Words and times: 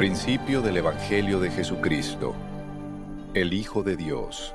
Principio 0.00 0.62
del 0.62 0.78
Evangelio 0.78 1.40
de 1.40 1.50
Jesucristo, 1.50 2.34
el 3.34 3.52
Hijo 3.52 3.82
de 3.82 3.98
Dios. 3.98 4.54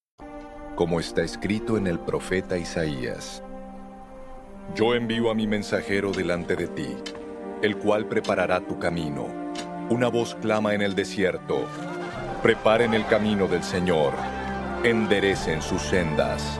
Como 0.81 0.99
está 0.99 1.21
escrito 1.21 1.77
en 1.77 1.85
el 1.85 1.99
profeta 1.99 2.57
Isaías. 2.57 3.43
Yo 4.73 4.95
envío 4.95 5.29
a 5.29 5.35
mi 5.35 5.45
mensajero 5.45 6.11
delante 6.11 6.55
de 6.55 6.65
ti, 6.65 6.87
el 7.61 7.77
cual 7.77 8.07
preparará 8.07 8.61
tu 8.61 8.79
camino. 8.79 9.27
Una 9.91 10.07
voz 10.07 10.33
clama 10.41 10.73
en 10.73 10.81
el 10.81 10.95
desierto, 10.95 11.67
preparen 12.41 12.95
el 12.95 13.05
camino 13.05 13.47
del 13.47 13.61
Señor, 13.61 14.11
enderecen 14.83 15.61
sus 15.61 15.83
sendas. 15.83 16.59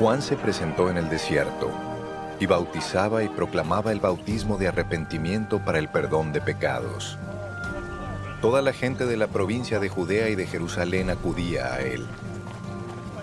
Juan 0.00 0.22
se 0.22 0.34
presentó 0.34 0.90
en 0.90 0.96
el 0.96 1.08
desierto 1.08 1.70
y 2.40 2.46
bautizaba 2.46 3.22
y 3.22 3.28
proclamaba 3.28 3.92
el 3.92 4.00
bautismo 4.00 4.58
de 4.58 4.66
arrepentimiento 4.66 5.64
para 5.64 5.78
el 5.78 5.88
perdón 5.88 6.32
de 6.32 6.40
pecados. 6.40 7.16
Toda 8.40 8.62
la 8.62 8.72
gente 8.72 9.04
de 9.04 9.18
la 9.18 9.26
provincia 9.26 9.80
de 9.80 9.90
Judea 9.90 10.30
y 10.30 10.34
de 10.34 10.46
Jerusalén 10.46 11.10
acudía 11.10 11.74
a 11.74 11.80
él. 11.80 12.06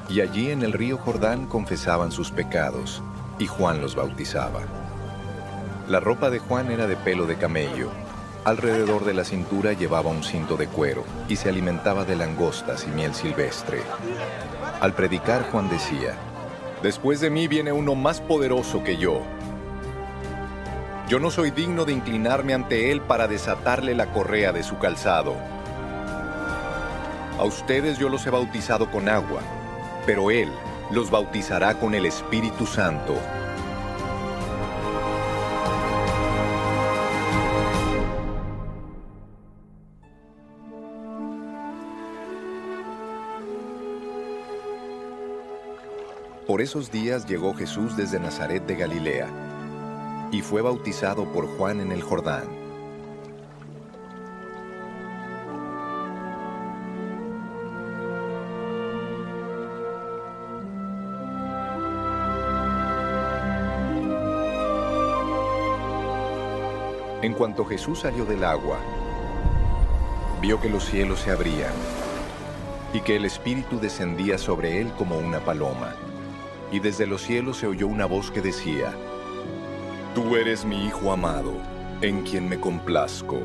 Y 0.10 0.22
allí 0.22 0.52
en 0.52 0.62
el 0.62 0.74
río 0.74 1.00
Jordán 1.00 1.48
confesaban 1.48 2.12
sus 2.12 2.30
pecados, 2.30 3.02
y 3.40 3.48
Juan 3.48 3.82
los 3.82 3.96
bautizaba. 3.96 4.62
La 5.88 6.00
ropa 6.00 6.30
de 6.30 6.38
Juan 6.38 6.72
era 6.72 6.86
de 6.86 6.96
pelo 6.96 7.26
de 7.26 7.36
camello. 7.36 7.90
Alrededor 8.46 9.06
de 9.06 9.16
la 9.16 9.24
cintura 9.24 9.74
llevaba 9.74 10.12
un 10.12 10.24
cinto 10.24 10.56
de 10.56 10.68
cuero 10.68 11.04
y 11.28 11.36
se 11.36 11.50
alimentaba 11.50 12.06
de 12.06 12.16
langostas 12.16 12.86
y 12.88 12.92
miel 12.92 13.16
silvestre. 13.16 13.82
Al 14.82 14.94
predicar 14.94 15.50
Juan 15.50 15.68
decía, 15.68 16.16
Después 16.84 17.22
de 17.22 17.32
mí 17.32 17.48
viene 17.48 17.72
uno 17.72 17.96
más 17.96 18.22
poderoso 18.22 18.84
que 18.84 18.98
yo 18.98 19.24
yo 21.08 21.20
no 21.20 21.32
soy 21.32 21.52
digno 21.52 21.86
de 21.86 21.94
inclinarme 21.94 22.54
ante 22.54 22.92
Él 22.92 23.00
para 23.00 23.30
desatarle 23.30 23.96
la 23.96 24.12
correa 24.12 24.52
de 24.52 24.62
su 24.62 24.78
calzado. 24.78 25.36
A 27.40 27.44
ustedes 27.46 27.98
yo 27.98 28.10
los 28.10 28.26
he 28.28 28.30
bautizado 28.30 28.92
con 28.92 29.08
agua, 29.08 29.42
pero 30.06 30.32
Él 30.32 30.50
los 30.92 31.10
bautizará 31.10 31.80
con 31.80 31.96
el 31.96 32.06
Espíritu 32.06 32.66
Santo. 32.66 33.16
Por 46.46 46.62
esos 46.62 46.92
días 46.92 47.26
llegó 47.26 47.54
Jesús 47.54 47.96
desde 47.96 48.20
Nazaret 48.20 48.66
de 48.66 48.76
Galilea 48.76 49.47
y 50.32 50.42
fue 50.42 50.62
bautizado 50.62 51.26
por 51.32 51.48
Juan 51.58 51.80
en 51.80 51.92
el 51.92 52.02
Jordán. 52.02 52.68
En 67.22 67.34
cuanto 67.34 67.66
Jesús 67.66 68.00
salió 68.02 68.26
del 68.26 68.44
agua, 68.44 68.78
vio 70.40 70.62
que 70.62 70.70
los 70.70 70.86
cielos 70.86 71.22
se 71.22 71.32
abrían 71.32 71.74
y 72.94 73.02
que 73.02 73.16
el 73.16 73.26
Espíritu 73.26 73.80
descendía 73.80 74.38
sobre 74.38 74.80
él 74.80 74.94
como 74.98 75.18
una 75.18 75.40
paloma. 75.40 75.96
Y 76.72 76.80
desde 76.80 77.08
los 77.08 77.22
cielos 77.22 77.58
se 77.58 77.68
oyó 77.68 77.88
una 77.88 78.06
voz 78.06 78.32
que 78.32 78.42
decía, 78.42 78.94
Tú 80.18 80.36
eres 80.36 80.66
mi 80.66 80.88
Hijo 80.88 81.12
amado, 81.12 81.54
en 82.02 82.24
quien 82.24 82.50
me 82.50 82.60
complazco. 82.60 83.40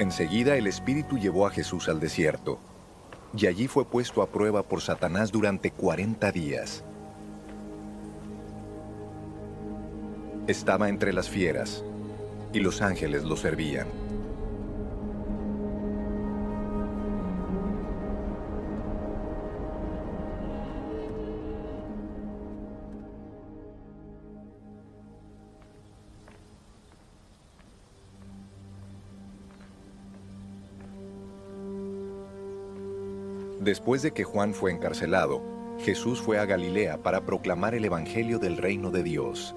Enseguida 0.00 0.56
el 0.56 0.66
Espíritu 0.66 1.18
llevó 1.18 1.46
a 1.46 1.50
Jesús 1.50 1.88
al 1.88 2.00
desierto, 2.00 2.58
y 3.38 3.46
allí 3.46 3.68
fue 3.68 3.84
puesto 3.84 4.22
a 4.22 4.26
prueba 4.26 4.64
por 4.64 4.80
Satanás 4.80 5.30
durante 5.30 5.70
cuarenta 5.70 6.32
días. 6.32 6.82
Estaba 10.48 10.88
entre 10.88 11.12
las 11.12 11.28
fieras, 11.28 11.84
y 12.52 12.58
los 12.58 12.82
ángeles 12.82 13.22
lo 13.22 13.36
servían. 13.36 14.01
Después 33.72 34.02
de 34.02 34.10
que 34.12 34.22
Juan 34.22 34.52
fue 34.52 34.70
encarcelado, 34.70 35.40
Jesús 35.78 36.20
fue 36.20 36.38
a 36.38 36.44
Galilea 36.44 36.98
para 36.98 37.22
proclamar 37.22 37.74
el 37.74 37.86
Evangelio 37.86 38.38
del 38.38 38.58
reino 38.58 38.90
de 38.90 39.02
Dios. 39.02 39.54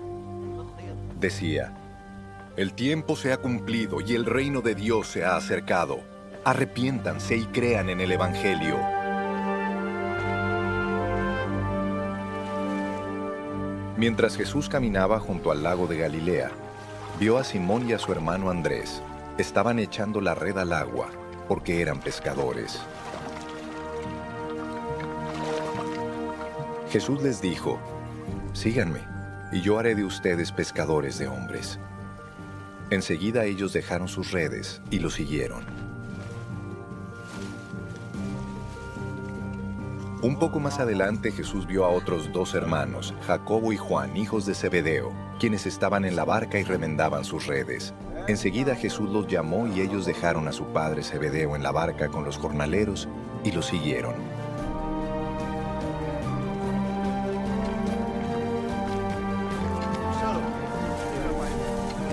Decía, 1.20 1.74
El 2.56 2.72
tiempo 2.72 3.18
se 3.18 3.34
ha 3.34 3.38
cumplido 3.42 4.00
y 4.00 4.16
el 4.16 4.26
reino 4.26 4.62
de 4.62 4.74
Dios 4.74 5.08
se 5.08 5.26
ha 5.26 5.36
acercado. 5.36 6.00
Arrepiéntanse 6.46 7.36
y 7.36 7.44
crean 7.48 7.90
en 7.90 8.00
el 8.00 8.10
Evangelio. 8.10 8.78
Mientras 13.98 14.38
Jesús 14.38 14.70
caminaba 14.70 15.20
junto 15.20 15.52
al 15.52 15.62
lago 15.62 15.88
de 15.88 15.98
Galilea, 15.98 16.52
vio 17.20 17.38
a 17.38 17.44
Simón 17.44 17.90
y 17.90 17.92
a 17.92 18.00
su 18.00 18.14
hermano 18.14 18.50
Andrés. 18.50 19.02
Estaban 19.38 19.78
echando 19.78 20.22
la 20.22 20.36
red 20.36 20.58
al 20.58 20.72
agua, 20.72 21.10
porque 21.50 21.82
eran 21.82 22.00
pescadores. 22.00 22.80
Jesús 26.90 27.22
les 27.22 27.42
dijo, 27.42 27.80
Síganme, 28.54 29.02
y 29.52 29.62
yo 29.62 29.80
haré 29.80 29.96
de 29.96 30.04
ustedes 30.04 30.52
pescadores 30.52 31.18
de 31.18 31.28
hombres. 31.28 31.80
Enseguida 32.90 33.46
ellos 33.46 33.74
dejaron 33.74 34.08
sus 34.08 34.32
redes 34.32 34.82
y 34.92 35.00
lo 35.00 35.10
siguieron. 35.10 35.66
Un 40.22 40.40
poco 40.40 40.60
más 40.60 40.80
adelante 40.80 41.32
Jesús 41.32 41.68
vio 41.68 41.86
a 41.86 41.90
otros 41.90 42.32
dos 42.34 42.56
hermanos, 42.56 43.14
Jacobo 43.28 43.72
y 43.74 43.78
Juan, 43.78 44.18
hijos 44.18 44.46
de 44.46 44.56
Zebedeo, 44.56 45.12
quienes 45.40 45.68
estaban 45.68 46.04
en 46.06 46.16
la 46.16 46.26
barca 46.26 46.58
y 46.58 46.64
remendaban 46.64 47.24
sus 47.24 47.46
redes. 47.46 47.94
Enseguida 48.28 48.76
Jesús 48.76 49.10
los 49.10 49.28
llamó 49.28 49.68
y 49.68 49.82
ellos 49.82 50.06
dejaron 50.06 50.48
a 50.48 50.52
su 50.52 50.66
padre 50.68 51.04
Zebedeo 51.04 51.56
en 51.56 51.62
la 51.62 51.72
barca 51.72 52.08
con 52.08 52.26
los 52.26 52.38
jornaleros 52.38 53.08
y 53.44 53.52
lo 53.52 53.62
siguieron. 53.62 54.16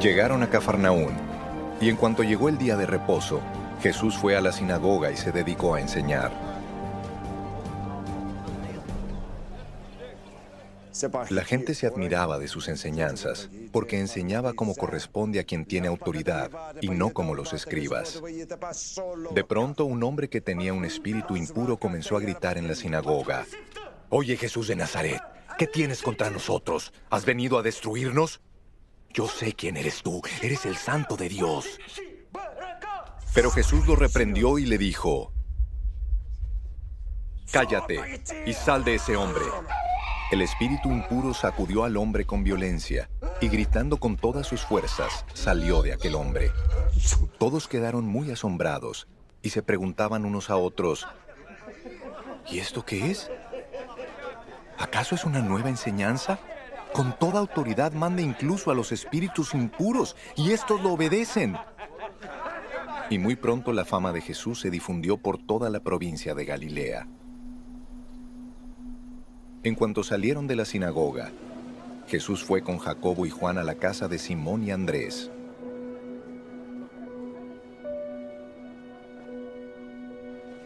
Llegaron 0.03 0.43
a 0.43 0.51
Cafarnaún, 0.51 1.15
y 1.81 1.89
en 1.89 1.95
cuanto 1.95 2.25
llegó 2.25 2.49
el 2.49 2.59
día 2.59 2.77
de 2.77 2.87
reposo, 2.87 3.41
Jesús 3.81 4.17
fue 4.17 4.37
a 4.37 4.41
la 4.41 4.51
sinagoga 4.51 5.13
y 5.13 5.17
se 5.17 5.31
dedicó 5.31 5.77
a 5.77 5.81
enseñar. 5.81 6.33
La 11.31 11.45
gente 11.45 11.75
se 11.75 11.87
admiraba 11.87 12.41
de 12.41 12.49
sus 12.49 12.67
enseñanzas, 12.67 13.49
porque 13.71 14.01
enseñaba 14.01 14.55
como 14.55 14.75
corresponde 14.75 15.39
a 15.39 15.45
quien 15.45 15.65
tiene 15.65 15.87
autoridad 15.87 16.51
y 16.81 16.89
no 16.89 17.11
como 17.11 17.37
los 17.37 17.53
escribas. 17.53 18.21
De 19.31 19.45
pronto 19.45 19.85
un 19.85 20.03
hombre 20.03 20.29
que 20.29 20.41
tenía 20.41 20.75
un 20.75 20.85
espíritu 20.85 21.37
impuro 21.37 21.77
comenzó 21.77 22.17
a 22.17 22.21
gritar 22.21 22.59
en 22.59 22.67
la 22.67 22.75
sinagoga, 22.75 23.47
Oye 24.09 24.37
Jesús 24.37 24.67
de 24.67 24.75
Nazaret, 24.75 25.23
¿qué 25.59 25.69
tienes 25.69 26.03
contra 26.03 26.29
nosotros? 26.29 26.93
¿Has 27.09 27.25
venido 27.25 27.57
a 27.57 27.63
destruirnos? 27.63 28.41
Yo 29.15 29.29
sé 29.29 29.53
quién 29.53 29.77
eres 29.77 30.03
tú, 30.03 30.23
eres 30.41 30.65
el 30.65 30.77
santo 30.77 31.17
de 31.17 31.29
Dios. 31.29 31.67
Pero 33.35 33.51
Jesús 33.51 33.87
lo 33.87 33.97
reprendió 33.97 34.59
y 34.59 34.67
le 34.67 34.79
dijo, 34.79 35.33
Cállate 37.51 38.23
y 38.47 38.53
sal 38.55 38.85
de 38.85 38.95
ese 38.95 39.17
hombre. 39.17 39.45
El 40.31 40.41
espíritu 40.41 40.89
impuro 40.89 41.35
sacudió 41.35 41.85
al 41.85 41.99
hombre 41.99 42.25
con 42.25 42.43
violencia 42.43 43.11
y 43.43 43.49
gritando 43.49 43.99
con 43.99 44.17
todas 44.17 44.47
sus 44.47 44.63
fuerzas, 44.63 45.27
salió 45.35 45.83
de 45.83 45.93
aquel 45.93 46.15
hombre. 46.15 46.51
Todos 47.39 47.69
quedaron 47.69 48.07
muy 48.07 48.31
asombrados 48.31 49.09
y 49.43 49.51
se 49.51 49.63
preguntaban 49.63 50.25
unos 50.25 50.49
a 50.49 50.57
otros, 50.57 51.07
¿y 52.51 52.61
esto 52.61 52.87
qué 52.87 53.11
es? 53.11 53.31
¿Acaso 54.79 55.15
es 55.15 55.25
una 55.25 55.41
nueva 55.41 55.69
enseñanza? 55.69 56.39
Con 56.95 57.19
toda 57.19 57.41
autoridad 57.41 57.93
manda 57.93 58.21
incluso 58.21 58.71
a 58.71 58.75
los 58.75 58.93
espíritus 58.93 59.55
impuros 59.55 60.15
y 60.37 60.53
estos 60.53 60.83
lo 60.83 60.93
obedecen. 60.93 61.57
Y 63.09 63.19
muy 63.19 63.35
pronto 63.35 63.73
la 63.73 63.85
fama 63.87 64.13
de 64.13 64.21
Jesús 64.21 64.61
se 64.61 64.71
difundió 64.71 65.17
por 65.17 65.39
toda 65.39 65.71
la 65.71 65.81
provincia 65.81 66.35
de 66.35 66.45
Galilea. 66.45 67.07
En 69.63 69.75
cuanto 69.75 70.03
salieron 70.03 70.47
de 70.47 70.57
la 70.57 70.65
sinagoga, 70.65 71.31
Jesús 72.09 72.45
fue 72.45 72.63
con 72.63 72.79
Jacobo 72.79 73.25
y 73.25 73.31
Juan 73.31 73.59
a 73.59 73.63
la 73.63 73.77
casa 73.77 74.09
de 74.09 74.19
Simón 74.19 74.65
y 74.65 74.71
Andrés. 74.71 75.31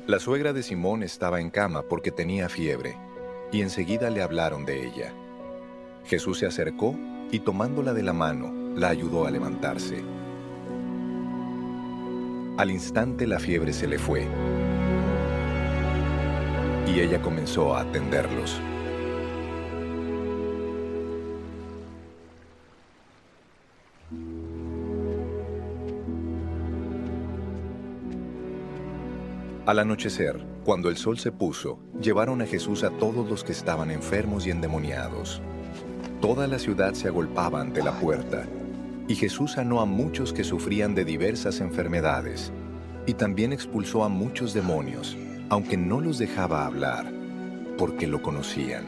La 0.06 0.18
suegra 0.18 0.52
de 0.52 0.62
Simón 0.62 1.02
estaba 1.02 1.40
en 1.40 1.50
cama 1.50 1.82
porque 1.82 2.10
tenía 2.10 2.48
fiebre, 2.48 2.96
y 3.52 3.60
enseguida 3.60 4.08
le 4.10 4.22
hablaron 4.22 4.64
de 4.64 4.86
ella. 4.86 5.12
Jesús 6.06 6.38
se 6.38 6.46
acercó 6.46 6.94
y 7.32 7.40
tomándola 7.40 7.92
de 7.92 8.02
la 8.02 8.12
mano, 8.12 8.52
la 8.76 8.88
ayudó 8.88 9.26
a 9.26 9.30
levantarse. 9.30 10.04
Al 12.56 12.70
instante 12.70 13.26
la 13.26 13.38
fiebre 13.38 13.72
se 13.72 13.86
le 13.86 13.98
fue 13.98 14.26
y 16.86 17.00
ella 17.00 17.20
comenzó 17.20 17.74
a 17.74 17.80
atenderlos. 17.80 18.60
Al 29.66 29.80
anochecer, 29.80 30.40
cuando 30.64 30.88
el 30.88 30.96
sol 30.96 31.18
se 31.18 31.32
puso, 31.32 31.80
llevaron 32.00 32.40
a 32.40 32.46
Jesús 32.46 32.84
a 32.84 32.90
todos 32.90 33.28
los 33.28 33.42
que 33.42 33.50
estaban 33.50 33.90
enfermos 33.90 34.46
y 34.46 34.50
endemoniados. 34.52 35.42
Toda 36.20 36.46
la 36.46 36.58
ciudad 36.58 36.94
se 36.94 37.08
agolpaba 37.08 37.60
ante 37.60 37.82
la 37.82 37.92
puerta, 37.92 38.46
y 39.06 39.14
Jesús 39.14 39.52
sanó 39.52 39.80
a 39.80 39.84
muchos 39.84 40.32
que 40.32 40.44
sufrían 40.44 40.94
de 40.94 41.04
diversas 41.04 41.60
enfermedades, 41.60 42.52
y 43.06 43.12
también 43.14 43.52
expulsó 43.52 44.02
a 44.02 44.08
muchos 44.08 44.54
demonios, 44.54 45.14
aunque 45.50 45.76
no 45.76 46.00
los 46.00 46.16
dejaba 46.18 46.64
hablar, 46.64 47.12
porque 47.76 48.06
lo 48.06 48.22
conocían. 48.22 48.84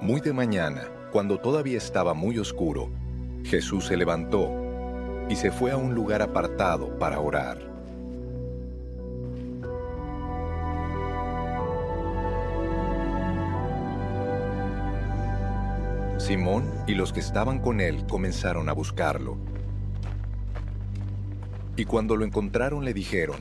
Muy 0.00 0.22
de 0.22 0.32
mañana, 0.32 0.88
cuando 1.12 1.38
todavía 1.38 1.76
estaba 1.76 2.14
muy 2.14 2.38
oscuro, 2.38 2.88
Jesús 3.44 3.84
se 3.84 3.96
levantó 3.98 4.69
y 5.30 5.36
se 5.36 5.52
fue 5.52 5.70
a 5.70 5.76
un 5.76 5.94
lugar 5.94 6.22
apartado 6.22 6.98
para 6.98 7.20
orar. 7.20 7.58
Simón 16.18 16.68
y 16.88 16.94
los 16.94 17.12
que 17.12 17.20
estaban 17.20 17.60
con 17.60 17.80
él 17.80 18.04
comenzaron 18.08 18.68
a 18.68 18.72
buscarlo. 18.72 19.38
Y 21.76 21.84
cuando 21.84 22.16
lo 22.16 22.24
encontraron 22.24 22.84
le 22.84 22.92
dijeron, 22.92 23.38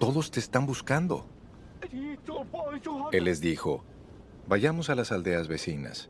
todos 0.00 0.30
te 0.30 0.40
están 0.40 0.64
buscando. 0.64 1.26
Él 3.12 3.24
les 3.24 3.42
dijo, 3.42 3.84
vayamos 4.48 4.88
a 4.88 4.94
las 4.94 5.12
aldeas 5.12 5.46
vecinas, 5.46 6.08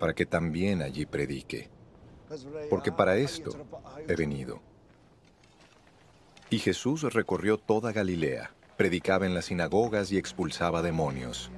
para 0.00 0.12
que 0.12 0.26
también 0.26 0.82
allí 0.82 1.06
predique 1.06 1.75
porque 2.70 2.92
para 2.92 3.16
esto 3.16 3.50
he 4.06 4.14
venido. 4.14 4.60
Y 6.50 6.58
Jesús 6.58 7.02
recorrió 7.12 7.58
toda 7.58 7.92
Galilea, 7.92 8.52
predicaba 8.76 9.26
en 9.26 9.34
las 9.34 9.46
sinagogas 9.46 10.12
y 10.12 10.18
expulsaba 10.18 10.82
demonios. 10.82 11.50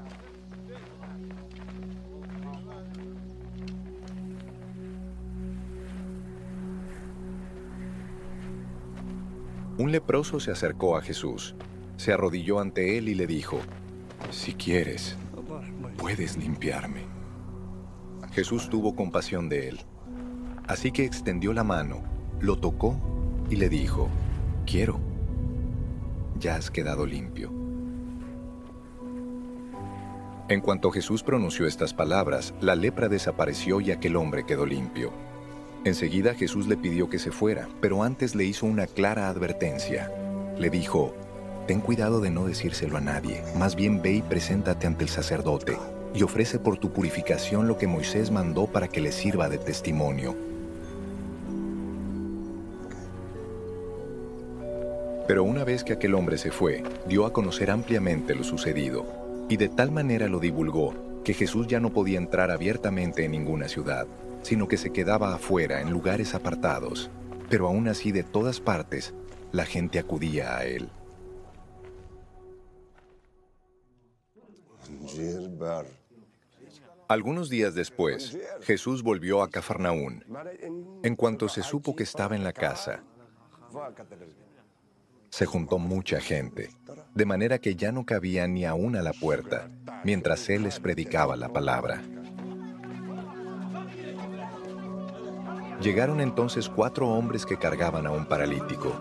Un 9.76 9.92
leproso 9.92 10.40
se 10.40 10.50
acercó 10.50 10.96
a 10.96 11.02
Jesús, 11.02 11.54
se 11.96 12.12
arrodilló 12.12 12.58
ante 12.58 12.98
él 12.98 13.08
y 13.08 13.14
le 13.14 13.28
dijo, 13.28 13.60
Si 14.30 14.54
quieres, 14.54 15.16
puedes 15.96 16.36
limpiarme. 16.36 17.04
Jesús 18.32 18.68
tuvo 18.68 18.96
compasión 18.96 19.48
de 19.48 19.68
él 19.68 19.80
Así 20.68 20.92
que 20.92 21.06
extendió 21.06 21.54
la 21.54 21.64
mano, 21.64 22.02
lo 22.40 22.58
tocó 22.58 22.94
y 23.48 23.56
le 23.56 23.70
dijo, 23.70 24.08
quiero, 24.66 25.00
ya 26.38 26.56
has 26.56 26.70
quedado 26.70 27.06
limpio. 27.06 27.50
En 30.48 30.60
cuanto 30.60 30.90
Jesús 30.90 31.22
pronunció 31.22 31.66
estas 31.66 31.94
palabras, 31.94 32.52
la 32.60 32.74
lepra 32.74 33.08
desapareció 33.08 33.80
y 33.80 33.90
aquel 33.90 34.16
hombre 34.16 34.44
quedó 34.44 34.66
limpio. 34.66 35.10
Enseguida 35.84 36.34
Jesús 36.34 36.68
le 36.68 36.76
pidió 36.76 37.08
que 37.08 37.18
se 37.18 37.30
fuera, 37.30 37.66
pero 37.80 38.02
antes 38.02 38.34
le 38.34 38.44
hizo 38.44 38.66
una 38.66 38.86
clara 38.86 39.30
advertencia. 39.30 40.12
Le 40.58 40.68
dijo, 40.68 41.14
ten 41.66 41.80
cuidado 41.80 42.20
de 42.20 42.30
no 42.30 42.44
decírselo 42.44 42.98
a 42.98 43.00
nadie, 43.00 43.42
más 43.56 43.74
bien 43.74 44.02
ve 44.02 44.12
y 44.14 44.22
preséntate 44.22 44.86
ante 44.86 45.04
el 45.04 45.10
sacerdote, 45.10 45.78
y 46.14 46.22
ofrece 46.22 46.58
por 46.58 46.76
tu 46.76 46.92
purificación 46.92 47.68
lo 47.68 47.78
que 47.78 47.86
Moisés 47.86 48.30
mandó 48.30 48.66
para 48.66 48.88
que 48.88 49.00
le 49.00 49.12
sirva 49.12 49.48
de 49.48 49.56
testimonio. 49.56 50.47
Pero 55.28 55.44
una 55.44 55.62
vez 55.62 55.84
que 55.84 55.92
aquel 55.92 56.14
hombre 56.14 56.38
se 56.38 56.50
fue, 56.50 56.82
dio 57.06 57.26
a 57.26 57.34
conocer 57.34 57.70
ampliamente 57.70 58.34
lo 58.34 58.44
sucedido, 58.44 59.04
y 59.50 59.58
de 59.58 59.68
tal 59.68 59.92
manera 59.92 60.26
lo 60.26 60.40
divulgó 60.40 60.94
que 61.22 61.34
Jesús 61.34 61.66
ya 61.66 61.80
no 61.80 61.92
podía 61.92 62.16
entrar 62.16 62.50
abiertamente 62.50 63.26
en 63.26 63.32
ninguna 63.32 63.68
ciudad, 63.68 64.06
sino 64.40 64.68
que 64.68 64.78
se 64.78 64.90
quedaba 64.90 65.34
afuera 65.34 65.82
en 65.82 65.90
lugares 65.90 66.34
apartados, 66.34 67.10
pero 67.50 67.68
aún 67.68 67.88
así 67.88 68.10
de 68.10 68.22
todas 68.22 68.58
partes 68.58 69.12
la 69.52 69.66
gente 69.66 69.98
acudía 69.98 70.56
a 70.56 70.64
él. 70.64 70.88
Algunos 77.06 77.50
días 77.50 77.74
después, 77.74 78.38
Jesús 78.62 79.02
volvió 79.02 79.42
a 79.42 79.50
Cafarnaún. 79.50 80.24
En 81.02 81.16
cuanto 81.16 81.50
se 81.50 81.62
supo 81.62 81.94
que 81.94 82.04
estaba 82.04 82.34
en 82.34 82.44
la 82.44 82.54
casa, 82.54 83.02
se 85.30 85.46
juntó 85.46 85.78
mucha 85.78 86.20
gente, 86.20 86.70
de 87.14 87.26
manera 87.26 87.58
que 87.58 87.76
ya 87.76 87.92
no 87.92 88.04
cabía 88.04 88.46
ni 88.46 88.64
aún 88.64 88.96
a 88.96 89.02
la 89.02 89.12
puerta, 89.12 89.68
mientras 90.04 90.48
él 90.48 90.62
les 90.62 90.80
predicaba 90.80 91.36
la 91.36 91.48
palabra. 91.48 92.02
Llegaron 95.80 96.20
entonces 96.20 96.68
cuatro 96.68 97.08
hombres 97.08 97.46
que 97.46 97.56
cargaban 97.56 98.06
a 98.06 98.10
un 98.10 98.26
paralítico. 98.26 98.92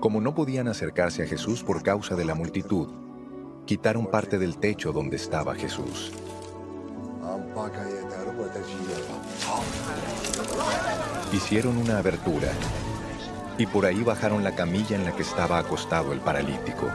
Como 0.00 0.20
no 0.20 0.34
podían 0.34 0.68
acercarse 0.68 1.22
a 1.22 1.26
Jesús 1.26 1.62
por 1.62 1.82
causa 1.82 2.16
de 2.16 2.24
la 2.24 2.34
multitud, 2.34 2.88
quitaron 3.66 4.06
parte 4.06 4.38
del 4.38 4.56
techo 4.56 4.90
donde 4.90 5.16
estaba 5.16 5.54
Jesús. 5.54 6.12
Hicieron 11.32 11.78
una 11.78 11.98
abertura 11.98 12.52
y 13.58 13.66
por 13.66 13.86
ahí 13.86 14.02
bajaron 14.02 14.44
la 14.44 14.54
camilla 14.54 14.96
en 14.96 15.04
la 15.04 15.12
que 15.12 15.22
estaba 15.22 15.58
acostado 15.58 16.12
el 16.12 16.20
paralítico. 16.20 16.90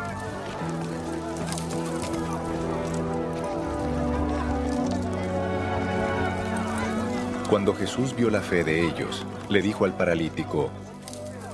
Cuando 7.49 7.73
Jesús 7.73 8.15
vio 8.15 8.29
la 8.29 8.41
fe 8.41 8.63
de 8.63 8.85
ellos, 8.85 9.25
le 9.49 9.61
dijo 9.61 9.85
al 9.85 9.95
paralítico, 9.95 10.69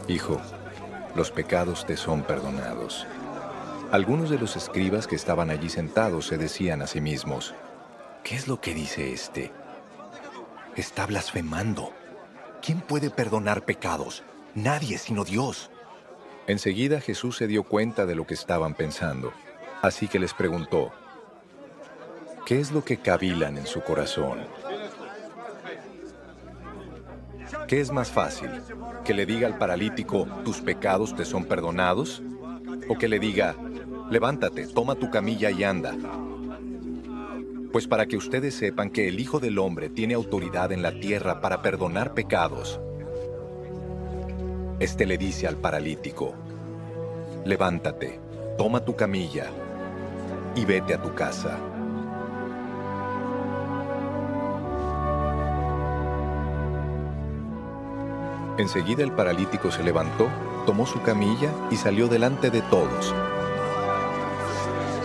Hijo, 0.08 0.42
los 1.16 1.32
pecados 1.32 1.86
te 1.86 1.96
son 1.96 2.24
perdonados. 2.24 3.06
Algunos 3.92 4.30
de 4.30 4.40
los 4.40 4.56
escribas 4.56 5.06
que 5.06 5.16
estaban 5.16 5.52
allí 5.52 5.70
sentados 5.70 6.25
se 6.25 6.38
decían 6.38 6.82
a 6.82 6.88
sí 6.88 7.00
mismos, 7.00 7.54
¿qué 8.24 8.36
es 8.36 8.48
lo 8.48 8.60
que 8.60 8.74
dice 8.74 9.13
este? 9.13 9.52
Está 10.75 11.06
blasfemando. 11.06 11.94
¿Quién 12.65 12.79
puede 12.79 13.10
perdonar 13.10 13.65
pecados? 13.65 14.24
Nadie 14.55 14.98
sino 14.98 15.25
Dios. 15.25 15.70
Enseguida 16.48 17.01
Jesús 17.01 17.36
se 17.36 17.46
dio 17.46 17.63
cuenta 17.63 18.05
de 18.05 18.15
lo 18.15 18.25
que 18.25 18.36
estaban 18.36 18.74
pensando, 18.74 19.34
así 19.82 20.08
que 20.08 20.17
les 20.17 20.34
preguntó, 20.34 20.93
¿qué 22.46 22.62
es 22.62 22.72
lo 22.72 22.86
que 22.86 22.96
cavilan 22.96 23.58
en 23.58 23.67
su 23.67 23.82
corazón? 23.82 24.48
¿Qué 27.67 27.82
es 27.82 27.91
más 27.91 28.10
fácil? 28.10 28.50
¿Que 29.03 29.13
le 29.13 29.25
diga 29.25 29.46
al 29.46 29.58
paralítico, 29.58 30.25
tus 30.46 30.62
pecados 30.62 31.13
te 31.17 31.25
son 31.25 31.43
perdonados? 31.43 32.22
¿O 32.88 32.98
que 32.98 33.10
le 33.10 33.20
diga, 33.20 33.55
levántate, 34.10 34.67
toma 34.67 34.96
tu 34.96 35.10
camilla 35.10 35.51
y 35.51 35.65
anda? 35.65 35.98
Pues 37.74 37.88
para 37.88 38.06
que 38.06 38.18
ustedes 38.18 38.53
sepan 38.53 38.92
que 38.92 39.08
el 39.08 39.20
Hijo 39.20 39.39
del 39.39 39.58
Hombre 39.58 39.89
tiene 39.89 40.13
autoridad 40.13 40.72
en 40.72 40.84
la 40.84 40.92
tierra 41.00 41.42
para 41.42 41.63
perdonar 41.63 42.13
pecados, 42.13 42.80
este 44.80 45.08
le 45.08 45.18
dice 45.18 45.48
al 45.48 45.58
paralítico, 45.58 46.36
levántate, 47.46 48.20
toma 48.60 48.86
tu 48.86 48.96
camilla 48.96 49.48
y 50.56 50.65
vete 50.65 50.94
a 50.94 51.01
tu 51.01 51.15
casa. 51.15 51.58
Enseguida 58.60 59.03
el 59.03 59.13
paralítico 59.13 59.72
se 59.72 59.84
levantó, 59.84 60.27
tomó 60.68 60.86
su 60.86 61.01
camilla 61.01 61.51
y 61.72 61.77
salió 61.77 62.08
delante 62.08 62.51
de 62.51 62.62
todos, 62.62 63.15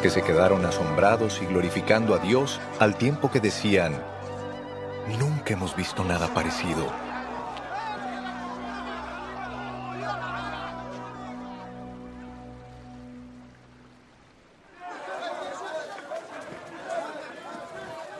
que 0.03 0.11
se 0.11 0.23
quedaron 0.23 0.65
asombrados 0.65 1.41
y 1.43 1.47
glorificando 1.47 2.15
a 2.15 2.19
Dios 2.19 2.61
al 2.79 2.97
tiempo 2.97 3.31
que 3.31 3.41
decían, 3.41 4.01
nunca 5.19 5.55
hemos 5.55 5.75
visto 5.75 6.05
nada 6.05 6.33
parecido. 6.33 6.87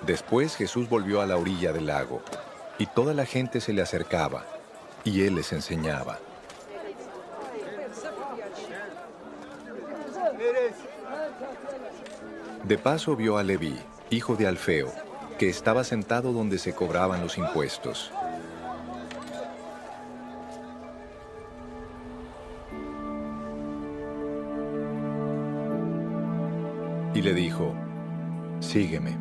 Después 0.05 0.57
Jesús 0.57 0.89
volvió 0.89 1.21
a 1.21 1.27
la 1.27 1.37
orilla 1.37 1.73
del 1.73 1.87
lago, 1.87 2.23
y 2.79 2.87
toda 2.87 3.13
la 3.13 3.27
gente 3.27 3.61
se 3.61 3.75
le 3.75 3.83
acercaba, 3.83 4.47
y 5.05 5.25
él 5.27 5.35
les 5.35 5.53
enseñaba. 5.53 6.19
De 12.69 12.77
paso 12.77 13.17
vio 13.17 13.39
a 13.39 13.43
Leví, 13.43 13.75
hijo 14.11 14.37
de 14.37 14.47
Alfeo, 14.47 14.93
que 15.39 15.49
estaba 15.49 15.85
sentado 15.85 16.35
donde 16.35 16.59
se 16.59 16.75
cobraban 16.75 17.23
los 17.23 17.39
impuestos. 17.39 18.13
Y 27.15 27.23
le 27.23 27.33
dijo, 27.33 27.73
sígueme. 28.61 29.17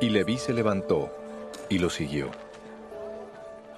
Y 0.00 0.08
Leví 0.08 0.38
se 0.38 0.54
levantó 0.54 1.14
y 1.68 1.78
lo 1.78 1.90
siguió. 1.90 2.47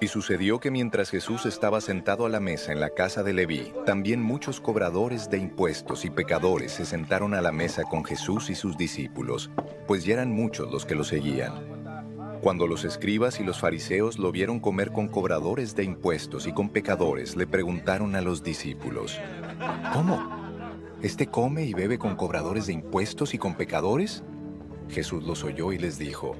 Y 0.03 0.07
sucedió 0.07 0.59
que 0.59 0.71
mientras 0.71 1.11
Jesús 1.11 1.45
estaba 1.45 1.79
sentado 1.79 2.25
a 2.25 2.29
la 2.29 2.39
mesa 2.39 2.71
en 2.71 2.79
la 2.79 2.89
casa 2.89 3.21
de 3.21 3.33
Leví, 3.33 3.71
también 3.85 4.19
muchos 4.19 4.59
cobradores 4.59 5.29
de 5.29 5.37
impuestos 5.37 6.05
y 6.05 6.09
pecadores 6.09 6.71
se 6.71 6.85
sentaron 6.85 7.35
a 7.35 7.41
la 7.41 7.51
mesa 7.51 7.83
con 7.83 8.03
Jesús 8.03 8.49
y 8.49 8.55
sus 8.55 8.75
discípulos, 8.77 9.51
pues 9.85 10.03
ya 10.03 10.15
eran 10.15 10.31
muchos 10.31 10.71
los 10.71 10.87
que 10.87 10.95
lo 10.95 11.03
seguían. 11.03 11.53
Cuando 12.41 12.65
los 12.65 12.83
escribas 12.83 13.39
y 13.39 13.43
los 13.43 13.59
fariseos 13.59 14.17
lo 14.17 14.31
vieron 14.31 14.59
comer 14.59 14.91
con 14.91 15.07
cobradores 15.07 15.75
de 15.75 15.83
impuestos 15.83 16.47
y 16.47 16.51
con 16.51 16.69
pecadores, 16.69 17.35
le 17.35 17.45
preguntaron 17.45 18.15
a 18.15 18.21
los 18.21 18.41
discípulos, 18.41 19.21
¿Cómo? 19.93 20.31
¿Este 21.03 21.27
come 21.27 21.65
y 21.65 21.75
bebe 21.75 21.99
con 21.99 22.15
cobradores 22.15 22.65
de 22.65 22.73
impuestos 22.73 23.35
y 23.35 23.37
con 23.37 23.53
pecadores? 23.53 24.23
Jesús 24.89 25.23
los 25.23 25.43
oyó 25.43 25.71
y 25.73 25.77
les 25.77 25.99
dijo, 25.99 26.35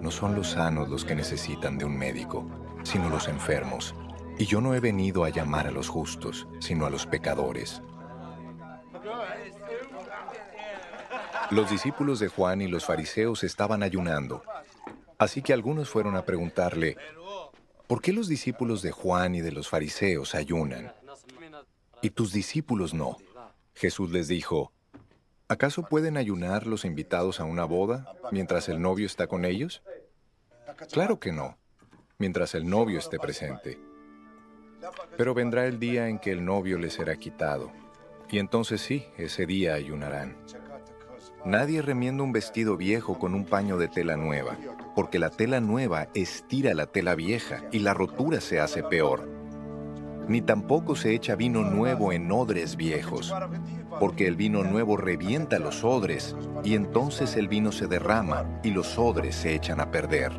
No 0.00 0.10
son 0.10 0.34
los 0.34 0.50
sanos 0.50 0.88
los 0.88 1.04
que 1.04 1.14
necesitan 1.14 1.78
de 1.78 1.84
un 1.84 1.96
médico, 1.96 2.44
sino 2.84 3.08
los 3.08 3.26
enfermos. 3.26 3.94
Y 4.38 4.46
yo 4.46 4.60
no 4.60 4.74
he 4.74 4.80
venido 4.80 5.24
a 5.24 5.30
llamar 5.30 5.66
a 5.66 5.72
los 5.72 5.88
justos, 5.88 6.46
sino 6.60 6.86
a 6.86 6.90
los 6.90 7.06
pecadores. 7.06 7.82
Los 11.50 11.70
discípulos 11.70 12.20
de 12.20 12.28
Juan 12.28 12.62
y 12.62 12.68
los 12.68 12.86
fariseos 12.86 13.44
estaban 13.44 13.82
ayunando, 13.82 14.42
así 15.18 15.42
que 15.42 15.52
algunos 15.52 15.90
fueron 15.90 16.16
a 16.16 16.24
preguntarle, 16.24 16.96
¿por 17.86 18.00
qué 18.00 18.12
los 18.12 18.28
discípulos 18.28 18.82
de 18.82 18.92
Juan 18.92 19.34
y 19.34 19.40
de 19.40 19.52
los 19.52 19.68
fariseos 19.68 20.34
ayunan? 20.34 20.92
Y 22.00 22.10
tus 22.10 22.32
discípulos 22.32 22.94
no. 22.94 23.16
Jesús 23.74 24.10
les 24.10 24.28
dijo, 24.28 24.72
¿Acaso 25.48 25.82
pueden 25.82 26.16
ayunar 26.16 26.66
los 26.66 26.84
invitados 26.84 27.38
a 27.38 27.44
una 27.44 27.64
boda 27.64 28.14
mientras 28.32 28.68
el 28.68 28.80
novio 28.80 29.06
está 29.06 29.26
con 29.26 29.44
ellos? 29.44 29.82
Claro 30.90 31.20
que 31.20 31.32
no, 31.32 31.58
mientras 32.18 32.54
el 32.54 32.68
novio 32.68 32.98
esté 32.98 33.18
presente. 33.18 33.78
Pero 35.16 35.34
vendrá 35.34 35.66
el 35.66 35.78
día 35.78 36.08
en 36.08 36.18
que 36.18 36.30
el 36.30 36.44
novio 36.44 36.78
les 36.78 36.94
será 36.94 37.16
quitado, 37.16 37.72
y 38.30 38.38
entonces 38.38 38.80
sí, 38.80 39.06
ese 39.16 39.46
día 39.46 39.74
ayunarán. 39.74 40.36
Nadie 41.44 41.82
remienda 41.82 42.22
un 42.22 42.32
vestido 42.32 42.76
viejo 42.76 43.18
con 43.18 43.34
un 43.34 43.44
paño 43.44 43.76
de 43.76 43.88
tela 43.88 44.16
nueva, 44.16 44.56
porque 44.94 45.18
la 45.18 45.30
tela 45.30 45.60
nueva 45.60 46.08
estira 46.14 46.74
la 46.74 46.86
tela 46.86 47.14
vieja 47.14 47.64
y 47.70 47.80
la 47.80 47.94
rotura 47.94 48.40
se 48.40 48.60
hace 48.60 48.82
peor. 48.82 49.28
Ni 50.26 50.40
tampoco 50.40 50.96
se 50.96 51.14
echa 51.14 51.36
vino 51.36 51.62
nuevo 51.62 52.12
en 52.12 52.32
odres 52.32 52.76
viejos 52.76 53.34
porque 53.98 54.26
el 54.26 54.36
vino 54.36 54.62
nuevo 54.64 54.96
revienta 54.96 55.58
los 55.58 55.84
odres, 55.84 56.36
y 56.62 56.74
entonces 56.74 57.36
el 57.36 57.48
vino 57.48 57.72
se 57.72 57.86
derrama 57.86 58.60
y 58.62 58.70
los 58.70 58.98
odres 58.98 59.34
se 59.36 59.54
echan 59.54 59.80
a 59.80 59.90
perder. 59.90 60.32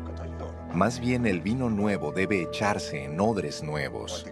Más 0.76 1.00
bien 1.00 1.24
el 1.24 1.40
vino 1.40 1.70
nuevo 1.70 2.12
debe 2.12 2.42
echarse 2.42 3.02
en 3.04 3.18
odres 3.18 3.62
nuevos. 3.62 4.26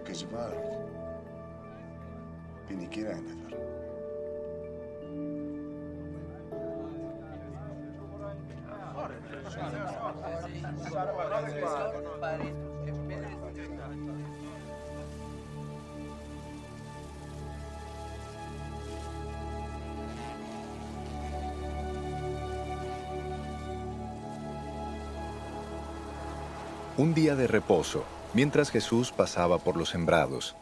Un 26.97 27.13
día 27.13 27.35
de 27.35 27.47
reposo, 27.47 28.05
mientras 28.33 28.71
Jesús 28.71 29.11
pasaba 29.11 29.57
por 29.57 29.75
los 29.75 29.89
sembrados, 29.89 30.55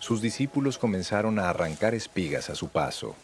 sus 0.00 0.20
discípulos 0.20 0.78
comenzaron 0.78 1.38
a 1.38 1.48
arrancar 1.48 1.94
espigas 1.94 2.50
a 2.50 2.56
su 2.56 2.68
paso. 2.70 3.14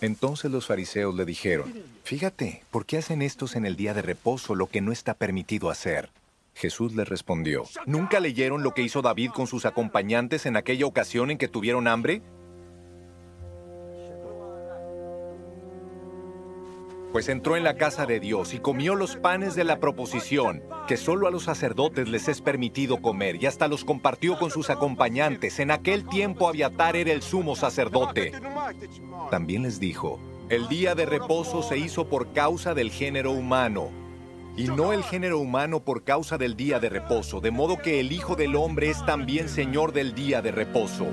Entonces 0.00 0.50
los 0.50 0.66
fariseos 0.66 1.14
le 1.14 1.24
dijeron, 1.24 1.72
Fíjate, 2.02 2.64
¿por 2.72 2.86
qué 2.86 2.98
hacen 2.98 3.22
estos 3.22 3.54
en 3.54 3.66
el 3.66 3.76
día 3.76 3.94
de 3.94 4.02
reposo 4.02 4.56
lo 4.56 4.66
que 4.66 4.80
no 4.80 4.90
está 4.90 5.14
permitido 5.14 5.70
hacer? 5.70 6.10
Jesús 6.56 6.92
les 6.96 7.08
respondió, 7.08 7.66
¿nunca 7.86 8.18
leyeron 8.18 8.64
lo 8.64 8.74
que 8.74 8.82
hizo 8.82 9.00
David 9.00 9.30
con 9.30 9.46
sus 9.46 9.64
acompañantes 9.64 10.44
en 10.44 10.56
aquella 10.56 10.86
ocasión 10.86 11.30
en 11.30 11.38
que 11.38 11.46
tuvieron 11.46 11.86
hambre? 11.86 12.20
Pues 17.12 17.28
entró 17.28 17.56
en 17.56 17.64
la 17.64 17.76
casa 17.76 18.06
de 18.06 18.20
Dios 18.20 18.54
y 18.54 18.58
comió 18.58 18.94
los 18.94 19.16
panes 19.16 19.54
de 19.54 19.64
la 19.64 19.80
proposición, 19.80 20.62
que 20.86 20.96
solo 20.96 21.26
a 21.26 21.30
los 21.30 21.44
sacerdotes 21.44 22.08
les 22.08 22.28
es 22.28 22.40
permitido 22.40 23.00
comer, 23.00 23.42
y 23.42 23.46
hasta 23.46 23.68
los 23.68 23.84
compartió 23.84 24.38
con 24.38 24.50
sus 24.50 24.70
acompañantes. 24.70 25.58
En 25.58 25.70
aquel 25.70 26.06
tiempo 26.06 26.48
Abiatar 26.48 26.96
era 26.96 27.12
el 27.12 27.22
sumo 27.22 27.56
sacerdote. 27.56 28.32
También 29.30 29.62
les 29.62 29.80
dijo, 29.80 30.20
el 30.48 30.68
día 30.68 30.94
de 30.94 31.06
reposo 31.06 31.62
se 31.62 31.78
hizo 31.78 32.08
por 32.08 32.32
causa 32.32 32.74
del 32.74 32.90
género 32.90 33.32
humano, 33.32 33.90
y 34.56 34.64
no 34.64 34.92
el 34.92 35.04
género 35.04 35.38
humano 35.38 35.80
por 35.80 36.02
causa 36.02 36.36
del 36.36 36.56
día 36.56 36.80
de 36.80 36.88
reposo, 36.88 37.40
de 37.40 37.52
modo 37.52 37.78
que 37.78 38.00
el 38.00 38.10
Hijo 38.12 38.34
del 38.34 38.56
Hombre 38.56 38.90
es 38.90 39.04
también 39.06 39.48
Señor 39.48 39.92
del 39.92 40.14
día 40.14 40.42
de 40.42 40.50
reposo. 40.50 41.06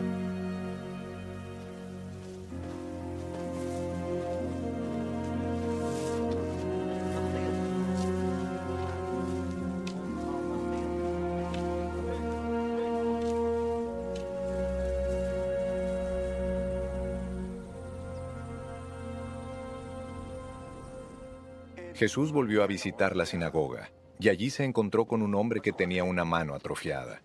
Jesús 21.96 22.34
volvió 22.34 22.62
a 22.62 22.68
visitar 22.68 23.16
la 23.16 23.25
sinagoga 23.25 23.90
y 24.20 24.28
allí 24.28 24.50
se 24.50 24.66
encontró 24.66 25.06
con 25.06 25.22
un 25.22 25.34
hombre 25.34 25.62
que 25.62 25.72
tenía 25.72 26.04
una 26.04 26.25
mano 26.25 26.54
atrofiada. 26.54 27.22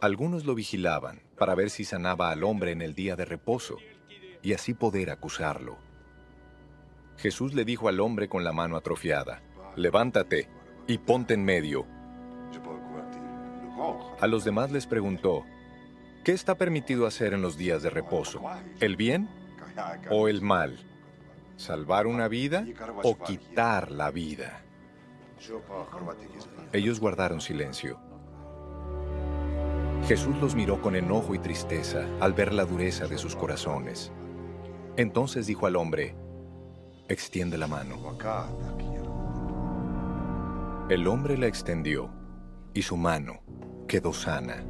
Algunos 0.00 0.44
lo 0.44 0.54
vigilaban 0.54 1.22
para 1.36 1.56
ver 1.56 1.70
si 1.70 1.84
sanaba 1.84 2.30
al 2.30 2.44
hombre 2.44 2.70
en 2.70 2.80
el 2.80 2.94
día 2.94 3.16
de 3.16 3.24
reposo 3.24 3.76
y 4.42 4.52
así 4.52 4.72
poder 4.72 5.10
acusarlo. 5.10 5.78
Jesús 7.16 7.52
le 7.52 7.64
dijo 7.64 7.88
al 7.88 7.98
hombre 7.98 8.28
con 8.28 8.44
la 8.44 8.52
mano 8.52 8.76
atrofiada, 8.76 9.42
levántate 9.74 10.48
y 10.86 10.98
ponte 10.98 11.34
en 11.34 11.44
medio. 11.44 11.86
A 14.20 14.28
los 14.28 14.44
demás 14.44 14.70
les 14.70 14.86
preguntó, 14.86 15.44
¿qué 16.24 16.32
está 16.32 16.54
permitido 16.54 17.04
hacer 17.04 17.34
en 17.34 17.42
los 17.42 17.58
días 17.58 17.82
de 17.82 17.90
reposo? 17.90 18.42
¿El 18.78 18.96
bien 18.96 19.28
o 20.08 20.28
el 20.28 20.40
mal? 20.40 20.89
¿Salvar 21.60 22.06
una 22.06 22.26
vida 22.26 22.64
o 23.02 23.18
quitar 23.18 23.90
la 23.90 24.10
vida? 24.10 24.62
Ellos 26.72 27.00
guardaron 27.00 27.42
silencio. 27.42 28.00
Jesús 30.08 30.38
los 30.38 30.54
miró 30.54 30.80
con 30.80 30.96
enojo 30.96 31.34
y 31.34 31.38
tristeza 31.38 32.08
al 32.18 32.32
ver 32.32 32.54
la 32.54 32.64
dureza 32.64 33.06
de 33.08 33.18
sus 33.18 33.36
corazones. 33.36 34.10
Entonces 34.96 35.46
dijo 35.46 35.66
al 35.66 35.76
hombre, 35.76 36.16
extiende 37.10 37.58
la 37.58 37.66
mano. 37.66 37.98
El 40.88 41.06
hombre 41.08 41.36
la 41.36 41.46
extendió 41.46 42.08
y 42.72 42.80
su 42.80 42.96
mano 42.96 43.42
quedó 43.86 44.14
sana. 44.14 44.64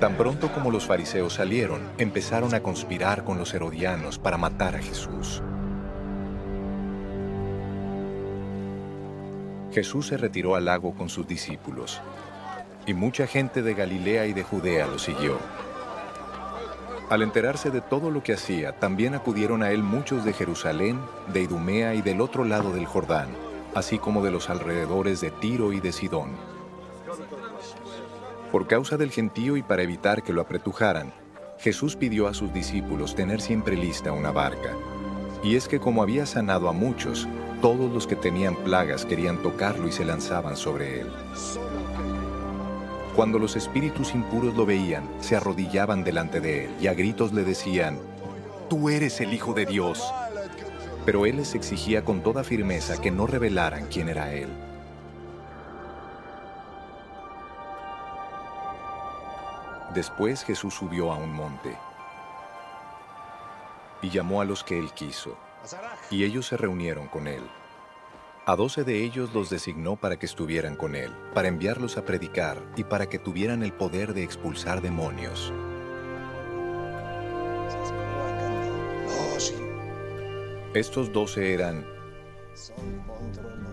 Tan 0.00 0.16
pronto 0.16 0.52
como 0.52 0.70
los 0.70 0.86
fariseos 0.86 1.34
salieron, 1.34 1.80
empezaron 1.98 2.54
a 2.54 2.60
conspirar 2.60 3.24
con 3.24 3.38
los 3.38 3.54
herodianos 3.54 4.18
para 4.18 4.36
matar 4.36 4.76
a 4.76 4.82
Jesús. 4.82 5.42
Jesús 9.72 10.08
se 10.08 10.16
retiró 10.16 10.54
al 10.54 10.66
lago 10.66 10.94
con 10.94 11.08
sus 11.08 11.26
discípulos, 11.26 12.00
y 12.86 12.94
mucha 12.94 13.26
gente 13.26 13.62
de 13.62 13.74
Galilea 13.74 14.26
y 14.26 14.32
de 14.32 14.42
Judea 14.42 14.86
lo 14.86 14.98
siguió. 14.98 15.38
Al 17.08 17.22
enterarse 17.22 17.70
de 17.70 17.80
todo 17.80 18.10
lo 18.10 18.22
que 18.22 18.32
hacía, 18.32 18.72
también 18.72 19.14
acudieron 19.14 19.62
a 19.62 19.70
él 19.70 19.82
muchos 19.82 20.24
de 20.24 20.32
Jerusalén, 20.32 20.98
de 21.32 21.42
Idumea 21.42 21.94
y 21.94 22.02
del 22.02 22.20
otro 22.20 22.44
lado 22.44 22.72
del 22.72 22.86
Jordán, 22.86 23.28
así 23.74 23.98
como 23.98 24.22
de 24.22 24.30
los 24.30 24.50
alrededores 24.50 25.20
de 25.20 25.30
Tiro 25.30 25.72
y 25.72 25.80
de 25.80 25.92
Sidón. 25.92 26.51
Por 28.52 28.66
causa 28.66 28.98
del 28.98 29.10
gentío 29.10 29.56
y 29.56 29.62
para 29.62 29.82
evitar 29.82 30.22
que 30.22 30.34
lo 30.34 30.42
apretujaran, 30.42 31.14
Jesús 31.58 31.96
pidió 31.96 32.28
a 32.28 32.34
sus 32.34 32.52
discípulos 32.52 33.14
tener 33.14 33.40
siempre 33.40 33.76
lista 33.76 34.12
una 34.12 34.30
barca. 34.30 34.76
Y 35.42 35.56
es 35.56 35.68
que 35.68 35.80
como 35.80 36.02
había 36.02 36.26
sanado 36.26 36.68
a 36.68 36.72
muchos, 36.72 37.26
todos 37.62 37.90
los 37.90 38.06
que 38.06 38.14
tenían 38.14 38.54
plagas 38.56 39.06
querían 39.06 39.40
tocarlo 39.40 39.88
y 39.88 39.92
se 39.92 40.04
lanzaban 40.04 40.58
sobre 40.58 41.00
él. 41.00 41.10
Cuando 43.16 43.38
los 43.38 43.56
espíritus 43.56 44.14
impuros 44.14 44.54
lo 44.54 44.66
veían, 44.66 45.08
se 45.20 45.34
arrodillaban 45.34 46.04
delante 46.04 46.40
de 46.40 46.66
él 46.66 46.70
y 46.78 46.88
a 46.88 46.94
gritos 46.94 47.32
le 47.32 47.44
decían, 47.44 47.98
Tú 48.68 48.90
eres 48.90 49.18
el 49.22 49.32
Hijo 49.32 49.54
de 49.54 49.64
Dios. 49.64 50.04
Pero 51.06 51.24
él 51.24 51.38
les 51.38 51.54
exigía 51.54 52.04
con 52.04 52.22
toda 52.22 52.44
firmeza 52.44 53.00
que 53.00 53.10
no 53.10 53.26
revelaran 53.26 53.86
quién 53.86 54.10
era 54.10 54.34
él. 54.34 54.48
Después 59.94 60.42
Jesús 60.42 60.72
subió 60.72 61.12
a 61.12 61.16
un 61.16 61.32
monte 61.34 61.76
y 64.00 64.08
llamó 64.08 64.40
a 64.40 64.44
los 64.46 64.64
que 64.64 64.78
él 64.78 64.90
quiso, 64.92 65.36
y 66.10 66.24
ellos 66.24 66.46
se 66.46 66.56
reunieron 66.56 67.08
con 67.08 67.26
él. 67.26 67.42
A 68.46 68.56
doce 68.56 68.84
de 68.84 69.04
ellos 69.04 69.34
los 69.34 69.50
designó 69.50 69.96
para 69.96 70.18
que 70.18 70.26
estuvieran 70.26 70.76
con 70.76 70.94
él, 70.94 71.12
para 71.34 71.48
enviarlos 71.48 71.98
a 71.98 72.04
predicar 72.04 72.62
y 72.74 72.84
para 72.84 73.06
que 73.06 73.18
tuvieran 73.18 73.62
el 73.62 73.72
poder 73.72 74.14
de 74.14 74.22
expulsar 74.24 74.80
demonios. 74.80 75.52
Estos 80.74 81.12
doce 81.12 81.52
eran 81.52 81.86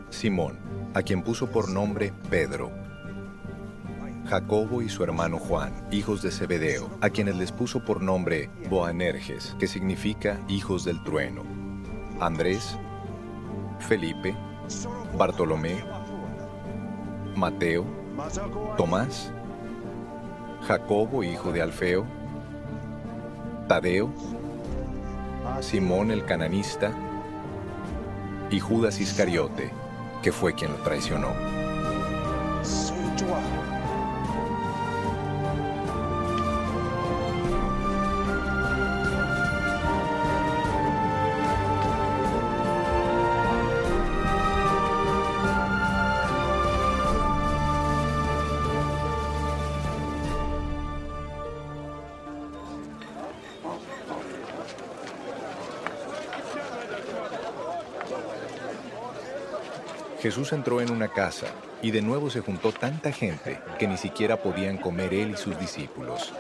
Simón, 0.10 0.60
a 0.94 1.02
quien 1.02 1.24
puso 1.24 1.50
por 1.50 1.70
nombre 1.70 2.12
Pedro, 2.30 2.89
Jacobo 4.30 4.84
y 4.84 4.90
su 4.90 5.04
hermano 5.04 5.40
Juan, 5.40 5.74
hijos 5.90 6.22
de 6.22 6.30
Zebedeo, 6.30 6.88
a 7.02 7.10
quienes 7.10 7.36
les 7.36 7.52
puso 7.52 7.84
por 7.84 8.00
nombre 8.00 8.52
Boanerges, 8.70 9.56
que 9.58 9.66
significa 9.66 10.40
hijos 10.48 10.86
del 10.86 11.02
trueno, 11.04 11.42
Andrés, 12.20 12.78
Felipe, 13.80 14.36
Bartolomé, 15.18 15.84
Mateo, 17.36 17.86
Tomás, 18.78 19.32
Jacobo, 20.68 21.24
hijo 21.24 21.52
de 21.52 21.64
Alfeo, 21.64 22.06
Tadeo, 23.68 24.14
Simón 25.60 26.12
el 26.12 26.24
cananista 26.26 26.92
y 28.52 28.60
Judas 28.60 29.02
Iscariote, 29.02 29.72
que 30.22 30.32
fue 30.32 30.54
quien 30.54 30.72
lo 30.72 30.78
traicionó. 30.84 31.59
Jesús 60.22 60.52
entró 60.52 60.82
en 60.82 60.92
una 60.92 61.08
casa 61.08 61.48
y 61.82 61.92
de 61.92 62.02
nuevo 62.02 62.30
se 62.30 62.42
juntó 62.42 62.74
tanta 62.74 63.12
gente 63.12 63.60
que 63.78 63.88
ni 63.88 63.98
siquiera 63.98 64.42
podían 64.42 64.78
comer 64.78 65.14
él 65.14 65.32
y 65.32 65.38
sus 65.38 65.58
discípulos. 65.58 66.34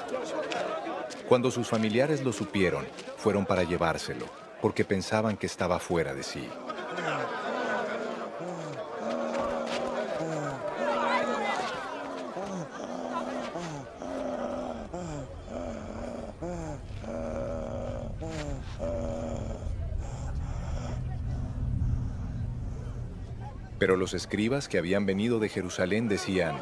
Cuando 1.29 1.49
sus 1.49 1.67
familiares 1.67 2.23
lo 2.23 2.33
supieron, 2.33 2.85
fueron 3.17 3.45
para 3.45 3.63
llevárselo, 3.63 4.25
porque 4.61 4.83
pensaban 4.83 5.37
que 5.37 5.45
estaba 5.45 5.79
fuera 5.79 6.13
de 6.13 6.23
sí. 6.23 6.49
Pero 23.89 23.97
los 23.97 24.13
escribas 24.13 24.67
que 24.67 24.77
habían 24.77 25.07
venido 25.07 25.39
de 25.39 25.49
Jerusalén 25.49 26.07
decían, 26.07 26.55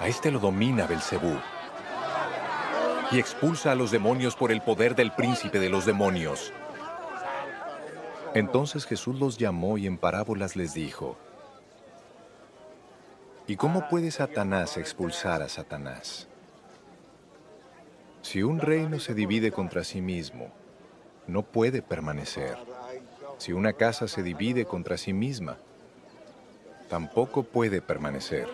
a 0.00 0.08
este 0.08 0.32
lo 0.32 0.40
domina 0.40 0.84
Belcebú 0.84 1.38
y 3.12 3.20
expulsa 3.20 3.70
a 3.70 3.74
los 3.76 3.92
demonios 3.92 4.34
por 4.34 4.50
el 4.50 4.60
poder 4.60 4.96
del 4.96 5.12
príncipe 5.12 5.60
de 5.60 5.68
los 5.68 5.86
demonios. 5.86 6.52
Entonces 8.34 8.86
Jesús 8.86 9.20
los 9.20 9.38
llamó 9.38 9.78
y 9.78 9.86
en 9.86 9.98
parábolas 9.98 10.56
les 10.56 10.74
dijo, 10.74 11.16
¿y 13.46 13.54
cómo 13.54 13.88
puede 13.88 14.10
Satanás 14.10 14.78
expulsar 14.78 15.42
a 15.42 15.48
Satanás? 15.48 16.26
Si 18.22 18.42
un 18.42 18.58
reino 18.58 18.98
se 18.98 19.14
divide 19.14 19.52
contra 19.52 19.84
sí 19.84 20.00
mismo, 20.00 20.50
no 21.28 21.44
puede 21.44 21.82
permanecer. 21.82 22.58
Si 23.38 23.52
una 23.52 23.74
casa 23.74 24.08
se 24.08 24.24
divide 24.24 24.64
contra 24.64 24.96
sí 24.96 25.12
misma, 25.12 25.58
tampoco 26.88 27.42
puede 27.42 27.80
permanecer. 27.80 28.48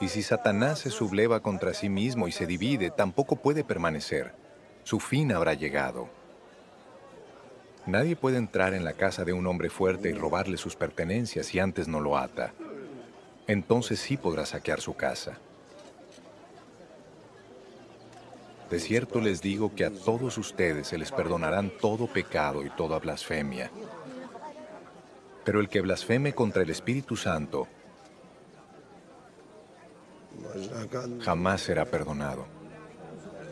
Y 0.00 0.08
si 0.08 0.22
Satanás 0.22 0.80
se 0.80 0.90
subleva 0.90 1.40
contra 1.40 1.74
sí 1.74 1.88
mismo 1.88 2.28
y 2.28 2.32
se 2.32 2.46
divide, 2.46 2.90
tampoco 2.90 3.36
puede 3.36 3.64
permanecer. 3.64 4.32
Su 4.84 5.00
fin 5.00 5.32
habrá 5.32 5.54
llegado. 5.54 6.08
Nadie 7.86 8.16
puede 8.16 8.36
entrar 8.36 8.74
en 8.74 8.84
la 8.84 8.92
casa 8.92 9.24
de 9.24 9.32
un 9.32 9.46
hombre 9.46 9.70
fuerte 9.70 10.10
y 10.10 10.12
robarle 10.12 10.56
sus 10.56 10.76
pertenencias 10.76 11.46
si 11.46 11.58
antes 11.58 11.88
no 11.88 12.00
lo 12.00 12.16
ata. 12.16 12.52
Entonces 13.46 13.98
sí 13.98 14.16
podrá 14.16 14.44
saquear 14.46 14.80
su 14.80 14.94
casa. 14.94 15.38
De 18.70 18.78
cierto 18.78 19.20
les 19.20 19.40
digo 19.40 19.74
que 19.74 19.86
a 19.86 19.90
todos 19.90 20.36
ustedes 20.36 20.88
se 20.88 20.98
les 20.98 21.10
perdonarán 21.10 21.70
todo 21.70 22.06
pecado 22.06 22.62
y 22.64 22.70
toda 22.70 22.98
blasfemia. 22.98 23.70
Pero 25.48 25.60
el 25.60 25.70
que 25.70 25.80
blasfeme 25.80 26.34
contra 26.34 26.62
el 26.62 26.68
Espíritu 26.68 27.16
Santo 27.16 27.66
jamás 31.22 31.62
será 31.62 31.86
perdonado, 31.86 32.44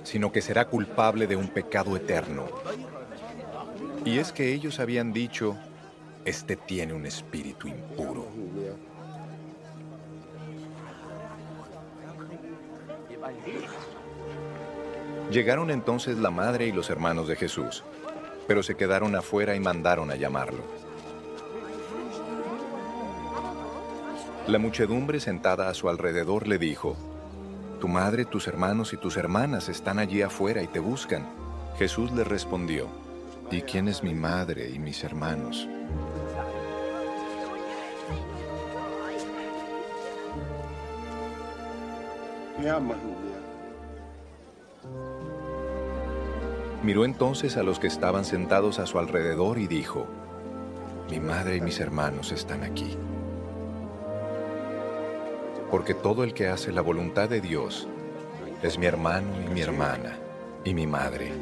sino 0.05 0.31
que 0.31 0.43
será 0.43 0.67
culpable 0.67 1.27
de 1.27 1.37
un 1.37 1.49
pecado 1.49 1.97
eterno. 1.97 2.49
Y 4.05 4.19
es 4.19 4.31
que 4.31 4.53
ellos 4.53 4.79
habían 4.79 5.15
dicho, 5.15 5.57
este 6.27 6.57
tiene 6.57 6.93
un 6.93 7.07
espíritu 7.07 7.67
impuro. 7.67 8.29
Llegaron 15.31 15.71
entonces 15.71 16.19
la 16.19 16.31
madre 16.31 16.67
y 16.67 16.73
los 16.73 16.91
hermanos 16.91 17.27
de 17.27 17.37
Jesús, 17.37 17.85
pero 18.47 18.63
se 18.63 18.75
quedaron 18.75 19.17
afuera 19.17 19.57
y 19.57 19.61
mandaron 19.61 20.11
a 20.11 20.17
llamarlo. 20.17 20.86
La 24.49 24.61
muchedumbre 24.61 25.19
sentada 25.19 25.69
a 25.69 25.75
su 25.75 25.89
alrededor 25.89 26.47
le 26.47 26.57
dijo, 26.57 26.97
Tu 27.81 27.89
madre, 27.89 28.25
tus 28.25 28.47
hermanos 28.47 28.93
y 28.93 28.97
tus 28.97 29.17
hermanas 29.17 29.69
están 29.69 29.99
allí 29.99 30.23
afuera 30.23 30.63
y 30.63 30.69
te 30.69 30.79
buscan. 30.79 31.27
Jesús 31.79 32.13
le 32.13 32.23
respondió, 32.23 32.87
¿Y 33.51 33.63
quién 33.63 33.89
es 33.89 34.05
mi 34.05 34.15
madre 34.15 34.71
y 34.71 34.79
mis 34.79 35.03
hermanos? 35.03 35.69
Miró 46.85 47.05
entonces 47.05 47.57
a 47.57 47.65
los 47.65 47.81
que 47.81 47.89
estaban 47.89 48.25
sentados 48.25 48.79
a 48.79 48.87
su 48.87 49.01
alrededor 49.01 49.59
y 49.59 49.67
dijo, 49.67 50.07
Mi 51.11 51.19
madre 51.19 51.57
y 51.57 51.61
mis 51.61 51.81
hermanos 51.81 52.31
están 52.31 52.63
aquí. 52.63 52.97
Porque 55.71 55.95
todo 55.95 56.25
el 56.25 56.33
que 56.33 56.49
hace 56.49 56.73
la 56.73 56.81
voluntad 56.81 57.29
de 57.29 57.41
Dios 57.41 57.89
es 58.63 58.79
mi 58.79 58.87
hermano 58.87 59.29
y 59.45 59.53
mi 59.53 59.61
hermana 59.61 60.17
y 60.65 60.75
mi 60.75 60.87
madre. 60.87 61.33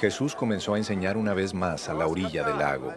Jesús 0.00 0.34
comenzó 0.34 0.74
a 0.74 0.78
enseñar 0.78 1.16
una 1.16 1.34
vez 1.34 1.52
más 1.54 1.88
a 1.88 1.94
la 1.94 2.06
orilla 2.06 2.44
del 2.44 2.58
lago. 2.58 2.94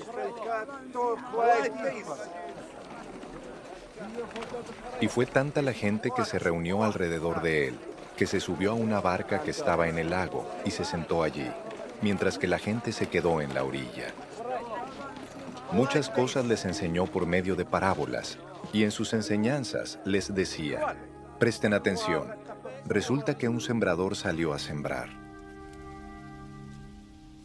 Y 5.00 5.08
fue 5.08 5.26
tanta 5.26 5.62
la 5.62 5.74
gente 5.74 6.12
que 6.16 6.26
se 6.26 6.40
reunió 6.40 6.84
alrededor 6.84 7.42
de 7.42 7.70
él, 7.70 7.80
que 8.16 8.28
se 8.28 8.40
subió 8.40 8.72
a 8.72 8.76
una 8.76 9.02
barca 9.02 9.42
que 9.42 9.52
estaba 9.52 9.88
en 9.88 9.98
el 9.98 10.12
lago 10.12 10.48
y 10.64 10.72
se 10.72 10.86
sentó 10.86 11.24
allí, 11.24 11.50
mientras 12.02 12.38
que 12.38 12.48
la 12.48 12.60
gente 12.60 12.92
se 12.92 13.08
quedó 13.08 13.42
en 13.42 13.54
la 13.54 13.64
orilla. 13.64 14.14
Muchas 15.72 16.10
cosas 16.10 16.46
les 16.46 16.66
enseñó 16.66 17.06
por 17.06 17.26
medio 17.26 17.56
de 17.56 17.66
parábolas, 17.66 18.38
y 18.74 18.84
en 18.84 18.92
sus 18.92 19.14
enseñanzas 19.14 20.00
les 20.06 20.34
decía, 20.34 20.96
presten 21.40 21.74
atención, 21.74 22.36
resulta 22.86 23.38
que 23.38 23.48
un 23.48 23.62
sembrador 23.62 24.16
salió 24.16 24.54
a 24.54 24.60
sembrar. 24.60 25.10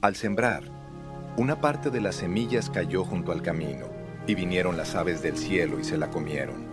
Al 0.02 0.16
sembrar, 0.16 0.64
una 1.36 1.60
parte 1.60 1.90
de 1.90 2.00
las 2.00 2.16
semillas 2.16 2.70
cayó 2.70 3.04
junto 3.04 3.32
al 3.32 3.42
camino, 3.42 3.86
y 4.26 4.34
vinieron 4.34 4.76
las 4.76 4.94
aves 4.94 5.22
del 5.22 5.36
cielo 5.36 5.78
y 5.78 5.84
se 5.84 5.96
la 5.96 6.10
comieron. 6.10 6.66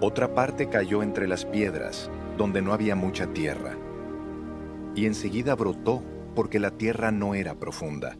Otra 0.00 0.34
parte 0.34 0.68
cayó 0.68 1.02
entre 1.02 1.28
las 1.28 1.44
piedras, 1.44 2.10
donde 2.36 2.60
no 2.60 2.72
había 2.72 2.96
mucha 2.96 3.28
tierra, 3.28 3.76
y 4.94 5.06
enseguida 5.06 5.54
brotó 5.54 6.02
porque 6.34 6.58
la 6.58 6.70
tierra 6.72 7.10
no 7.10 7.34
era 7.34 7.54
profunda, 7.54 8.16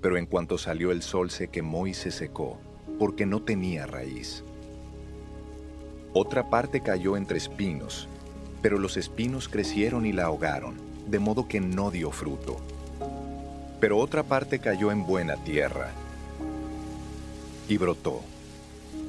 pero 0.00 0.16
en 0.16 0.26
cuanto 0.26 0.58
salió 0.58 0.92
el 0.92 1.02
sol 1.02 1.30
se 1.30 1.48
quemó 1.48 1.86
y 1.86 1.94
se 1.94 2.10
secó, 2.10 2.58
porque 2.98 3.26
no 3.26 3.42
tenía 3.42 3.86
raíz. 3.86 4.44
Otra 6.12 6.48
parte 6.48 6.80
cayó 6.80 7.16
entre 7.16 7.38
espinos, 7.38 8.08
pero 8.62 8.78
los 8.78 8.96
espinos 8.96 9.48
crecieron 9.48 10.06
y 10.06 10.12
la 10.12 10.24
ahogaron 10.24 10.86
de 11.06 11.18
modo 11.18 11.46
que 11.46 11.60
no 11.60 11.90
dio 11.90 12.10
fruto. 12.10 12.56
Pero 13.80 13.98
otra 13.98 14.22
parte 14.22 14.58
cayó 14.58 14.90
en 14.90 15.06
buena 15.06 15.36
tierra, 15.36 15.90
y 17.68 17.76
brotó, 17.76 18.22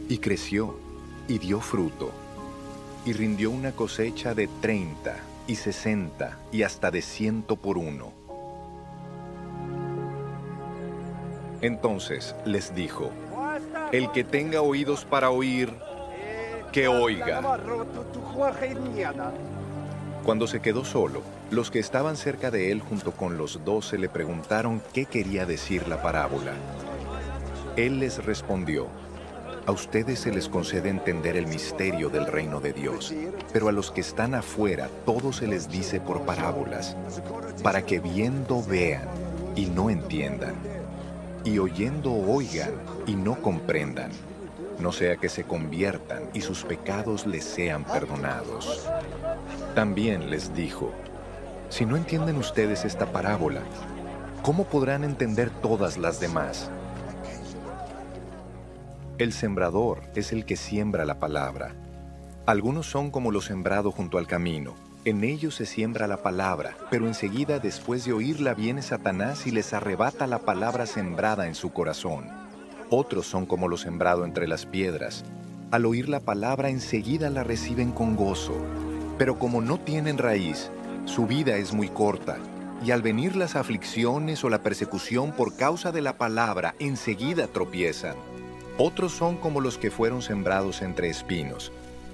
y 0.10 0.18
creció, 0.18 0.78
y 1.28 1.38
dio 1.40 1.60
fruto, 1.60 2.12
y 3.06 3.14
rindió 3.14 3.52
una 3.52 3.72
cosecha 3.72 4.34
de 4.34 4.48
treinta, 4.62 5.18
y 5.48 5.56
sesenta, 5.56 6.38
y 6.52 6.64
hasta 6.64 6.92
de 6.92 7.02
ciento 7.02 7.56
por 7.56 7.78
uno. 7.78 8.12
Entonces 11.62 12.36
les 12.46 12.76
dijo, 12.76 13.10
el 13.92 14.12
que 14.12 14.24
tenga 14.24 14.62
oídos 14.62 15.06
para 15.06 15.32
oír, 15.32 15.74
que 16.72 16.88
oiga. 16.88 17.42
Cuando 20.24 20.46
se 20.46 20.60
quedó 20.60 20.84
solo, 20.84 21.22
los 21.50 21.72
que 21.72 21.80
estaban 21.80 22.18
cerca 22.18 22.52
de 22.52 22.72
él 22.72 22.82
junto 22.82 23.14
con 23.14 23.38
los 23.38 23.64
doce 23.64 23.98
le 23.98 24.10
preguntaron 24.10 24.82
qué 24.94 25.06
quería 25.06 25.46
decir 25.46 25.88
la 25.88 26.02
parábola. 26.02 26.54
Él 27.78 28.00
les 28.00 28.24
respondió, 28.26 28.88
a 29.68 29.72
ustedes 29.72 30.22
se 30.22 30.32
les 30.32 30.50
concede 30.50 30.90
entender 30.90 31.38
el 31.38 31.46
misterio 31.46 32.10
del 32.10 32.26
reino 32.26 32.60
de 32.60 32.74
Dios, 32.74 33.14
pero 33.54 33.68
a 33.68 33.72
los 33.72 33.92
que 33.92 34.02
están 34.02 34.34
afuera 34.34 34.90
todo 35.06 35.32
se 35.32 35.46
les 35.46 35.70
dice 35.70 36.02
por 36.02 36.26
parábolas, 36.26 36.98
para 37.62 37.84
que 37.86 38.00
viendo 38.00 38.64
vean 38.64 39.08
y 39.56 39.68
no 39.68 39.92
entiendan, 39.92 40.56
y 41.44 41.60
oyendo 41.60 42.12
oigan 42.12 42.72
y 43.06 43.16
no 43.16 43.40
comprendan 43.42 44.12
no 44.80 44.92
sea 44.92 45.18
que 45.18 45.30
se 45.30 45.44
conviertan 45.44 46.30
y 46.34 46.42
sus 46.42 46.64
pecados 46.64 47.26
les 47.26 47.44
sean 47.44 47.84
perdonados. 47.84 48.88
También 49.74 50.30
les 50.30 50.54
dijo, 50.54 50.92
si 51.70 51.86
no 51.86 51.98
entienden 51.98 52.38
ustedes 52.38 52.86
esta 52.86 53.12
parábola, 53.12 53.62
¿cómo 54.44 54.66
podrán 54.66 55.04
entender 55.04 55.50
todas 55.50 55.98
las 55.98 56.20
demás? 56.20 56.70
El 59.18 59.34
sembrador 59.34 60.02
es 60.16 60.32
el 60.32 60.46
que 60.46 60.56
siembra 60.56 61.06
la 61.06 61.20
palabra. 61.20 61.74
Algunos 62.46 62.86
son 62.86 63.12
como 63.12 63.32
lo 63.32 63.42
sembrado 63.42 63.92
junto 63.92 64.18
al 64.18 64.28
camino. 64.28 64.76
En 65.06 65.24
ellos 65.24 65.56
se 65.56 65.66
siembra 65.66 66.08
la 66.08 66.18
palabra, 66.18 66.78
pero 66.90 67.08
enseguida 67.08 67.60
después 67.60 68.06
de 68.06 68.14
oírla 68.14 68.54
viene 68.54 68.82
Satanás 68.82 69.48
y 69.48 69.52
les 69.52 69.74
arrebata 69.74 70.28
la 70.28 70.40
palabra 70.40 70.86
sembrada 70.86 71.48
en 71.48 71.56
su 71.56 71.72
corazón 71.72 72.48
otros 72.90 73.28
son 73.28 73.46
como 73.46 73.68
lo 73.68 73.78
sembrado 73.78 74.24
entre 74.24 74.48
las 74.48 74.66
piedras. 74.66 75.26
Al 75.72 75.86
oír 75.86 76.08
la 76.08 76.22
palabra 76.22 76.70
enseguida 76.70 77.30
la 77.30 77.44
reciben 77.44 77.92
con 77.92 78.16
gozo, 78.16 78.56
pero 79.18 79.38
como 79.38 79.62
no 79.62 79.80
tienen 79.80 80.18
raíz, 80.18 80.72
su 81.06 81.28
vida 81.28 81.58
es 81.58 81.74
muy 81.74 81.90
corta, 81.90 82.38
y 82.86 82.92
al 82.92 83.02
venir 83.02 83.36
las 83.36 83.56
aflicciones 83.56 84.44
o 84.44 84.50
la 84.50 84.64
persecución 84.64 85.34
por 85.34 85.56
causa 85.58 85.92
de 85.92 86.02
la 86.02 86.18
palabra, 86.18 86.76
enseguida 86.80 87.48
tropiezan. 87.48 88.16
Otros 88.80 89.12
son 89.12 89.38
como 89.38 89.60
los 89.60 89.80
que 89.80 89.90
fueron 89.90 90.22
sembrados 90.22 90.84
entre 90.84 91.10
espinos. 91.10 91.72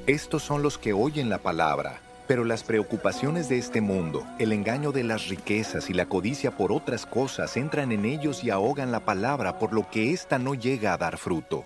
Estos 0.08 0.44
son 0.44 0.64
los 0.64 0.78
que 0.78 0.94
oyen 0.94 1.28
la 1.28 1.40
palabra, 1.40 2.00
pero 2.26 2.46
las 2.46 2.64
preocupaciones 2.64 3.50
de 3.50 3.58
este 3.58 3.82
mundo, 3.82 4.26
el 4.40 4.54
engaño 4.54 4.94
de 4.94 5.04
las 5.04 5.28
riquezas 5.28 5.90
y 5.90 5.94
la 5.94 6.06
codicia 6.06 6.52
por 6.52 6.72
otras 6.72 7.06
cosas 7.06 7.58
entran 7.58 7.92
en 7.92 8.06
ellos 8.06 8.46
y 8.46 8.50
ahogan 8.50 8.94
la 8.94 9.02
palabra, 9.02 9.60
por 9.60 9.74
lo 9.74 9.90
que 9.90 10.12
ésta 10.12 10.40
no 10.40 10.56
llega 10.56 10.94
a 10.94 10.98
dar 10.98 11.18
fruto. 11.18 11.66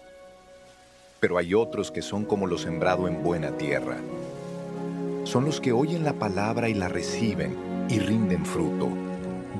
Pero 1.19 1.37
hay 1.37 1.53
otros 1.53 1.91
que 1.91 2.01
son 2.01 2.25
como 2.25 2.47
lo 2.47 2.57
sembrado 2.57 3.07
en 3.07 3.21
buena 3.21 3.51
tierra. 3.51 3.97
Son 5.25 5.45
los 5.45 5.61
que 5.61 5.73
oyen 5.73 6.05
la 6.05 6.13
palabra 6.13 6.69
y 6.69 6.73
la 6.73 6.89
reciben 6.89 7.55
y 7.87 7.99
rinden 7.99 8.43
fruto. 8.47 8.89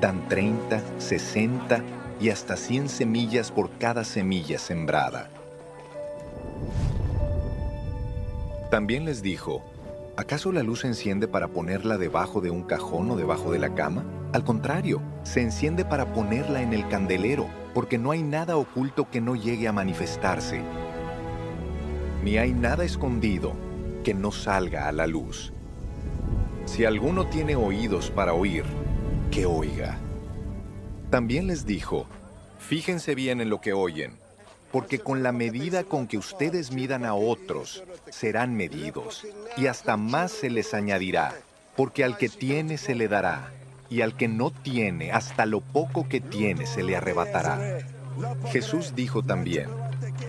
Dan 0.00 0.28
30, 0.28 0.82
60 0.98 1.80
y 2.20 2.30
hasta 2.30 2.56
100 2.56 2.88
semillas 2.88 3.50
por 3.50 3.70
cada 3.78 4.04
semilla 4.04 4.58
sembrada. 4.58 5.30
También 8.70 9.04
les 9.04 9.22
dijo, 9.22 9.62
¿Acaso 10.18 10.50
la 10.50 10.64
luz 10.64 10.80
se 10.80 10.88
enciende 10.88 11.28
para 11.28 11.46
ponerla 11.46 11.96
debajo 11.96 12.40
de 12.40 12.50
un 12.50 12.64
cajón 12.64 13.08
o 13.12 13.16
debajo 13.16 13.52
de 13.52 13.60
la 13.60 13.76
cama? 13.76 14.04
Al 14.32 14.42
contrario, 14.42 15.00
se 15.22 15.42
enciende 15.42 15.84
para 15.84 16.12
ponerla 16.12 16.60
en 16.60 16.72
el 16.72 16.88
candelero, 16.88 17.46
porque 17.72 17.98
no 17.98 18.10
hay 18.10 18.24
nada 18.24 18.56
oculto 18.56 19.08
que 19.08 19.20
no 19.20 19.36
llegue 19.36 19.68
a 19.68 19.72
manifestarse, 19.72 20.60
ni 22.24 22.36
hay 22.36 22.52
nada 22.52 22.84
escondido 22.84 23.52
que 24.02 24.12
no 24.12 24.32
salga 24.32 24.88
a 24.88 24.92
la 24.92 25.06
luz. 25.06 25.52
Si 26.64 26.84
alguno 26.84 27.26
tiene 27.28 27.54
oídos 27.54 28.10
para 28.10 28.34
oír, 28.34 28.64
que 29.30 29.46
oiga. 29.46 29.98
También 31.10 31.46
les 31.46 31.66
dijo, 31.66 32.06
fíjense 32.58 33.14
bien 33.14 33.40
en 33.40 33.50
lo 33.50 33.60
que 33.60 33.72
oyen 33.72 34.18
porque 34.72 34.98
con 34.98 35.22
la 35.22 35.32
medida 35.32 35.84
con 35.84 36.06
que 36.06 36.18
ustedes 36.18 36.72
midan 36.72 37.04
a 37.04 37.14
otros, 37.14 37.84
serán 38.10 38.54
medidos, 38.54 39.26
y 39.56 39.66
hasta 39.66 39.96
más 39.96 40.30
se 40.30 40.50
les 40.50 40.74
añadirá, 40.74 41.34
porque 41.76 42.04
al 42.04 42.16
que 42.18 42.28
tiene 42.28 42.76
se 42.76 42.94
le 42.94 43.08
dará, 43.08 43.52
y 43.88 44.02
al 44.02 44.16
que 44.16 44.28
no 44.28 44.50
tiene, 44.50 45.12
hasta 45.12 45.46
lo 45.46 45.60
poco 45.60 46.08
que 46.08 46.20
tiene 46.20 46.66
se 46.66 46.82
le 46.82 46.96
arrebatará. 46.96 47.78
Jesús 48.50 48.94
dijo 48.94 49.22
también, 49.22 49.68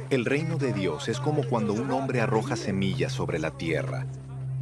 El 0.09 0.23
reino 0.23 0.57
de 0.57 0.71
Dios 0.71 1.09
es 1.09 1.19
como 1.19 1.43
cuando 1.43 1.73
un 1.73 1.91
hombre 1.91 2.21
arroja 2.21 2.55
semillas 2.55 3.11
sobre 3.11 3.39
la 3.39 3.51
tierra, 3.51 4.05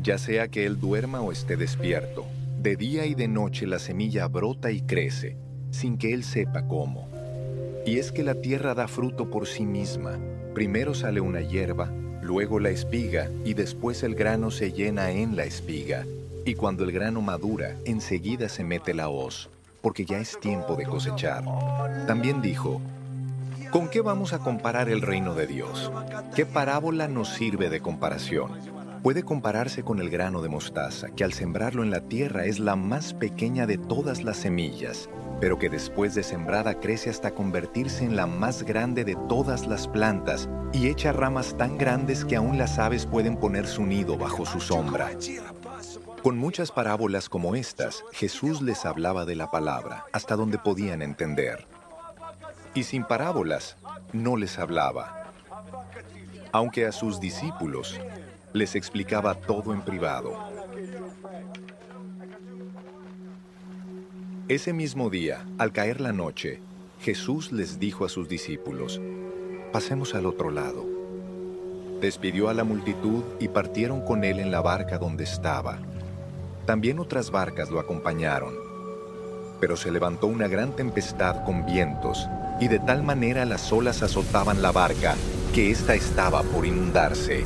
ya 0.02 0.18
sea 0.18 0.48
que 0.48 0.66
él 0.66 0.80
duerma 0.80 1.22
o 1.22 1.32
esté 1.32 1.56
despierto. 1.56 2.26
De 2.60 2.76
día 2.76 3.06
y 3.06 3.14
de 3.14 3.28
noche 3.28 3.68
la 3.68 3.78
semilla 3.78 4.28
brota 4.28 4.72
y 4.72 4.82
crece, 4.82 5.38
sin 5.72 5.98
que 5.98 6.14
él 6.14 6.24
sepa 6.24 6.68
cómo. 6.68 7.08
Y 7.86 8.00
es 8.00 8.12
que 8.12 8.24
la 8.24 8.36
tierra 8.36 8.74
da 8.74 8.88
fruto 8.88 9.30
por 9.30 9.48
sí 9.48 9.66
misma. 9.66 10.18
Primero 10.54 10.94
sale 10.94 11.22
una 11.22 11.42
hierba, 11.42 11.90
luego 12.22 12.60
la 12.60 12.70
espiga 12.70 13.30
y 13.46 13.54
después 13.54 14.04
el 14.04 14.16
grano 14.16 14.52
se 14.52 14.72
llena 14.72 15.12
en 15.12 15.36
la 15.36 15.46
espiga. 15.46 16.06
Y 16.46 16.56
cuando 16.56 16.84
el 16.84 16.92
grano 16.92 17.22
madura, 17.22 17.76
enseguida 17.86 18.50
se 18.50 18.64
mete 18.64 18.94
la 18.94 19.10
hoz, 19.10 19.50
porque 19.82 20.06
ya 20.06 20.20
es 20.20 20.40
tiempo 20.40 20.76
de 20.76 20.86
cosechar. 20.86 21.44
También 22.08 22.42
dijo, 22.42 22.82
¿Con 23.72 23.90
qué 23.90 24.02
vamos 24.02 24.32
a 24.32 24.40
comparar 24.40 24.88
el 24.88 25.02
reino 25.02 25.36
de 25.36 25.46
Dios? 25.46 25.92
¿Qué 26.36 26.46
parábola 26.46 27.10
nos 27.10 27.30
sirve 27.30 27.70
de 27.70 27.82
comparación? 27.82 28.52
Puede 29.04 29.24
compararse 29.24 29.84
con 29.84 30.00
el 30.00 30.10
grano 30.10 30.42
de 30.42 30.50
mostaza, 30.50 31.10
que 31.10 31.24
al 31.24 31.34
sembrarlo 31.34 31.84
en 31.84 31.92
la 31.92 32.02
tierra 32.02 32.46
es 32.46 32.60
la 32.60 32.76
más 32.76 33.14
pequeña 33.14 33.68
de 33.68 33.78
todas 33.78 34.24
las 34.24 34.38
semillas, 34.38 35.10
pero 35.40 35.60
que 35.60 35.70
después 35.70 36.16
de 36.16 36.24
sembrada 36.24 36.80
crece 36.80 37.10
hasta 37.10 37.32
convertirse 37.32 38.04
en 38.04 38.16
la 38.16 38.28
más 38.28 38.64
grande 38.64 39.04
de 39.04 39.16
todas 39.28 39.68
las 39.68 39.88
plantas 39.88 40.50
y 40.74 40.88
echa 40.88 41.12
ramas 41.12 41.58
tan 41.58 41.78
grandes 41.78 42.26
que 42.26 42.36
aún 42.36 42.58
las 42.58 42.80
aves 42.80 43.06
pueden 43.06 43.38
poner 43.38 43.68
su 43.68 43.86
nido 43.86 44.18
bajo 44.18 44.46
su 44.46 44.60
sombra. 44.60 45.12
Con 46.24 46.38
muchas 46.38 46.72
parábolas 46.72 47.30
como 47.30 47.56
estas, 47.56 48.04
Jesús 48.12 48.62
les 48.62 48.86
hablaba 48.86 49.26
de 49.26 49.36
la 49.36 49.52
palabra, 49.52 50.06
hasta 50.12 50.36
donde 50.36 50.58
podían 50.58 51.02
entender 51.02 51.66
y 52.78 52.84
sin 52.84 53.04
parábolas 53.04 53.76
no 54.14 54.38
les 54.38 54.60
hablaba, 54.60 55.32
aunque 56.52 56.86
a 56.86 56.92
sus 56.92 57.20
discípulos 57.20 58.00
les 58.54 58.76
explicaba 58.76 59.34
todo 59.34 59.74
en 59.74 59.82
privado. 59.82 60.57
Ese 64.50 64.72
mismo 64.72 65.10
día, 65.10 65.46
al 65.58 65.74
caer 65.74 66.00
la 66.00 66.14
noche, 66.14 66.62
Jesús 67.02 67.52
les 67.52 67.80
dijo 67.80 68.06
a 68.06 68.10
sus 68.10 68.30
discípulos, 68.30 69.02
pasemos 69.74 70.16
al 70.16 70.26
otro 70.26 70.52
lado. 70.52 70.86
Despidió 72.00 72.48
a 72.48 72.54
la 72.54 72.64
multitud 72.64 73.26
y 73.42 73.50
partieron 73.50 74.06
con 74.06 74.24
él 74.24 74.40
en 74.40 74.50
la 74.50 74.62
barca 74.62 75.00
donde 75.00 75.26
estaba. 75.26 75.80
También 76.66 77.00
otras 77.00 77.30
barcas 77.30 77.70
lo 77.70 77.82
acompañaron. 77.82 78.54
Pero 79.60 79.76
se 79.76 79.92
levantó 79.92 80.28
una 80.28 80.48
gran 80.48 80.74
tempestad 80.78 81.44
con 81.44 81.66
vientos 81.66 82.30
y 82.62 82.70
de 82.70 82.80
tal 82.80 83.04
manera 83.04 83.44
las 83.44 83.74
olas 83.74 84.02
azotaban 84.02 84.62
la 84.62 84.72
barca 84.72 85.16
que 85.54 85.72
ésta 85.72 85.94
estaba 85.94 86.42
por 86.44 86.66
inundarse. 86.66 87.44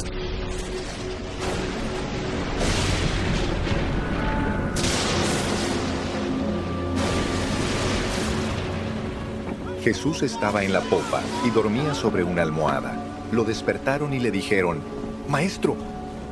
Jesús 9.84 10.22
estaba 10.22 10.64
en 10.64 10.74
la 10.74 10.82
popa 10.82 11.22
y 11.44 11.50
dormía 11.50 11.96
sobre 11.96 12.24
una 12.24 12.44
almohada. 12.44 12.96
Lo 13.32 13.44
despertaron 13.44 14.14
y 14.14 14.20
le 14.20 14.30
dijeron, 14.30 14.80
Maestro, 15.28 15.76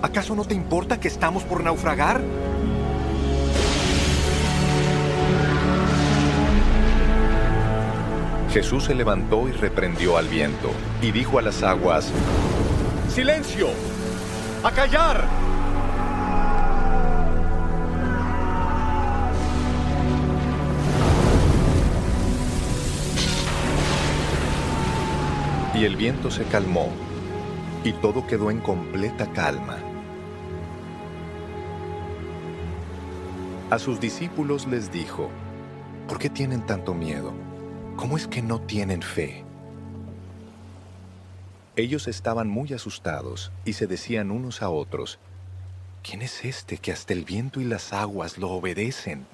¿acaso 0.04 0.36
no 0.36 0.46
te 0.46 0.54
importa 0.54 1.00
que 1.00 1.08
estamos 1.08 1.44
por 1.44 1.64
naufragar? 1.64 2.22
Jesús 8.52 8.84
se 8.86 8.96
levantó 8.96 9.48
y 9.48 9.52
reprendió 9.52 10.18
al 10.18 10.28
viento, 10.28 10.72
y 11.02 11.12
dijo 11.12 11.40
a 11.40 11.42
las 11.42 11.64
aguas, 11.64 12.12
¡Silencio! 13.08 13.70
¡A 14.64 14.72
callar! 14.72 15.49
Y 25.80 25.86
el 25.86 25.96
viento 25.96 26.30
se 26.30 26.44
calmó, 26.44 26.90
y 27.86 27.94
todo 27.94 28.28
quedó 28.28 28.52
en 28.52 28.60
completa 28.60 29.32
calma. 29.32 29.78
A 33.70 33.80
sus 33.80 34.02
discípulos 34.02 34.68
les 34.68 34.92
dijo, 34.92 35.30
¿por 36.10 36.20
qué 36.20 36.30
tienen 36.30 36.66
tanto 36.66 36.94
miedo? 36.94 37.32
¿Cómo 37.96 38.18
es 38.18 38.28
que 38.28 38.42
no 38.42 38.60
tienen 38.60 39.02
fe? 39.02 39.46
Ellos 41.78 42.10
estaban 42.10 42.50
muy 42.50 42.74
asustados 42.74 43.54
y 43.64 43.72
se 43.72 43.88
decían 43.88 44.32
unos 44.32 44.62
a 44.62 44.70
otros, 44.70 45.18
¿quién 46.04 46.22
es 46.22 46.44
este 46.44 46.78
que 46.78 46.92
hasta 46.92 47.14
el 47.14 47.24
viento 47.24 47.62
y 47.62 47.64
las 47.64 47.94
aguas 47.94 48.38
lo 48.38 48.50
obedecen? 48.50 49.26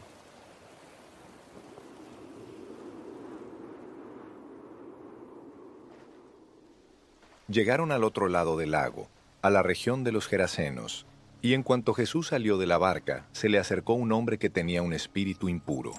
Llegaron 7.48 7.92
al 7.92 8.04
otro 8.04 8.28
lado 8.28 8.58
del 8.58 8.72
lago, 8.72 9.08
a 9.44 9.52
la 9.52 9.62
región 9.62 10.04
de 10.04 10.12
los 10.12 10.28
Gerasenos, 10.28 11.06
y 11.44 11.54
en 11.54 11.62
cuanto 11.62 11.94
Jesús 11.94 12.30
salió 12.30 12.58
de 12.58 12.66
la 12.66 12.80
barca, 12.80 13.28
se 13.34 13.50
le 13.50 13.60
acercó 13.60 13.94
un 13.94 14.12
hombre 14.14 14.40
que 14.40 14.50
tenía 14.50 14.82
un 14.82 14.94
espíritu 14.94 15.48
impuro. 15.48 15.92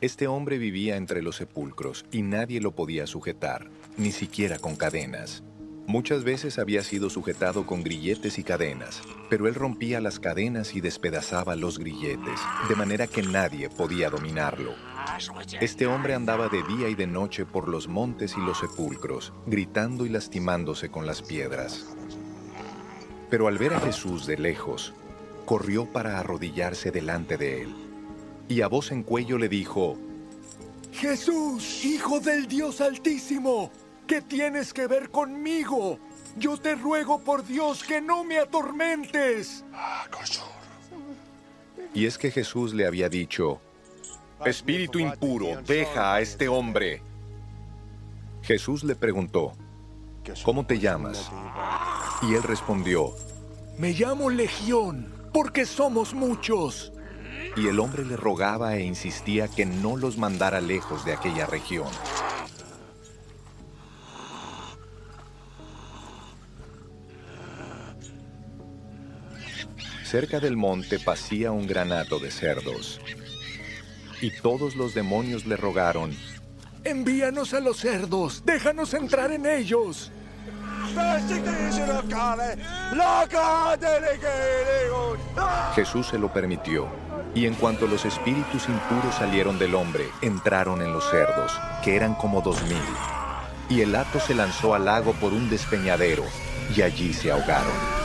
Este 0.00 0.28
hombre 0.28 0.58
vivía 0.58 0.96
entre 0.96 1.20
los 1.20 1.36
sepulcros 1.36 2.04
y 2.12 2.22
nadie 2.22 2.60
lo 2.60 2.70
podía 2.70 3.08
sujetar, 3.08 3.66
ni 3.96 4.12
siquiera 4.12 4.60
con 4.60 4.76
cadenas. 4.76 5.42
Muchas 5.86 6.24
veces 6.24 6.58
había 6.58 6.82
sido 6.82 7.10
sujetado 7.10 7.66
con 7.66 7.82
grilletes 7.82 8.38
y 8.38 8.44
cadenas, 8.44 9.02
pero 9.28 9.48
él 9.48 9.54
rompía 9.54 10.00
las 10.00 10.20
cadenas 10.20 10.74
y 10.74 10.80
despedazaba 10.80 11.56
los 11.56 11.78
grilletes, 11.78 12.40
de 12.68 12.76
manera 12.76 13.06
que 13.06 13.22
nadie 13.22 13.68
podía 13.68 14.08
dominarlo. 14.08 14.74
Este 15.60 15.86
hombre 15.86 16.14
andaba 16.14 16.48
de 16.48 16.62
día 16.62 16.88
y 16.88 16.94
de 16.94 17.06
noche 17.06 17.44
por 17.44 17.68
los 17.68 17.88
montes 17.88 18.34
y 18.36 18.40
los 18.40 18.58
sepulcros, 18.58 19.32
gritando 19.46 20.06
y 20.06 20.08
lastimándose 20.08 20.90
con 20.90 21.06
las 21.06 21.22
piedras. 21.22 21.86
Pero 23.28 23.48
al 23.48 23.58
ver 23.58 23.74
a 23.74 23.80
Jesús 23.80 24.26
de 24.26 24.38
lejos, 24.38 24.94
corrió 25.44 25.86
para 25.86 26.18
arrodillarse 26.18 26.90
delante 26.90 27.36
de 27.36 27.62
él 27.62 27.74
y 28.52 28.60
a 28.60 28.68
voz 28.68 28.92
en 28.92 29.02
cuello 29.02 29.38
le 29.38 29.48
dijo, 29.48 29.96
Jesús, 30.92 31.84
Hijo 31.84 32.20
del 32.20 32.46
Dios 32.46 32.80
Altísimo, 32.80 33.72
¿qué 34.12 34.20
tienes 34.20 34.74
que 34.74 34.86
ver 34.86 35.08
conmigo? 35.08 35.98
Yo 36.36 36.58
te 36.58 36.74
ruego 36.74 37.18
por 37.20 37.46
Dios 37.46 37.82
que 37.82 37.98
no 38.02 38.24
me 38.24 38.38
atormentes. 38.38 39.64
Y 41.94 42.04
es 42.04 42.18
que 42.18 42.30
Jesús 42.30 42.74
le 42.74 42.86
había 42.86 43.08
dicho, 43.08 43.58
Espíritu 44.44 44.98
impuro, 44.98 45.62
deja 45.62 46.12
a 46.12 46.20
este 46.20 46.46
hombre. 46.46 47.00
Jesús 48.42 48.84
le 48.84 48.96
preguntó, 48.96 49.54
¿cómo 50.44 50.66
te 50.66 50.78
llamas? 50.78 51.30
Y 52.20 52.34
él 52.34 52.42
respondió, 52.42 53.14
Me 53.78 53.92
llamo 53.92 54.28
Legión, 54.28 55.10
porque 55.32 55.64
somos 55.64 56.12
muchos 56.12 56.92
y 57.56 57.66
el 57.66 57.80
hombre 57.80 58.04
le 58.04 58.16
rogaba 58.16 58.76
e 58.76 58.82
insistía 58.82 59.48
que 59.48 59.64
no 59.64 59.96
los 59.96 60.18
mandara 60.18 60.60
lejos 60.60 61.04
de 61.06 61.14
aquella 61.14 61.46
región. 61.46 61.88
Cerca 70.12 70.40
del 70.40 70.58
monte 70.58 70.98
pasía 70.98 71.52
un 71.52 71.66
granato 71.66 72.18
de 72.18 72.30
cerdos, 72.30 73.00
y 74.20 74.30
todos 74.42 74.76
los 74.76 74.92
demonios 74.92 75.46
le 75.46 75.56
rogaron, 75.56 76.14
Envíanos 76.84 77.54
a 77.54 77.60
los 77.60 77.78
cerdos, 77.78 78.44
déjanos 78.44 78.92
entrar 78.92 79.32
en 79.32 79.46
ellos. 79.46 80.12
Jesús 85.74 86.06
se 86.08 86.18
lo 86.18 86.30
permitió 86.30 86.88
y 87.34 87.46
en 87.46 87.54
cuanto 87.54 87.86
los 87.86 88.04
espíritus 88.04 88.68
impuros 88.68 89.14
salieron 89.14 89.58
del 89.58 89.74
hombre, 89.74 90.04
entraron 90.20 90.82
en 90.82 90.92
los 90.92 91.08
cerdos, 91.08 91.58
que 91.82 91.96
eran 91.96 92.14
como 92.16 92.42
dos 92.42 92.62
mil. 92.64 92.76
Y 93.70 93.80
el 93.80 93.94
hato 93.94 94.20
se 94.20 94.34
lanzó 94.34 94.74
al 94.74 94.84
lago 94.84 95.14
por 95.14 95.32
un 95.32 95.48
despeñadero, 95.48 96.24
y 96.76 96.82
allí 96.82 97.14
se 97.14 97.32
ahogaron. 97.32 98.01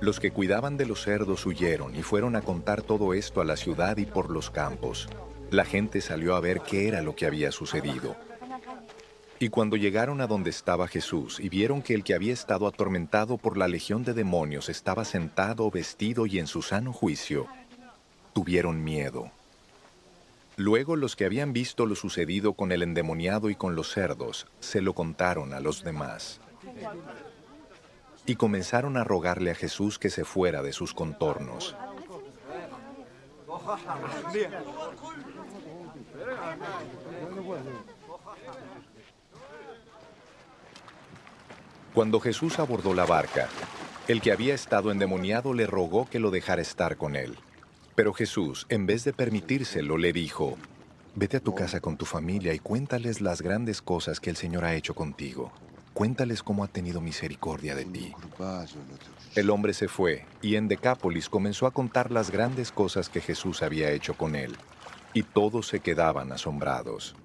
Los 0.00 0.18
que 0.18 0.30
cuidaban 0.30 0.76
de 0.76 0.86
los 0.86 1.02
cerdos 1.02 1.44
huyeron 1.44 1.94
y 1.94 2.02
fueron 2.02 2.34
a 2.34 2.40
contar 2.40 2.80
todo 2.82 3.12
esto 3.12 3.40
a 3.40 3.44
la 3.44 3.56
ciudad 3.56 3.98
y 3.98 4.06
por 4.06 4.30
los 4.30 4.50
campos. 4.50 5.08
La 5.50 5.64
gente 5.64 6.00
salió 6.00 6.34
a 6.34 6.40
ver 6.40 6.60
qué 6.60 6.88
era 6.88 7.02
lo 7.02 7.14
que 7.14 7.26
había 7.26 7.52
sucedido. 7.52 8.16
Y 9.38 9.48
cuando 9.48 9.76
llegaron 9.76 10.20
a 10.20 10.26
donde 10.26 10.50
estaba 10.50 10.88
Jesús 10.88 11.40
y 11.40 11.48
vieron 11.48 11.82
que 11.82 11.94
el 11.94 12.04
que 12.04 12.14
había 12.14 12.32
estado 12.32 12.66
atormentado 12.66 13.36
por 13.36 13.56
la 13.56 13.68
legión 13.68 14.04
de 14.04 14.14
demonios 14.14 14.68
estaba 14.68 15.04
sentado, 15.04 15.70
vestido 15.70 16.26
y 16.26 16.38
en 16.38 16.46
su 16.46 16.62
sano 16.62 16.92
juicio, 16.92 17.46
tuvieron 18.32 18.82
miedo. 18.84 19.30
Luego 20.56 20.96
los 20.96 21.16
que 21.16 21.24
habían 21.24 21.52
visto 21.52 21.86
lo 21.86 21.94
sucedido 21.94 22.52
con 22.52 22.70
el 22.70 22.82
endemoniado 22.82 23.48
y 23.48 23.54
con 23.54 23.74
los 23.74 23.92
cerdos, 23.92 24.46
se 24.60 24.82
lo 24.82 24.94
contaron 24.94 25.54
a 25.54 25.60
los 25.60 25.84
demás. 25.84 26.38
Y 28.26 28.36
comenzaron 28.36 28.96
a 28.96 29.04
rogarle 29.04 29.50
a 29.50 29.54
Jesús 29.54 29.98
que 29.98 30.10
se 30.10 30.24
fuera 30.24 30.62
de 30.62 30.72
sus 30.72 30.94
contornos. 30.94 31.76
Cuando 41.94 42.20
Jesús 42.20 42.58
abordó 42.58 42.94
la 42.94 43.04
barca, 43.04 43.48
el 44.06 44.20
que 44.20 44.32
había 44.32 44.54
estado 44.54 44.90
endemoniado 44.90 45.54
le 45.54 45.66
rogó 45.66 46.08
que 46.08 46.20
lo 46.20 46.30
dejara 46.30 46.62
estar 46.62 46.96
con 46.96 47.16
él. 47.16 47.36
Pero 47.94 48.12
Jesús, 48.12 48.66
en 48.68 48.86
vez 48.86 49.04
de 49.04 49.12
permitírselo, 49.12 49.98
le 49.98 50.12
dijo, 50.12 50.56
Vete 51.16 51.38
a 51.38 51.40
tu 51.40 51.54
casa 51.54 51.80
con 51.80 51.96
tu 51.96 52.06
familia 52.06 52.54
y 52.54 52.60
cuéntales 52.60 53.20
las 53.20 53.42
grandes 53.42 53.82
cosas 53.82 54.20
que 54.20 54.30
el 54.30 54.36
Señor 54.36 54.64
ha 54.64 54.74
hecho 54.74 54.94
contigo. 54.94 55.52
Cuéntales 56.00 56.42
cómo 56.42 56.64
ha 56.64 56.66
tenido 56.66 57.02
misericordia 57.02 57.74
de 57.74 57.84
ti. 57.84 58.14
El 59.34 59.50
hombre 59.50 59.74
se 59.74 59.86
fue 59.86 60.24
y 60.40 60.56
en 60.56 60.66
Decápolis 60.66 61.28
comenzó 61.28 61.66
a 61.66 61.72
contar 61.72 62.10
las 62.10 62.30
grandes 62.30 62.72
cosas 62.72 63.10
que 63.10 63.20
Jesús 63.20 63.62
había 63.62 63.90
hecho 63.90 64.14
con 64.14 64.34
él, 64.34 64.56
y 65.12 65.24
todos 65.24 65.66
se 65.66 65.80
quedaban 65.80 66.32
asombrados. 66.32 67.16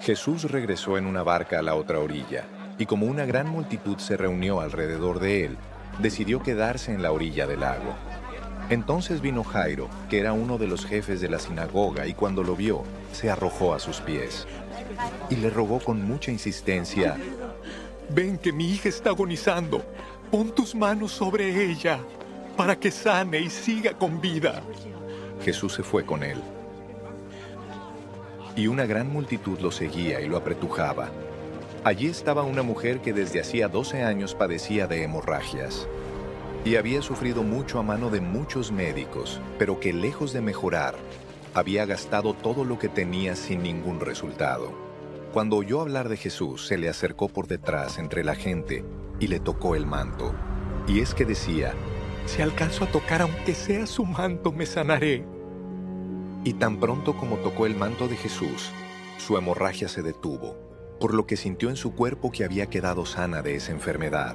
Jesús 0.00 0.50
regresó 0.50 0.96
en 0.96 1.04
una 1.04 1.22
barca 1.22 1.58
a 1.58 1.62
la 1.62 1.74
otra 1.74 1.98
orilla, 1.98 2.46
y 2.78 2.86
como 2.86 3.04
una 3.04 3.26
gran 3.26 3.50
multitud 3.50 3.98
se 3.98 4.16
reunió 4.16 4.62
alrededor 4.62 5.18
de 5.18 5.44
él, 5.44 5.58
decidió 5.98 6.42
quedarse 6.42 6.92
en 6.92 7.02
la 7.02 7.12
orilla 7.12 7.46
del 7.46 7.60
lago. 7.60 7.94
Entonces 8.70 9.20
vino 9.20 9.44
Jairo, 9.44 9.88
que 10.10 10.18
era 10.18 10.32
uno 10.32 10.58
de 10.58 10.66
los 10.66 10.84
jefes 10.84 11.20
de 11.20 11.28
la 11.28 11.38
sinagoga, 11.38 12.06
y 12.06 12.14
cuando 12.14 12.42
lo 12.42 12.54
vio, 12.54 12.82
se 13.12 13.30
arrojó 13.30 13.74
a 13.74 13.78
sus 13.78 14.00
pies. 14.00 14.46
Y 15.30 15.36
le 15.36 15.48
rogó 15.48 15.80
con 15.80 16.04
mucha 16.04 16.30
insistencia, 16.30 17.16
Ven 18.10 18.38
que 18.38 18.52
mi 18.52 18.70
hija 18.70 18.88
está 18.88 19.10
agonizando. 19.10 19.84
Pon 20.30 20.54
tus 20.54 20.74
manos 20.74 21.12
sobre 21.12 21.70
ella 21.70 22.00
para 22.56 22.78
que 22.78 22.90
sane 22.90 23.40
y 23.40 23.50
siga 23.50 23.92
con 23.92 24.20
vida. 24.20 24.62
Jesús 25.42 25.74
se 25.74 25.82
fue 25.82 26.04
con 26.04 26.22
él. 26.22 26.38
Y 28.56 28.66
una 28.66 28.86
gran 28.86 29.12
multitud 29.12 29.60
lo 29.60 29.70
seguía 29.70 30.20
y 30.20 30.28
lo 30.28 30.36
apretujaba. 30.36 31.10
Allí 31.84 32.08
estaba 32.08 32.42
una 32.42 32.62
mujer 32.62 33.00
que 33.00 33.12
desde 33.12 33.40
hacía 33.40 33.68
12 33.68 34.02
años 34.02 34.34
padecía 34.34 34.86
de 34.86 35.04
hemorragias 35.04 35.86
y 36.64 36.76
había 36.76 37.02
sufrido 37.02 37.44
mucho 37.44 37.78
a 37.78 37.82
mano 37.82 38.10
de 38.10 38.20
muchos 38.20 38.72
médicos, 38.72 39.40
pero 39.58 39.78
que 39.78 39.92
lejos 39.92 40.32
de 40.32 40.40
mejorar, 40.40 40.96
había 41.54 41.86
gastado 41.86 42.34
todo 42.34 42.64
lo 42.64 42.78
que 42.78 42.88
tenía 42.88 43.36
sin 43.36 43.62
ningún 43.62 44.00
resultado. 44.00 44.72
Cuando 45.32 45.56
oyó 45.56 45.80
hablar 45.80 46.08
de 46.08 46.16
Jesús, 46.16 46.66
se 46.66 46.76
le 46.76 46.88
acercó 46.88 47.28
por 47.28 47.46
detrás 47.46 47.98
entre 47.98 48.24
la 48.24 48.34
gente 48.34 48.84
y 49.20 49.28
le 49.28 49.38
tocó 49.38 49.76
el 49.76 49.86
manto. 49.86 50.34
Y 50.88 51.00
es 51.00 51.14
que 51.14 51.24
decía, 51.24 51.74
Si 52.26 52.42
alcanzo 52.42 52.84
a 52.84 52.88
tocar 52.88 53.22
aunque 53.22 53.54
sea 53.54 53.86
su 53.86 54.04
manto, 54.04 54.52
me 54.52 54.66
sanaré. 54.66 55.24
y 56.44 56.54
tan 56.54 56.78
pronto 56.78 57.16
como 57.16 57.36
tocó 57.36 57.66
el 57.66 57.76
manto 57.76 58.08
de 58.08 58.16
Jesús, 58.16 58.70
su 59.18 59.36
hemorragia 59.36 59.88
se 59.88 60.02
detuvo, 60.02 60.67
por 60.98 61.14
lo 61.14 61.26
que 61.26 61.36
sintió 61.36 61.70
en 61.70 61.76
su 61.76 61.94
cuerpo 61.94 62.30
que 62.30 62.44
había 62.44 62.66
quedado 62.66 63.06
sana 63.06 63.42
de 63.42 63.54
esa 63.54 63.72
enfermedad. 63.72 64.34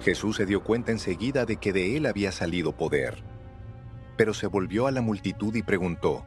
Jesús 0.00 0.36
se 0.36 0.46
dio 0.46 0.62
cuenta 0.62 0.92
enseguida 0.92 1.44
de 1.44 1.56
que 1.56 1.72
de 1.72 1.96
él 1.96 2.06
había 2.06 2.32
salido 2.32 2.72
poder. 2.72 3.22
Pero 4.16 4.34
se 4.34 4.46
volvió 4.46 4.86
a 4.86 4.90
la 4.90 5.00
multitud 5.00 5.54
y 5.54 5.62
preguntó, 5.62 6.24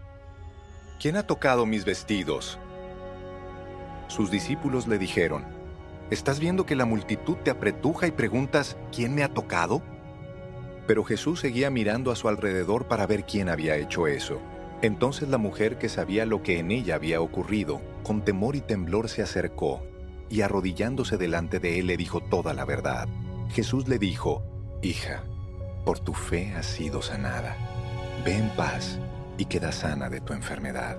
¿Quién 0.99 1.17
ha 1.17 1.23
tocado 1.23 1.65
mis 1.65 1.85
vestidos? 1.85 2.59
Sus 4.07 4.29
discípulos 4.29 4.87
le 4.87 4.97
dijeron, 4.97 5.45
¿Estás 6.09 6.39
viendo 6.39 6.65
que 6.65 6.75
la 6.75 6.85
multitud 6.85 7.37
te 7.37 7.51
apretuja 7.51 8.07
y 8.07 8.11
preguntas, 8.11 8.75
¿quién 8.93 9.15
me 9.15 9.23
ha 9.23 9.33
tocado? 9.33 9.81
Pero 10.85 11.05
Jesús 11.05 11.39
seguía 11.39 11.69
mirando 11.69 12.11
a 12.11 12.17
su 12.17 12.27
alrededor 12.27 12.87
para 12.87 13.07
ver 13.07 13.25
quién 13.25 13.47
había 13.47 13.77
hecho 13.77 14.07
eso. 14.07 14.41
Entonces 14.81 15.29
la 15.29 15.37
mujer 15.37 15.77
que 15.77 15.89
sabía 15.89 16.25
lo 16.25 16.41
que 16.41 16.57
en 16.57 16.71
ella 16.71 16.95
había 16.95 17.21
ocurrido, 17.21 17.81
con 18.03 18.23
temor 18.23 18.55
y 18.55 18.61
temblor 18.61 19.09
se 19.09 19.21
acercó, 19.21 19.81
y 20.29 20.41
arrodillándose 20.41 21.17
delante 21.17 21.59
de 21.59 21.79
él 21.79 21.87
le 21.87 21.97
dijo 21.97 22.19
toda 22.19 22.53
la 22.53 22.65
verdad. 22.65 23.07
Jesús 23.49 23.87
le 23.87 23.99
dijo, 23.99 24.43
Hija, 24.81 25.23
por 25.85 25.99
tu 25.99 26.13
fe 26.13 26.53
has 26.55 26.65
sido 26.65 27.01
sanada. 27.01 27.55
Ve 28.25 28.37
en 28.37 28.49
paz 28.49 28.99
y 29.37 29.45
queda 29.45 29.71
sana 29.71 30.09
de 30.09 30.21
tu 30.21 30.33
enfermedad. 30.33 30.97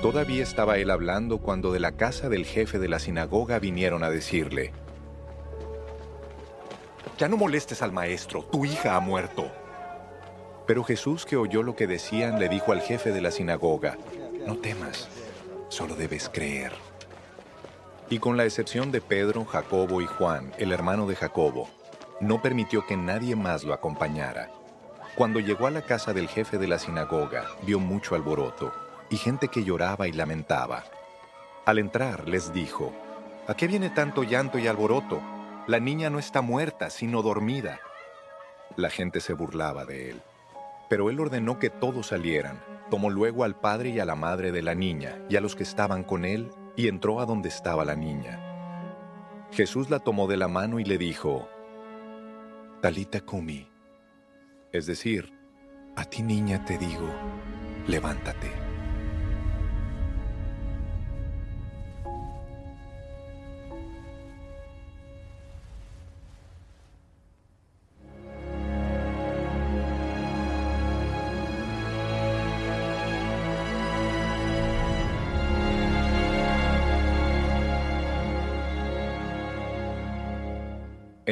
Todavía 0.00 0.42
estaba 0.42 0.78
él 0.78 0.90
hablando 0.90 1.38
cuando 1.38 1.72
de 1.72 1.80
la 1.80 1.92
casa 1.92 2.28
del 2.28 2.44
jefe 2.44 2.78
de 2.78 2.88
la 2.88 2.98
sinagoga 2.98 3.58
vinieron 3.58 4.04
a 4.04 4.10
decirle, 4.10 4.72
Ya 7.18 7.28
no 7.28 7.36
molestes 7.36 7.82
al 7.82 7.92
maestro, 7.92 8.44
tu 8.44 8.64
hija 8.64 8.96
ha 8.96 9.00
muerto. 9.00 9.50
Pero 10.66 10.84
Jesús, 10.84 11.26
que 11.26 11.36
oyó 11.36 11.62
lo 11.62 11.74
que 11.74 11.86
decían, 11.86 12.38
le 12.38 12.48
dijo 12.48 12.72
al 12.72 12.80
jefe 12.80 13.12
de 13.12 13.20
la 13.20 13.30
sinagoga, 13.30 13.98
No 14.46 14.56
temas, 14.56 15.08
solo 15.68 15.94
debes 15.96 16.28
creer. 16.28 16.72
Y 18.08 18.18
con 18.18 18.36
la 18.36 18.44
excepción 18.44 18.92
de 18.92 19.00
Pedro, 19.00 19.44
Jacobo 19.44 20.00
y 20.00 20.06
Juan, 20.06 20.52
el 20.58 20.72
hermano 20.72 21.06
de 21.06 21.16
Jacobo, 21.16 21.68
no 22.20 22.40
permitió 22.42 22.86
que 22.86 22.96
nadie 22.96 23.34
más 23.34 23.64
lo 23.64 23.74
acompañara. 23.74 24.50
Cuando 25.16 25.40
llegó 25.40 25.66
a 25.66 25.70
la 25.70 25.82
casa 25.82 26.12
del 26.12 26.28
jefe 26.28 26.58
de 26.58 26.68
la 26.68 26.78
sinagoga, 26.78 27.46
vio 27.62 27.78
mucho 27.78 28.14
alboroto 28.14 28.72
y 29.10 29.16
gente 29.16 29.48
que 29.48 29.64
lloraba 29.64 30.08
y 30.08 30.12
lamentaba. 30.12 30.84
Al 31.66 31.78
entrar 31.78 32.28
les 32.28 32.52
dijo, 32.52 32.92
¿A 33.46 33.54
qué 33.54 33.66
viene 33.66 33.90
tanto 33.90 34.22
llanto 34.22 34.58
y 34.58 34.68
alboroto? 34.68 35.20
La 35.66 35.80
niña 35.80 36.10
no 36.10 36.18
está 36.18 36.40
muerta, 36.40 36.90
sino 36.90 37.22
dormida. 37.22 37.80
La 38.76 38.88
gente 38.88 39.20
se 39.20 39.32
burlaba 39.32 39.84
de 39.84 40.10
él. 40.10 40.22
Pero 40.92 41.08
él 41.08 41.18
ordenó 41.20 41.58
que 41.58 41.70
todos 41.70 42.08
salieran. 42.08 42.62
Tomó 42.90 43.08
luego 43.08 43.44
al 43.44 43.58
padre 43.58 43.88
y 43.88 43.98
a 43.98 44.04
la 44.04 44.14
madre 44.14 44.52
de 44.52 44.60
la 44.60 44.74
niña 44.74 45.24
y 45.30 45.36
a 45.36 45.40
los 45.40 45.56
que 45.56 45.62
estaban 45.62 46.04
con 46.04 46.26
él 46.26 46.50
y 46.76 46.88
entró 46.88 47.18
a 47.20 47.24
donde 47.24 47.48
estaba 47.48 47.86
la 47.86 47.96
niña. 47.96 48.38
Jesús 49.52 49.88
la 49.88 50.00
tomó 50.00 50.26
de 50.26 50.36
la 50.36 50.48
mano 50.48 50.80
y 50.80 50.84
le 50.84 50.98
dijo, 50.98 51.48
Talita 52.82 53.22
Kumi, 53.22 53.66
es 54.70 54.84
decir, 54.84 55.32
a 55.96 56.04
ti 56.04 56.22
niña 56.22 56.62
te 56.66 56.76
digo, 56.76 57.08
levántate. 57.86 58.61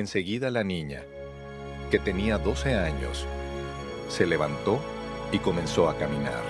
Enseguida 0.01 0.51
la 0.51 0.65
niña, 0.65 1.03
que 1.91 1.99
tenía 1.99 2.39
12 2.39 2.75
años, 2.75 3.27
se 4.09 4.25
levantó 4.25 4.81
y 5.31 5.39
comenzó 5.41 5.91
a 5.91 5.99
caminar. 5.99 6.43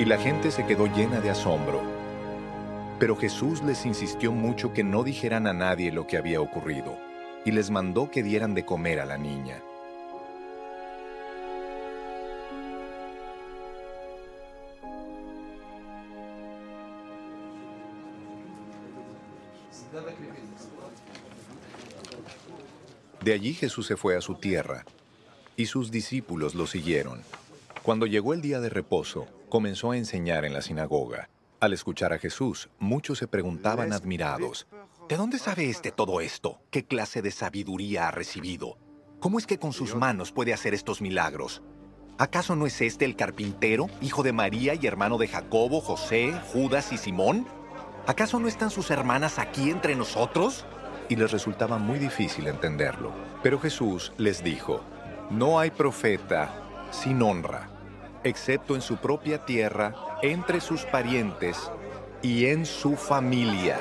Y 0.00 0.04
la 0.04 0.18
gente 0.18 0.50
se 0.50 0.66
quedó 0.66 0.88
llena 0.88 1.20
de 1.20 1.30
asombro. 1.30 1.80
Pero 2.98 3.14
Jesús 3.14 3.62
les 3.62 3.86
insistió 3.86 4.32
mucho 4.32 4.72
que 4.72 4.82
no 4.82 5.04
dijeran 5.04 5.46
a 5.46 5.52
nadie 5.52 5.92
lo 5.92 6.08
que 6.08 6.16
había 6.16 6.40
ocurrido 6.40 7.11
y 7.44 7.52
les 7.52 7.70
mandó 7.70 8.10
que 8.10 8.22
dieran 8.22 8.54
de 8.54 8.64
comer 8.64 9.00
a 9.00 9.06
la 9.06 9.18
niña. 9.18 9.62
De 23.22 23.32
allí 23.32 23.54
Jesús 23.54 23.86
se 23.86 23.96
fue 23.96 24.16
a 24.16 24.20
su 24.20 24.34
tierra, 24.34 24.84
y 25.56 25.66
sus 25.66 25.92
discípulos 25.92 26.56
lo 26.56 26.66
siguieron. 26.66 27.22
Cuando 27.84 28.06
llegó 28.06 28.34
el 28.34 28.42
día 28.42 28.58
de 28.58 28.68
reposo, 28.68 29.28
comenzó 29.48 29.92
a 29.92 29.96
enseñar 29.96 30.44
en 30.44 30.52
la 30.52 30.62
sinagoga. 30.62 31.28
Al 31.60 31.72
escuchar 31.72 32.12
a 32.12 32.18
Jesús, 32.18 32.68
muchos 32.80 33.18
se 33.18 33.28
preguntaban 33.28 33.92
admirados, 33.92 34.66
¿de 35.12 35.18
dónde 35.18 35.38
sabe 35.38 35.68
este 35.68 35.90
todo 35.90 36.22
esto? 36.22 36.62
¿Qué 36.70 36.86
clase 36.86 37.20
de 37.20 37.30
sabiduría 37.30 38.08
ha 38.08 38.10
recibido? 38.10 38.78
¿Cómo 39.20 39.38
es 39.38 39.46
que 39.46 39.58
con 39.58 39.74
sus 39.74 39.94
manos 39.94 40.32
puede 40.32 40.54
hacer 40.54 40.72
estos 40.72 41.02
milagros? 41.02 41.62
¿Acaso 42.16 42.56
no 42.56 42.64
es 42.64 42.80
este 42.80 43.04
el 43.04 43.14
carpintero, 43.14 43.88
hijo 44.00 44.22
de 44.22 44.32
María 44.32 44.72
y 44.72 44.86
hermano 44.86 45.18
de 45.18 45.28
Jacobo, 45.28 45.82
José, 45.82 46.32
Judas 46.50 46.94
y 46.94 46.96
Simón? 46.96 47.46
¿Acaso 48.06 48.40
no 48.40 48.48
están 48.48 48.70
sus 48.70 48.90
hermanas 48.90 49.38
aquí 49.38 49.68
entre 49.68 49.96
nosotros? 49.96 50.64
Y 51.10 51.16
les 51.16 51.30
resultaba 51.30 51.76
muy 51.76 51.98
difícil 51.98 52.46
entenderlo. 52.46 53.12
Pero 53.42 53.60
Jesús 53.60 54.14
les 54.16 54.42
dijo, 54.42 54.80
no 55.28 55.60
hay 55.60 55.72
profeta 55.72 56.88
sin 56.90 57.20
honra, 57.20 57.68
excepto 58.24 58.74
en 58.76 58.80
su 58.80 58.96
propia 58.96 59.44
tierra, 59.44 59.94
entre 60.22 60.62
sus 60.62 60.86
parientes 60.86 61.70
y 62.22 62.46
en 62.46 62.64
su 62.64 62.96
familia. 62.96 63.78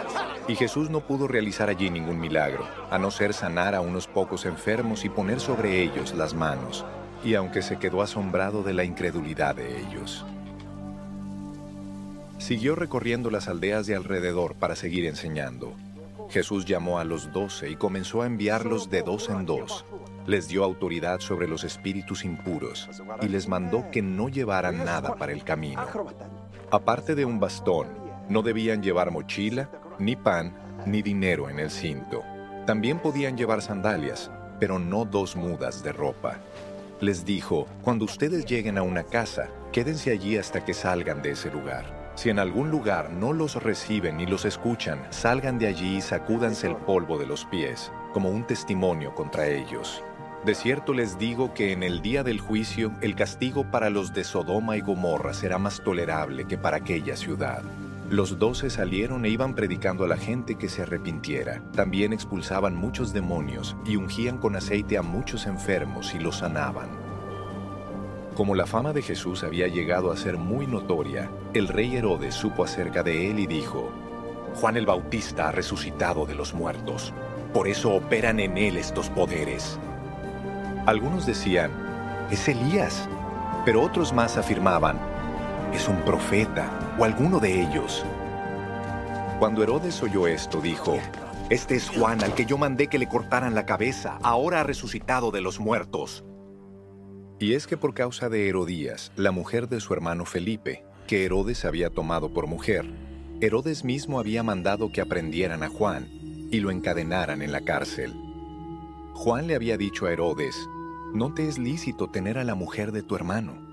Y 0.47 0.55
Jesús 0.55 0.89
no 0.89 1.01
pudo 1.01 1.27
realizar 1.27 1.69
allí 1.69 1.89
ningún 1.89 2.19
milagro, 2.19 2.65
a 2.89 2.97
no 2.97 3.11
ser 3.11 3.33
sanar 3.33 3.75
a 3.75 3.81
unos 3.81 4.07
pocos 4.07 4.45
enfermos 4.45 5.05
y 5.05 5.09
poner 5.09 5.39
sobre 5.39 5.81
ellos 5.81 6.13
las 6.15 6.33
manos, 6.33 6.83
y 7.23 7.35
aunque 7.35 7.61
se 7.61 7.77
quedó 7.77 8.01
asombrado 8.01 8.63
de 8.63 8.73
la 8.73 8.83
incredulidad 8.83 9.55
de 9.55 9.79
ellos. 9.79 10.25
Siguió 12.39 12.75
recorriendo 12.75 13.29
las 13.29 13.47
aldeas 13.47 13.85
de 13.85 13.95
alrededor 13.95 14.55
para 14.55 14.75
seguir 14.75 15.05
enseñando. 15.05 15.73
Jesús 16.31 16.65
llamó 16.65 16.97
a 16.97 17.03
los 17.03 17.31
doce 17.31 17.69
y 17.69 17.75
comenzó 17.75 18.23
a 18.23 18.25
enviarlos 18.25 18.89
de 18.89 19.03
dos 19.03 19.29
en 19.29 19.45
dos. 19.45 19.85
Les 20.25 20.47
dio 20.47 20.63
autoridad 20.63 21.19
sobre 21.19 21.47
los 21.47 21.63
espíritus 21.63 22.25
impuros 22.25 22.89
y 23.21 23.27
les 23.27 23.47
mandó 23.47 23.91
que 23.91 24.01
no 24.01 24.29
llevaran 24.29 24.83
nada 24.83 25.15
para 25.15 25.33
el 25.33 25.43
camino. 25.43 25.85
Aparte 26.71 27.15
de 27.15 27.25
un 27.25 27.39
bastón, 27.39 28.00
no 28.31 28.41
debían 28.41 28.81
llevar 28.81 29.11
mochila, 29.11 29.69
ni 29.99 30.15
pan, 30.15 30.53
ni 30.85 31.01
dinero 31.01 31.49
en 31.49 31.59
el 31.59 31.69
cinto. 31.69 32.23
También 32.65 32.99
podían 32.99 33.35
llevar 33.35 33.61
sandalias, 33.61 34.31
pero 34.57 34.79
no 34.79 35.03
dos 35.03 35.35
mudas 35.35 35.83
de 35.83 35.91
ropa. 35.91 36.37
Les 37.01 37.25
dijo, 37.25 37.67
cuando 37.81 38.05
ustedes 38.05 38.45
lleguen 38.45 38.77
a 38.77 38.83
una 38.83 39.03
casa, 39.03 39.49
quédense 39.73 40.11
allí 40.11 40.37
hasta 40.37 40.63
que 40.63 40.73
salgan 40.73 41.21
de 41.21 41.31
ese 41.31 41.51
lugar. 41.51 42.13
Si 42.15 42.29
en 42.29 42.39
algún 42.39 42.71
lugar 42.71 43.11
no 43.11 43.33
los 43.33 43.61
reciben 43.61 44.17
ni 44.17 44.25
los 44.25 44.45
escuchan, 44.45 45.01
salgan 45.09 45.59
de 45.59 45.67
allí 45.67 45.97
y 45.97 46.01
sacúdanse 46.01 46.67
el 46.67 46.77
polvo 46.77 47.17
de 47.17 47.25
los 47.25 47.43
pies, 47.45 47.91
como 48.13 48.29
un 48.29 48.47
testimonio 48.47 49.13
contra 49.13 49.47
ellos. 49.47 50.03
De 50.45 50.55
cierto 50.55 50.93
les 50.93 51.17
digo 51.19 51.53
que 51.53 51.71
en 51.71 51.83
el 51.83 52.01
día 52.01 52.23
del 52.23 52.39
juicio 52.39 52.93
el 53.01 53.15
castigo 53.15 53.69
para 53.69 53.89
los 53.89 54.13
de 54.13 54.23
Sodoma 54.23 54.77
y 54.77 54.81
Gomorra 54.81 55.33
será 55.33 55.57
más 55.57 55.83
tolerable 55.83 56.45
que 56.45 56.57
para 56.57 56.77
aquella 56.77 57.15
ciudad. 57.17 57.61
Los 58.11 58.37
doce 58.37 58.69
salieron 58.69 59.23
e 59.23 59.29
iban 59.29 59.55
predicando 59.55 60.03
a 60.03 60.07
la 60.09 60.17
gente 60.17 60.55
que 60.55 60.67
se 60.67 60.81
arrepintiera. 60.81 61.63
También 61.71 62.11
expulsaban 62.11 62.75
muchos 62.75 63.13
demonios 63.13 63.77
y 63.85 63.95
ungían 63.95 64.37
con 64.37 64.57
aceite 64.57 64.97
a 64.97 65.01
muchos 65.01 65.47
enfermos 65.47 66.13
y 66.13 66.19
los 66.19 66.39
sanaban. 66.39 66.89
Como 68.35 68.53
la 68.53 68.65
fama 68.65 68.91
de 68.91 69.01
Jesús 69.01 69.45
había 69.45 69.69
llegado 69.69 70.11
a 70.11 70.17
ser 70.17 70.35
muy 70.35 70.67
notoria, 70.67 71.31
el 71.53 71.69
rey 71.69 71.95
Herodes 71.95 72.35
supo 72.35 72.65
acerca 72.65 73.01
de 73.01 73.31
él 73.31 73.39
y 73.39 73.47
dijo, 73.47 73.89
Juan 74.55 74.75
el 74.75 74.85
Bautista 74.85 75.47
ha 75.47 75.53
resucitado 75.53 76.25
de 76.25 76.35
los 76.35 76.53
muertos, 76.53 77.13
por 77.53 77.69
eso 77.69 77.93
operan 77.93 78.41
en 78.41 78.57
él 78.57 78.75
estos 78.75 79.09
poderes. 79.09 79.79
Algunos 80.85 81.25
decían, 81.25 81.71
es 82.29 82.45
Elías, 82.49 83.07
pero 83.63 83.81
otros 83.81 84.11
más 84.11 84.35
afirmaban, 84.35 84.99
es 85.73 85.87
un 85.87 85.97
profeta 86.03 86.95
o 86.99 87.03
alguno 87.03 87.39
de 87.39 87.61
ellos. 87.61 88.03
Cuando 89.39 89.63
Herodes 89.63 90.01
oyó 90.03 90.27
esto, 90.27 90.61
dijo, 90.61 90.97
Este 91.49 91.75
es 91.75 91.89
Juan 91.89 92.23
al 92.23 92.35
que 92.35 92.45
yo 92.45 92.57
mandé 92.57 92.87
que 92.87 92.99
le 92.99 93.07
cortaran 93.07 93.55
la 93.55 93.65
cabeza, 93.65 94.19
ahora 94.21 94.61
ha 94.61 94.63
resucitado 94.63 95.31
de 95.31 95.41
los 95.41 95.59
muertos. 95.59 96.23
Y 97.39 97.53
es 97.53 97.65
que 97.65 97.77
por 97.77 97.93
causa 97.93 98.29
de 98.29 98.47
Herodías, 98.47 99.11
la 99.15 99.31
mujer 99.31 99.67
de 99.67 99.79
su 99.79 99.93
hermano 99.93 100.25
Felipe, 100.25 100.83
que 101.07 101.25
Herodes 101.25 101.65
había 101.65 101.89
tomado 101.89 102.33
por 102.33 102.47
mujer, 102.47 102.85
Herodes 103.41 103.83
mismo 103.83 104.19
había 104.19 104.43
mandado 104.43 104.91
que 104.91 105.01
aprendieran 105.01 105.63
a 105.63 105.69
Juan 105.69 106.07
y 106.51 106.59
lo 106.59 106.69
encadenaran 106.69 107.41
en 107.41 107.51
la 107.51 107.61
cárcel. 107.61 108.13
Juan 109.13 109.47
le 109.47 109.55
había 109.55 109.77
dicho 109.77 110.05
a 110.05 110.11
Herodes, 110.11 110.55
no 111.13 111.33
te 111.33 111.47
es 111.47 111.57
lícito 111.57 112.09
tener 112.09 112.37
a 112.37 112.43
la 112.43 112.55
mujer 112.55 112.91
de 112.91 113.01
tu 113.01 113.15
hermano. 113.15 113.70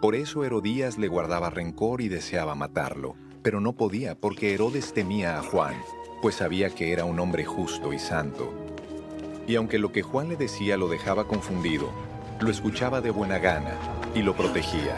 Por 0.00 0.14
eso 0.14 0.44
Herodías 0.44 0.98
le 0.98 1.08
guardaba 1.08 1.48
rencor 1.48 2.02
y 2.02 2.08
deseaba 2.08 2.54
matarlo, 2.54 3.16
pero 3.42 3.60
no 3.60 3.72
podía 3.72 4.14
porque 4.14 4.52
Herodes 4.52 4.92
temía 4.92 5.38
a 5.38 5.42
Juan, 5.42 5.74
pues 6.20 6.34
sabía 6.34 6.68
que 6.68 6.92
era 6.92 7.06
un 7.06 7.18
hombre 7.18 7.46
justo 7.46 7.94
y 7.94 7.98
santo. 7.98 8.52
Y 9.46 9.56
aunque 9.56 9.78
lo 9.78 9.92
que 9.92 10.02
Juan 10.02 10.28
le 10.28 10.36
decía 10.36 10.76
lo 10.76 10.88
dejaba 10.88 11.26
confundido, 11.26 11.88
lo 12.40 12.50
escuchaba 12.50 13.00
de 13.00 13.10
buena 13.10 13.38
gana 13.38 13.74
y 14.14 14.20
lo 14.20 14.36
protegía. 14.36 14.96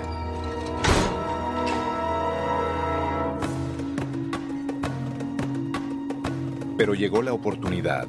Pero 6.77 6.95
llegó 6.95 7.23
la 7.23 7.33
oportunidad. 7.33 8.09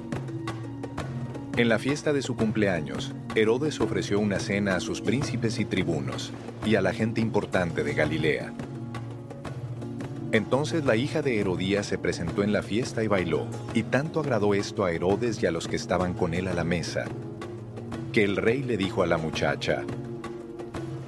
En 1.60 1.68
la 1.68 1.78
fiesta 1.78 2.14
de 2.14 2.22
su 2.22 2.38
cumpleaños, 2.38 3.14
Herodes 3.36 3.82
ofreció 3.82 4.18
una 4.18 4.40
cena 4.40 4.78
a 4.78 4.80
sus 4.80 5.02
príncipes 5.02 5.60
y 5.60 5.66
tribunos 5.66 6.32
y 6.66 6.76
a 6.76 6.82
la 6.82 6.94
gente 6.94 7.20
importante 7.20 7.84
de 7.84 7.94
Galilea. 7.94 8.54
Entonces 10.32 10.86
la 10.86 10.96
hija 10.96 11.22
de 11.22 11.38
Herodías 11.38 11.86
se 11.86 11.98
presentó 11.98 12.44
en 12.44 12.54
la 12.54 12.64
fiesta 12.64 13.04
y 13.04 13.08
bailó, 13.08 13.46
y 13.74 13.84
tanto 13.84 14.22
agradó 14.22 14.54
esto 14.54 14.86
a 14.86 14.94
Herodes 14.94 15.44
y 15.44 15.48
a 15.48 15.52
los 15.52 15.68
que 15.68 15.76
estaban 15.76 16.14
con 16.14 16.34
él 16.34 16.48
a 16.48 16.54
la 16.54 16.64
mesa, 16.64 17.04
que 18.14 18.24
el 18.24 18.38
rey 18.38 18.64
le 18.64 18.78
dijo 18.78 19.04
a 19.04 19.08
la 19.08 19.18
muchacha, 19.18 19.84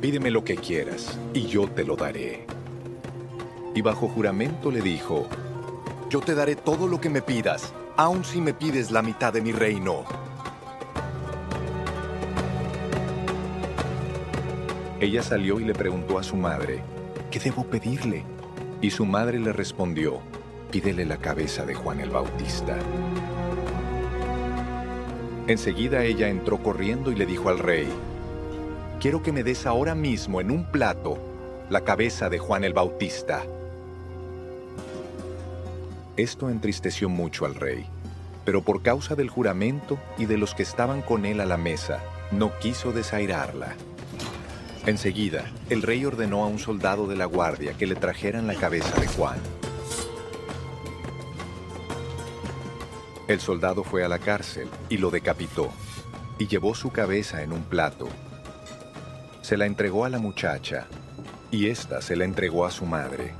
Pídeme 0.01 0.31
lo 0.31 0.43
que 0.43 0.57
quieras, 0.57 1.17
y 1.33 1.45
yo 1.45 1.69
te 1.69 1.85
lo 1.85 1.95
daré. 1.95 2.45
Y 3.73 3.81
bajo 3.81 4.09
juramento 4.09 4.69
le 4.69 4.81
dijo, 4.81 5.29
Yo 6.09 6.19
te 6.19 6.35
daré 6.35 6.57
todo 6.57 6.89
lo 6.89 6.99
que 6.99 7.09
me 7.09 7.21
pidas, 7.21 7.73
aun 7.95 8.25
si 8.25 8.41
me 8.41 8.53
pides 8.53 8.91
la 8.91 9.01
mitad 9.01 9.31
de 9.31 9.39
mi 9.39 9.53
reino. 9.53 10.03
Ella 15.01 15.23
salió 15.23 15.59
y 15.59 15.63
le 15.63 15.73
preguntó 15.73 16.19
a 16.19 16.23
su 16.23 16.35
madre, 16.35 16.83
¿qué 17.31 17.39
debo 17.39 17.65
pedirle? 17.65 18.23
Y 18.81 18.91
su 18.91 19.03
madre 19.03 19.39
le 19.39 19.51
respondió, 19.51 20.19
pídele 20.69 21.05
la 21.05 21.17
cabeza 21.17 21.65
de 21.65 21.73
Juan 21.73 22.01
el 22.01 22.11
Bautista. 22.11 22.77
Enseguida 25.47 26.03
ella 26.03 26.29
entró 26.29 26.61
corriendo 26.61 27.11
y 27.11 27.15
le 27.15 27.25
dijo 27.25 27.49
al 27.49 27.57
rey, 27.57 27.87
quiero 28.99 29.23
que 29.23 29.31
me 29.31 29.41
des 29.41 29.65
ahora 29.65 29.95
mismo 29.95 30.39
en 30.39 30.51
un 30.51 30.65
plato 30.65 31.17
la 31.71 31.81
cabeza 31.81 32.29
de 32.29 32.37
Juan 32.37 32.63
el 32.63 32.73
Bautista. 32.73 33.41
Esto 36.15 36.51
entristeció 36.51 37.09
mucho 37.09 37.47
al 37.47 37.55
rey, 37.55 37.87
pero 38.45 38.61
por 38.61 38.83
causa 38.83 39.15
del 39.15 39.31
juramento 39.31 39.97
y 40.19 40.27
de 40.27 40.37
los 40.37 40.53
que 40.53 40.61
estaban 40.61 41.01
con 41.01 41.25
él 41.25 41.41
a 41.41 41.45
la 41.47 41.57
mesa, 41.57 42.03
no 42.31 42.51
quiso 42.59 42.91
desairarla. 42.91 43.75
Enseguida, 44.85 45.45
el 45.69 45.83
rey 45.83 46.05
ordenó 46.05 46.43
a 46.43 46.47
un 46.47 46.57
soldado 46.57 47.05
de 47.05 47.15
la 47.15 47.25
guardia 47.25 47.73
que 47.73 47.85
le 47.85 47.95
trajeran 47.95 48.47
la 48.47 48.55
cabeza 48.55 48.99
de 48.99 49.07
Juan. 49.07 49.37
El 53.27 53.39
soldado 53.39 53.83
fue 53.83 54.03
a 54.03 54.09
la 54.09 54.17
cárcel 54.17 54.67
y 54.89 54.97
lo 54.97 55.11
decapitó, 55.11 55.69
y 56.39 56.47
llevó 56.47 56.73
su 56.73 56.91
cabeza 56.91 57.43
en 57.43 57.53
un 57.53 57.61
plato. 57.61 58.09
Se 59.43 59.55
la 59.55 59.67
entregó 59.67 60.03
a 60.03 60.09
la 60.09 60.17
muchacha, 60.17 60.87
y 61.51 61.67
ésta 61.67 62.01
se 62.01 62.15
la 62.15 62.25
entregó 62.25 62.65
a 62.65 62.71
su 62.71 62.85
madre. 62.85 63.33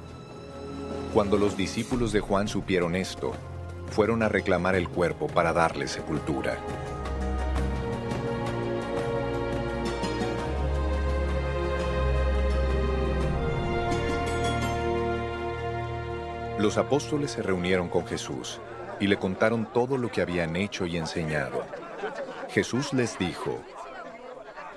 Cuando 1.11 1.37
los 1.37 1.57
discípulos 1.57 2.11
de 2.11 2.19
Juan 2.19 2.47
supieron 2.47 2.95
esto, 2.95 3.33
fueron 3.89 4.21
a 4.21 4.29
reclamar 4.29 4.75
el 4.75 4.87
cuerpo 4.87 5.27
para 5.27 5.53
darle 5.53 5.87
sepultura. 5.87 6.57
Los 16.61 16.77
apóstoles 16.77 17.31
se 17.31 17.41
reunieron 17.41 17.89
con 17.89 18.05
Jesús 18.05 18.59
y 18.99 19.07
le 19.07 19.17
contaron 19.17 19.73
todo 19.73 19.97
lo 19.97 20.11
que 20.11 20.21
habían 20.21 20.55
hecho 20.55 20.85
y 20.85 20.95
enseñado. 20.95 21.65
Jesús 22.51 22.93
les 22.93 23.17
dijo, 23.17 23.63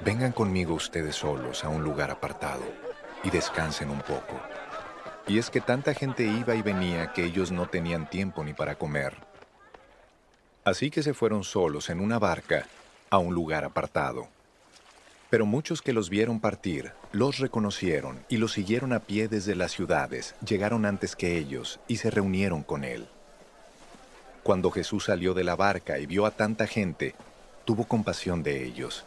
Vengan 0.02 0.32
conmigo 0.32 0.72
ustedes 0.72 1.14
solos 1.14 1.62
a 1.62 1.68
un 1.68 1.84
lugar 1.84 2.10
apartado 2.10 2.62
y 3.22 3.28
descansen 3.28 3.90
un 3.90 3.98
poco. 3.98 4.40
Y 5.26 5.36
es 5.36 5.50
que 5.50 5.60
tanta 5.60 5.92
gente 5.92 6.22
iba 6.22 6.54
y 6.54 6.62
venía 6.62 7.12
que 7.12 7.22
ellos 7.22 7.52
no 7.52 7.66
tenían 7.66 8.08
tiempo 8.08 8.42
ni 8.42 8.54
para 8.54 8.76
comer. 8.76 9.18
Así 10.64 10.90
que 10.90 11.02
se 11.02 11.12
fueron 11.12 11.44
solos 11.44 11.90
en 11.90 12.00
una 12.00 12.18
barca 12.18 12.66
a 13.10 13.18
un 13.18 13.34
lugar 13.34 13.62
apartado. 13.62 14.28
Pero 15.34 15.46
muchos 15.46 15.82
que 15.82 15.92
los 15.92 16.10
vieron 16.10 16.38
partir, 16.38 16.92
los 17.10 17.38
reconocieron 17.38 18.20
y 18.28 18.36
los 18.36 18.52
siguieron 18.52 18.92
a 18.92 19.00
pie 19.00 19.26
desde 19.26 19.56
las 19.56 19.72
ciudades, 19.72 20.36
llegaron 20.46 20.86
antes 20.86 21.16
que 21.16 21.36
ellos 21.36 21.80
y 21.88 21.96
se 21.96 22.08
reunieron 22.12 22.62
con 22.62 22.84
él. 22.84 23.08
Cuando 24.44 24.70
Jesús 24.70 25.06
salió 25.06 25.34
de 25.34 25.42
la 25.42 25.56
barca 25.56 25.98
y 25.98 26.06
vio 26.06 26.24
a 26.24 26.30
tanta 26.30 26.68
gente, 26.68 27.16
tuvo 27.64 27.88
compasión 27.88 28.44
de 28.44 28.64
ellos, 28.64 29.04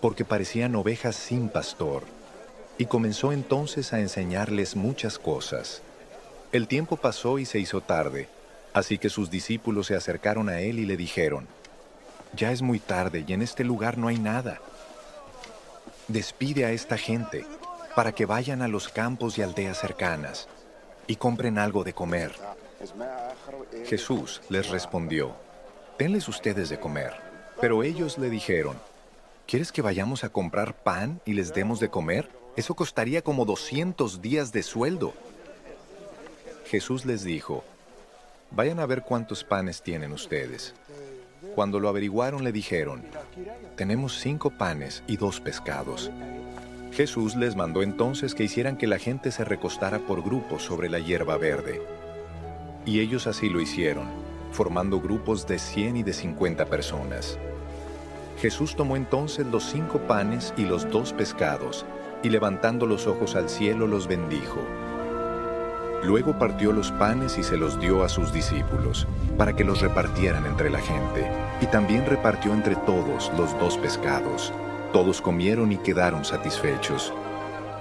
porque 0.00 0.24
parecían 0.24 0.74
ovejas 0.74 1.14
sin 1.14 1.48
pastor, 1.48 2.02
y 2.76 2.86
comenzó 2.86 3.32
entonces 3.32 3.92
a 3.92 4.00
enseñarles 4.00 4.74
muchas 4.74 5.20
cosas. 5.20 5.82
El 6.50 6.66
tiempo 6.66 6.96
pasó 6.96 7.38
y 7.38 7.46
se 7.46 7.60
hizo 7.60 7.80
tarde, 7.80 8.28
así 8.72 8.98
que 8.98 9.08
sus 9.08 9.30
discípulos 9.30 9.86
se 9.86 9.94
acercaron 9.94 10.48
a 10.48 10.62
él 10.62 10.80
y 10.80 10.84
le 10.84 10.96
dijeron, 10.96 11.46
Ya 12.34 12.50
es 12.50 12.60
muy 12.60 12.80
tarde 12.80 13.24
y 13.24 13.32
en 13.34 13.42
este 13.42 13.62
lugar 13.62 13.98
no 13.98 14.08
hay 14.08 14.18
nada 14.18 14.60
despide 16.12 16.64
a 16.64 16.72
esta 16.72 16.96
gente 16.96 17.46
para 17.94 18.12
que 18.12 18.26
vayan 18.26 18.62
a 18.62 18.68
los 18.68 18.88
campos 18.88 19.38
y 19.38 19.42
aldeas 19.42 19.78
cercanas 19.78 20.48
y 21.06 21.16
compren 21.16 21.58
algo 21.58 21.84
de 21.84 21.92
comer. 21.92 22.32
Jesús 23.86 24.40
les 24.48 24.68
respondió, 24.70 25.34
denles 25.98 26.28
ustedes 26.28 26.68
de 26.68 26.78
comer. 26.78 27.12
Pero 27.60 27.82
ellos 27.82 28.16
le 28.16 28.30
dijeron, 28.30 28.78
¿quieres 29.46 29.70
que 29.70 29.82
vayamos 29.82 30.24
a 30.24 30.30
comprar 30.30 30.74
pan 30.74 31.20
y 31.26 31.34
les 31.34 31.52
demos 31.52 31.78
de 31.78 31.90
comer? 31.90 32.30
Eso 32.56 32.74
costaría 32.74 33.22
como 33.22 33.44
200 33.44 34.22
días 34.22 34.50
de 34.52 34.62
sueldo. 34.62 35.12
Jesús 36.66 37.04
les 37.04 37.22
dijo, 37.22 37.64
vayan 38.50 38.80
a 38.80 38.86
ver 38.86 39.02
cuántos 39.02 39.44
panes 39.44 39.82
tienen 39.82 40.12
ustedes. 40.12 40.74
Cuando 41.54 41.80
lo 41.80 41.88
averiguaron 41.88 42.44
le 42.44 42.52
dijeron, 42.52 43.02
tenemos 43.76 44.18
cinco 44.18 44.50
panes 44.50 45.02
y 45.06 45.16
dos 45.16 45.40
pescados. 45.40 46.10
Jesús 46.92 47.36
les 47.36 47.56
mandó 47.56 47.82
entonces 47.82 48.34
que 48.34 48.44
hicieran 48.44 48.76
que 48.76 48.86
la 48.86 48.98
gente 48.98 49.30
se 49.30 49.44
recostara 49.44 49.98
por 49.98 50.22
grupos 50.22 50.62
sobre 50.62 50.88
la 50.88 50.98
hierba 50.98 51.36
verde. 51.36 51.82
Y 52.84 53.00
ellos 53.00 53.26
así 53.26 53.48
lo 53.48 53.60
hicieron, 53.60 54.06
formando 54.52 55.00
grupos 55.00 55.46
de 55.46 55.58
cien 55.58 55.96
y 55.96 56.02
de 56.02 56.12
cincuenta 56.12 56.66
personas. 56.66 57.38
Jesús 58.40 58.74
tomó 58.74 58.96
entonces 58.96 59.46
los 59.46 59.64
cinco 59.64 59.98
panes 60.00 60.54
y 60.56 60.64
los 60.64 60.90
dos 60.90 61.12
pescados, 61.12 61.84
y 62.22 62.30
levantando 62.30 62.86
los 62.86 63.06
ojos 63.06 63.34
al 63.34 63.48
cielo 63.48 63.86
los 63.86 64.06
bendijo 64.06 64.60
Luego 66.02 66.38
partió 66.38 66.72
los 66.72 66.90
panes 66.92 67.36
y 67.36 67.42
se 67.42 67.56
los 67.56 67.78
dio 67.78 68.02
a 68.02 68.08
sus 68.08 68.32
discípulos, 68.32 69.06
para 69.36 69.54
que 69.54 69.64
los 69.64 69.80
repartieran 69.80 70.46
entre 70.46 70.70
la 70.70 70.80
gente, 70.80 71.30
y 71.60 71.66
también 71.66 72.06
repartió 72.06 72.54
entre 72.54 72.74
todos 72.76 73.30
los 73.36 73.58
dos 73.58 73.76
pescados. 73.76 74.52
Todos 74.92 75.20
comieron 75.20 75.72
y 75.72 75.76
quedaron 75.76 76.24
satisfechos. 76.24 77.12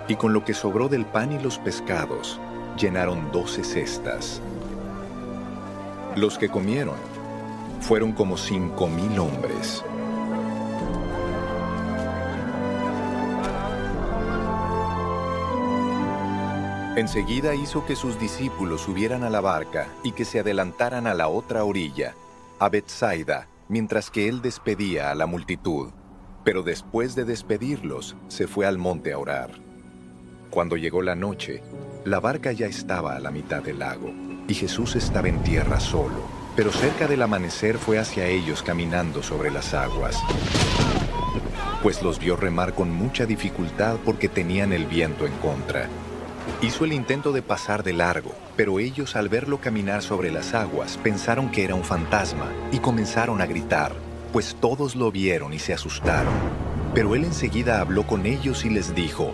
Y 0.08 0.16
con 0.16 0.34
lo 0.34 0.44
que 0.44 0.54
sobró 0.54 0.90
del 0.90 1.06
pan 1.06 1.32
y 1.32 1.40
los 1.40 1.58
pescados, 1.60 2.40
llenaron 2.78 3.32
doce 3.32 3.64
cestas. 3.64 4.42
Los 6.16 6.38
que 6.38 6.50
comieron 6.50 6.96
fueron 7.82 8.12
como 8.12 8.38
cinco 8.38 8.88
mil 8.88 9.18
hombres. 9.18 9.84
Enseguida 17.00 17.56
hizo 17.56 17.86
que 17.86 17.96
sus 17.96 18.20
discípulos 18.20 18.82
subieran 18.82 19.24
a 19.24 19.30
la 19.30 19.40
barca 19.40 19.88
y 20.04 20.12
que 20.12 20.26
se 20.26 20.42
adelantaran 20.42 21.08
a 21.08 21.14
la 21.14 21.30
otra 21.30 21.64
orilla, 21.64 22.14
a 22.60 22.68
Bethsaida, 22.68 23.48
mientras 23.70 24.12
que 24.12 24.28
él 24.28 24.42
despedía 24.42 25.10
a 25.10 25.16
la 25.16 25.26
multitud. 25.26 25.92
Pero 26.44 26.62
después 26.62 27.16
de 27.16 27.24
despedirlos, 27.24 28.18
se 28.28 28.48
fue 28.48 28.66
al 28.66 28.78
monte 28.78 29.14
a 29.14 29.18
orar. 29.18 29.52
Cuando 30.50 30.76
llegó 30.76 31.02
la 31.02 31.16
noche, 31.16 31.64
la 32.04 32.20
barca 32.20 32.52
ya 32.52 32.68
estaba 32.68 33.16
a 33.16 33.20
la 33.22 33.32
mitad 33.32 33.64
del 33.64 33.80
lago, 33.80 34.12
y 34.50 34.54
Jesús 34.54 34.98
estaba 34.98 35.30
en 35.30 35.42
tierra 35.42 35.80
solo, 35.80 36.28
pero 36.58 36.70
cerca 36.70 37.08
del 37.08 37.22
amanecer 37.22 37.78
fue 37.78 37.98
hacia 37.98 38.28
ellos 38.28 38.62
caminando 38.62 39.24
sobre 39.24 39.52
las 39.52 39.74
aguas, 39.74 40.22
pues 41.82 42.04
los 42.04 42.20
vio 42.20 42.36
remar 42.36 42.74
con 42.74 42.92
mucha 42.92 43.26
dificultad 43.26 43.96
porque 44.04 44.28
tenían 44.28 44.74
el 44.74 44.86
viento 44.86 45.26
en 45.26 45.34
contra. 45.38 45.88
Hizo 46.62 46.84
el 46.84 46.92
intento 46.92 47.32
de 47.32 47.42
pasar 47.42 47.84
de 47.84 47.94
largo, 47.94 48.34
pero 48.58 48.80
ellos 48.80 49.16
al 49.16 49.30
verlo 49.30 49.62
caminar 49.62 50.02
sobre 50.02 50.30
las 50.30 50.54
aguas 50.54 51.00
pensaron 51.02 51.52
que 51.52 51.64
era 51.64 51.74
un 51.74 51.86
fantasma 51.86 52.52
y 52.74 52.80
comenzaron 52.80 53.40
a 53.40 53.46
gritar, 53.46 53.94
pues 54.34 54.58
todos 54.60 54.98
lo 54.98 55.10
vieron 55.10 55.54
y 55.54 55.60
se 55.60 55.72
asustaron. 55.72 56.34
Pero 56.94 57.16
él 57.16 57.24
enseguida 57.24 57.80
habló 57.80 58.06
con 58.06 58.26
ellos 58.26 58.66
y 58.66 58.70
les 58.70 58.94
dijo, 58.94 59.32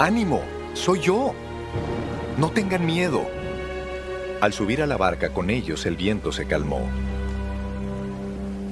¡Ánimo! 0.00 0.42
¡Soy 0.72 0.98
yo! 0.98 1.32
No 2.38 2.50
tengan 2.50 2.84
miedo. 2.84 3.24
Al 4.40 4.52
subir 4.52 4.82
a 4.82 4.88
la 4.88 4.96
barca 4.96 5.28
con 5.28 5.50
ellos 5.50 5.86
el 5.86 5.94
viento 5.94 6.32
se 6.32 6.46
calmó. 6.46 6.88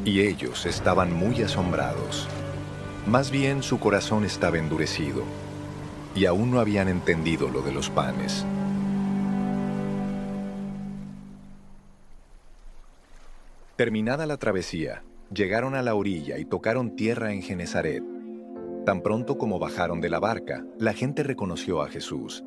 Y 0.05 0.22
ellos 0.22 0.66
estaban 0.66 1.12
muy 1.12 1.40
asombrados. 1.40 2.26
Más 3.07 3.30
bien 3.30 3.62
su 3.62 3.78
corazón 3.78 4.24
estaba 4.24 4.59
endurecido 4.59 5.22
y 6.14 6.26
aún 6.26 6.50
no 6.50 6.60
habían 6.60 6.88
entendido 6.88 7.48
lo 7.48 7.62
de 7.62 7.72
los 7.72 7.90
panes. 7.90 8.44
Terminada 13.76 14.26
la 14.26 14.36
travesía, 14.36 15.02
llegaron 15.32 15.74
a 15.74 15.82
la 15.82 15.94
orilla 15.94 16.38
y 16.38 16.44
tocaron 16.44 16.94
tierra 16.94 17.32
en 17.32 17.42
Genezaret. 17.42 18.04
Tan 18.84 19.00
pronto 19.00 19.38
como 19.38 19.58
bajaron 19.58 20.00
de 20.00 20.10
la 20.10 20.20
barca, 20.20 20.64
la 20.78 20.92
gente 20.92 21.22
reconoció 21.22 21.82
a 21.82 21.88
Jesús. 21.88 22.44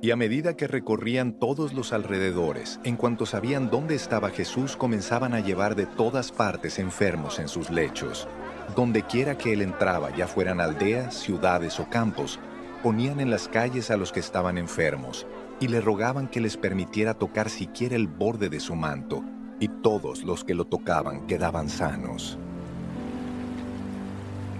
Y 0.00 0.10
a 0.10 0.16
medida 0.16 0.56
que 0.56 0.66
recorrían 0.66 1.38
todos 1.38 1.74
los 1.74 1.92
alrededores, 1.92 2.80
en 2.82 2.96
cuanto 2.96 3.26
sabían 3.26 3.70
dónde 3.70 3.94
estaba 3.94 4.30
Jesús, 4.30 4.76
comenzaban 4.76 5.34
a 5.34 5.40
llevar 5.40 5.76
de 5.76 5.86
todas 5.86 6.32
partes 6.32 6.80
enfermos 6.80 7.38
en 7.38 7.46
sus 7.46 7.70
lechos. 7.70 8.26
Donde 8.74 9.02
quiera 9.02 9.38
que 9.38 9.52
él 9.52 9.62
entraba, 9.62 10.14
ya 10.16 10.26
fueran 10.26 10.60
aldeas, 10.60 11.14
ciudades 11.14 11.78
o 11.78 11.88
campos, 11.88 12.40
ponían 12.82 13.20
en 13.20 13.30
las 13.30 13.48
calles 13.48 13.90
a 13.90 13.96
los 13.96 14.12
que 14.12 14.20
estaban 14.20 14.58
enfermos 14.58 15.26
y 15.60 15.68
le 15.68 15.80
rogaban 15.80 16.28
que 16.28 16.40
les 16.40 16.56
permitiera 16.56 17.14
tocar 17.14 17.48
siquiera 17.48 17.94
el 17.96 18.08
borde 18.08 18.48
de 18.48 18.60
su 18.60 18.74
manto, 18.74 19.22
y 19.60 19.68
todos 19.68 20.24
los 20.24 20.42
que 20.42 20.54
lo 20.54 20.64
tocaban 20.64 21.26
quedaban 21.28 21.68
sanos. 21.68 22.36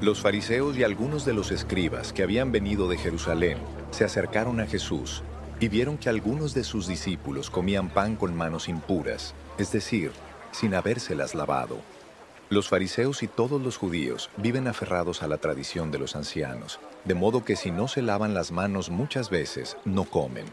Los 0.01 0.21
fariseos 0.21 0.77
y 0.77 0.85
algunos 0.85 1.25
de 1.25 1.33
los 1.33 1.51
escribas 1.51 2.13
que 2.13 2.23
habían 2.23 2.53
venido 2.53 2.89
de 2.89 2.99
Jerusalén 2.99 3.59
se 3.91 4.05
acercaron 4.05 4.61
a 4.61 4.67
Jesús 4.67 5.23
y 5.61 5.69
vieron 5.69 5.97
que 5.97 6.09
algunos 6.09 6.55
de 6.55 6.65
sus 6.65 6.89
discípulos 6.89 7.51
comían 7.51 7.89
pan 7.89 8.17
con 8.17 8.35
manos 8.37 8.69
impuras, 8.69 9.35
es 9.59 9.71
decir, 9.71 10.13
sin 10.51 10.75
habérselas 10.75 11.35
lavado. 11.35 11.79
Los 12.49 12.69
fariseos 12.69 13.23
y 13.23 13.29
todos 13.29 13.63
los 13.63 13.77
judíos 13.77 14.29
viven 14.37 14.69
aferrados 14.69 15.23
a 15.23 15.29
la 15.29 15.39
tradición 15.39 15.91
de 15.91 15.99
los 15.99 16.17
ancianos, 16.17 16.81
de 17.05 17.15
modo 17.15 17.45
que 17.45 17.57
si 17.57 17.71
no 17.71 17.89
se 17.89 18.03
lavan 18.03 18.35
las 18.35 18.53
manos 18.53 18.91
muchas 18.91 19.31
veces, 19.31 19.77
no 19.85 20.05
comen. 20.05 20.47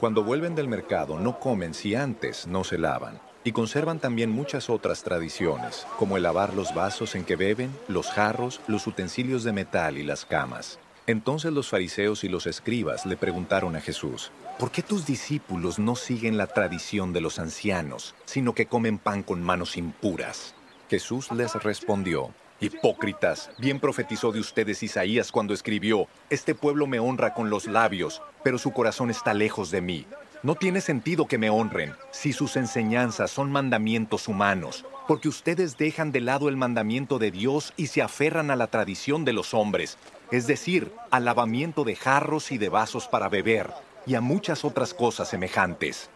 Cuando 0.00 0.24
vuelven 0.24 0.54
del 0.54 0.66
mercado, 0.66 1.18
no 1.18 1.38
comen 1.38 1.74
si 1.74 1.94
antes 1.94 2.46
no 2.46 2.64
se 2.64 2.78
lavan. 2.78 3.20
Y 3.44 3.52
conservan 3.52 4.00
también 4.00 4.30
muchas 4.30 4.70
otras 4.70 5.02
tradiciones, 5.02 5.86
como 5.98 6.16
el 6.16 6.22
lavar 6.22 6.54
los 6.54 6.74
vasos 6.74 7.14
en 7.14 7.24
que 7.24 7.36
beben, 7.36 7.70
los 7.88 8.08
jarros, 8.08 8.60
los 8.66 8.86
utensilios 8.86 9.44
de 9.44 9.52
metal 9.52 9.98
y 9.98 10.02
las 10.02 10.24
camas. 10.24 10.78
Entonces 11.06 11.52
los 11.52 11.68
fariseos 11.68 12.22
y 12.24 12.28
los 12.28 12.46
escribas 12.46 13.04
le 13.04 13.16
preguntaron 13.16 13.76
a 13.76 13.80
Jesús, 13.80 14.30
¿por 14.58 14.70
qué 14.70 14.82
tus 14.82 15.06
discípulos 15.06 15.78
no 15.78 15.96
siguen 15.96 16.36
la 16.36 16.46
tradición 16.46 17.12
de 17.12 17.20
los 17.20 17.38
ancianos, 17.38 18.14
sino 18.26 18.54
que 18.54 18.66
comen 18.66 18.98
pan 18.98 19.22
con 19.22 19.42
manos 19.42 19.76
impuras? 19.76 20.54
Jesús 20.88 21.30
les 21.32 21.54
respondió, 21.54 22.30
Hipócritas, 22.62 23.50
bien 23.56 23.80
profetizó 23.80 24.32
de 24.32 24.40
ustedes 24.40 24.82
Isaías 24.82 25.32
cuando 25.32 25.54
escribió, 25.54 26.08
Este 26.28 26.54
pueblo 26.54 26.86
me 26.86 27.00
honra 27.00 27.32
con 27.32 27.48
los 27.48 27.66
labios, 27.66 28.20
pero 28.44 28.58
su 28.58 28.72
corazón 28.72 29.08
está 29.08 29.32
lejos 29.32 29.70
de 29.70 29.80
mí. 29.80 30.06
No 30.42 30.54
tiene 30.54 30.82
sentido 30.82 31.26
que 31.26 31.38
me 31.38 31.48
honren 31.48 31.94
si 32.10 32.34
sus 32.34 32.56
enseñanzas 32.56 33.30
son 33.30 33.50
mandamientos 33.50 34.28
humanos, 34.28 34.84
porque 35.08 35.28
ustedes 35.28 35.78
dejan 35.78 36.12
de 36.12 36.20
lado 36.20 36.50
el 36.50 36.58
mandamiento 36.58 37.18
de 37.18 37.30
Dios 37.30 37.72
y 37.78 37.86
se 37.86 38.02
aferran 38.02 38.50
a 38.50 38.56
la 38.56 38.66
tradición 38.66 39.24
de 39.24 39.32
los 39.32 39.54
hombres, 39.54 39.96
es 40.30 40.46
decir, 40.46 40.92
al 41.10 41.24
lavamiento 41.24 41.84
de 41.84 41.96
jarros 41.96 42.52
y 42.52 42.58
de 42.58 42.68
vasos 42.68 43.08
para 43.08 43.30
beber, 43.30 43.70
y 44.06 44.16
a 44.16 44.20
muchas 44.20 44.66
otras 44.66 44.92
cosas 44.92 45.28
semejantes. 45.28 46.10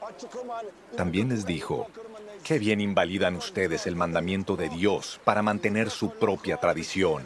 También 0.96 1.30
les 1.30 1.46
dijo, 1.46 1.88
Qué 2.44 2.58
bien 2.58 2.82
invalidan 2.82 3.36
ustedes 3.36 3.86
el 3.86 3.96
mandamiento 3.96 4.54
de 4.54 4.68
Dios 4.68 5.18
para 5.24 5.40
mantener 5.40 5.88
su 5.88 6.10
propia 6.10 6.58
tradición. 6.58 7.22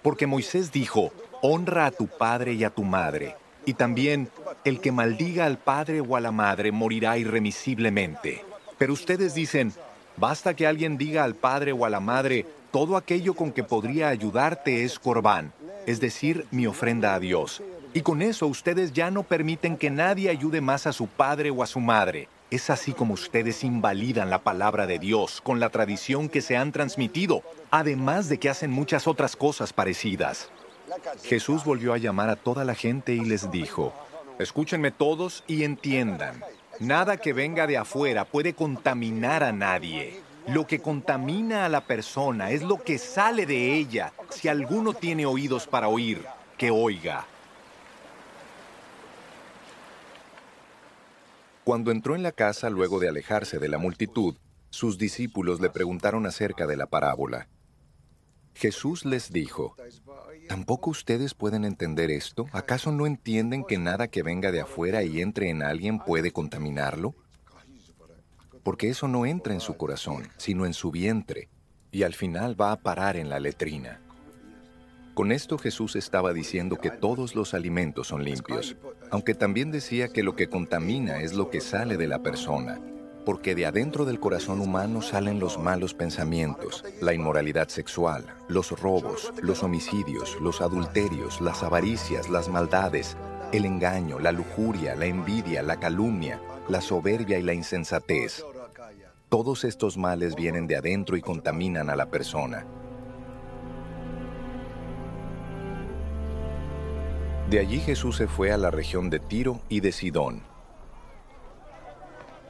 Porque 0.00 0.28
Moisés 0.28 0.70
dijo, 0.70 1.12
honra 1.42 1.86
a 1.86 1.90
tu 1.90 2.06
padre 2.06 2.52
y 2.52 2.62
a 2.62 2.70
tu 2.70 2.84
madre, 2.84 3.34
y 3.66 3.74
también 3.74 4.28
el 4.64 4.80
que 4.80 4.92
maldiga 4.92 5.46
al 5.46 5.58
padre 5.58 6.00
o 6.00 6.14
a 6.14 6.20
la 6.20 6.30
madre 6.30 6.70
morirá 6.70 7.18
irremisiblemente. 7.18 8.44
Pero 8.78 8.92
ustedes 8.92 9.34
dicen, 9.34 9.72
basta 10.16 10.54
que 10.54 10.68
alguien 10.68 10.98
diga 10.98 11.24
al 11.24 11.34
padre 11.34 11.72
o 11.72 11.84
a 11.84 11.90
la 11.90 11.98
madre, 11.98 12.46
todo 12.70 12.96
aquello 12.96 13.34
con 13.34 13.50
que 13.50 13.64
podría 13.64 14.08
ayudarte 14.08 14.84
es 14.84 15.00
corbán, 15.00 15.52
es 15.84 15.98
decir, 15.98 16.46
mi 16.52 16.68
ofrenda 16.68 17.14
a 17.14 17.18
Dios. 17.18 17.60
Y 17.92 18.02
con 18.02 18.22
eso 18.22 18.46
ustedes 18.46 18.92
ya 18.92 19.10
no 19.10 19.24
permiten 19.24 19.76
que 19.76 19.90
nadie 19.90 20.30
ayude 20.30 20.60
más 20.60 20.86
a 20.86 20.92
su 20.92 21.08
padre 21.08 21.50
o 21.50 21.60
a 21.60 21.66
su 21.66 21.80
madre. 21.80 22.28
Es 22.54 22.70
así 22.70 22.92
como 22.92 23.14
ustedes 23.14 23.64
invalidan 23.64 24.30
la 24.30 24.44
palabra 24.44 24.86
de 24.86 25.00
Dios 25.00 25.40
con 25.40 25.58
la 25.58 25.70
tradición 25.70 26.28
que 26.28 26.40
se 26.40 26.56
han 26.56 26.70
transmitido, 26.70 27.42
además 27.72 28.28
de 28.28 28.38
que 28.38 28.48
hacen 28.48 28.70
muchas 28.70 29.08
otras 29.08 29.34
cosas 29.34 29.72
parecidas. 29.72 30.50
Jesús 31.24 31.64
volvió 31.64 31.92
a 31.92 31.98
llamar 31.98 32.30
a 32.30 32.36
toda 32.36 32.64
la 32.64 32.76
gente 32.76 33.12
y 33.12 33.24
les 33.24 33.50
dijo, 33.50 33.92
escúchenme 34.38 34.92
todos 34.92 35.42
y 35.48 35.64
entiendan, 35.64 36.44
nada 36.78 37.16
que 37.16 37.32
venga 37.32 37.66
de 37.66 37.76
afuera 37.76 38.24
puede 38.24 38.54
contaminar 38.54 39.42
a 39.42 39.50
nadie. 39.50 40.20
Lo 40.46 40.64
que 40.64 40.78
contamina 40.78 41.64
a 41.64 41.68
la 41.68 41.80
persona 41.80 42.52
es 42.52 42.62
lo 42.62 42.80
que 42.84 42.98
sale 42.98 43.46
de 43.46 43.74
ella. 43.74 44.12
Si 44.30 44.46
alguno 44.46 44.94
tiene 44.94 45.26
oídos 45.26 45.66
para 45.66 45.88
oír, 45.88 46.24
que 46.56 46.70
oiga. 46.70 47.26
Cuando 51.64 51.90
entró 51.90 52.14
en 52.14 52.22
la 52.22 52.32
casa 52.32 52.68
luego 52.68 53.00
de 53.00 53.08
alejarse 53.08 53.58
de 53.58 53.68
la 53.68 53.78
multitud, 53.78 54.36
sus 54.68 54.98
discípulos 54.98 55.60
le 55.62 55.70
preguntaron 55.70 56.26
acerca 56.26 56.66
de 56.66 56.76
la 56.76 56.86
parábola. 56.86 57.48
Jesús 58.54 59.06
les 59.06 59.32
dijo, 59.32 59.74
¿tampoco 60.46 60.90
ustedes 60.90 61.32
pueden 61.32 61.64
entender 61.64 62.10
esto? 62.10 62.46
¿Acaso 62.52 62.92
no 62.92 63.06
entienden 63.06 63.64
que 63.64 63.78
nada 63.78 64.08
que 64.08 64.22
venga 64.22 64.52
de 64.52 64.60
afuera 64.60 65.04
y 65.04 65.22
entre 65.22 65.48
en 65.48 65.62
alguien 65.62 66.00
puede 66.00 66.32
contaminarlo? 66.32 67.14
Porque 68.62 68.90
eso 68.90 69.08
no 69.08 69.24
entra 69.24 69.54
en 69.54 69.60
su 69.60 69.78
corazón, 69.78 70.28
sino 70.36 70.66
en 70.66 70.74
su 70.74 70.90
vientre, 70.90 71.48
y 71.90 72.02
al 72.02 72.12
final 72.12 72.60
va 72.60 72.72
a 72.72 72.76
parar 72.76 73.16
en 73.16 73.30
la 73.30 73.40
letrina. 73.40 74.03
Con 75.14 75.30
esto 75.30 75.58
Jesús 75.58 75.94
estaba 75.94 76.32
diciendo 76.32 76.76
que 76.76 76.90
todos 76.90 77.36
los 77.36 77.54
alimentos 77.54 78.08
son 78.08 78.24
limpios, 78.24 78.76
aunque 79.10 79.34
también 79.34 79.70
decía 79.70 80.08
que 80.08 80.24
lo 80.24 80.34
que 80.34 80.48
contamina 80.48 81.20
es 81.20 81.34
lo 81.34 81.50
que 81.50 81.60
sale 81.60 81.96
de 81.96 82.08
la 82.08 82.18
persona, 82.18 82.80
porque 83.24 83.54
de 83.54 83.64
adentro 83.64 84.06
del 84.06 84.18
corazón 84.18 84.60
humano 84.60 85.02
salen 85.02 85.38
los 85.38 85.56
malos 85.56 85.94
pensamientos, 85.94 86.84
la 87.00 87.14
inmoralidad 87.14 87.68
sexual, 87.68 88.26
los 88.48 88.72
robos, 88.72 89.32
los 89.40 89.62
homicidios, 89.62 90.36
los 90.40 90.60
adulterios, 90.60 91.40
las 91.40 91.62
avaricias, 91.62 92.28
las 92.28 92.48
maldades, 92.48 93.16
el 93.52 93.66
engaño, 93.66 94.18
la 94.18 94.32
lujuria, 94.32 94.96
la 94.96 95.06
envidia, 95.06 95.62
la 95.62 95.78
calumnia, 95.78 96.40
la 96.68 96.80
soberbia 96.80 97.38
y 97.38 97.42
la 97.44 97.54
insensatez. 97.54 98.44
Todos 99.28 99.62
estos 99.62 99.96
males 99.96 100.34
vienen 100.34 100.66
de 100.66 100.74
adentro 100.74 101.16
y 101.16 101.20
contaminan 101.20 101.88
a 101.88 101.94
la 101.94 102.06
persona. 102.06 102.66
De 107.54 107.60
allí 107.60 107.78
Jesús 107.78 108.16
se 108.16 108.26
fue 108.26 108.50
a 108.50 108.56
la 108.56 108.72
región 108.72 109.10
de 109.10 109.20
Tiro 109.20 109.60
y 109.68 109.78
de 109.78 109.92
Sidón. 109.92 110.42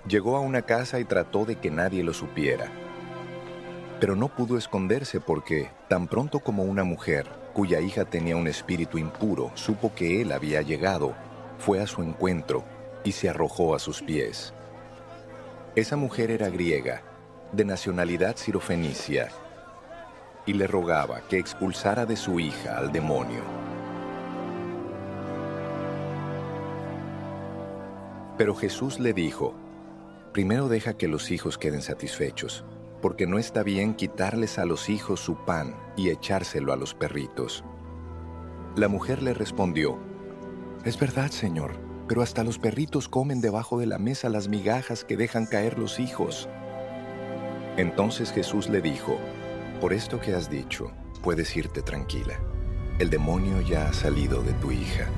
Llegó 0.08 0.34
a 0.34 0.40
una 0.40 0.62
casa 0.62 0.98
y 0.98 1.04
trató 1.04 1.44
de 1.44 1.56
que 1.56 1.70
nadie 1.70 2.02
lo 2.02 2.14
supiera. 2.14 2.72
Pero 4.00 4.16
no 4.16 4.34
pudo 4.34 4.56
esconderse 4.56 5.20
porque, 5.20 5.68
tan 5.90 6.08
pronto 6.08 6.40
como 6.40 6.62
una 6.62 6.84
mujer, 6.84 7.28
cuya 7.52 7.82
hija 7.82 8.06
tenía 8.06 8.34
un 8.34 8.48
espíritu 8.48 8.96
impuro, 8.96 9.50
supo 9.52 9.94
que 9.94 10.22
él 10.22 10.32
había 10.32 10.62
llegado, 10.62 11.14
fue 11.58 11.82
a 11.82 11.86
su 11.86 12.00
encuentro 12.02 12.64
y 13.04 13.12
se 13.12 13.28
arrojó 13.28 13.74
a 13.74 13.80
sus 13.80 14.00
pies. 14.00 14.54
Esa 15.76 15.96
mujer 15.96 16.30
era 16.30 16.48
griega, 16.48 17.02
de 17.52 17.66
nacionalidad 17.66 18.36
sirofenicia, 18.36 19.28
y 20.46 20.54
le 20.54 20.66
rogaba 20.66 21.20
que 21.28 21.38
expulsara 21.38 22.06
de 22.06 22.16
su 22.16 22.40
hija 22.40 22.78
al 22.78 22.90
demonio. 22.90 23.73
Pero 28.36 28.54
Jesús 28.54 28.98
le 28.98 29.12
dijo, 29.12 29.54
primero 30.32 30.68
deja 30.68 30.96
que 30.96 31.08
los 31.08 31.30
hijos 31.30 31.58
queden 31.58 31.82
satisfechos, 31.82 32.64
porque 33.00 33.26
no 33.26 33.38
está 33.38 33.62
bien 33.62 33.94
quitarles 33.94 34.58
a 34.58 34.64
los 34.64 34.88
hijos 34.88 35.20
su 35.20 35.36
pan 35.44 35.76
y 35.96 36.10
echárselo 36.10 36.72
a 36.72 36.76
los 36.76 36.94
perritos. 36.94 37.64
La 38.76 38.88
mujer 38.88 39.22
le 39.22 39.34
respondió, 39.34 39.98
es 40.84 40.98
verdad, 40.98 41.30
Señor, 41.30 41.76
pero 42.08 42.22
hasta 42.22 42.42
los 42.42 42.58
perritos 42.58 43.08
comen 43.08 43.40
debajo 43.40 43.78
de 43.78 43.86
la 43.86 43.98
mesa 43.98 44.28
las 44.28 44.48
migajas 44.48 45.04
que 45.04 45.16
dejan 45.16 45.46
caer 45.46 45.78
los 45.78 46.00
hijos. 46.00 46.48
Entonces 47.76 48.32
Jesús 48.32 48.68
le 48.68 48.80
dijo, 48.80 49.18
por 49.80 49.92
esto 49.92 50.20
que 50.20 50.34
has 50.34 50.50
dicho, 50.50 50.90
puedes 51.22 51.56
irte 51.56 51.82
tranquila. 51.82 52.38
El 52.98 53.10
demonio 53.10 53.60
ya 53.60 53.88
ha 53.88 53.92
salido 53.92 54.42
de 54.42 54.52
tu 54.54 54.70
hija. 54.70 55.08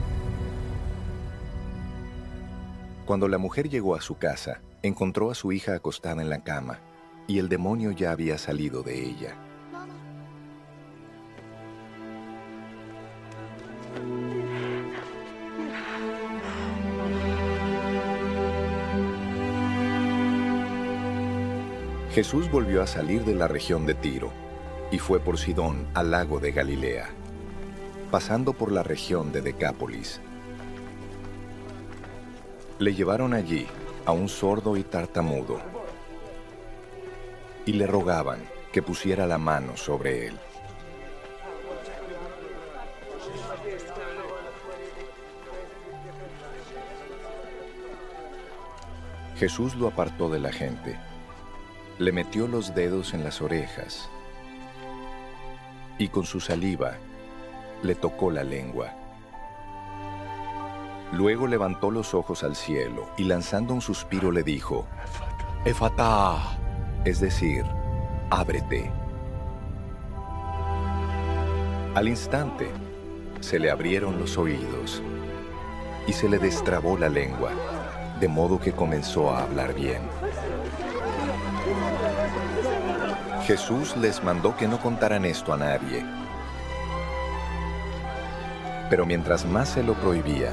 Cuando 3.07 3.29
la 3.29 3.39
mujer 3.39 3.69
llegó 3.69 3.95
a 3.95 4.01
su 4.01 4.19
casa, 4.19 4.61
encontró 4.83 5.31
a 5.31 5.37
su 5.37 5.53
hija 5.53 5.77
acostada 5.77 6.23
en 6.23 6.29
la 6.29 6.43
cama, 6.43 6.81
y 7.29 7.39
el 7.39 7.49
demonio 7.49 7.93
ya 7.93 8.11
había 8.11 8.37
salido 8.37 8.83
de 8.83 9.01
ella. 9.01 9.37
Jesús 22.11 22.51
volvió 22.51 22.83
a 22.83 22.89
salir 22.89 23.25
de 23.25 23.37
la 23.37 23.47
región 23.47 23.87
de 23.87 23.95
Tiro 23.95 24.33
y 24.91 24.99
fue 24.99 25.21
por 25.21 25.39
Sidón 25.39 25.87
al 25.95 26.11
lago 26.11 26.41
de 26.41 26.51
Galilea, 26.51 27.11
pasando 28.11 28.53
por 28.53 28.73
la 28.73 28.83
región 28.83 29.31
de 29.31 29.43
Decápolis 29.43 30.21
le 32.79 32.95
llevaron 32.95 33.33
allí 33.33 33.67
a 34.05 34.13
un 34.13 34.29
sordo 34.29 34.77
y 34.77 34.83
tartamudo 34.83 35.61
y 37.65 37.73
le 37.73 37.87
rogaban 37.87 38.41
que 38.73 38.83
pusiera 38.83 39.27
la 39.27 39.39
mano 39.39 39.77
sobre 39.77 40.29
él. 40.29 40.39
Jesús 49.37 49.75
lo 49.75 49.89
apartó 49.89 50.31
de 50.31 50.39
la 50.39 50.53
gente, 50.53 50.99
le 51.99 52.13
metió 52.13 52.47
los 52.47 52.75
dedos 52.75 53.13
en 53.15 53.25
las 53.25 53.43
orejas 53.43 54.09
y 55.99 56.09
con 56.09 56.25
su 56.25 56.41
saliva 56.41 56.97
le 57.83 57.95
tocó 57.95 58.31
la 58.31 58.45
lengua. 58.45 59.06
Luego 61.13 61.47
levantó 61.47 61.91
los 61.91 62.15
ojos 62.15 62.43
al 62.43 62.57
cielo 62.57 63.09
y 63.17 63.25
lanzando 63.25 63.75
un 63.75 63.81
suspiro 63.81 64.33
le 64.33 64.43
dijo, 64.43 64.87
Efatá, 65.65 66.59
es 67.05 67.21
decir, 67.21 67.65
ábrete. 68.31 68.91
Al 71.95 72.09
instante, 72.09 72.71
se 73.41 73.59
le 73.59 73.71
abrieron 73.71 74.19
los 74.19 74.37
oídos 74.37 75.03
y 76.07 76.13
se 76.13 76.29
le 76.29 76.39
destrabó 76.39 76.99
la 76.99 77.09
lengua, 77.09 77.51
de 78.21 78.29
modo 78.29 78.61
que 78.61 78.73
comenzó 78.73 79.31
a 79.31 79.43
hablar 79.43 79.75
bien. 79.75 80.03
Jesús 83.47 83.97
les 83.97 84.23
mandó 84.25 84.57
que 84.57 84.67
no 84.67 84.79
contaran 84.79 85.25
esto 85.25 85.53
a 85.53 85.57
nadie. 85.57 86.05
Pero 88.91 89.07
mientras 89.07 89.47
más 89.47 89.69
se 89.69 89.83
lo 89.83 89.95
prohibía, 89.95 90.53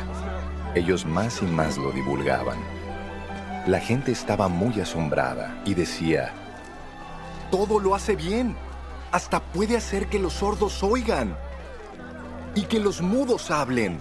ellos 0.76 1.06
más 1.06 1.42
y 1.42 1.46
más 1.46 1.78
lo 1.78 1.92
divulgaban. 1.92 2.58
La 3.68 3.80
gente 3.80 4.12
estaba 4.12 4.48
muy 4.48 4.80
asombrada 4.82 5.62
y 5.66 5.74
decía, 5.74 6.34
todo 7.52 7.80
lo 7.80 7.96
hace 7.96 8.16
bien, 8.16 8.56
hasta 9.12 9.40
puede 9.40 9.78
hacer 9.78 10.08
que 10.08 10.20
los 10.20 10.34
sordos 10.34 10.82
oigan 10.82 11.38
y 12.56 12.64
que 12.64 12.80
los 12.80 13.02
mudos 13.02 13.52
hablen. 13.52 14.00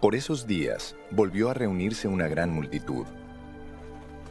Por 0.00 0.14
esos 0.14 0.46
días 0.46 0.96
volvió 1.10 1.50
a 1.50 1.54
reunirse 1.54 2.08
una 2.08 2.28
gran 2.28 2.50
multitud. 2.50 3.04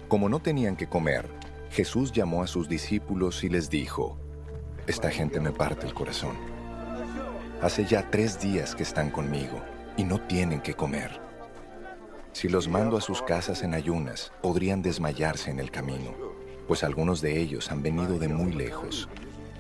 Como 0.08 0.30
no 0.30 0.40
tenían 0.40 0.76
que 0.76 0.88
comer, 0.88 1.30
Jesús 1.70 2.12
llamó 2.12 2.42
a 2.42 2.48
sus 2.48 2.68
discípulos 2.68 3.44
y 3.44 3.50
les 3.50 3.70
dijo, 3.70 4.18
esta 4.88 5.12
gente 5.12 5.40
me 5.42 5.52
parte 5.52 5.86
el 5.86 5.94
corazón. 5.94 6.38
Hace 7.62 7.86
ya 7.86 8.10
tres 8.10 8.40
días 8.40 8.74
que 8.74 8.84
están 8.84 9.12
conmigo 9.12 9.62
y 9.98 10.04
no 10.04 10.20
tienen 10.22 10.62
que 10.62 10.74
comer. 10.74 11.20
Si 12.32 12.48
los 12.48 12.68
mando 12.68 12.98
a 12.98 13.02
sus 13.02 13.22
casas 13.22 13.64
en 13.64 13.74
ayunas, 13.74 14.32
podrían 14.42 14.82
desmayarse 14.82 15.52
en 15.52 15.60
el 15.60 15.72
camino, 15.72 16.14
pues 16.68 16.84
algunos 16.84 17.20
de 17.20 17.40
ellos 17.40 17.72
han 17.72 17.84
venido 17.84 18.18
de 18.18 18.30
muy 18.30 18.54
lejos. 18.54 19.10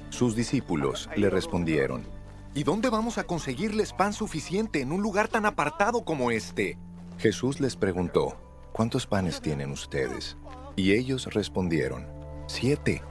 Sus 0.09 0.35
discípulos 0.35 1.09
le 1.15 1.29
respondieron, 1.29 2.05
¿Y 2.53 2.63
dónde 2.63 2.89
vamos 2.89 3.17
a 3.17 3.25
conseguirles 3.25 3.93
pan 3.93 4.13
suficiente 4.13 4.81
en 4.81 4.91
un 4.91 5.01
lugar 5.01 5.27
tan 5.27 5.45
apartado 5.45 6.05
como 6.05 6.31
este? 6.31 6.77
Jesús 7.17 7.59
les 7.59 7.75
preguntó, 7.75 8.37
¿cuántos 8.73 9.05
panes 9.05 9.41
tienen 9.41 9.71
ustedes? 9.71 10.37
Y 10.75 10.93
ellos 10.93 11.33
respondieron, 11.33 12.07
siete. 12.47 13.03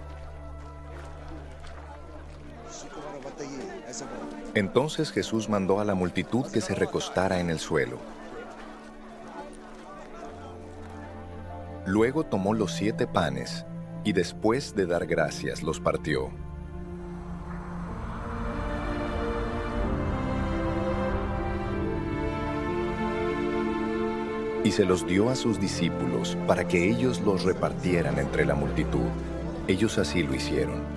Entonces 4.57 5.13
Jesús 5.13 5.51
mandó 5.51 5.81
a 5.81 5.85
la 5.85 5.95
multitud 5.95 6.51
que 6.51 6.63
se 6.63 6.75
recostara 6.75 7.41
en 7.41 7.51
el 7.51 7.59
suelo. 7.59 7.99
Luego 11.85 12.25
tomó 12.25 12.55
los 12.55 12.73
siete 12.73 13.07
panes 13.07 13.67
y 14.03 14.15
después 14.15 14.75
de 14.75 14.87
dar 14.87 15.07
gracias 15.07 15.63
los 15.63 15.79
partió. 15.79 16.31
Y 24.65 24.71
se 24.71 24.87
los 24.87 25.07
dio 25.07 25.29
a 25.29 25.37
sus 25.37 25.61
discípulos 25.61 26.39
para 26.47 26.67
que 26.67 26.89
ellos 26.91 27.21
los 27.21 27.45
repartieran 27.45 28.19
entre 28.19 28.47
la 28.47 28.55
multitud. 28.55 29.11
Ellos 29.69 29.99
así 29.99 30.23
lo 30.23 30.35
hicieron. 30.35 30.96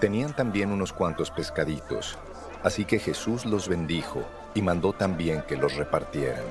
Tenían 0.00 0.36
también 0.36 0.72
unos 0.72 0.92
cuantos 0.92 1.30
pescaditos, 1.30 2.18
así 2.62 2.84
que 2.84 2.98
Jesús 2.98 3.46
los 3.46 3.66
bendijo 3.66 4.22
y 4.54 4.60
mandó 4.60 4.92
también 4.92 5.42
que 5.42 5.56
los 5.56 5.74
repartieran. 5.76 6.44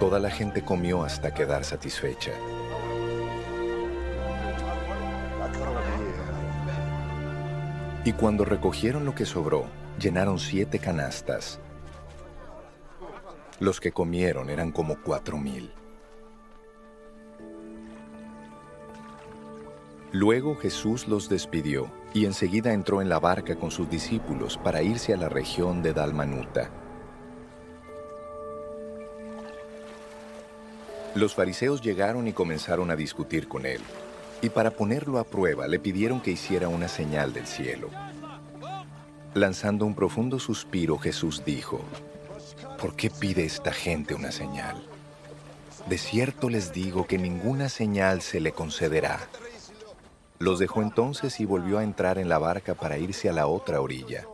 Toda 0.00 0.18
la 0.18 0.30
gente 0.30 0.64
comió 0.64 1.04
hasta 1.04 1.32
quedar 1.32 1.64
satisfecha. 1.64 2.32
Y 8.04 8.12
cuando 8.14 8.44
recogieron 8.44 9.04
lo 9.04 9.14
que 9.14 9.24
sobró, 9.24 9.66
llenaron 10.00 10.40
siete 10.40 10.80
canastas. 10.80 11.60
Los 13.60 13.78
que 13.78 13.92
comieron 13.92 14.50
eran 14.50 14.72
como 14.72 15.00
cuatro 15.00 15.38
mil. 15.38 15.72
Luego 20.12 20.56
Jesús 20.56 21.08
los 21.08 21.30
despidió 21.30 21.90
y 22.12 22.26
enseguida 22.26 22.74
entró 22.74 23.00
en 23.00 23.08
la 23.08 23.18
barca 23.18 23.56
con 23.56 23.70
sus 23.70 23.88
discípulos 23.88 24.58
para 24.58 24.82
irse 24.82 25.14
a 25.14 25.16
la 25.16 25.30
región 25.30 25.82
de 25.82 25.94
Dalmanuta. 25.94 26.70
Los 31.14 31.34
fariseos 31.34 31.80
llegaron 31.80 32.28
y 32.28 32.34
comenzaron 32.34 32.90
a 32.90 32.96
discutir 32.96 33.48
con 33.48 33.64
él, 33.64 33.80
y 34.42 34.50
para 34.50 34.70
ponerlo 34.70 35.18
a 35.18 35.24
prueba 35.24 35.66
le 35.66 35.78
pidieron 35.78 36.20
que 36.20 36.32
hiciera 36.32 36.68
una 36.68 36.88
señal 36.88 37.32
del 37.32 37.46
cielo. 37.46 37.88
Lanzando 39.32 39.86
un 39.86 39.94
profundo 39.94 40.38
suspiro, 40.38 40.98
Jesús 40.98 41.42
dijo, 41.42 41.80
¿por 42.78 42.94
qué 42.96 43.08
pide 43.08 43.46
esta 43.46 43.72
gente 43.72 44.14
una 44.14 44.30
señal? 44.30 44.76
De 45.88 45.96
cierto 45.96 46.50
les 46.50 46.74
digo 46.74 47.06
que 47.06 47.16
ninguna 47.16 47.70
señal 47.70 48.20
se 48.20 48.40
le 48.40 48.52
concederá 48.52 49.18
los 50.42 50.58
dejó 50.58 50.82
entonces 50.82 51.38
y 51.38 51.44
volvió 51.44 51.78
a 51.78 51.84
entrar 51.84 52.18
en 52.18 52.28
la 52.28 52.38
barca 52.38 52.74
para 52.74 52.98
irse 52.98 53.28
a 53.28 53.32
la 53.32 53.46
otra 53.46 53.80
orilla. 53.80 54.26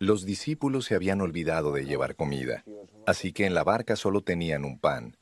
Los 0.00 0.24
discípulos 0.24 0.84
se 0.84 0.96
habían 0.96 1.20
olvidado 1.20 1.72
de 1.72 1.86
llevar 1.86 2.16
comida, 2.16 2.64
así 3.06 3.32
que 3.32 3.46
en 3.46 3.54
la 3.54 3.62
barca 3.62 3.94
solo 3.94 4.22
tenían 4.22 4.64
un 4.64 4.80
pan. 4.80 5.16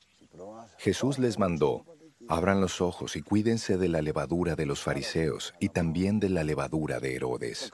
Jesús 0.79 1.19
les 1.19 1.37
mandó, 1.37 1.85
abran 2.27 2.61
los 2.61 2.81
ojos 2.81 3.15
y 3.15 3.21
cuídense 3.21 3.77
de 3.77 3.89
la 3.89 4.01
levadura 4.01 4.55
de 4.55 4.65
los 4.65 4.81
fariseos 4.81 5.53
y 5.59 5.69
también 5.69 6.19
de 6.19 6.29
la 6.29 6.43
levadura 6.43 6.99
de 6.99 7.15
Herodes. 7.15 7.71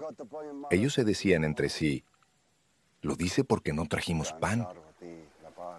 Ellos 0.69 0.93
se 0.93 1.05
decían 1.05 1.45
entre 1.45 1.69
sí, 1.69 2.03
lo 3.01 3.15
dice 3.15 3.45
porque 3.45 3.71
no 3.71 3.85
trajimos 3.85 4.33
pan. 4.33 4.67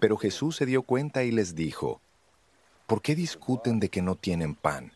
Pero 0.00 0.16
Jesús 0.16 0.56
se 0.56 0.66
dio 0.66 0.82
cuenta 0.82 1.22
y 1.22 1.30
les 1.30 1.54
dijo, 1.54 2.00
¿por 2.86 3.02
qué 3.02 3.14
discuten 3.14 3.78
de 3.78 3.90
que 3.90 4.02
no 4.02 4.16
tienen 4.16 4.54
pan? 4.54 4.92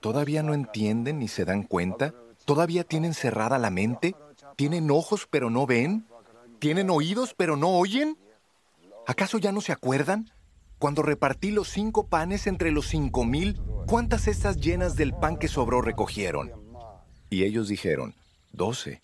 ¿Todavía 0.00 0.42
no 0.42 0.54
entienden 0.54 1.20
ni 1.20 1.28
se 1.28 1.44
dan 1.44 1.62
cuenta? 1.62 2.14
¿Todavía 2.44 2.84
tienen 2.84 3.14
cerrada 3.14 3.58
la 3.58 3.70
mente? 3.70 4.14
¿Tienen 4.56 4.90
ojos 4.90 5.26
pero 5.30 5.50
no 5.50 5.66
ven? 5.66 6.06
¿Tienen 6.58 6.90
oídos 6.90 7.34
pero 7.36 7.56
no 7.56 7.78
oyen? 7.78 8.18
¿Acaso 9.06 9.38
ya 9.38 9.52
no 9.52 9.60
se 9.60 9.72
acuerdan? 9.72 10.30
Cuando 10.78 11.02
repartí 11.02 11.50
los 11.50 11.68
cinco 11.68 12.06
panes 12.06 12.46
entre 12.46 12.70
los 12.70 12.86
cinco 12.86 13.24
mil, 13.24 13.60
¿cuántas 13.86 14.22
cestas 14.22 14.56
llenas 14.56 14.96
del 14.96 15.12
pan 15.12 15.36
que 15.36 15.48
sobró 15.48 15.80
recogieron? 15.80 16.52
Y 17.30 17.44
ellos 17.44 17.68
dijeron, 17.68 18.14
doce. 18.52 19.00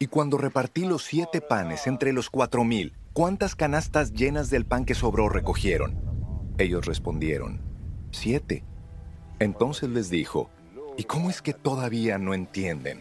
Y 0.00 0.06
cuando 0.06 0.38
repartí 0.38 0.84
los 0.84 1.02
siete 1.02 1.40
panes 1.40 1.88
entre 1.88 2.12
los 2.12 2.30
cuatro 2.30 2.62
mil, 2.62 2.94
¿cuántas 3.12 3.56
canastas 3.56 4.12
llenas 4.12 4.48
del 4.48 4.64
pan 4.64 4.84
que 4.84 4.94
sobró 4.94 5.28
recogieron? 5.28 5.98
Ellos 6.56 6.86
respondieron, 6.86 7.60
siete. 8.12 8.62
Entonces 9.40 9.88
les 9.90 10.08
dijo, 10.08 10.50
¿y 10.96 11.02
cómo 11.02 11.30
es 11.30 11.42
que 11.42 11.52
todavía 11.52 12.16
no 12.16 12.32
entienden? 12.32 13.00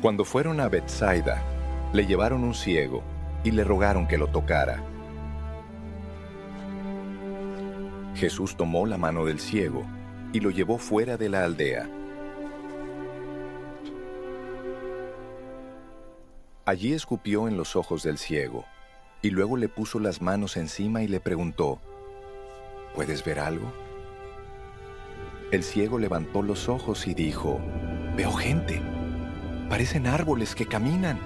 Cuando 0.00 0.24
fueron 0.24 0.60
a 0.60 0.68
Bethsaida, 0.68 1.42
le 1.92 2.06
llevaron 2.06 2.44
un 2.44 2.54
ciego 2.54 3.02
y 3.44 3.50
le 3.50 3.62
rogaron 3.62 4.08
que 4.08 4.16
lo 4.16 4.28
tocara. 4.28 4.82
Jesús 8.18 8.56
tomó 8.56 8.84
la 8.84 8.98
mano 8.98 9.24
del 9.24 9.38
ciego 9.38 9.86
y 10.32 10.40
lo 10.40 10.50
llevó 10.50 10.78
fuera 10.78 11.16
de 11.16 11.28
la 11.28 11.44
aldea. 11.44 11.88
Allí 16.64 16.94
escupió 16.94 17.46
en 17.46 17.56
los 17.56 17.76
ojos 17.76 18.02
del 18.02 18.18
ciego 18.18 18.64
y 19.22 19.30
luego 19.30 19.56
le 19.56 19.68
puso 19.68 20.00
las 20.00 20.20
manos 20.20 20.56
encima 20.56 21.00
y 21.04 21.06
le 21.06 21.20
preguntó, 21.20 21.78
¿Puedes 22.92 23.24
ver 23.24 23.38
algo? 23.38 23.72
El 25.52 25.62
ciego 25.62 26.00
levantó 26.00 26.42
los 26.42 26.68
ojos 26.68 27.06
y 27.06 27.14
dijo, 27.14 27.60
Veo 28.16 28.32
gente. 28.32 28.82
Parecen 29.70 30.08
árboles 30.08 30.56
que 30.56 30.66
caminan. 30.66 31.20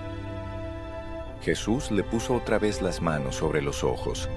Jesús 1.40 1.90
le 1.90 2.04
puso 2.04 2.34
otra 2.34 2.58
vez 2.58 2.82
las 2.82 3.00
manos 3.00 3.36
sobre 3.36 3.62
los 3.62 3.82
ojos 3.82 4.28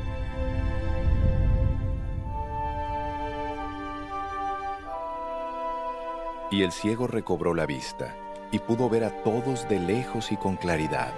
Y 6.55 6.63
el 6.63 6.71
ciego 6.71 7.05
recobró 7.05 7.53
la 7.53 7.65
vista 7.65 8.15
y 8.49 8.59
pudo 8.59 8.87
ver 8.89 9.03
a 9.03 9.09
todos 9.23 9.67
de 9.67 9.77
lejos 9.77 10.31
y 10.31 10.37
con 10.37 10.55
claridad. 10.55 11.13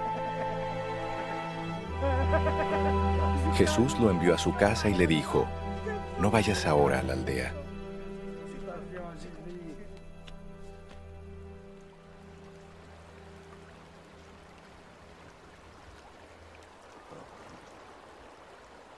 Jesús 3.53 3.99
lo 3.99 4.09
envió 4.09 4.33
a 4.33 4.39
su 4.39 4.55
casa 4.55 4.89
y 4.89 4.95
le 4.95 5.05
dijo, 5.05 5.45
no 6.19 6.31
vayas 6.31 6.65
ahora 6.65 7.01
a 7.01 7.03
la 7.03 7.13
aldea. 7.13 7.53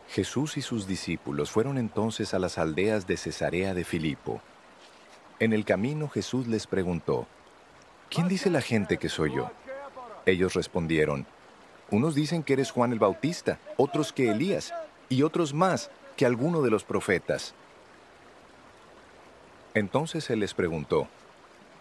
Jesús 0.08 0.56
y 0.56 0.62
sus 0.62 0.88
discípulos 0.88 1.52
fueron 1.52 1.78
entonces 1.78 2.34
a 2.34 2.40
las 2.40 2.58
aldeas 2.58 3.08
de 3.08 3.18
Cesarea 3.18 3.74
de 3.74 3.84
Filipo 3.84 4.42
en 5.40 5.54
el 5.54 5.66
camino 5.66 6.10
Jesús 6.10 6.48
les 6.48 6.68
preguntó, 6.68 7.28
¿quién 8.10 8.28
dice 8.28 8.50
la 8.50 8.62
gente 8.62 8.98
que 8.98 9.10
soy 9.10 9.36
yo? 9.36 9.50
Ellos 10.26 10.54
respondieron, 10.54 11.26
unos 11.92 12.14
dicen 12.14 12.44
que 12.44 12.54
eres 12.54 12.72
Juan 12.72 12.92
el 12.92 13.00
Bautista, 13.00 13.60
otros 13.78 14.14
que 14.14 14.30
Elías, 14.30 14.74
y 15.08 15.24
otros 15.24 15.54
más 15.54 15.90
que 16.16 16.26
alguno 16.26 16.62
de 16.62 16.70
los 16.70 16.84
profetas. 16.84 17.56
Entonces 19.74 20.30
él 20.30 20.42
les 20.42 20.54
preguntó, 20.54 21.08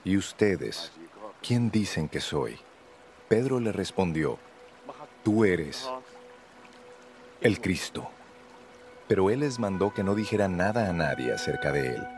¿y 0.05 0.17
ustedes, 0.17 0.93
quién 1.43 1.71
dicen 1.71 2.09
que 2.09 2.21
soy? 2.21 2.59
Pedro 3.29 3.61
le 3.61 3.73
respondió, 3.73 4.39
tú 5.25 5.45
eres 5.45 5.89
el 7.41 7.61
Cristo. 7.61 8.09
Pero 9.09 9.31
él 9.31 9.41
les 9.41 9.59
mandó 9.59 9.93
que 9.93 10.05
no 10.05 10.15
dijeran 10.15 10.57
nada 10.57 10.89
a 10.89 10.93
nadie 10.93 11.33
acerca 11.33 11.73
de 11.73 11.95
él. 11.95 12.18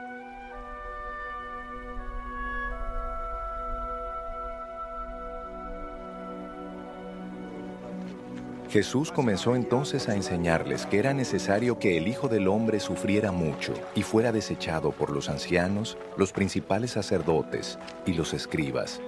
Jesús 8.70 9.10
comenzó 9.10 9.56
entonces 9.56 10.08
a 10.08 10.14
enseñarles 10.14 10.86
que 10.86 11.00
era 11.00 11.12
necesario 11.12 11.80
que 11.80 11.96
el 11.96 12.06
Hijo 12.06 12.28
del 12.28 12.46
Hombre 12.46 12.78
sufriera 12.78 13.32
mucho 13.32 13.74
y 13.96 14.02
fuera 14.02 14.30
desechado 14.30 14.92
por 14.92 15.10
los 15.10 15.28
ancianos, 15.28 15.98
los 16.16 16.30
principales 16.30 16.92
sacerdotes 16.92 17.80
y 18.06 18.12
los 18.12 18.32
escribas, 18.32 19.00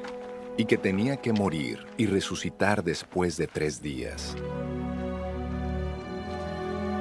y 0.57 0.65
que 0.65 0.79
tenía 0.79 1.19
que 1.19 1.33
morir 1.33 1.87
y 1.97 2.07
resucitar 2.07 2.83
después 2.83 3.37
de 3.37 3.47
tres 3.47 3.81
días. 3.81 4.35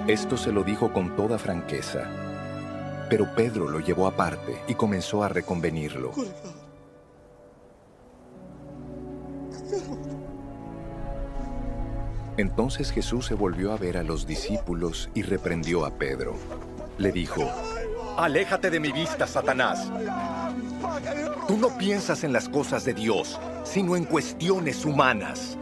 Esto 0.08 0.38
se 0.38 0.52
lo 0.52 0.64
dijo 0.64 0.94
con 0.94 1.16
toda 1.16 1.40
franqueza, 1.40 2.08
pero 3.10 3.34
Pedro 3.36 3.70
lo 3.70 3.80
llevó 3.80 4.06
aparte 4.06 4.62
y 4.68 4.76
comenzó 4.76 5.24
a 5.24 5.30
reconvenirlo. 5.30 6.12
Entonces 12.42 12.92
Jesús 12.92 13.28
se 13.28 13.36
volvió 13.36 13.72
a 13.72 13.78
ver 13.78 13.98
a 13.98 14.04
los 14.04 14.26
discípulos 14.26 15.12
y 15.14 15.22
reprendió 15.22 15.86
a 15.86 15.92
Pedro. 15.92 16.36
Le 16.98 17.12
dijo, 17.12 17.48
Aléjate 18.18 18.72
de 18.72 18.80
mi 18.80 18.92
vista, 18.92 19.28
Satanás. 19.28 19.92
Tú 21.48 21.58
no 21.58 21.78
piensas 21.78 22.24
en 22.24 22.34
las 22.34 22.50
cosas 22.50 22.84
de 22.84 22.96
Dios, 22.96 23.40
sino 23.64 23.96
en 23.96 24.06
cuestiones 24.06 24.86
humanas. 24.86 25.56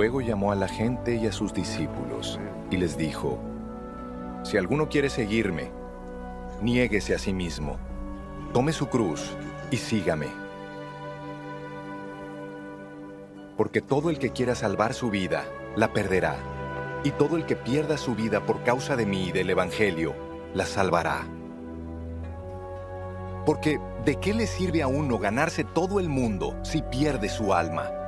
Luego 0.00 0.22
llamó 0.22 0.50
a 0.50 0.54
la 0.54 0.66
gente 0.66 1.16
y 1.16 1.26
a 1.26 1.32
sus 1.32 1.52
discípulos 1.52 2.40
y 2.70 2.78
les 2.78 2.96
dijo, 2.96 3.38
Si 4.44 4.56
alguno 4.56 4.88
quiere 4.88 5.10
seguirme, 5.10 5.70
niéguese 6.62 7.14
a 7.14 7.18
sí 7.18 7.34
mismo, 7.34 7.76
tome 8.54 8.72
su 8.72 8.88
cruz 8.88 9.36
y 9.70 9.76
sígame. 9.76 10.28
Porque 13.58 13.82
todo 13.82 14.08
el 14.08 14.18
que 14.18 14.30
quiera 14.30 14.54
salvar 14.54 14.94
su 14.94 15.10
vida, 15.10 15.44
la 15.76 15.92
perderá, 15.92 16.38
y 17.04 17.10
todo 17.10 17.36
el 17.36 17.44
que 17.44 17.56
pierda 17.56 17.98
su 17.98 18.14
vida 18.14 18.46
por 18.46 18.62
causa 18.62 18.96
de 18.96 19.04
mí 19.04 19.26
y 19.26 19.32
del 19.32 19.50
Evangelio, 19.50 20.14
la 20.54 20.64
salvará. 20.64 21.26
Porque 23.44 23.78
¿de 24.06 24.16
qué 24.16 24.32
le 24.32 24.46
sirve 24.46 24.80
a 24.80 24.86
uno 24.86 25.18
ganarse 25.18 25.62
todo 25.62 26.00
el 26.00 26.08
mundo 26.08 26.56
si 26.62 26.80
pierde 26.80 27.28
su 27.28 27.52
alma? 27.52 27.99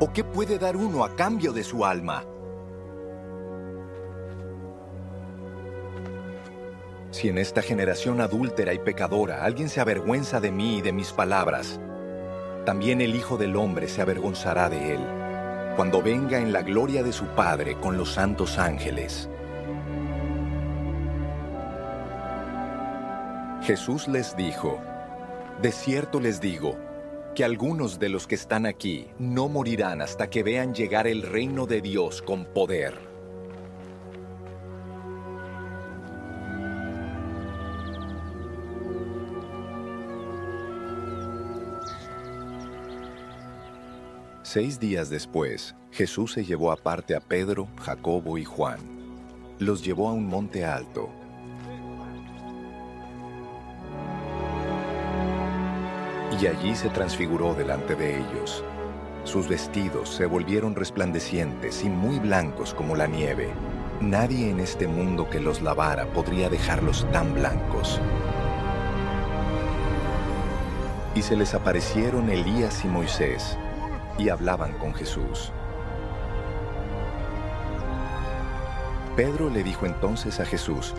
¿O 0.00 0.12
qué 0.12 0.24
puede 0.24 0.58
dar 0.58 0.76
uno 0.76 1.04
a 1.04 1.14
cambio 1.14 1.52
de 1.52 1.62
su 1.62 1.84
alma? 1.84 2.24
Si 7.12 7.28
en 7.28 7.38
esta 7.38 7.62
generación 7.62 8.20
adúltera 8.20 8.74
y 8.74 8.80
pecadora 8.80 9.44
alguien 9.44 9.68
se 9.68 9.80
avergüenza 9.80 10.40
de 10.40 10.50
mí 10.50 10.78
y 10.78 10.82
de 10.82 10.92
mis 10.92 11.12
palabras, 11.12 11.78
también 12.66 13.00
el 13.00 13.14
Hijo 13.14 13.36
del 13.36 13.54
Hombre 13.54 13.86
se 13.86 14.02
avergonzará 14.02 14.68
de 14.68 14.94
él, 14.94 15.00
cuando 15.76 16.02
venga 16.02 16.38
en 16.38 16.52
la 16.52 16.62
gloria 16.62 17.04
de 17.04 17.12
su 17.12 17.26
Padre 17.26 17.76
con 17.78 17.96
los 17.96 18.14
santos 18.14 18.58
ángeles. 18.58 19.28
Jesús 23.62 24.08
les 24.08 24.36
dijo, 24.36 24.80
De 25.62 25.70
cierto 25.70 26.18
les 26.18 26.40
digo, 26.40 26.76
que 27.34 27.44
algunos 27.44 27.98
de 27.98 28.08
los 28.08 28.26
que 28.26 28.36
están 28.36 28.64
aquí 28.64 29.08
no 29.18 29.48
morirán 29.48 30.00
hasta 30.00 30.30
que 30.30 30.42
vean 30.42 30.72
llegar 30.72 31.06
el 31.06 31.22
reino 31.22 31.66
de 31.66 31.80
Dios 31.80 32.22
con 32.22 32.44
poder. 32.44 32.94
Seis 44.42 44.78
días 44.78 45.10
después, 45.10 45.74
Jesús 45.90 46.32
se 46.32 46.44
llevó 46.44 46.70
aparte 46.70 47.16
a 47.16 47.20
Pedro, 47.20 47.66
Jacobo 47.80 48.38
y 48.38 48.44
Juan. 48.44 48.78
Los 49.58 49.84
llevó 49.84 50.08
a 50.08 50.12
un 50.12 50.26
monte 50.26 50.64
alto 50.64 51.23
y 56.40 56.46
allí 56.46 56.74
se 56.74 56.88
transfiguró 56.88 57.54
delante 57.54 57.94
de 57.94 58.18
ellos. 58.18 58.64
Sus 59.24 59.48
vestidos 59.48 60.10
se 60.10 60.26
volvieron 60.26 60.74
resplandecientes 60.74 61.84
y 61.84 61.88
muy 61.88 62.18
blancos 62.18 62.74
como 62.74 62.96
la 62.96 63.06
nieve. 63.06 63.48
Nadie 64.00 64.50
en 64.50 64.60
este 64.60 64.86
mundo 64.86 65.30
que 65.30 65.40
los 65.40 65.62
lavara 65.62 66.06
podría 66.06 66.48
dejarlos 66.48 67.06
tan 67.12 67.32
blancos. 67.34 68.00
Y 71.14 71.22
se 71.22 71.36
les 71.36 71.54
aparecieron 71.54 72.28
Elías 72.28 72.84
y 72.84 72.88
Moisés, 72.88 73.56
y 74.18 74.28
hablaban 74.28 74.72
con 74.74 74.92
Jesús. 74.94 75.52
Pedro 79.16 79.48
le 79.48 79.62
dijo 79.62 79.86
entonces 79.86 80.40
a 80.40 80.44
Jesús, 80.44 80.92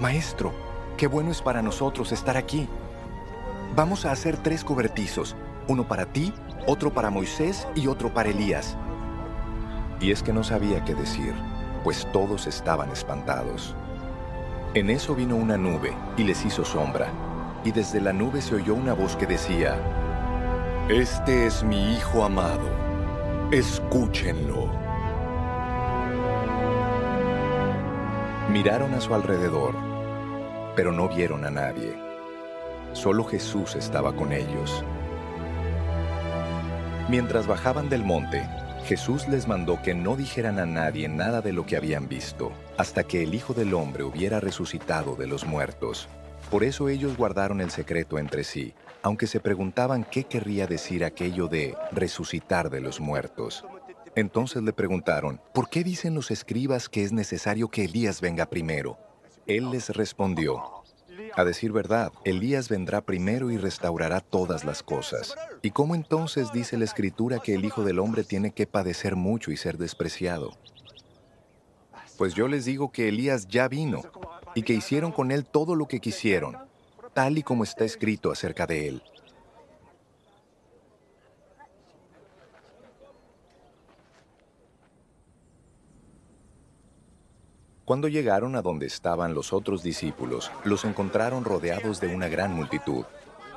Maestro, 0.00 0.52
qué 0.96 1.08
bueno 1.08 1.32
es 1.32 1.42
para 1.42 1.60
nosotros 1.60 2.12
estar 2.12 2.36
aquí. 2.36 2.68
Vamos 3.76 4.06
a 4.06 4.12
hacer 4.12 4.36
tres 4.38 4.64
cobertizos, 4.64 5.36
uno 5.68 5.86
para 5.86 6.06
ti, 6.06 6.32
otro 6.66 6.92
para 6.92 7.10
Moisés 7.10 7.68
y 7.74 7.86
otro 7.86 8.12
para 8.12 8.30
Elías. 8.30 8.76
Y 10.00 10.10
es 10.10 10.22
que 10.22 10.32
no 10.32 10.42
sabía 10.42 10.84
qué 10.84 10.94
decir, 10.94 11.34
pues 11.84 12.06
todos 12.12 12.46
estaban 12.46 12.90
espantados. 12.90 13.76
En 14.74 14.90
eso 14.90 15.14
vino 15.14 15.36
una 15.36 15.56
nube 15.56 15.94
y 16.16 16.24
les 16.24 16.44
hizo 16.44 16.64
sombra, 16.64 17.12
y 17.64 17.72
desde 17.72 18.00
la 18.00 18.12
nube 18.12 18.40
se 18.40 18.54
oyó 18.56 18.74
una 18.74 18.94
voz 18.94 19.16
que 19.16 19.26
decía, 19.26 19.76
Este 20.88 21.46
es 21.46 21.62
mi 21.62 21.94
Hijo 21.94 22.24
amado, 22.24 22.68
escúchenlo. 23.50 24.70
Miraron 28.50 28.94
a 28.94 29.00
su 29.00 29.14
alrededor, 29.14 29.74
pero 30.74 30.90
no 30.90 31.08
vieron 31.08 31.44
a 31.44 31.50
nadie. 31.50 32.07
Solo 32.92 33.24
Jesús 33.24 33.76
estaba 33.76 34.14
con 34.14 34.32
ellos. 34.32 34.84
Mientras 37.08 37.46
bajaban 37.46 37.88
del 37.88 38.04
monte, 38.04 38.48
Jesús 38.84 39.28
les 39.28 39.46
mandó 39.46 39.80
que 39.82 39.94
no 39.94 40.16
dijeran 40.16 40.58
a 40.58 40.66
nadie 40.66 41.08
nada 41.08 41.40
de 41.42 41.52
lo 41.52 41.66
que 41.66 41.76
habían 41.76 42.08
visto, 42.08 42.52
hasta 42.76 43.04
que 43.04 43.22
el 43.22 43.34
Hijo 43.34 43.54
del 43.54 43.74
Hombre 43.74 44.04
hubiera 44.04 44.40
resucitado 44.40 45.14
de 45.14 45.26
los 45.26 45.44
muertos. 45.46 46.08
Por 46.50 46.64
eso 46.64 46.88
ellos 46.88 47.16
guardaron 47.16 47.60
el 47.60 47.70
secreto 47.70 48.18
entre 48.18 48.44
sí, 48.44 48.72
aunque 49.02 49.26
se 49.26 49.40
preguntaban 49.40 50.04
qué 50.04 50.24
querría 50.24 50.66
decir 50.66 51.04
aquello 51.04 51.48
de 51.48 51.76
resucitar 51.92 52.70
de 52.70 52.80
los 52.80 53.00
muertos. 53.00 53.64
Entonces 54.14 54.62
le 54.62 54.72
preguntaron, 54.72 55.40
¿por 55.52 55.68
qué 55.68 55.84
dicen 55.84 56.14
los 56.14 56.30
escribas 56.30 56.88
que 56.88 57.04
es 57.04 57.12
necesario 57.12 57.68
que 57.68 57.84
Elías 57.84 58.20
venga 58.20 58.46
primero? 58.46 58.98
Él 59.46 59.70
les 59.70 59.90
respondió, 59.90 60.77
a 61.34 61.44
decir 61.44 61.72
verdad, 61.72 62.12
Elías 62.24 62.68
vendrá 62.68 63.00
primero 63.00 63.50
y 63.50 63.56
restaurará 63.56 64.20
todas 64.20 64.64
las 64.64 64.82
cosas. 64.82 65.34
¿Y 65.62 65.70
cómo 65.70 65.94
entonces 65.94 66.52
dice 66.52 66.76
la 66.76 66.84
Escritura 66.84 67.38
que 67.38 67.54
el 67.54 67.64
Hijo 67.64 67.84
del 67.84 67.98
Hombre 67.98 68.24
tiene 68.24 68.52
que 68.52 68.66
padecer 68.66 69.16
mucho 69.16 69.50
y 69.50 69.56
ser 69.56 69.78
despreciado? 69.78 70.56
Pues 72.16 72.34
yo 72.34 72.48
les 72.48 72.64
digo 72.64 72.90
que 72.90 73.08
Elías 73.08 73.46
ya 73.46 73.68
vino 73.68 74.02
y 74.54 74.62
que 74.62 74.72
hicieron 74.72 75.12
con 75.12 75.30
él 75.30 75.44
todo 75.44 75.76
lo 75.76 75.86
que 75.86 76.00
quisieron, 76.00 76.56
tal 77.14 77.38
y 77.38 77.42
como 77.42 77.64
está 77.64 77.84
escrito 77.84 78.32
acerca 78.32 78.66
de 78.66 78.88
él. 78.88 79.02
Cuando 87.88 88.08
llegaron 88.08 88.54
a 88.54 88.60
donde 88.60 88.84
estaban 88.84 89.32
los 89.32 89.54
otros 89.54 89.82
discípulos, 89.82 90.52
los 90.62 90.84
encontraron 90.84 91.42
rodeados 91.42 92.02
de 92.02 92.14
una 92.14 92.28
gran 92.28 92.52
multitud. 92.52 93.06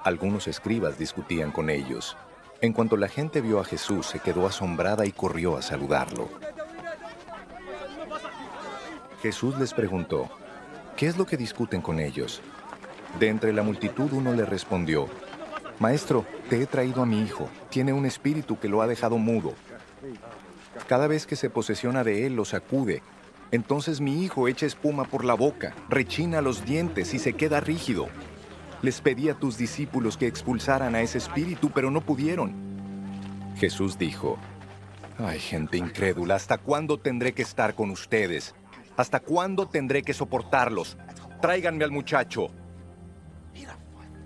Algunos 0.06 0.48
escribas 0.48 0.98
discutían 0.98 1.52
con 1.52 1.70
ellos. 1.70 2.16
En 2.62 2.72
cuanto 2.72 2.96
la 2.96 3.10
gente 3.10 3.42
vio 3.42 3.60
a 3.60 3.66
Jesús, 3.66 4.06
se 4.06 4.20
quedó 4.20 4.48
asombrada 4.48 5.06
y 5.06 5.12
corrió 5.12 5.58
a 5.58 5.62
saludarlo. 5.62 6.30
Jesús 9.22 9.60
les 9.60 9.74
preguntó, 9.74 10.30
¿qué 10.96 11.08
es 11.08 11.18
lo 11.18 11.26
que 11.26 11.36
discuten 11.36 11.82
con 11.82 12.00
ellos? 12.00 12.42
De 13.20 13.28
entre 13.28 13.52
la 13.52 13.64
multitud 13.64 14.14
uno 14.14 14.32
le 14.34 14.46
respondió, 14.46 15.10
Maestro, 15.80 16.26
te 16.50 16.62
he 16.62 16.68
traído 16.68 17.02
a 17.02 17.06
mi 17.06 17.22
hijo, 17.22 17.50
tiene 17.70 17.92
un 17.92 18.06
espíritu 18.06 18.58
que 18.58 18.70
lo 18.70 18.82
ha 18.82 18.88
dejado 18.88 19.18
mudo. 19.18 19.56
Cada 20.88 21.08
vez 21.08 21.28
que 21.28 21.36
se 21.36 21.50
posesiona 21.50 22.06
de 22.06 22.26
él 22.26 22.38
lo 22.38 22.46
sacude 22.46 23.04
Entonces 23.52 24.00
mi 24.00 24.24
hijo 24.24 24.48
echa 24.48 24.66
espuma 24.66 25.04
por 25.04 25.26
la 25.26 25.34
boca, 25.34 25.76
rechina 25.90 26.42
los 26.42 26.66
dientes 26.66 27.14
y 27.14 27.20
se 27.20 27.34
queda 27.34 27.60
rígido. 27.60 28.08
Les 28.82 29.02
pedí 29.02 29.30
a 29.30 29.36
tus 29.36 29.58
discípulos 29.58 30.18
que 30.18 30.28
expulsaran 30.28 30.96
a 30.96 31.02
ese 31.02 31.18
espíritu, 31.18 31.70
pero 31.74 31.92
no 31.92 32.02
pudieron. 32.02 32.54
Jesús 33.58 33.98
dijo, 33.98 34.38
Ay, 35.18 35.40
gente 35.40 35.78
incrédula, 35.78 36.36
¿hasta 36.36 36.58
cuándo 36.58 36.98
tendré 36.98 37.34
que 37.34 37.44
estar 37.44 37.76
con 37.76 37.92
ustedes? 37.92 38.56
¿Hasta 38.98 39.20
cuándo 39.20 39.68
tendré 39.68 40.02
que 40.02 40.14
soportarlos? 40.14 40.98
Tráiganme 41.42 41.84
al 41.84 41.92
muchacho. 41.92 42.50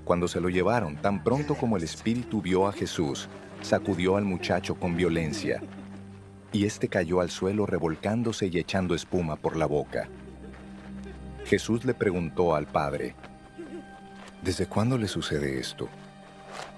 Cuando 0.05 0.27
se 0.27 0.39
lo 0.39 0.49
llevaron, 0.49 0.97
tan 0.97 1.23
pronto 1.23 1.55
como 1.55 1.77
el 1.77 1.83
espíritu 1.83 2.41
vio 2.41 2.67
a 2.67 2.71
Jesús, 2.71 3.27
sacudió 3.61 4.17
al 4.17 4.23
muchacho 4.23 4.75
con 4.75 4.95
violencia, 4.95 5.61
y 6.55 6.63
éste 6.63 6.87
cayó 6.87 7.19
al 7.19 7.31
suelo 7.31 7.65
revolcándose 7.65 8.47
y 8.47 8.57
echando 8.59 8.95
espuma 8.95 9.35
por 9.35 9.57
la 9.57 9.65
boca. 9.65 10.07
Jesús 11.43 11.83
le 11.83 11.93
preguntó 11.93 12.55
al 12.55 12.65
padre, 12.65 13.13
¿Desde 14.41 14.65
cuándo 14.65 14.97
le 14.97 15.09
sucede 15.09 15.59
esto? 15.59 15.89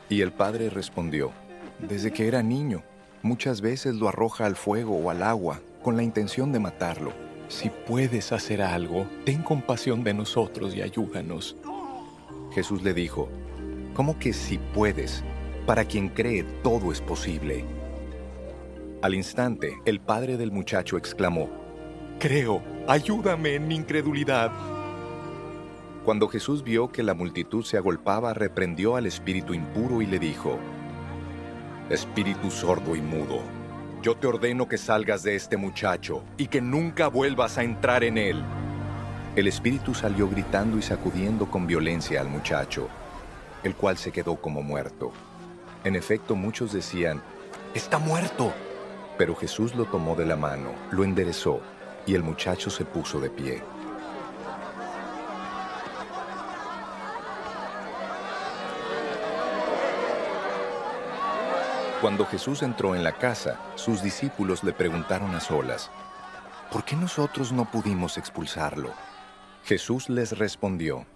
Y 0.10 0.22
el 0.22 0.32
padre 0.32 0.72
respondió, 0.72 1.32
Desde 1.78 2.12
que 2.12 2.28
era 2.28 2.42
niño. 2.42 2.82
Muchas 3.22 3.62
veces 3.62 3.94
lo 3.94 4.10
arroja 4.10 4.48
al 4.48 4.56
fuego 4.56 4.98
o 4.98 5.12
al 5.12 5.22
agua 5.22 5.62
con 5.84 5.96
la 5.96 6.02
intención 6.02 6.52
de 6.52 6.60
matarlo. 6.60 7.14
Si 7.48 7.70
puedes 7.70 8.32
hacer 8.32 8.64
algo, 8.64 9.06
ten 9.26 9.44
compasión 9.44 10.04
de 10.04 10.16
nosotros 10.16 10.76
y 10.76 10.82
ayúdanos. 10.82 11.56
Jesús 12.52 12.82
le 12.82 12.96
dijo, 12.96 13.30
¿cómo 13.94 14.18
que 14.18 14.34
si 14.34 14.58
puedes? 14.58 15.24
Para 15.68 15.86
quien 15.86 16.10
cree 16.10 16.42
todo 16.64 16.92
es 16.92 17.00
posible. 17.00 17.77
Al 19.00 19.14
instante, 19.14 19.78
el 19.86 20.00
padre 20.00 20.38
del 20.38 20.52
muchacho 20.52 20.98
exclamó, 20.98 21.50
Creo, 22.20 22.64
ayúdame 22.88 23.54
en 23.54 23.68
mi 23.68 23.76
incredulidad. 23.76 24.52
Cuando 26.04 26.28
Jesús 26.28 26.64
vio 26.64 26.92
que 26.92 27.04
la 27.04 27.14
multitud 27.14 27.64
se 27.64 27.78
agolpaba, 27.78 28.34
reprendió 28.34 28.96
al 28.96 29.06
espíritu 29.06 29.54
impuro 29.54 30.02
y 30.02 30.08
le 30.08 30.18
dijo, 30.18 30.58
Espíritu 31.92 32.50
sordo 32.50 32.96
y 32.96 33.02
mudo, 33.02 33.42
yo 34.02 34.16
te 34.16 34.26
ordeno 34.26 34.68
que 34.68 34.80
salgas 34.80 35.22
de 35.22 35.36
este 35.36 35.58
muchacho 35.58 36.24
y 36.36 36.48
que 36.48 36.60
nunca 36.60 37.08
vuelvas 37.08 37.60
a 37.60 37.64
entrar 37.64 38.04
en 38.04 38.18
él. 38.18 38.44
El 39.36 39.48
espíritu 39.48 39.94
salió 39.94 40.28
gritando 40.28 40.80
y 40.80 40.82
sacudiendo 40.82 41.52
con 41.52 41.68
violencia 41.68 42.20
al 42.20 42.30
muchacho, 42.30 42.88
el 43.64 43.76
cual 43.76 43.98
se 43.98 44.12
quedó 44.12 44.38
como 44.38 44.64
muerto. 44.64 45.12
En 45.84 45.96
efecto, 45.96 46.36
muchos 46.36 46.74
decían, 46.74 47.22
Está 47.76 48.00
muerto. 48.00 48.54
Pero 49.18 49.36
Jesús 49.36 49.76
lo 49.76 49.86
tomó 49.86 50.16
de 50.16 50.26
la 50.26 50.36
mano, 50.36 50.72
lo 50.92 51.04
enderezó, 51.04 51.62
y 52.06 52.16
el 52.16 52.24
muchacho 52.24 52.70
se 52.70 52.86
puso 52.86 53.20
de 53.20 53.30
pie. 53.30 53.64
Cuando 62.00 62.28
Jesús 62.28 62.62
entró 62.62 62.96
en 62.96 63.04
la 63.04 63.14
casa, 63.14 63.60
sus 63.74 64.04
discípulos 64.04 64.64
le 64.64 64.72
preguntaron 64.72 65.34
a 65.34 65.40
solas, 65.40 65.90
¿por 66.72 66.86
qué 66.86 66.96
nosotros 66.96 67.52
no 67.52 67.72
pudimos 67.72 68.20
expulsarlo? 68.20 68.94
Jesús 69.64 70.08
les 70.08 70.38
respondió, 70.38 71.08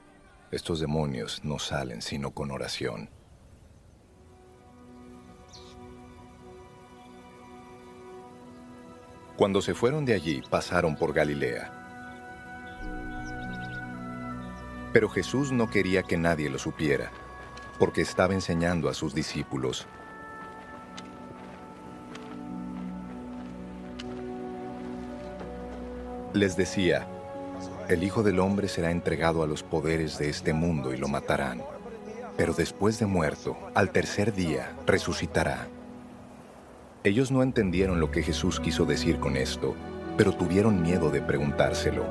estos 0.50 0.80
demonios 0.80 1.46
no 1.46 1.60
salen 1.60 2.02
sino 2.02 2.32
con 2.32 2.50
oración. 2.50 3.10
Cuando 9.42 9.60
se 9.64 9.74
fueron 9.74 10.06
de 10.06 10.14
allí, 10.14 10.44
pasaron 10.48 10.96
por 10.96 11.14
Galilea. 11.14 11.72
Pero 14.94 15.10
Jesús 15.10 15.52
no 15.52 15.68
quería 15.68 16.04
que 16.04 16.16
nadie 16.16 16.48
lo 16.48 16.60
supiera, 16.60 17.10
porque 17.80 18.02
estaba 18.02 18.36
enseñando 18.36 18.88
a 18.88 18.94
sus 18.94 19.16
discípulos. 19.16 19.88
Les 26.36 26.56
decía, 26.56 27.08
el 27.90 28.04
Hijo 28.04 28.22
del 28.22 28.40
Hombre 28.40 28.68
será 28.68 28.92
entregado 28.92 29.42
a 29.42 29.48
los 29.48 29.64
poderes 29.64 30.20
de 30.20 30.30
este 30.30 30.54
mundo 30.54 30.94
y 30.94 30.98
lo 30.98 31.08
matarán, 31.08 31.64
pero 32.38 32.54
después 32.54 33.00
de 33.00 33.08
muerto, 33.08 33.58
al 33.74 33.90
tercer 33.90 34.36
día, 34.36 34.76
resucitará. 34.86 35.68
Ellos 37.04 37.32
no 37.32 37.42
entendieron 37.42 38.00
lo 38.00 38.12
que 38.12 38.22
Jesús 38.22 38.60
quiso 38.60 38.86
decir 38.86 39.20
con 39.20 39.36
esto, 39.36 39.76
pero 40.18 40.34
tuvieron 40.34 40.84
miedo 40.84 41.10
de 41.10 41.20
preguntárselo. 41.20 42.06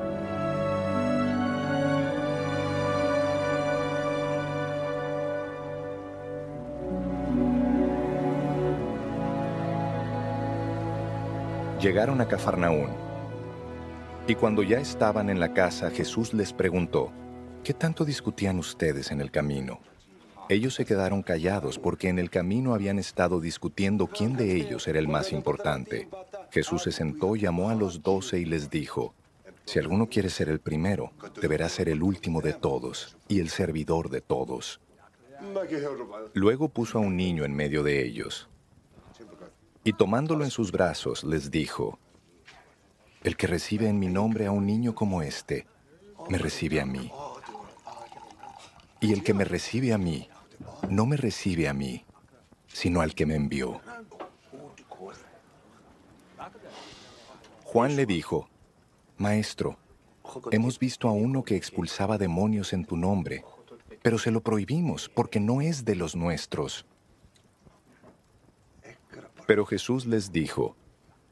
Llegaron 11.79 12.19
a 12.19 12.27
Cafarnaún. 12.27 12.89
Y 14.27 14.35
cuando 14.35 14.61
ya 14.61 14.79
estaban 14.79 15.29
en 15.29 15.39
la 15.39 15.53
casa, 15.53 15.89
Jesús 15.89 16.33
les 16.33 16.51
preguntó, 16.51 17.13
¿qué 17.63 17.73
tanto 17.73 18.03
discutían 18.03 18.59
ustedes 18.59 19.09
en 19.11 19.21
el 19.21 19.31
camino? 19.31 19.79
Ellos 20.51 20.73
se 20.73 20.83
quedaron 20.83 21.23
callados 21.23 21.79
porque 21.79 22.09
en 22.09 22.19
el 22.19 22.29
camino 22.29 22.73
habían 22.73 22.99
estado 22.99 23.39
discutiendo 23.39 24.07
quién 24.07 24.35
de 24.35 24.57
ellos 24.57 24.85
era 24.85 24.99
el 24.99 25.07
más 25.07 25.31
importante. 25.31 26.09
Jesús 26.51 26.83
se 26.83 26.91
sentó, 26.91 27.37
llamó 27.37 27.69
a 27.69 27.75
los 27.75 28.03
doce 28.03 28.37
y 28.37 28.43
les 28.43 28.69
dijo, 28.69 29.13
si 29.63 29.79
alguno 29.79 30.09
quiere 30.09 30.29
ser 30.29 30.49
el 30.49 30.59
primero, 30.59 31.13
deberá 31.41 31.69
ser 31.69 31.87
el 31.87 32.03
último 32.03 32.41
de 32.41 32.51
todos 32.51 33.15
y 33.29 33.39
el 33.39 33.47
servidor 33.47 34.09
de 34.09 34.19
todos. 34.19 34.81
Luego 36.33 36.67
puso 36.67 36.97
a 36.97 37.01
un 37.01 37.15
niño 37.15 37.45
en 37.45 37.55
medio 37.55 37.81
de 37.81 38.05
ellos 38.05 38.49
y 39.85 39.93
tomándolo 39.93 40.43
en 40.43 40.51
sus 40.51 40.73
brazos 40.73 41.23
les 41.23 41.49
dijo, 41.49 41.97
el 43.23 43.37
que 43.37 43.47
recibe 43.47 43.87
en 43.87 43.99
mi 43.99 44.07
nombre 44.07 44.47
a 44.47 44.51
un 44.51 44.65
niño 44.65 44.95
como 44.95 45.21
este, 45.21 45.65
me 46.29 46.37
recibe 46.37 46.81
a 46.81 46.85
mí. 46.85 47.09
Y 48.99 49.13
el 49.13 49.23
que 49.23 49.33
me 49.33 49.45
recibe 49.45 49.93
a 49.93 49.97
mí, 49.97 50.27
no 50.89 51.05
me 51.05 51.17
recibe 51.17 51.67
a 51.67 51.73
mí, 51.73 52.05
sino 52.67 53.01
al 53.01 53.15
que 53.15 53.25
me 53.25 53.35
envió. 53.35 53.81
Juan 57.63 57.95
le 57.95 58.05
dijo, 58.05 58.49
Maestro, 59.17 59.77
hemos 60.51 60.77
visto 60.77 61.07
a 61.07 61.11
uno 61.11 61.43
que 61.43 61.55
expulsaba 61.55 62.17
demonios 62.17 62.73
en 62.73 62.85
tu 62.85 62.97
nombre, 62.97 63.45
pero 64.01 64.17
se 64.17 64.31
lo 64.31 64.41
prohibimos 64.41 65.09
porque 65.09 65.39
no 65.39 65.61
es 65.61 65.85
de 65.85 65.95
los 65.95 66.15
nuestros. 66.15 66.85
Pero 69.47 69.65
Jesús 69.65 70.05
les 70.05 70.31
dijo, 70.31 70.75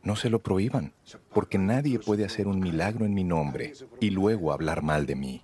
no 0.03 0.15
se 0.15 0.30
lo 0.30 0.39
prohíban, 0.39 0.93
porque 1.34 1.57
nadie 1.57 1.99
puede 1.99 2.25
hacer 2.25 2.47
un 2.47 2.59
milagro 2.59 3.05
en 3.05 3.13
mi 3.13 3.23
nombre 3.23 3.73
y 3.99 4.09
luego 4.11 4.51
hablar 4.51 4.82
mal 4.82 5.05
de 5.05 5.15
mí. 5.15 5.43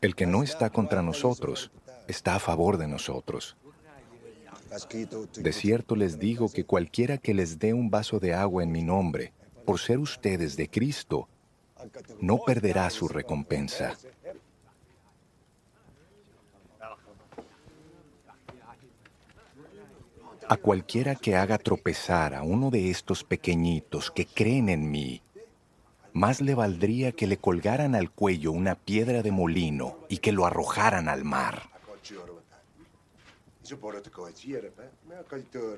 El 0.00 0.14
que 0.14 0.26
no 0.26 0.42
está 0.42 0.70
contra 0.70 1.02
nosotros 1.02 1.70
está 2.06 2.36
a 2.36 2.38
favor 2.38 2.76
de 2.76 2.86
nosotros. 2.86 3.56
De 5.36 5.52
cierto 5.52 5.96
les 5.96 6.18
digo 6.18 6.50
que 6.50 6.64
cualquiera 6.64 7.18
que 7.18 7.34
les 7.34 7.58
dé 7.58 7.72
un 7.72 7.90
vaso 7.90 8.18
de 8.20 8.34
agua 8.34 8.62
en 8.62 8.72
mi 8.72 8.82
nombre, 8.82 9.32
por 9.64 9.78
ser 9.78 9.98
ustedes 9.98 10.56
de 10.56 10.68
Cristo, 10.68 11.28
no 12.20 12.38
perderá 12.38 12.90
su 12.90 13.08
recompensa. 13.08 13.96
A 20.48 20.56
cualquiera 20.56 21.16
que 21.16 21.34
haga 21.34 21.58
tropezar 21.58 22.34
a 22.34 22.42
uno 22.42 22.70
de 22.70 22.90
estos 22.90 23.24
pequeñitos 23.24 24.10
que 24.12 24.26
creen 24.26 24.68
en 24.68 24.90
mí, 24.90 25.22
más 26.16 26.40
le 26.40 26.54
valdría 26.54 27.12
que 27.12 27.26
le 27.26 27.36
colgaran 27.36 27.94
al 27.94 28.10
cuello 28.10 28.50
una 28.50 28.74
piedra 28.74 29.22
de 29.22 29.30
molino 29.30 29.98
y 30.08 30.18
que 30.18 30.32
lo 30.32 30.46
arrojaran 30.46 31.10
al 31.10 31.24
mar. 31.24 31.68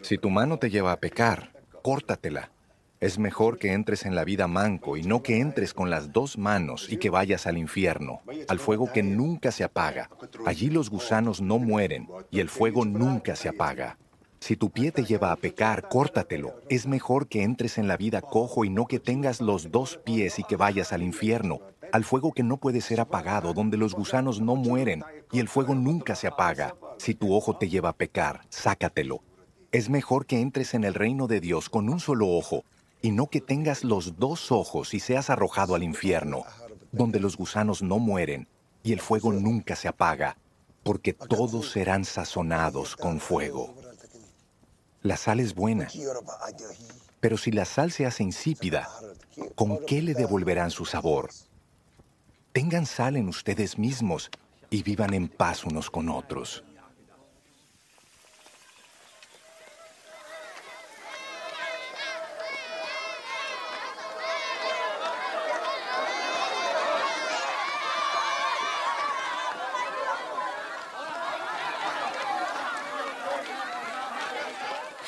Si 0.02 0.18
tu 0.18 0.30
mano 0.30 0.58
te 0.58 0.70
lleva 0.70 0.92
a 0.92 1.00
pecar, 1.00 1.50
córtatela. 1.82 2.52
Es 3.00 3.18
mejor 3.18 3.58
que 3.58 3.72
entres 3.72 4.04
en 4.06 4.14
la 4.14 4.24
vida 4.24 4.46
manco 4.46 4.96
y 4.96 5.02
no 5.02 5.24
que 5.24 5.40
entres 5.40 5.74
con 5.74 5.90
las 5.90 6.12
dos 6.12 6.38
manos 6.38 6.88
y 6.88 6.98
que 6.98 7.10
vayas 7.10 7.48
al 7.48 7.58
infierno, 7.58 8.20
al 8.46 8.60
fuego 8.60 8.92
que 8.92 9.02
nunca 9.02 9.50
se 9.50 9.64
apaga. 9.64 10.08
Allí 10.46 10.70
los 10.70 10.88
gusanos 10.88 11.40
no 11.40 11.58
mueren 11.58 12.08
y 12.30 12.38
el 12.38 12.48
fuego 12.48 12.84
nunca 12.84 13.34
se 13.34 13.48
apaga. 13.48 13.98
Si 14.40 14.56
tu 14.56 14.70
pie 14.70 14.92
te 14.92 15.04
lleva 15.04 15.32
a 15.32 15.36
pecar, 15.36 15.88
córtatelo. 15.88 16.62
Es 16.68 16.86
mejor 16.86 17.28
que 17.28 17.42
entres 17.42 17.76
en 17.76 17.88
la 17.88 17.96
vida 17.96 18.22
cojo 18.22 18.64
y 18.64 18.70
no 18.70 18.86
que 18.86 19.00
tengas 19.00 19.40
los 19.40 19.70
dos 19.70 19.98
pies 20.04 20.38
y 20.38 20.44
que 20.44 20.56
vayas 20.56 20.92
al 20.92 21.02
infierno, 21.02 21.60
al 21.92 22.04
fuego 22.04 22.32
que 22.32 22.42
no 22.42 22.56
puede 22.56 22.80
ser 22.80 23.00
apagado, 23.00 23.52
donde 23.52 23.76
los 23.76 23.94
gusanos 23.94 24.40
no 24.40 24.54
mueren 24.54 25.04
y 25.32 25.40
el 25.40 25.48
fuego 25.48 25.74
nunca 25.74 26.14
se 26.14 26.28
apaga. 26.28 26.76
Si 26.98 27.14
tu 27.14 27.34
ojo 27.34 27.56
te 27.56 27.68
lleva 27.68 27.90
a 27.90 27.96
pecar, 27.96 28.42
sácatelo. 28.48 29.22
Es 29.72 29.90
mejor 29.90 30.24
que 30.24 30.40
entres 30.40 30.72
en 30.74 30.84
el 30.84 30.94
reino 30.94 31.26
de 31.26 31.40
Dios 31.40 31.68
con 31.68 31.88
un 31.88 32.00
solo 32.00 32.28
ojo 32.28 32.64
y 33.02 33.10
no 33.10 33.26
que 33.26 33.40
tengas 33.40 33.84
los 33.84 34.18
dos 34.18 34.50
ojos 34.50 34.94
y 34.94 35.00
seas 35.00 35.30
arrojado 35.30 35.74
al 35.74 35.82
infierno, 35.82 36.44
donde 36.92 37.20
los 37.20 37.36
gusanos 37.36 37.82
no 37.82 37.98
mueren 37.98 38.48
y 38.82 38.92
el 38.92 39.00
fuego 39.00 39.32
nunca 39.32 39.76
se 39.76 39.88
apaga, 39.88 40.38
porque 40.82 41.12
todos 41.12 41.70
serán 41.70 42.04
sazonados 42.04 42.96
con 42.96 43.20
fuego. 43.20 43.74
La 45.02 45.16
sal 45.16 45.40
es 45.40 45.54
buena, 45.54 45.88
pero 47.20 47.36
si 47.36 47.52
la 47.52 47.64
sal 47.64 47.92
se 47.92 48.06
hace 48.06 48.22
insípida, 48.22 48.88
¿con 49.54 49.84
qué 49.86 50.02
le 50.02 50.14
devolverán 50.14 50.70
su 50.70 50.84
sabor? 50.84 51.30
Tengan 52.52 52.86
sal 52.86 53.16
en 53.16 53.28
ustedes 53.28 53.78
mismos 53.78 54.30
y 54.70 54.82
vivan 54.82 55.14
en 55.14 55.28
paz 55.28 55.64
unos 55.64 55.90
con 55.90 56.08
otros. 56.08 56.64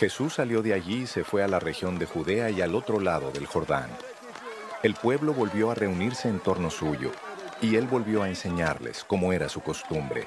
Jesús 0.01 0.33
salió 0.37 0.63
de 0.63 0.73
allí 0.73 1.03
y 1.03 1.07
se 1.07 1.25
fue 1.25 1.45
a 1.45 1.47
la 1.47 1.61
región 1.61 1.99
de 1.99 2.07
Judea 2.07 2.49
y 2.49 2.63
al 2.63 2.75
otro 2.75 3.01
lado 3.01 3.33
del 3.33 3.45
Jordán. 3.45 3.91
El 4.83 4.95
pueblo 4.95 5.35
volvió 5.35 5.71
a 5.71 5.75
reunirse 5.75 6.27
en 6.27 6.41
torno 6.41 6.71
suyo, 6.71 7.13
y 7.61 7.77
él 7.77 7.87
volvió 7.87 8.23
a 8.23 8.31
enseñarles, 8.31 9.05
como 9.05 9.35
era 9.35 9.51
su 9.51 9.61
costumbre. 9.61 10.27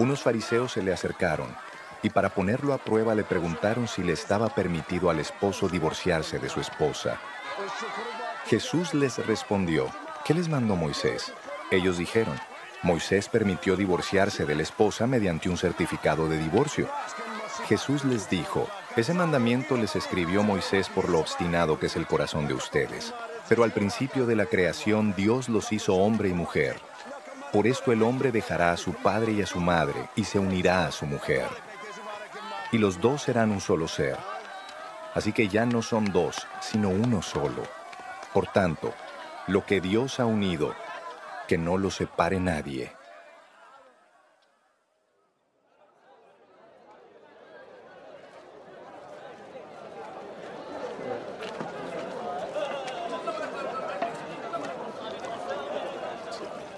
Unos 0.00 0.22
fariseos 0.22 0.72
se 0.72 0.82
le 0.82 0.92
acercaron, 0.92 1.54
y 2.02 2.10
para 2.10 2.30
ponerlo 2.30 2.74
a 2.74 2.78
prueba 2.78 3.14
le 3.14 3.22
preguntaron 3.22 3.86
si 3.86 4.02
le 4.02 4.12
estaba 4.12 4.48
permitido 4.48 5.08
al 5.08 5.20
esposo 5.20 5.68
divorciarse 5.68 6.40
de 6.40 6.48
su 6.48 6.60
esposa. 6.60 7.20
Jesús 8.46 8.92
les 8.92 9.24
respondió, 9.24 9.88
¿qué 10.24 10.34
les 10.34 10.48
mandó 10.48 10.74
Moisés? 10.74 11.32
Ellos 11.70 11.96
dijeron, 11.96 12.36
Moisés 12.82 13.28
permitió 13.28 13.76
divorciarse 13.76 14.46
de 14.46 14.56
la 14.56 14.62
esposa 14.62 15.06
mediante 15.06 15.48
un 15.48 15.58
certificado 15.58 16.28
de 16.28 16.38
divorcio. 16.38 16.88
Jesús 17.68 18.04
les 18.04 18.28
dijo, 18.28 18.66
ese 18.96 19.14
mandamiento 19.14 19.76
les 19.78 19.96
escribió 19.96 20.42
Moisés 20.42 20.90
por 20.90 21.08
lo 21.08 21.20
obstinado 21.20 21.78
que 21.78 21.86
es 21.86 21.96
el 21.96 22.06
corazón 22.06 22.46
de 22.46 22.54
ustedes. 22.54 23.14
Pero 23.48 23.64
al 23.64 23.72
principio 23.72 24.26
de 24.26 24.36
la 24.36 24.46
creación 24.46 25.14
Dios 25.16 25.48
los 25.48 25.72
hizo 25.72 25.94
hombre 25.94 26.28
y 26.28 26.34
mujer. 26.34 26.76
Por 27.52 27.66
esto 27.66 27.92
el 27.92 28.02
hombre 28.02 28.32
dejará 28.32 28.72
a 28.72 28.76
su 28.76 28.92
padre 28.92 29.32
y 29.32 29.42
a 29.42 29.46
su 29.46 29.60
madre 29.60 30.08
y 30.14 30.24
se 30.24 30.38
unirá 30.38 30.86
a 30.86 30.92
su 30.92 31.06
mujer. 31.06 31.46
Y 32.70 32.78
los 32.78 33.00
dos 33.00 33.22
serán 33.22 33.50
un 33.50 33.60
solo 33.60 33.88
ser. 33.88 34.18
Así 35.14 35.32
que 35.32 35.48
ya 35.48 35.64
no 35.64 35.80
son 35.82 36.12
dos, 36.12 36.46
sino 36.60 36.90
uno 36.90 37.22
solo. 37.22 37.62
Por 38.32 38.46
tanto, 38.46 38.92
lo 39.46 39.64
que 39.64 39.80
Dios 39.80 40.20
ha 40.20 40.26
unido, 40.26 40.74
que 41.48 41.58
no 41.58 41.78
lo 41.78 41.90
separe 41.90 42.40
nadie. 42.40 42.92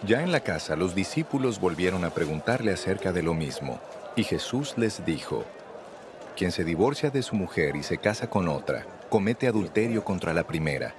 Ya 0.06 0.22
en 0.22 0.32
la 0.32 0.40
casa 0.40 0.76
los 0.76 0.94
discípulos 0.94 1.58
volvieron 1.58 2.04
a 2.04 2.10
preguntarle 2.10 2.72
acerca 2.72 3.10
de 3.10 3.22
lo 3.22 3.32
mismo, 3.32 3.80
y 4.16 4.24
Jesús 4.24 4.74
les 4.76 5.06
dijo, 5.06 5.44
Quien 6.36 6.52
se 6.52 6.62
divorcia 6.62 7.08
de 7.08 7.22
su 7.22 7.36
mujer 7.36 7.74
y 7.74 7.82
se 7.82 7.96
casa 7.96 8.28
con 8.28 8.48
otra, 8.48 8.84
comete 9.08 9.48
adulterio 9.48 10.04
contra 10.04 10.34
la 10.34 10.44
primera. 10.44 10.94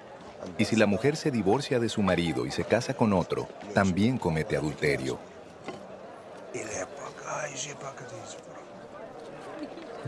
Y 0.58 0.66
si 0.66 0.76
la 0.76 0.88
mujer 0.88 1.18
se 1.18 1.30
divorcia 1.30 1.80
de 1.80 1.90
su 1.90 2.02
marido 2.02 2.48
y 2.48 2.52
se 2.52 2.64
casa 2.64 2.96
con 2.96 3.14
otro, 3.14 3.48
también 3.76 4.18
comete 4.18 4.58
adulterio. 4.58 5.20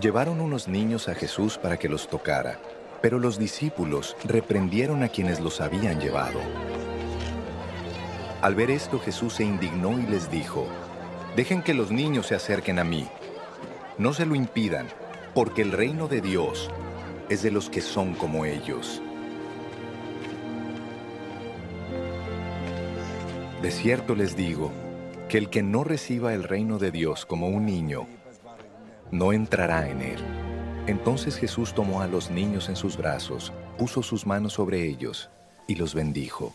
Llevaron 0.01 0.41
unos 0.41 0.67
niños 0.67 1.07
a 1.07 1.13
Jesús 1.13 1.59
para 1.59 1.77
que 1.77 1.89
los 1.89 2.07
tocara, 2.07 2.59
pero 3.01 3.19
los 3.19 3.37
discípulos 3.37 4.15
reprendieron 4.23 5.03
a 5.03 5.09
quienes 5.09 5.39
los 5.39 5.61
habían 5.61 5.99
llevado. 5.99 6.39
Al 8.47 8.55
ver 8.55 8.71
esto 8.71 8.97
Jesús 8.97 9.33
se 9.33 9.43
indignó 9.43 9.99
y 9.99 10.03
les 10.03 10.31
dijo, 10.31 10.65
Dejen 11.35 11.61
que 11.61 11.73
los 11.73 11.91
niños 11.91 12.27
se 12.27 12.35
acerquen 12.35 12.79
a 12.79 12.85
mí. 12.85 13.05
No 13.97 14.13
se 14.13 14.25
lo 14.25 14.35
impidan, 14.35 14.87
porque 15.35 15.63
el 15.63 15.73
reino 15.73 16.07
de 16.07 16.21
Dios 16.21 16.71
es 17.27 17.43
de 17.43 17.51
los 17.51 17.69
que 17.69 17.81
son 17.81 18.13
como 18.13 18.45
ellos. 18.45 19.01
De 23.61 23.69
cierto 23.69 24.15
les 24.15 24.37
digo, 24.37 24.71
que 25.27 25.37
el 25.37 25.49
que 25.49 25.61
no 25.61 25.83
reciba 25.83 26.33
el 26.33 26.43
reino 26.43 26.79
de 26.79 26.91
Dios 26.91 27.25
como 27.25 27.49
un 27.49 27.65
niño, 27.65 28.07
no 29.11 29.33
entrará 29.33 29.89
en 29.89 30.01
él. 30.01 30.23
Entonces 30.87 31.35
Jesús 31.35 31.73
tomó 31.73 31.99
a 31.99 32.07
los 32.07 32.31
niños 32.31 32.69
en 32.69 32.77
sus 32.77 32.95
brazos, 32.95 33.51
puso 33.77 34.01
sus 34.01 34.25
manos 34.25 34.53
sobre 34.53 34.87
ellos 34.87 35.29
y 35.67 35.75
los 35.75 35.93
bendijo. 35.93 36.53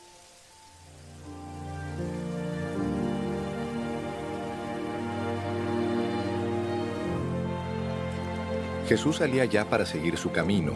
Jesús 8.87 9.17
salía 9.17 9.45
ya 9.45 9.69
para 9.69 9.87
seguir 9.87 10.17
su 10.17 10.33
camino, 10.33 10.75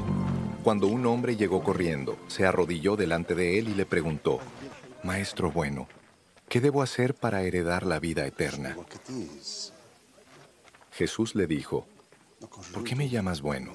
cuando 0.62 0.86
un 0.86 1.06
hombre 1.06 1.36
llegó 1.36 1.62
corriendo, 1.62 2.16
se 2.28 2.46
arrodilló 2.46 2.96
delante 2.96 3.34
de 3.34 3.58
él 3.58 3.68
y 3.68 3.74
le 3.74 3.86
preguntó, 3.86 4.40
Maestro 5.02 5.50
bueno, 5.50 5.86
¿qué 6.48 6.60
debo 6.60 6.82
hacer 6.82 7.14
para 7.14 7.42
heredar 7.42 7.84
la 7.84 8.00
vida 8.00 8.26
eterna? 8.26 8.76
Jesús 10.92 11.34
le 11.34 11.46
dijo, 11.46 11.86
¿por 12.72 12.84
qué 12.84 12.96
me 12.96 13.08
llamas 13.08 13.42
bueno? 13.42 13.72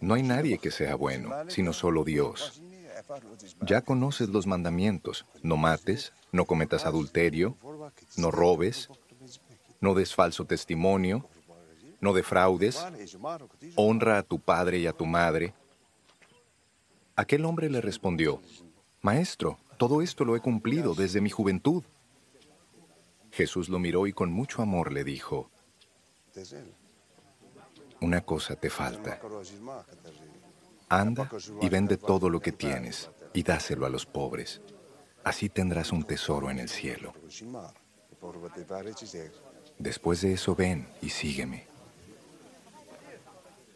No 0.00 0.14
hay 0.14 0.22
nadie 0.22 0.58
que 0.58 0.70
sea 0.70 0.96
bueno, 0.96 1.30
sino 1.48 1.72
solo 1.72 2.04
Dios. 2.04 2.60
Ya 3.62 3.80
conoces 3.80 4.28
los 4.28 4.46
mandamientos, 4.46 5.24
no 5.42 5.56
mates, 5.56 6.12
no 6.30 6.44
cometas 6.44 6.84
adulterio, 6.84 7.56
no 8.16 8.30
robes, 8.30 8.90
no 9.80 9.94
des 9.94 10.14
falso 10.14 10.44
testimonio, 10.44 11.28
no 12.04 12.12
defraudes, 12.12 12.78
honra 13.76 14.18
a 14.18 14.22
tu 14.22 14.38
padre 14.38 14.78
y 14.78 14.86
a 14.86 14.92
tu 14.92 15.06
madre. 15.06 15.54
Aquel 17.16 17.46
hombre 17.46 17.70
le 17.70 17.80
respondió, 17.80 18.42
Maestro, 19.00 19.58
todo 19.78 20.02
esto 20.02 20.24
lo 20.24 20.36
he 20.36 20.40
cumplido 20.40 20.94
desde 20.94 21.22
mi 21.22 21.30
juventud. 21.30 21.82
Jesús 23.32 23.68
lo 23.70 23.78
miró 23.78 24.06
y 24.06 24.12
con 24.12 24.30
mucho 24.30 24.60
amor 24.60 24.92
le 24.92 25.02
dijo, 25.02 25.50
Una 28.00 28.20
cosa 28.20 28.54
te 28.54 28.68
falta. 28.68 29.18
Anda 30.90 31.30
y 31.62 31.68
vende 31.70 31.96
todo 31.96 32.28
lo 32.28 32.38
que 32.38 32.52
tienes 32.52 33.10
y 33.32 33.42
dáselo 33.42 33.86
a 33.86 33.88
los 33.88 34.04
pobres. 34.04 34.60
Así 35.24 35.48
tendrás 35.48 35.90
un 35.90 36.04
tesoro 36.04 36.50
en 36.50 36.58
el 36.58 36.68
cielo. 36.68 37.14
Después 39.78 40.20
de 40.20 40.34
eso 40.34 40.54
ven 40.54 40.86
y 41.00 41.08
sígueme. 41.08 41.73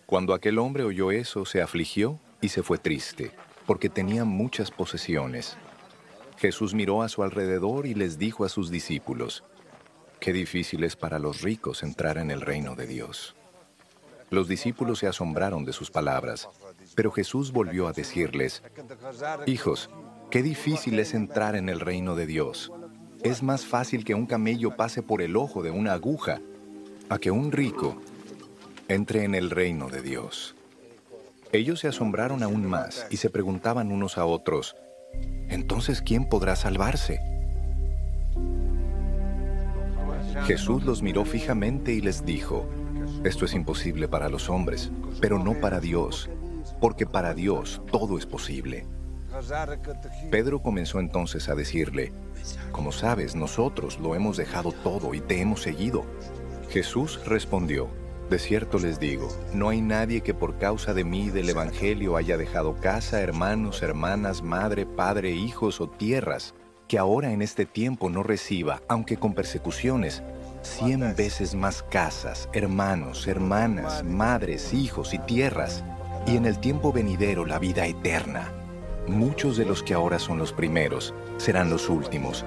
Cuando 0.08 0.32
aquel 0.32 0.58
hombre 0.58 0.84
oyó 0.84 1.10
eso, 1.10 1.44
se 1.44 1.60
afligió 1.60 2.18
y 2.40 2.48
se 2.48 2.62
fue 2.62 2.78
triste, 2.78 3.30
porque 3.66 3.90
tenía 3.90 4.24
muchas 4.24 4.70
posesiones. 4.70 5.58
Jesús 6.38 6.72
miró 6.72 7.02
a 7.02 7.10
su 7.10 7.22
alrededor 7.22 7.84
y 7.84 7.92
les 7.92 8.16
dijo 8.16 8.46
a 8.46 8.48
sus 8.48 8.70
discípulos, 8.70 9.44
Qué 10.18 10.32
difícil 10.32 10.82
es 10.84 10.96
para 10.96 11.18
los 11.18 11.42
ricos 11.42 11.82
entrar 11.82 12.16
en 12.16 12.30
el 12.30 12.40
reino 12.40 12.74
de 12.74 12.86
Dios. 12.86 13.36
Los 14.30 14.48
discípulos 14.48 15.00
se 15.00 15.08
asombraron 15.08 15.66
de 15.66 15.74
sus 15.74 15.90
palabras, 15.90 16.48
pero 16.94 17.10
Jesús 17.10 17.52
volvió 17.52 17.86
a 17.86 17.92
decirles, 17.92 18.62
Hijos, 19.44 19.90
qué 20.30 20.42
difícil 20.42 20.98
es 21.00 21.12
entrar 21.12 21.54
en 21.54 21.68
el 21.68 21.80
reino 21.80 22.14
de 22.14 22.24
Dios. 22.24 22.72
Es 23.22 23.42
más 23.42 23.66
fácil 23.66 24.06
que 24.06 24.14
un 24.14 24.24
camello 24.24 24.74
pase 24.74 25.02
por 25.02 25.20
el 25.20 25.36
ojo 25.36 25.62
de 25.62 25.70
una 25.70 25.92
aguja, 25.92 26.40
a 27.10 27.18
que 27.18 27.30
un 27.30 27.52
rico 27.52 28.00
entre 28.88 29.24
en 29.24 29.34
el 29.34 29.50
reino 29.50 29.88
de 29.88 30.02
Dios. 30.02 30.54
Ellos 31.52 31.80
se 31.80 31.88
asombraron 31.88 32.42
aún 32.42 32.66
más 32.66 33.06
y 33.10 33.18
se 33.18 33.30
preguntaban 33.30 33.92
unos 33.92 34.18
a 34.18 34.24
otros, 34.24 34.76
entonces 35.48 36.02
¿quién 36.02 36.28
podrá 36.28 36.56
salvarse? 36.56 37.20
Jesús 40.44 40.84
los 40.84 41.02
miró 41.02 41.24
fijamente 41.24 41.92
y 41.92 42.00
les 42.00 42.24
dijo, 42.24 42.68
esto 43.24 43.44
es 43.44 43.54
imposible 43.54 44.08
para 44.08 44.28
los 44.28 44.48
hombres, 44.50 44.90
pero 45.20 45.38
no 45.38 45.54
para 45.54 45.80
Dios, 45.80 46.28
porque 46.80 47.06
para 47.06 47.34
Dios 47.34 47.80
todo 47.90 48.18
es 48.18 48.26
posible. 48.26 48.86
Pedro 50.30 50.60
comenzó 50.62 51.00
entonces 51.00 51.48
a 51.48 51.54
decirle, 51.54 52.12
como 52.72 52.92
sabes, 52.92 53.34
nosotros 53.34 53.98
lo 54.00 54.14
hemos 54.14 54.36
dejado 54.36 54.72
todo 54.72 55.14
y 55.14 55.20
te 55.20 55.40
hemos 55.40 55.62
seguido. 55.62 56.04
Jesús 56.70 57.20
respondió, 57.26 57.88
De 58.30 58.38
cierto 58.38 58.78
les 58.78 59.00
digo, 59.00 59.28
no 59.54 59.70
hay 59.70 59.80
nadie 59.80 60.20
que 60.20 60.34
por 60.34 60.58
causa 60.58 60.92
de 60.92 61.02
mí 61.02 61.30
del 61.30 61.48
Evangelio 61.48 62.14
haya 62.14 62.36
dejado 62.36 62.76
casa, 62.76 63.22
hermanos, 63.22 63.82
hermanas, 63.82 64.42
madre, 64.42 64.84
padre, 64.84 65.30
hijos 65.30 65.80
o 65.80 65.88
tierras, 65.88 66.54
que 66.88 66.98
ahora 66.98 67.32
en 67.32 67.40
este 67.40 67.64
tiempo 67.64 68.10
no 68.10 68.22
reciba, 68.22 68.82
aunque 68.86 69.16
con 69.16 69.32
persecuciones, 69.32 70.22
cien 70.60 71.00
veces 71.16 71.54
más 71.54 71.82
casas, 71.82 72.50
hermanos, 72.52 73.26
hermanas, 73.26 74.04
madres, 74.04 74.74
hijos 74.74 75.14
y 75.14 75.18
tierras, 75.20 75.82
y 76.26 76.36
en 76.36 76.44
el 76.44 76.58
tiempo 76.58 76.92
venidero 76.92 77.46
la 77.46 77.58
vida 77.58 77.86
eterna. 77.86 78.52
Muchos 79.06 79.56
de 79.56 79.64
los 79.64 79.82
que 79.82 79.94
ahora 79.94 80.18
son 80.18 80.38
los 80.38 80.52
primeros 80.52 81.14
serán 81.38 81.70
los 81.70 81.88
últimos, 81.88 82.44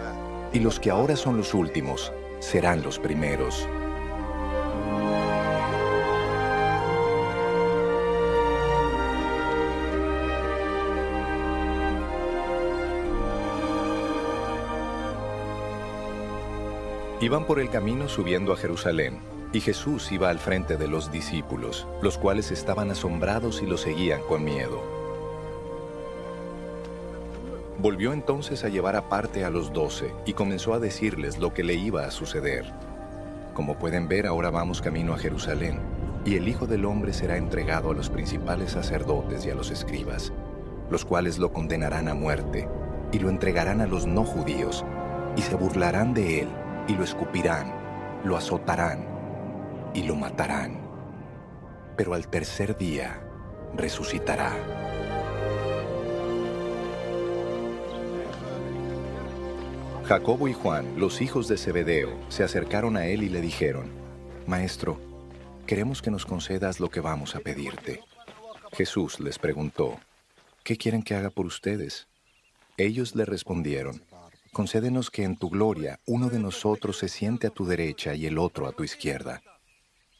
y 0.53 0.59
los 0.59 0.79
que 0.79 0.91
ahora 0.91 1.15
son 1.15 1.37
los 1.37 1.55
últimos 1.55 2.13
serán 2.39 2.83
los 2.83 2.99
primeros. 2.99 3.67
Iban 17.21 17.45
por 17.45 17.59
el 17.59 17.69
camino 17.69 18.09
subiendo 18.09 18.51
a 18.51 18.57
Jerusalén, 18.57 19.19
y 19.53 19.59
Jesús 19.59 20.11
iba 20.11 20.31
al 20.31 20.39
frente 20.39 20.75
de 20.75 20.87
los 20.87 21.11
discípulos, 21.11 21.87
los 22.01 22.17
cuales 22.17 22.49
estaban 22.49 22.89
asombrados 22.89 23.61
y 23.61 23.67
lo 23.67 23.77
seguían 23.77 24.21
con 24.23 24.43
miedo. 24.43 24.81
Volvió 27.77 28.11
entonces 28.11 28.63
a 28.63 28.69
llevar 28.69 28.95
aparte 28.95 29.45
a 29.45 29.51
los 29.51 29.71
doce 29.71 30.11
y 30.25 30.33
comenzó 30.33 30.73
a 30.73 30.79
decirles 30.79 31.37
lo 31.37 31.53
que 31.53 31.63
le 31.63 31.75
iba 31.75 32.05
a 32.05 32.11
suceder. 32.11 32.65
Como 33.53 33.77
pueden 33.77 34.07
ver, 34.07 34.25
ahora 34.25 34.49
vamos 34.49 34.81
camino 34.81 35.13
a 35.13 35.19
Jerusalén, 35.19 35.77
y 36.25 36.37
el 36.37 36.47
Hijo 36.47 36.65
del 36.65 36.85
Hombre 36.85 37.13
será 37.13 37.37
entregado 37.37 37.91
a 37.91 37.93
los 37.93 38.09
principales 38.09 38.71
sacerdotes 38.71 39.45
y 39.45 39.51
a 39.51 39.55
los 39.55 39.69
escribas, 39.69 40.33
los 40.89 41.05
cuales 41.05 41.37
lo 41.37 41.53
condenarán 41.53 42.07
a 42.07 42.15
muerte, 42.15 42.67
y 43.11 43.19
lo 43.19 43.29
entregarán 43.29 43.79
a 43.79 43.85
los 43.85 44.07
no 44.07 44.23
judíos, 44.23 44.83
y 45.35 45.43
se 45.43 45.53
burlarán 45.53 46.15
de 46.15 46.41
él 46.41 46.47
y 46.87 46.93
lo 46.95 47.03
escupirán, 47.03 47.73
lo 48.23 48.37
azotarán 48.37 49.05
y 49.93 50.03
lo 50.03 50.15
matarán. 50.15 50.79
Pero 51.97 52.13
al 52.13 52.27
tercer 52.27 52.77
día 52.77 53.21
resucitará. 53.75 54.53
Jacobo 60.05 60.47
y 60.47 60.53
Juan, 60.53 60.99
los 60.99 61.21
hijos 61.21 61.47
de 61.47 61.57
Zebedeo, 61.57 62.09
se 62.27 62.43
acercaron 62.43 62.97
a 62.97 63.05
él 63.05 63.23
y 63.23 63.29
le 63.29 63.39
dijeron, 63.39 63.89
Maestro, 64.45 64.99
queremos 65.65 66.01
que 66.01 66.11
nos 66.11 66.25
concedas 66.25 66.81
lo 66.81 66.89
que 66.89 66.99
vamos 66.99 67.35
a 67.35 67.39
pedirte. 67.39 68.01
Jesús 68.73 69.21
les 69.21 69.39
preguntó, 69.39 69.99
¿qué 70.63 70.75
quieren 70.75 71.03
que 71.03 71.15
haga 71.15 71.29
por 71.29 71.45
ustedes? 71.45 72.07
Ellos 72.77 73.15
le 73.15 73.23
respondieron, 73.23 74.01
concédenos 74.51 75.09
que 75.09 75.23
en 75.23 75.37
tu 75.37 75.49
gloria 75.49 75.99
uno 76.05 76.29
de 76.29 76.39
nosotros 76.39 76.97
se 76.97 77.07
siente 77.07 77.47
a 77.47 77.51
tu 77.51 77.65
derecha 77.65 78.15
y 78.15 78.25
el 78.25 78.37
otro 78.37 78.67
a 78.67 78.73
tu 78.73 78.83
izquierda. 78.83 79.41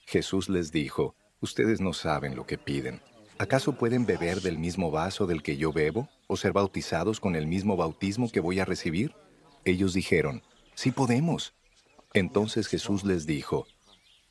Jesús 0.06 0.50
les 0.50 0.72
dijo, 0.72 1.16
ustedes 1.42 1.82
no 1.82 1.94
saben 1.94 2.36
lo 2.36 2.46
que 2.46 2.58
piden. 2.58 3.02
¿Acaso 3.38 3.74
pueden 3.74 4.06
beber 4.06 4.42
del 4.42 4.58
mismo 4.58 4.92
vaso 4.92 5.26
del 5.26 5.44
que 5.44 5.58
yo 5.58 5.74
bebo 5.74 6.08
o 6.28 6.38
ser 6.38 6.54
bautizados 6.54 7.20
con 7.20 7.36
el 7.36 7.48
mismo 7.48 7.76
bautismo 7.76 8.32
que 8.32 8.40
voy 8.40 8.60
a 8.60 8.66
recibir? 8.66 9.14
Ellos 9.66 9.94
dijeron, 9.94 10.44
sí 10.76 10.92
podemos. 10.92 11.54
Entonces 12.14 12.68
Jesús 12.68 13.04
les 13.04 13.26
dijo, 13.26 13.68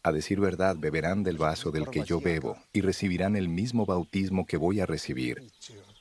a 0.02 0.12
decir 0.12 0.40
verdad, 0.40 0.76
beberán 0.78 1.24
del 1.24 1.36
vaso 1.36 1.70
del 1.70 1.88
que 1.90 2.04
yo 2.04 2.20
bebo 2.20 2.56
y 2.72 2.80
recibirán 2.80 3.36
el 3.36 3.48
mismo 3.48 3.84
bautismo 3.84 4.46
que 4.46 4.56
voy 4.56 4.80
a 4.80 4.86
recibir 4.86 5.42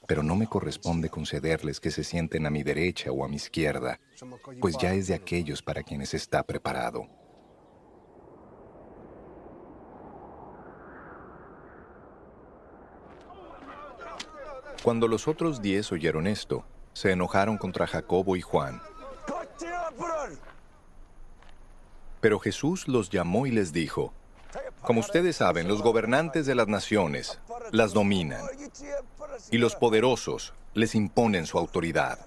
pero 0.09 0.23
no 0.23 0.35
me 0.35 0.47
corresponde 0.47 1.07
concederles 1.07 1.79
que 1.79 1.91
se 1.91 2.03
sienten 2.03 2.47
a 2.47 2.49
mi 2.49 2.63
derecha 2.63 3.11
o 3.11 3.23
a 3.23 3.27
mi 3.27 3.35
izquierda, 3.35 3.99
pues 4.59 4.75
ya 4.75 4.91
es 4.95 5.05
de 5.05 5.13
aquellos 5.13 5.61
para 5.61 5.83
quienes 5.83 6.15
está 6.15 6.41
preparado. 6.41 7.05
Cuando 14.81 15.07
los 15.07 15.27
otros 15.27 15.61
diez 15.61 15.91
oyeron 15.91 16.25
esto, 16.25 16.65
se 16.93 17.11
enojaron 17.11 17.59
contra 17.59 17.85
Jacobo 17.85 18.35
y 18.35 18.41
Juan. 18.41 18.81
Pero 22.19 22.39
Jesús 22.39 22.87
los 22.87 23.11
llamó 23.11 23.45
y 23.45 23.51
les 23.51 23.73
dijo, 23.73 24.11
como 24.81 25.01
ustedes 25.01 25.35
saben, 25.35 25.67
los 25.67 25.83
gobernantes 25.83 26.47
de 26.47 26.55
las 26.55 26.67
naciones 26.67 27.39
las 27.71 27.93
dominan 27.93 28.45
y 29.51 29.57
los 29.57 29.75
poderosos 29.75 30.53
les 30.73 30.95
imponen 30.95 31.45
su 31.45 31.57
autoridad. 31.57 32.19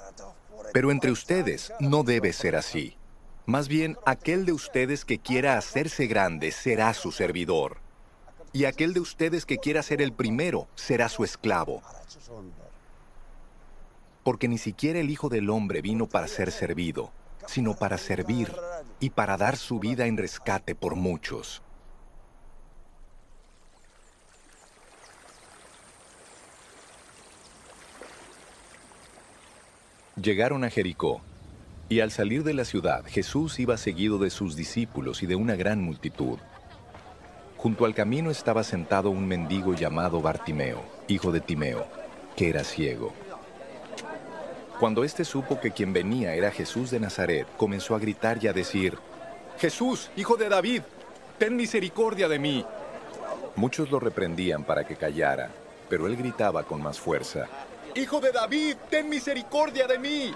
Pero 0.73 0.90
entre 0.90 1.10
ustedes 1.10 1.73
no 1.81 2.02
debe 2.02 2.32
ser 2.32 2.56
así. 2.56 2.97
Más 3.44 3.69
bien, 3.69 3.97
aquel 4.06 4.47
de 4.47 4.52
ustedes 4.52 5.05
que 5.05 5.19
quiera 5.19 5.59
hacerse 5.59 6.06
grande 6.06 6.52
será 6.52 6.94
su 6.94 7.12
servidor. 7.12 7.78
Y 8.52 8.66
aquel 8.66 8.94
de 8.94 9.01
ustedes 9.01 9.47
que 9.47 9.59
quiera 9.59 9.82
ser 9.82 10.01
el 10.01 10.12
primero 10.12 10.69
será 10.74 11.09
su 11.09 11.24
esclavo. 11.24 11.82
Porque 14.23 14.48
ni 14.48 14.59
siquiera 14.59 15.01
el 15.01 15.10
Hijo 15.10 15.28
del 15.28 15.51
Hombre 15.51 15.82
vino 15.82 16.06
para 16.06 16.28
ser 16.28 16.52
servido, 16.52 17.10
sino 17.47 17.74
para 17.74 17.98
servir 17.98 18.55
y 19.01 19.10
para 19.10 19.36
dar 19.36 19.56
su 19.56 19.81
vida 19.81 20.06
en 20.06 20.16
rescate 20.16 20.74
por 20.74 20.94
muchos. 20.94 21.62
Llegaron 30.21 30.63
a 30.63 30.69
Jericó, 30.69 31.23
y 31.89 32.01
al 32.01 32.11
salir 32.11 32.45
de 32.45 32.53
la 32.53 32.67
ciudad 32.67 33.03
Jesús 33.07 33.59
iba 33.59 33.79
seguido 33.79 34.19
de 34.19 34.29
sus 34.29 34.57
discípulos 34.57 35.23
y 35.23 35.27
de 35.27 35.37
una 35.37 35.57
gran 35.57 35.81
multitud. 35.81 36.39
Junto 37.57 37.87
al 37.87 37.95
camino 37.95 38.31
estaba 38.31 38.63
sentado 38.63 39.09
un 39.09 39.27
mendigo 39.27 39.73
llamado 39.73 40.21
Bartimeo, 40.21 40.83
hijo 41.09 41.33
de 41.33 41.41
Timeo, 41.41 41.87
que 42.37 42.51
era 42.51 42.63
ciego. 42.63 43.15
Cuando 44.79 45.03
éste 45.03 45.25
supo 45.25 45.61
que 45.61 45.71
quien 45.71 45.95
venía 45.95 46.35
era 46.35 46.51
Jesús 46.51 46.91
de 46.91 47.01
Nazaret, 47.01 47.47
comenzó 47.57 47.95
a 47.95 47.99
gritar 47.99 48.39
y 48.45 48.49
a 48.49 48.53
decir, 48.53 48.99
Jesús, 49.59 50.11
hijo 50.17 50.37
de 50.37 50.51
David, 50.51 50.83
ten 51.39 51.57
misericordia 51.57 52.29
de 52.29 52.39
mí. 52.39 52.67
Muchos 53.57 53.91
lo 53.91 53.99
reprendían 53.99 54.65
para 54.65 54.85
que 54.85 54.97
callara, 54.97 55.51
pero 55.89 56.07
él 56.07 56.17
gritaba 56.17 56.65
con 56.65 56.83
más 56.83 57.01
fuerza, 57.01 57.49
Hijo 57.94 58.20
de 58.20 58.32
David, 58.32 58.77
ten 58.89 59.09
misericordia 59.09 59.86
de 59.86 59.98
mí. 59.98 60.35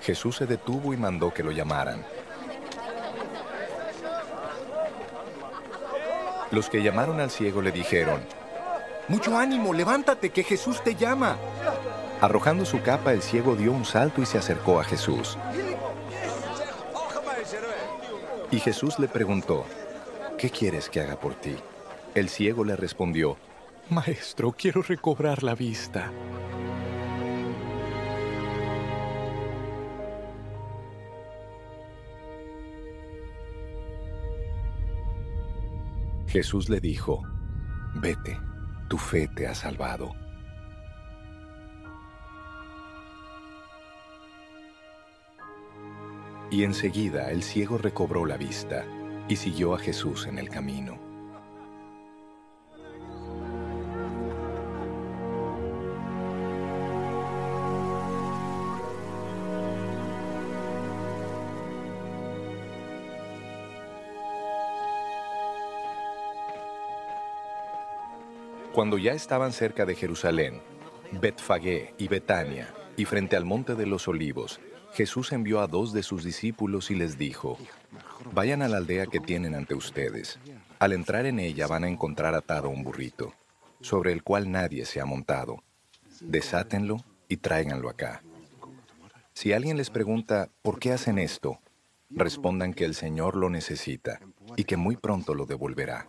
Jesús 0.00 0.36
se 0.36 0.46
detuvo 0.46 0.94
y 0.94 0.96
mandó 0.96 1.32
que 1.32 1.42
lo 1.42 1.50
llamaran. 1.50 2.04
Los 6.50 6.68
que 6.68 6.82
llamaron 6.82 7.20
al 7.20 7.30
ciego 7.30 7.62
le 7.62 7.70
dijeron, 7.70 8.20
Mucho 9.08 9.36
ánimo, 9.36 9.72
levántate, 9.72 10.30
que 10.30 10.44
Jesús 10.44 10.82
te 10.82 10.94
llama. 10.94 11.36
Arrojando 12.20 12.64
su 12.64 12.80
capa, 12.82 13.12
el 13.12 13.22
ciego 13.22 13.56
dio 13.56 13.72
un 13.72 13.84
salto 13.84 14.22
y 14.22 14.26
se 14.26 14.38
acercó 14.38 14.78
a 14.78 14.84
Jesús. 14.84 15.36
Y 18.52 18.58
Jesús 18.58 18.98
le 18.98 19.08
preguntó, 19.08 19.64
¿qué 20.38 20.50
quieres 20.50 20.88
que 20.88 21.00
haga 21.00 21.16
por 21.16 21.34
ti? 21.34 21.56
El 22.14 22.28
ciego 22.28 22.64
le 22.64 22.76
respondió, 22.76 23.36
Maestro, 23.90 24.52
quiero 24.52 24.82
recobrar 24.82 25.42
la 25.42 25.56
vista. 25.56 26.12
Jesús 36.28 36.68
le 36.68 36.78
dijo, 36.78 37.24
Vete, 37.96 38.38
tu 38.88 38.96
fe 38.96 39.26
te 39.26 39.48
ha 39.48 39.56
salvado. 39.56 40.12
Y 46.52 46.62
enseguida 46.62 47.32
el 47.32 47.42
ciego 47.42 47.76
recobró 47.76 48.24
la 48.24 48.36
vista 48.36 48.86
y 49.28 49.34
siguió 49.34 49.74
a 49.74 49.78
Jesús 49.78 50.28
en 50.28 50.38
el 50.38 50.48
camino. 50.48 51.09
Cuando 68.72 68.98
ya 68.98 69.12
estaban 69.12 69.52
cerca 69.52 69.84
de 69.84 69.96
Jerusalén, 69.96 70.60
Betfagé 71.20 71.92
y 71.98 72.06
Betania, 72.06 72.72
y 72.96 73.04
frente 73.04 73.36
al 73.36 73.44
monte 73.44 73.74
de 73.74 73.86
los 73.86 74.06
olivos, 74.06 74.60
Jesús 74.92 75.32
envió 75.32 75.60
a 75.60 75.66
dos 75.66 75.92
de 75.92 76.04
sus 76.04 76.22
discípulos 76.22 76.90
y 76.90 76.94
les 76.94 77.18
dijo, 77.18 77.58
Vayan 78.32 78.62
a 78.62 78.68
la 78.68 78.76
aldea 78.76 79.06
que 79.06 79.18
tienen 79.18 79.56
ante 79.56 79.74
ustedes. 79.74 80.38
Al 80.78 80.92
entrar 80.92 81.26
en 81.26 81.40
ella 81.40 81.66
van 81.66 81.82
a 81.82 81.88
encontrar 81.88 82.34
atado 82.34 82.68
un 82.68 82.84
burrito, 82.84 83.34
sobre 83.80 84.12
el 84.12 84.22
cual 84.22 84.50
nadie 84.52 84.84
se 84.84 85.00
ha 85.00 85.04
montado. 85.04 85.64
Desátenlo 86.20 86.98
y 87.28 87.38
tráiganlo 87.38 87.88
acá. 87.88 88.22
Si 89.32 89.52
alguien 89.52 89.78
les 89.78 89.90
pregunta, 89.90 90.48
¿por 90.62 90.78
qué 90.78 90.92
hacen 90.92 91.18
esto? 91.18 91.58
Respondan 92.10 92.72
que 92.72 92.84
el 92.84 92.94
Señor 92.94 93.36
lo 93.36 93.50
necesita 93.50 94.20
y 94.56 94.64
que 94.64 94.76
muy 94.76 94.96
pronto 94.96 95.34
lo 95.34 95.46
devolverá. 95.46 96.08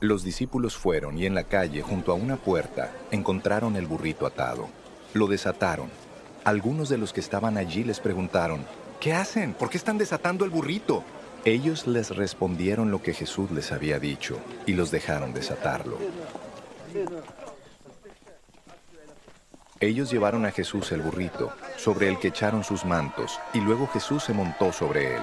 Los 0.00 0.24
discípulos 0.24 0.78
fueron 0.78 1.18
y 1.18 1.26
en 1.26 1.34
la 1.34 1.44
calle, 1.44 1.82
junto 1.82 2.12
a 2.12 2.14
una 2.14 2.36
puerta, 2.36 2.90
encontraron 3.10 3.76
el 3.76 3.86
burrito 3.86 4.24
atado. 4.24 4.68
Lo 5.12 5.26
desataron. 5.26 5.90
Algunos 6.42 6.88
de 6.88 6.96
los 6.96 7.12
que 7.12 7.20
estaban 7.20 7.58
allí 7.58 7.84
les 7.84 8.00
preguntaron, 8.00 8.64
¿qué 8.98 9.12
hacen? 9.12 9.52
¿Por 9.52 9.68
qué 9.68 9.76
están 9.76 9.98
desatando 9.98 10.46
el 10.46 10.50
burrito? 10.50 11.04
Ellos 11.44 11.86
les 11.86 12.16
respondieron 12.16 12.90
lo 12.90 13.02
que 13.02 13.12
Jesús 13.12 13.50
les 13.50 13.72
había 13.72 13.98
dicho 13.98 14.38
y 14.64 14.72
los 14.72 14.90
dejaron 14.90 15.34
desatarlo. 15.34 15.98
Ellos 19.80 20.10
llevaron 20.10 20.46
a 20.46 20.50
Jesús 20.50 20.92
el 20.92 21.02
burrito, 21.02 21.52
sobre 21.76 22.08
el 22.08 22.18
que 22.18 22.28
echaron 22.28 22.64
sus 22.64 22.86
mantos, 22.86 23.38
y 23.52 23.60
luego 23.60 23.86
Jesús 23.86 24.24
se 24.24 24.32
montó 24.32 24.72
sobre 24.72 25.16
él. 25.16 25.22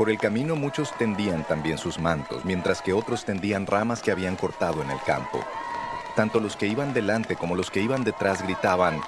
Por 0.00 0.08
el 0.08 0.16
camino 0.16 0.56
muchos 0.56 0.96
tendían 0.96 1.44
también 1.44 1.76
sus 1.76 1.98
mantos, 1.98 2.42
mientras 2.46 2.80
que 2.80 2.94
otros 2.94 3.26
tendían 3.26 3.66
ramas 3.66 4.00
que 4.00 4.10
habían 4.10 4.34
cortado 4.34 4.80
en 4.80 4.90
el 4.90 4.98
campo. 5.02 5.44
Tanto 6.16 6.40
los 6.40 6.56
que 6.56 6.66
iban 6.66 6.94
delante 6.94 7.36
como 7.36 7.54
los 7.54 7.70
que 7.70 7.82
iban 7.82 8.02
detrás 8.02 8.40
gritaban, 8.40 8.98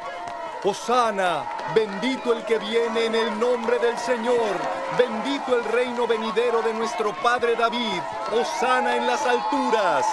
Hosana, 0.63 1.45
bendito 1.75 2.35
el 2.35 2.45
que 2.45 2.59
viene 2.59 3.07
en 3.07 3.15
el 3.15 3.41
nombre 3.41 3.79
del 3.79 3.97
Señor, 3.97 4.55
bendito 4.99 5.57
el 5.57 5.65
reino 5.73 6.07
venidero 6.07 6.61
de 6.61 6.75
nuestro 6.75 7.15
Padre 7.23 7.57
David, 7.57 8.03
Hosana 8.31 8.95
en 8.95 9.07
las 9.07 9.25
alturas. 9.25 10.05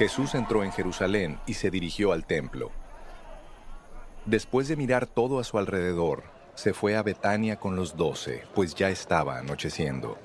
Jesús 0.00 0.34
entró 0.34 0.64
en 0.64 0.72
Jerusalén 0.72 1.38
y 1.44 1.52
se 1.52 1.70
dirigió 1.70 2.12
al 2.12 2.24
templo. 2.24 2.70
Después 4.24 4.66
de 4.66 4.74
mirar 4.74 5.06
todo 5.06 5.38
a 5.38 5.44
su 5.44 5.58
alrededor, 5.58 6.22
se 6.54 6.72
fue 6.72 6.96
a 6.96 7.02
Betania 7.02 7.56
con 7.56 7.76
los 7.76 7.98
doce, 7.98 8.44
pues 8.54 8.74
ya 8.74 8.88
estaba 8.88 9.36
anocheciendo. 9.36 10.16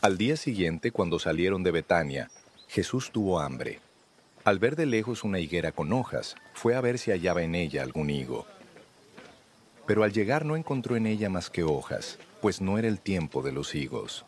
Al 0.00 0.16
día 0.16 0.36
siguiente, 0.36 0.92
cuando 0.92 1.18
salieron 1.18 1.64
de 1.64 1.72
Betania, 1.72 2.30
Jesús 2.68 3.10
tuvo 3.10 3.40
hambre. 3.40 3.80
Al 4.48 4.58
ver 4.58 4.76
de 4.76 4.86
lejos 4.86 5.24
una 5.24 5.40
higuera 5.40 5.72
con 5.72 5.92
hojas, 5.92 6.34
fue 6.54 6.74
a 6.74 6.80
ver 6.80 6.98
si 6.98 7.10
hallaba 7.10 7.42
en 7.42 7.54
ella 7.54 7.82
algún 7.82 8.08
higo. 8.08 8.46
Pero 9.84 10.04
al 10.04 10.12
llegar 10.14 10.46
no 10.46 10.56
encontró 10.56 10.96
en 10.96 11.06
ella 11.06 11.28
más 11.28 11.50
que 11.50 11.64
hojas, 11.64 12.18
pues 12.40 12.62
no 12.62 12.78
era 12.78 12.88
el 12.88 12.98
tiempo 12.98 13.42
de 13.42 13.52
los 13.52 13.74
higos. 13.74 14.24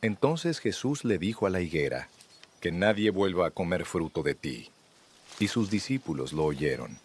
Entonces 0.00 0.60
Jesús 0.60 1.04
le 1.04 1.18
dijo 1.18 1.48
a 1.48 1.50
la 1.50 1.60
higuera, 1.60 2.08
que 2.60 2.70
nadie 2.70 3.10
vuelva 3.10 3.48
a 3.48 3.50
comer 3.50 3.84
fruto 3.84 4.22
de 4.22 4.36
ti. 4.36 4.70
Y 5.40 5.48
sus 5.48 5.68
discípulos 5.68 6.32
lo 6.32 6.44
oyeron. 6.44 7.00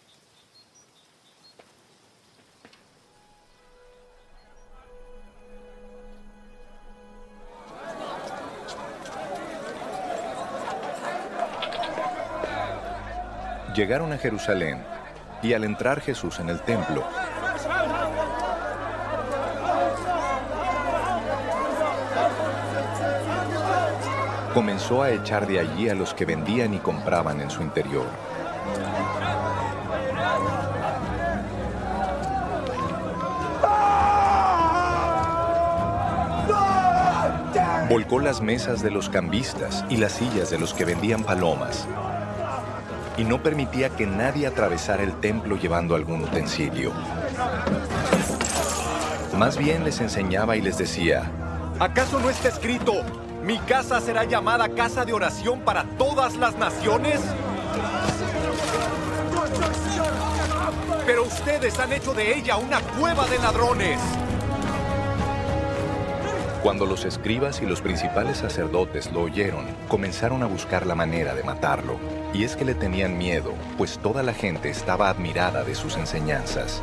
Llegaron 13.74 14.12
a 14.12 14.18
Jerusalén 14.18 14.82
y 15.42 15.52
al 15.52 15.62
entrar 15.62 16.00
Jesús 16.00 16.40
en 16.40 16.48
el 16.48 16.60
templo, 16.60 17.04
comenzó 24.52 25.02
a 25.02 25.10
echar 25.10 25.46
de 25.46 25.60
allí 25.60 25.88
a 25.88 25.94
los 25.94 26.12
que 26.14 26.24
vendían 26.24 26.74
y 26.74 26.78
compraban 26.78 27.40
en 27.40 27.48
su 27.48 27.62
interior. 27.62 28.06
Volcó 37.88 38.18
las 38.18 38.40
mesas 38.40 38.82
de 38.82 38.90
los 38.90 39.08
cambistas 39.08 39.84
y 39.88 39.96
las 39.96 40.12
sillas 40.12 40.50
de 40.50 40.58
los 40.58 40.74
que 40.74 40.84
vendían 40.84 41.22
palomas 41.22 41.86
y 43.20 43.24
no 43.24 43.42
permitía 43.42 43.90
que 43.90 44.06
nadie 44.06 44.46
atravesara 44.46 45.02
el 45.02 45.12
templo 45.20 45.58
llevando 45.58 45.94
algún 45.94 46.22
utensilio. 46.22 46.90
Más 49.36 49.58
bien 49.58 49.84
les 49.84 50.00
enseñaba 50.00 50.56
y 50.56 50.62
les 50.62 50.78
decía, 50.78 51.30
¿acaso 51.78 52.18
no 52.18 52.30
está 52.30 52.48
escrito, 52.48 53.04
mi 53.44 53.58
casa 53.58 54.00
será 54.00 54.24
llamada 54.24 54.70
casa 54.70 55.04
de 55.04 55.12
oración 55.12 55.60
para 55.60 55.84
todas 55.98 56.36
las 56.36 56.56
naciones? 56.56 57.20
Pero 61.04 61.24
ustedes 61.24 61.78
han 61.78 61.92
hecho 61.92 62.14
de 62.14 62.38
ella 62.38 62.56
una 62.56 62.80
cueva 62.80 63.26
de 63.26 63.38
ladrones. 63.38 64.00
Cuando 66.62 66.86
los 66.86 67.04
escribas 67.04 67.60
y 67.60 67.66
los 67.66 67.82
principales 67.82 68.38
sacerdotes 68.38 69.12
lo 69.12 69.20
oyeron, 69.20 69.66
comenzaron 69.88 70.42
a 70.42 70.46
buscar 70.46 70.86
la 70.86 70.94
manera 70.94 71.34
de 71.34 71.42
matarlo. 71.42 72.19
Y 72.32 72.44
es 72.44 72.54
que 72.54 72.64
le 72.64 72.74
tenían 72.74 73.18
miedo, 73.18 73.54
pues 73.76 73.98
toda 73.98 74.22
la 74.22 74.32
gente 74.32 74.70
estaba 74.70 75.10
admirada 75.10 75.64
de 75.64 75.74
sus 75.74 75.96
enseñanzas. 75.96 76.80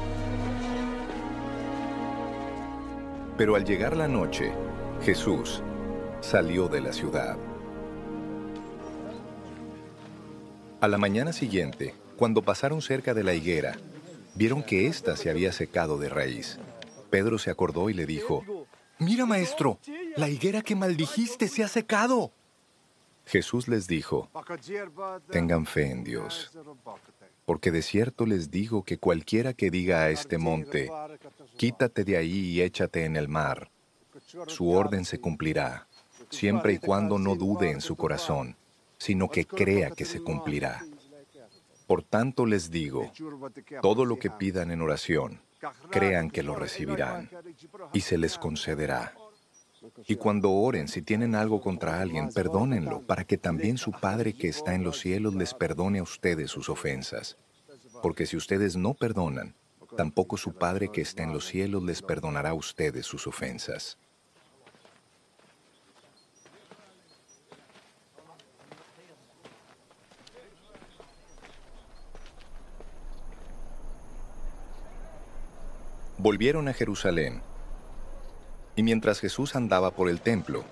Pero 3.38 3.56
al 3.56 3.64
llegar 3.64 3.96
la 3.96 4.08
noche, 4.08 4.52
Jesús 5.04 5.62
salió 6.20 6.68
de 6.68 6.82
la 6.82 6.92
ciudad. 6.92 7.38
A 10.82 10.88
la 10.88 10.98
mañana 10.98 11.32
siguiente, 11.32 11.96
cuando 12.18 12.42
pasaron 12.42 12.82
cerca 12.82 13.14
de 13.14 13.24
la 13.24 13.34
higuera, 13.34 13.78
vieron 14.36 14.64
que 14.64 14.88
ésta 14.88 15.16
se 15.16 15.30
había 15.30 15.52
secado 15.52 15.98
de 15.98 16.10
raíz. 16.10 16.60
Pedro 17.10 17.38
se 17.40 17.50
acordó 17.50 17.90
y 17.90 17.94
le 17.94 18.06
dijo, 18.06 18.44
Mira, 19.00 19.26
maestro, 19.26 19.80
la 20.16 20.28
higuera 20.28 20.62
que 20.62 20.76
maldijiste 20.76 21.48
se 21.48 21.64
ha 21.64 21.68
secado. 21.68 22.32
Jesús 23.28 23.68
les 23.68 23.88
dijo, 23.88 24.30
tengan 25.30 25.66
fe 25.66 25.92
en 25.92 26.04
Dios, 26.04 26.52
porque 27.46 27.72
de 27.72 27.82
cierto 27.82 28.26
les 28.26 28.50
digo 28.50 28.84
que 28.84 28.98
cualquiera 28.98 29.54
que 29.54 29.70
diga 29.70 30.02
a 30.04 30.10
este 30.10 30.38
monte, 30.38 30.90
quítate 31.58 32.06
de 32.06 32.18
ahí 32.18 32.40
y 32.40 32.62
échate 32.62 33.04
en 33.04 33.18
el 33.18 33.28
mar, 33.28 33.70
su 34.48 34.70
orden 34.72 35.04
se 35.04 35.20
cumplirá, 35.20 35.88
siempre 36.30 36.74
y 36.74 36.80
cuando 36.80 37.20
no 37.20 37.36
dude 37.36 37.70
en 37.70 37.82
su 37.82 37.98
corazón, 37.98 38.56
sino 38.98 39.30
que 39.30 39.46
crea 39.46 39.92
que 39.92 40.06
se 40.06 40.22
cumplirá. 40.22 40.84
Por 41.86 42.04
tanto 42.04 42.46
les 42.46 42.72
digo, 42.72 43.12
todo 43.82 44.06
lo 44.06 44.18
que 44.20 44.30
pidan 44.30 44.72
en 44.72 44.82
oración, 44.82 45.42
crean 45.90 46.30
que 46.30 46.44
lo 46.44 46.56
recibirán 46.56 47.30
y 47.94 48.02
se 48.02 48.18
les 48.18 48.38
concederá. 48.38 49.14
Y 50.08 50.16
cuando 50.16 50.52
oren, 50.52 50.88
si 50.88 51.02
tienen 51.02 51.36
algo 51.36 51.62
contra 51.62 52.02
alguien, 52.02 52.30
perdónenlo, 52.30 53.02
para 53.02 53.26
que 53.26 53.38
también 53.38 53.78
su 53.78 53.92
Padre 53.92 54.34
que 54.34 54.48
está 54.48 54.76
en 54.76 54.84
los 54.84 55.00
cielos 55.00 55.36
les 55.36 55.54
perdone 55.54 56.00
a 56.00 56.04
ustedes 56.04 56.52
sus 56.52 56.70
ofensas. 56.70 57.38
Porque 58.02 58.26
si 58.26 58.38
ustedes 58.38 58.76
no 58.76 58.94
perdonan, 58.94 59.56
tampoco 59.96 60.38
su 60.38 60.54
Padre 60.54 60.90
que 60.90 61.02
está 61.02 61.24
en 61.24 61.34
los 61.34 61.46
cielos 61.46 61.84
les 61.84 62.02
perdonará 62.02 62.50
a 62.50 62.54
ustedes 62.54 63.06
sus 63.06 63.28
ofensas. 63.28 63.98
Volvieron 76.18 76.68
a 76.68 76.74
Jerusalén. 76.74 77.42
Y 78.78 78.84
mientras 78.84 79.20
Jesús 79.20 79.56
andaba 79.56 79.90
por 79.90 80.08
el 80.08 80.22
templo, 80.22 80.64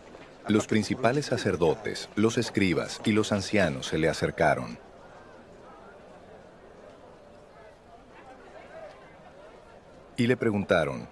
los 0.47 0.67
principales 0.67 1.25
sacerdotes, 1.25 2.07
los 2.15 2.37
escribas 2.37 3.01
y 3.03 3.11
los 3.11 3.31
ancianos 3.31 3.87
se 3.87 3.97
le 3.97 4.07
acercaron. 4.07 4.77
Y 10.17 10.27
le 10.27 10.37
preguntaron, 10.37 11.09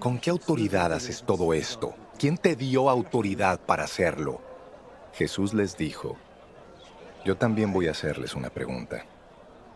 ¿con 0.00 0.18
qué 0.18 0.30
autoridad 0.30 0.92
haces 0.92 1.22
todo 1.22 1.54
esto? 1.54 1.94
¿Quién 2.18 2.36
te 2.36 2.56
dio 2.56 2.90
autoridad 2.90 3.60
para 3.60 3.84
hacerlo? 3.84 4.40
Jesús 5.12 5.54
les 5.54 5.76
dijo, 5.76 6.16
yo 7.24 7.36
también 7.36 7.72
voy 7.72 7.86
a 7.86 7.92
hacerles 7.92 8.34
una 8.34 8.50
pregunta. 8.50 9.06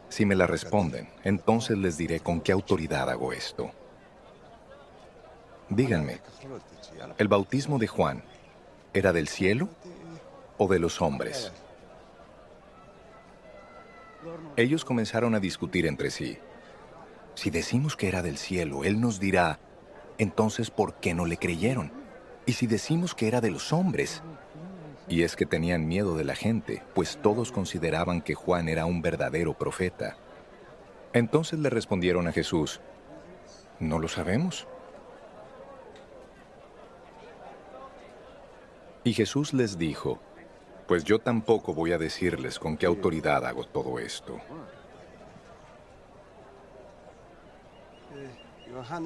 Si 0.08 0.26
me 0.26 0.34
la 0.34 0.48
responden, 0.48 1.08
entonces 1.22 1.78
les 1.78 1.96
diré 1.96 2.18
con 2.18 2.40
qué 2.40 2.50
autoridad 2.50 3.08
hago 3.10 3.32
esto. 3.32 3.70
Díganme, 5.70 6.20
¿el 7.18 7.28
bautismo 7.28 7.78
de 7.78 7.86
Juan 7.86 8.22
era 8.94 9.12
del 9.12 9.28
cielo 9.28 9.68
o 10.56 10.66
de 10.66 10.78
los 10.78 11.02
hombres? 11.02 11.52
Ellos 14.56 14.84
comenzaron 14.84 15.34
a 15.34 15.40
discutir 15.40 15.86
entre 15.86 16.10
sí. 16.10 16.38
Si 17.34 17.50
decimos 17.50 17.96
que 17.96 18.08
era 18.08 18.22
del 18.22 18.38
cielo, 18.38 18.84
Él 18.84 19.00
nos 19.00 19.20
dirá, 19.20 19.60
entonces 20.16 20.70
¿por 20.70 20.94
qué 20.94 21.14
no 21.14 21.26
le 21.26 21.36
creyeron? 21.36 21.92
Y 22.46 22.54
si 22.54 22.66
decimos 22.66 23.14
que 23.14 23.28
era 23.28 23.40
de 23.40 23.50
los 23.50 23.72
hombres, 23.72 24.22
y 25.06 25.22
es 25.22 25.36
que 25.36 25.46
tenían 25.46 25.86
miedo 25.86 26.16
de 26.16 26.24
la 26.24 26.34
gente, 26.34 26.82
pues 26.94 27.18
todos 27.22 27.52
consideraban 27.52 28.20
que 28.20 28.34
Juan 28.34 28.68
era 28.68 28.86
un 28.86 29.02
verdadero 29.02 29.54
profeta. 29.54 30.16
Entonces 31.12 31.58
le 31.58 31.70
respondieron 31.70 32.26
a 32.26 32.32
Jesús, 32.32 32.80
no 33.80 33.98
lo 33.98 34.08
sabemos. 34.08 34.66
Y 39.08 39.14
Jesús 39.14 39.54
les 39.54 39.78
dijo, 39.78 40.20
pues 40.86 41.02
yo 41.02 41.18
tampoco 41.18 41.72
voy 41.72 41.92
a 41.92 41.98
decirles 41.98 42.58
con 42.58 42.76
qué 42.76 42.84
autoridad 42.84 43.46
hago 43.46 43.64
todo 43.64 43.98
esto. 43.98 44.38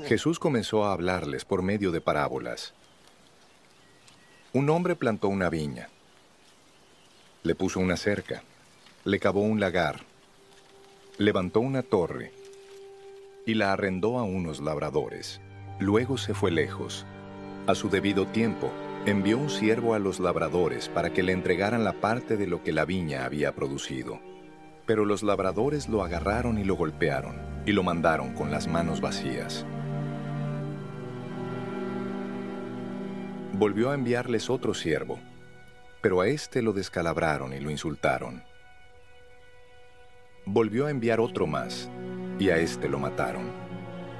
Jesús 0.04 0.40
comenzó 0.40 0.84
a 0.84 0.92
hablarles 0.92 1.44
por 1.44 1.62
medio 1.62 1.92
de 1.92 2.00
parábolas. 2.00 2.74
Un 4.52 4.70
hombre 4.70 4.96
plantó 4.96 5.28
una 5.28 5.48
viña, 5.48 5.88
le 7.44 7.54
puso 7.54 7.78
una 7.78 7.96
cerca, 7.96 8.42
le 9.04 9.20
cavó 9.20 9.42
un 9.42 9.60
lagar, 9.60 10.00
levantó 11.16 11.60
una 11.60 11.84
torre 11.84 12.32
y 13.46 13.54
la 13.54 13.72
arrendó 13.72 14.18
a 14.18 14.24
unos 14.24 14.58
labradores. 14.58 15.40
Luego 15.78 16.18
se 16.18 16.34
fue 16.34 16.50
lejos. 16.50 17.06
A 17.68 17.76
su 17.76 17.88
debido 17.88 18.26
tiempo, 18.26 18.72
envió 19.04 19.36
un 19.36 19.50
siervo 19.50 19.94
a 19.94 19.98
los 19.98 20.20
labradores 20.20 20.88
para 20.88 21.12
que 21.12 21.24
le 21.24 21.32
entregaran 21.32 21.82
la 21.82 22.00
parte 22.00 22.36
de 22.36 22.46
lo 22.46 22.62
que 22.62 22.72
la 22.72 22.84
viña 22.84 23.24
había 23.24 23.52
producido. 23.52 24.20
Pero 24.86 25.04
los 25.04 25.24
labradores 25.24 25.88
lo 25.88 26.04
agarraron 26.04 26.58
y 26.58 26.64
lo 26.64 26.76
golpearon, 26.76 27.36
y 27.66 27.72
lo 27.72 27.82
mandaron 27.82 28.32
con 28.34 28.52
las 28.52 28.68
manos 28.68 29.00
vacías. 29.00 29.66
Volvió 33.54 33.90
a 33.90 33.94
enviarles 33.94 34.48
otro 34.48 34.72
siervo, 34.72 35.18
pero 36.00 36.20
a 36.20 36.28
éste 36.28 36.62
lo 36.62 36.72
descalabraron 36.72 37.52
y 37.52 37.60
lo 37.60 37.70
insultaron. 37.70 38.44
Volvió 40.46 40.86
a 40.86 40.90
enviar 40.90 41.20
otro 41.20 41.46
más, 41.46 41.90
y 42.38 42.50
a 42.50 42.56
éste 42.56 42.88
lo 42.88 42.98
mataron. 42.98 43.50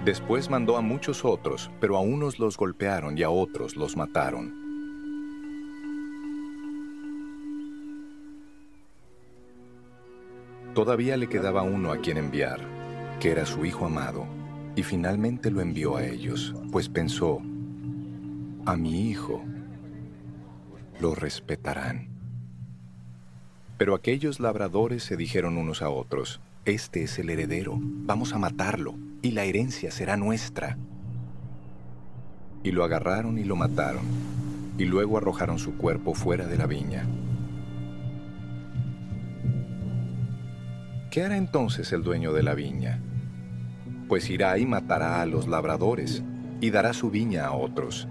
Después 0.04 0.50
mandó 0.50 0.76
a 0.76 0.80
muchos 0.80 1.24
otros, 1.24 1.70
pero 1.80 1.96
a 1.96 2.00
unos 2.00 2.40
los 2.40 2.56
golpearon 2.56 3.16
y 3.16 3.22
a 3.22 3.30
otros 3.30 3.76
los 3.76 3.96
mataron. 3.96 4.61
Todavía 10.74 11.18
le 11.18 11.28
quedaba 11.28 11.62
uno 11.62 11.92
a 11.92 11.98
quien 11.98 12.16
enviar, 12.16 12.60
que 13.20 13.30
era 13.30 13.44
su 13.44 13.66
hijo 13.66 13.84
amado, 13.84 14.24
y 14.74 14.82
finalmente 14.82 15.50
lo 15.50 15.60
envió 15.60 15.96
a 15.96 16.06
ellos, 16.06 16.54
pues 16.70 16.88
pensó, 16.88 17.42
a 18.64 18.76
mi 18.76 19.10
hijo 19.10 19.42
lo 20.98 21.14
respetarán. 21.14 22.08
Pero 23.76 23.94
aquellos 23.94 24.40
labradores 24.40 25.02
se 25.02 25.18
dijeron 25.18 25.58
unos 25.58 25.82
a 25.82 25.90
otros, 25.90 26.40
este 26.64 27.02
es 27.02 27.18
el 27.18 27.28
heredero, 27.28 27.78
vamos 27.78 28.32
a 28.32 28.38
matarlo, 28.38 28.94
y 29.20 29.32
la 29.32 29.44
herencia 29.44 29.90
será 29.90 30.16
nuestra. 30.16 30.78
Y 32.62 32.70
lo 32.70 32.82
agarraron 32.82 33.36
y 33.36 33.44
lo 33.44 33.56
mataron, 33.56 34.04
y 34.78 34.86
luego 34.86 35.18
arrojaron 35.18 35.58
su 35.58 35.76
cuerpo 35.76 36.14
fuera 36.14 36.46
de 36.46 36.56
la 36.56 36.66
viña. 36.66 37.04
¿Qué 41.12 41.22
hará 41.22 41.36
entonces 41.36 41.92
el 41.92 42.02
dueño 42.02 42.32
de 42.32 42.42
la 42.42 42.54
viña? 42.54 42.98
Pues 44.08 44.30
irá 44.30 44.56
y 44.56 44.64
matará 44.64 45.20
a 45.20 45.26
los 45.26 45.46
labradores 45.46 46.24
y 46.62 46.70
dará 46.70 46.94
su 46.94 47.10
viña 47.10 47.44
a 47.44 47.52
otros. 47.52 48.08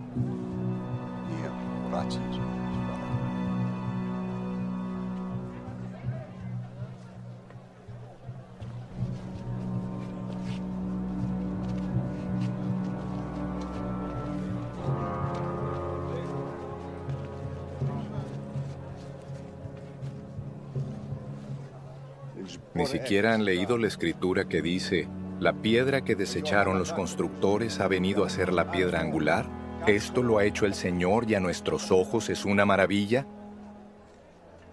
Siquiera 22.92 23.34
han 23.34 23.46
leído 23.46 23.78
la 23.78 23.88
escritura 23.88 24.50
que 24.50 24.62
dice, 24.62 25.08
la 25.40 25.54
piedra 25.54 26.02
que 26.02 26.16
desecharon 26.16 26.78
los 26.78 26.92
constructores 26.92 27.80
ha 27.80 27.88
venido 27.88 28.26
a 28.26 28.30
ser 28.30 28.52
la 28.52 28.70
piedra 28.70 29.00
angular. 29.00 29.46
¿Esto 29.88 30.22
lo 30.22 30.38
ha 30.38 30.44
hecho 30.44 30.66
el 30.66 30.74
Señor 30.74 31.30
y 31.30 31.36
a 31.36 31.40
nuestros 31.40 31.90
ojos 31.90 32.30
es 32.30 32.44
una 32.44 32.66
maravilla? 32.66 33.26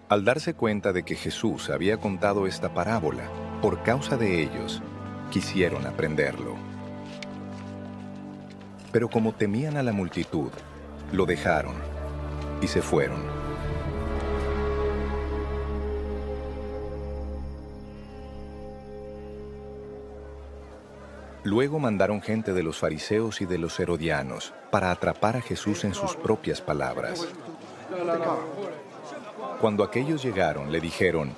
Al 0.09 0.25
darse 0.25 0.53
cuenta 0.53 0.91
de 0.91 1.03
que 1.03 1.15
Jesús 1.15 1.69
había 1.69 1.97
contado 1.97 2.45
esta 2.45 2.73
parábola, 2.73 3.23
por 3.61 3.83
causa 3.83 4.17
de 4.17 4.43
ellos, 4.43 4.81
quisieron 5.31 5.87
aprenderlo. 5.87 6.55
Pero 8.91 9.09
como 9.09 9.33
temían 9.33 9.77
a 9.77 9.83
la 9.83 9.93
multitud, 9.93 10.51
lo 11.13 11.25
dejaron 11.25 11.75
y 12.61 12.67
se 12.67 12.81
fueron. 12.81 13.38
Luego 21.43 21.79
mandaron 21.79 22.21
gente 22.21 22.53
de 22.53 22.63
los 22.63 22.79
fariseos 22.79 23.41
y 23.41 23.45
de 23.45 23.57
los 23.57 23.79
herodianos 23.79 24.53
para 24.71 24.91
atrapar 24.91 25.37
a 25.37 25.41
Jesús 25.41 25.85
en 25.85 25.93
sus 25.93 26.15
propias 26.15 26.61
palabras. 26.61 27.27
Cuando 29.61 29.83
aquellos 29.83 30.21
llegaron, 30.21 30.71
le 30.71 30.81
dijeron, 30.81 31.35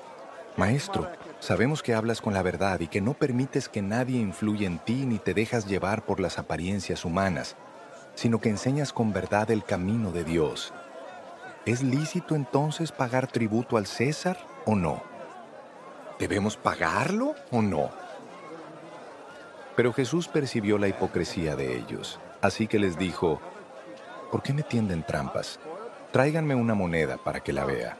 Maestro, 0.57 1.07
sabemos 1.39 1.83
que 1.83 1.93
hablas 1.93 2.19
con 2.19 2.33
la 2.33 2.41
verdad 2.41 2.79
y 2.79 2.87
que 2.87 2.99
no 2.99 3.13
permites 3.13 3.69
que 3.69 3.81
nadie 3.81 4.19
influya 4.19 4.67
en 4.67 4.79
ti 4.79 5.05
ni 5.05 5.19
te 5.19 5.33
dejas 5.33 5.67
llevar 5.67 6.03
por 6.03 6.19
las 6.19 6.39
apariencias 6.39 7.05
humanas, 7.05 7.55
sino 8.15 8.41
que 8.41 8.49
enseñas 8.49 8.93
con 8.93 9.13
verdad 9.13 9.49
el 9.51 9.63
camino 9.63 10.11
de 10.11 10.23
Dios. 10.23 10.73
¿Es 11.65 11.83
lícito 11.83 12.35
entonces 12.35 12.91
pagar 12.91 13.27
tributo 13.27 13.77
al 13.77 13.85
César 13.85 14.37
o 14.65 14.75
no? 14.75 15.03
¿Debemos 16.19 16.57
pagarlo 16.57 17.35
o 17.51 17.61
no? 17.61 18.00
Pero 19.75 19.93
Jesús 19.93 20.27
percibió 20.27 20.77
la 20.77 20.87
hipocresía 20.87 21.55
de 21.55 21.77
ellos, 21.77 22.19
así 22.41 22.67
que 22.67 22.79
les 22.79 22.97
dijo, 22.97 23.39
¿por 24.31 24.41
qué 24.41 24.53
me 24.53 24.63
tienden 24.63 25.03
trampas? 25.03 25.59
Tráiganme 26.11 26.55
una 26.55 26.73
moneda 26.73 27.17
para 27.17 27.39
que 27.39 27.53
la 27.53 27.65
vea. 27.65 27.97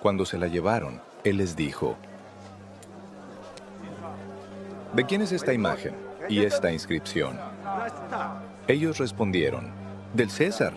Cuando 0.00 0.24
se 0.24 0.38
la 0.38 0.46
llevaron, 0.46 1.02
Él 1.22 1.36
les 1.36 1.54
dijo, 1.54 1.96
¿de 4.94 5.04
quién 5.04 5.20
es 5.20 5.32
esta 5.32 5.52
imagen 5.52 5.94
y 6.30 6.44
esta 6.44 6.72
inscripción? 6.72 7.38
Ellos 8.68 8.96
respondieron, 8.96 9.70
del 10.14 10.30
César. 10.30 10.72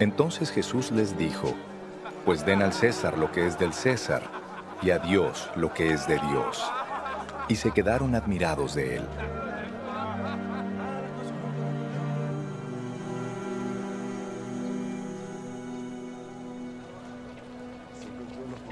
Entonces 0.00 0.50
Jesús 0.50 0.90
les 0.90 1.16
dijo, 1.16 1.54
pues 2.24 2.44
den 2.44 2.62
al 2.62 2.72
César 2.72 3.16
lo 3.16 3.30
que 3.30 3.46
es 3.46 3.58
del 3.60 3.72
César 3.72 4.22
y 4.82 4.90
a 4.90 4.98
Dios 4.98 5.50
lo 5.54 5.72
que 5.72 5.92
es 5.92 6.08
de 6.08 6.18
Dios 6.18 6.64
y 7.50 7.56
se 7.56 7.72
quedaron 7.72 8.14
admirados 8.14 8.74
de 8.74 8.96
él. 8.96 9.02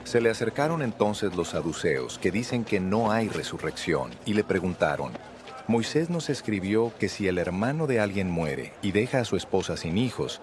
Se 0.05 0.23
le 0.23 0.31
acercaron 0.31 0.81
entonces 0.81 1.37
los 1.37 1.49
saduceos, 1.49 2.19
que 2.19 2.31
dicen 2.31 2.65
que 2.65 2.81
no 2.81 3.11
hay 3.11 3.29
resurrección, 3.29 4.11
y 4.25 4.33
le 4.33 4.45
preguntaron, 4.45 5.13
Moisés 5.67 6.09
nos 6.09 6.31
escribió 6.31 6.93
que 6.99 7.11
si 7.11 7.29
el 7.29 7.37
hermano 7.37 7.87
de 7.87 8.01
alguien 8.01 8.31
muere 8.31 8.73
y 8.81 8.93
deja 8.93 9.19
a 9.19 9.25
su 9.27 9.37
esposa 9.37 9.77
sin 9.77 9.99
hijos, 9.99 10.41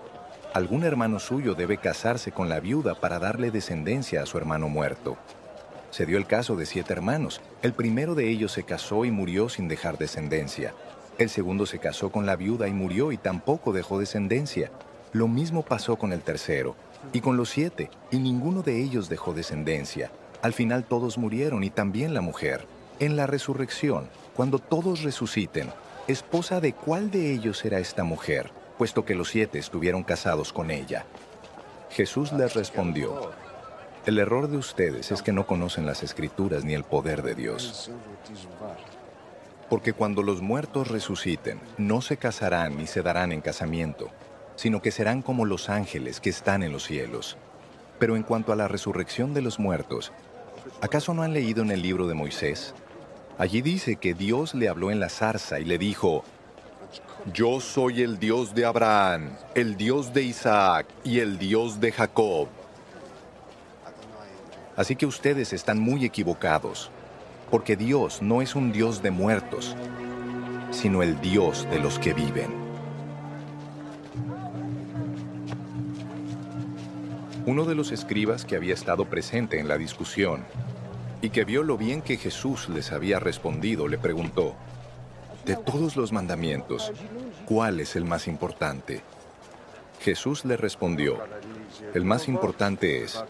algún 0.54 0.84
hermano 0.84 1.20
suyo 1.20 1.56
debe 1.56 1.78
casarse 1.78 2.32
con 2.32 2.48
la 2.48 2.60
viuda 2.60 2.96
para 2.96 3.18
darle 3.18 3.50
descendencia 3.50 4.22
a 4.22 4.26
su 4.28 4.38
hermano 4.38 4.70
muerto. 4.70 5.18
Se 5.96 6.06
dio 6.06 6.18
el 6.18 6.28
caso 6.28 6.58
de 6.58 6.66
siete 6.66 6.92
hermanos. 6.92 7.40
El 7.62 7.72
primero 7.72 8.16
de 8.16 8.30
ellos 8.30 8.52
se 8.52 8.64
casó 8.64 9.06
y 9.06 9.12
murió 9.12 9.48
sin 9.48 9.70
dejar 9.70 9.98
descendencia. 9.98 10.74
El 11.18 11.30
segundo 11.30 11.66
se 11.66 11.80
casó 11.80 12.12
con 12.12 12.26
la 12.26 12.36
viuda 12.36 12.68
y 12.68 12.74
murió 12.74 13.14
y 13.14 13.18
tampoco 13.18 13.72
dejó 13.72 13.98
descendencia. 13.98 14.72
Lo 15.14 15.30
mismo 15.30 15.64
pasó 15.64 15.96
con 15.96 16.12
el 16.12 16.20
tercero 16.20 16.76
y 17.14 17.22
con 17.22 17.38
los 17.38 17.50
siete, 17.50 17.90
y 18.12 18.18
ninguno 18.18 18.62
de 18.62 18.84
ellos 18.84 19.08
dejó 19.08 19.34
descendencia. 19.34 20.12
Al 20.42 20.52
final 20.52 20.84
todos 20.84 21.18
murieron 21.18 21.64
y 21.64 21.70
también 21.70 22.14
la 22.14 22.20
mujer. 22.20 22.68
En 23.00 23.16
la 23.16 23.26
resurrección, 23.26 24.10
cuando 24.36 24.60
todos 24.60 25.02
resuciten, 25.02 25.70
¿esposa 26.10 26.60
de 26.60 26.74
cuál 26.74 27.10
de 27.10 27.32
ellos 27.32 27.60
será 27.60 27.80
esta 27.80 28.04
mujer, 28.04 28.52
puesto 28.78 29.06
que 29.06 29.16
los 29.16 29.30
siete 29.30 29.60
estuvieron 29.60 30.04
casados 30.04 30.52
con 30.52 30.72
ella? 30.72 31.06
Jesús 31.90 32.34
les 32.34 32.54
respondió, 32.54 33.32
el 34.06 34.20
error 34.20 34.48
de 34.48 34.58
ustedes 34.58 35.12
es 35.12 35.22
que 35.24 35.32
no 35.32 35.48
conocen 35.48 35.86
las 35.86 36.04
escrituras 36.04 36.64
ni 36.64 36.74
el 36.74 36.84
poder 36.84 37.24
de 37.24 37.34
Dios. 37.34 37.92
Porque 39.70 39.94
cuando 39.94 40.22
los 40.22 40.42
muertos 40.42 40.90
resuciten, 40.90 41.60
no 41.78 42.02
se 42.02 42.18
casarán 42.18 42.78
ni 42.78 42.86
se 42.86 43.02
darán 43.02 43.32
en 43.32 43.42
casamiento, 43.42 44.12
sino 44.56 44.82
que 44.82 44.92
serán 44.92 45.24
como 45.24 45.46
los 45.46 45.70
ángeles 45.70 46.20
que 46.20 46.30
están 46.30 46.62
en 46.62 46.72
los 46.72 46.84
cielos. 46.84 47.36
Pero 47.98 48.16
en 48.16 48.24
cuanto 48.24 48.54
a 48.54 48.56
la 48.56 48.68
resurrección 48.68 49.34
de 49.34 49.42
los 49.42 49.58
muertos, 49.58 50.12
¿acaso 50.82 51.16
no 51.16 51.24
han 51.24 51.34
leído 51.34 51.64
en 51.64 51.72
el 51.72 51.82
libro 51.82 52.08
de 52.08 52.14
Moisés? 52.14 52.76
Allí 53.40 53.62
dice 53.62 53.96
que 53.96 54.14
Dios 54.14 54.54
le 54.54 54.70
habló 54.70 54.92
en 54.92 55.00
la 55.00 55.10
zarza 55.10 55.60
y 55.60 55.66
le 55.66 55.80
dijo, 55.80 56.24
Yo 57.34 57.60
soy 57.60 58.04
el 58.04 58.20
Dios 58.20 58.54
de 58.54 58.66
Abraham, 58.66 59.36
el 59.56 59.78
Dios 59.78 60.14
de 60.14 60.22
Isaac 60.22 60.86
y 61.04 61.20
el 61.20 61.40
Dios 61.40 61.80
de 61.80 61.92
Jacob. 61.92 62.50
Así 64.76 64.96
que 64.96 65.06
ustedes 65.06 65.54
están 65.54 65.80
muy 65.80 66.04
equivocados, 66.04 66.92
porque 67.50 67.78
Dios 67.78 68.22
no 68.22 68.42
es 68.42 68.56
un 68.56 68.72
Dios 68.72 69.02
de 69.02 69.12
muertos, 69.12 69.76
sino 70.72 71.02
el 71.02 71.22
Dios 71.22 71.68
de 71.70 71.80
los 71.80 71.98
que 71.98 72.14
viven. 72.14 72.54
Uno 77.46 77.66
de 77.66 77.76
los 77.76 77.92
escribas 77.92 78.44
que 78.44 78.56
había 78.56 78.74
estado 78.74 79.06
presente 79.06 79.60
en 79.60 79.68
la 79.68 79.78
discusión 79.78 80.44
y 81.22 81.30
que 81.30 81.46
vio 81.46 81.64
lo 81.64 81.78
bien 81.78 82.02
que 82.02 82.18
Jesús 82.18 82.68
les 82.70 82.92
había 82.92 83.20
respondido, 83.20 83.88
le 83.88 83.98
preguntó, 83.98 84.56
de 85.46 85.56
todos 85.56 85.96
los 85.96 86.12
mandamientos, 86.12 86.92
¿cuál 87.46 87.80
es 87.80 87.96
el 87.96 88.04
más 88.04 88.28
importante? 88.28 89.04
Jesús 90.02 90.44
le 90.44 90.58
respondió, 90.58 91.20
el 91.94 92.04
más 92.04 92.28
importante 92.28 93.04
es, 93.04 93.24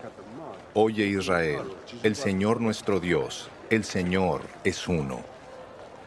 Oye 0.77 1.06
Israel, 1.06 1.61
el 2.03 2.18
Señor 2.18 2.60
nuestro 2.60 2.99
Dios, 2.99 3.49
el 3.69 3.85
Señor 3.85 4.41
es 4.65 4.89
uno. 4.89 5.22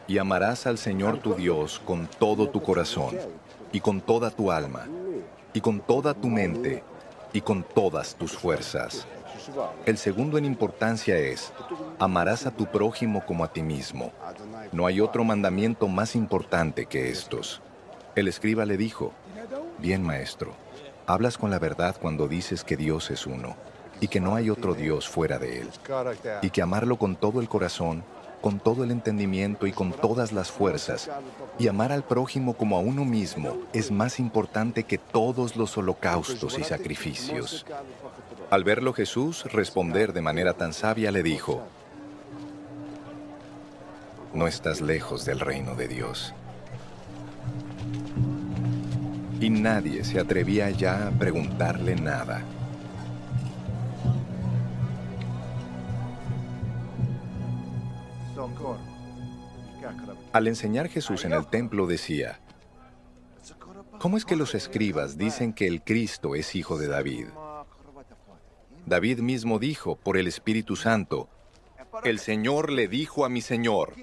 Y 0.07 0.19
amarás 0.19 0.67
al 0.67 0.77
Señor 0.77 1.17
tu 1.17 1.33
Dios 1.33 1.81
con 1.83 2.05
todo 2.05 2.49
tu 2.49 2.61
corazón, 2.61 3.17
y 3.71 3.79
con 3.79 3.99
toda 3.99 4.29
tu 4.29 4.51
alma, 4.51 4.85
y 5.55 5.61
con 5.61 5.79
toda 5.79 6.13
tu 6.13 6.27
mente, 6.27 6.83
y 7.33 7.41
con 7.41 7.63
todas 7.63 8.13
tus 8.13 8.33
fuerzas. 8.33 9.07
El 9.87 9.97
segundo 9.97 10.37
en 10.37 10.45
importancia 10.45 11.17
es, 11.17 11.51
amarás 11.97 12.45
a 12.45 12.51
tu 12.51 12.67
prójimo 12.67 13.25
como 13.25 13.43
a 13.43 13.51
ti 13.51 13.63
mismo. 13.63 14.11
No 14.71 14.85
hay 14.85 15.01
otro 15.01 15.23
mandamiento 15.23 15.87
más 15.87 16.15
importante 16.15 16.85
que 16.85 17.09
estos. 17.09 17.59
El 18.13 18.27
escriba 18.27 18.65
le 18.65 18.77
dijo, 18.77 19.13
bien 19.79 20.03
maestro, 20.03 20.53
hablas 21.07 21.39
con 21.39 21.49
la 21.49 21.57
verdad 21.57 21.95
cuando 21.99 22.27
dices 22.27 22.63
que 22.63 22.77
Dios 22.77 23.09
es 23.09 23.25
uno 23.25 23.55
y 24.01 24.07
que 24.07 24.19
no 24.19 24.35
hay 24.35 24.49
otro 24.49 24.73
Dios 24.73 25.07
fuera 25.07 25.39
de 25.39 25.61
él, 25.61 25.69
y 26.41 26.49
que 26.49 26.61
amarlo 26.61 26.97
con 26.97 27.15
todo 27.15 27.41
el 27.41 27.49
corazón, 27.49 28.03
con 28.41 28.59
todo 28.59 28.83
el 28.83 28.91
entendimiento 28.91 29.67
y 29.67 29.71
con 29.71 29.91
todas 29.91 30.31
las 30.31 30.51
fuerzas, 30.51 31.09
y 31.57 31.67
amar 31.67 31.91
al 31.91 32.03
prójimo 32.03 32.53
como 32.53 32.77
a 32.77 32.79
uno 32.79 33.05
mismo 33.05 33.57
es 33.73 33.91
más 33.91 34.19
importante 34.19 34.83
que 34.83 34.97
todos 34.97 35.55
los 35.55 35.77
holocaustos 35.77 36.57
y 36.57 36.63
sacrificios. 36.63 37.65
Al 38.49 38.63
verlo 38.63 38.93
Jesús 38.93 39.43
responder 39.51 40.13
de 40.13 40.21
manera 40.21 40.53
tan 40.53 40.73
sabia 40.73 41.11
le 41.11 41.23
dijo, 41.23 41.63
no 44.33 44.47
estás 44.47 44.81
lejos 44.81 45.25
del 45.25 45.39
reino 45.39 45.75
de 45.75 45.87
Dios. 45.87 46.33
Y 49.41 49.49
nadie 49.49 50.03
se 50.03 50.19
atrevía 50.19 50.69
ya 50.69 51.07
a 51.07 51.11
preguntarle 51.11 51.95
nada. 51.95 52.43
Al 60.33 60.47
enseñar 60.47 60.89
Jesús 60.89 61.25
en 61.25 61.33
el 61.33 61.47
templo 61.47 61.87
decía, 61.87 62.39
¿cómo 63.99 64.17
es 64.17 64.25
que 64.25 64.35
los 64.35 64.55
escribas 64.55 65.17
dicen 65.17 65.53
que 65.53 65.67
el 65.67 65.83
Cristo 65.83 66.35
es 66.35 66.55
hijo 66.55 66.77
de 66.77 66.87
David? 66.87 67.27
David 68.85 69.19
mismo 69.19 69.59
dijo 69.59 69.95
por 69.95 70.17
el 70.17 70.27
Espíritu 70.27 70.75
Santo, 70.75 71.29
el 72.03 72.19
Señor 72.19 72.71
le 72.71 72.87
dijo 72.87 73.25
a 73.25 73.29
mi 73.29 73.41
Señor, 73.41 73.93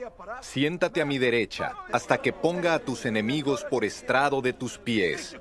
siéntate 0.41 1.01
a 1.01 1.07
mi 1.07 1.19
derecha 1.19 1.73
hasta 1.93 2.19
que 2.19 2.33
ponga 2.33 2.75
a 2.75 2.79
tus 2.79 3.07
enemigos 3.07 3.65
por 3.65 3.85
estrado 3.85 4.43
de 4.43 4.53
tus 4.53 4.79
pies. 4.79 5.37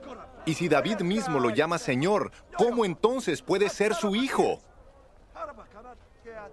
Y 0.45 0.53
si 0.53 0.69
David 0.69 1.01
mismo 1.01 1.39
lo 1.39 1.49
llama 1.49 1.77
Señor, 1.79 2.31
¿cómo 2.57 2.85
entonces 2.85 3.41
puede 3.41 3.69
ser 3.69 3.93
su 3.95 4.15
hijo? 4.15 4.61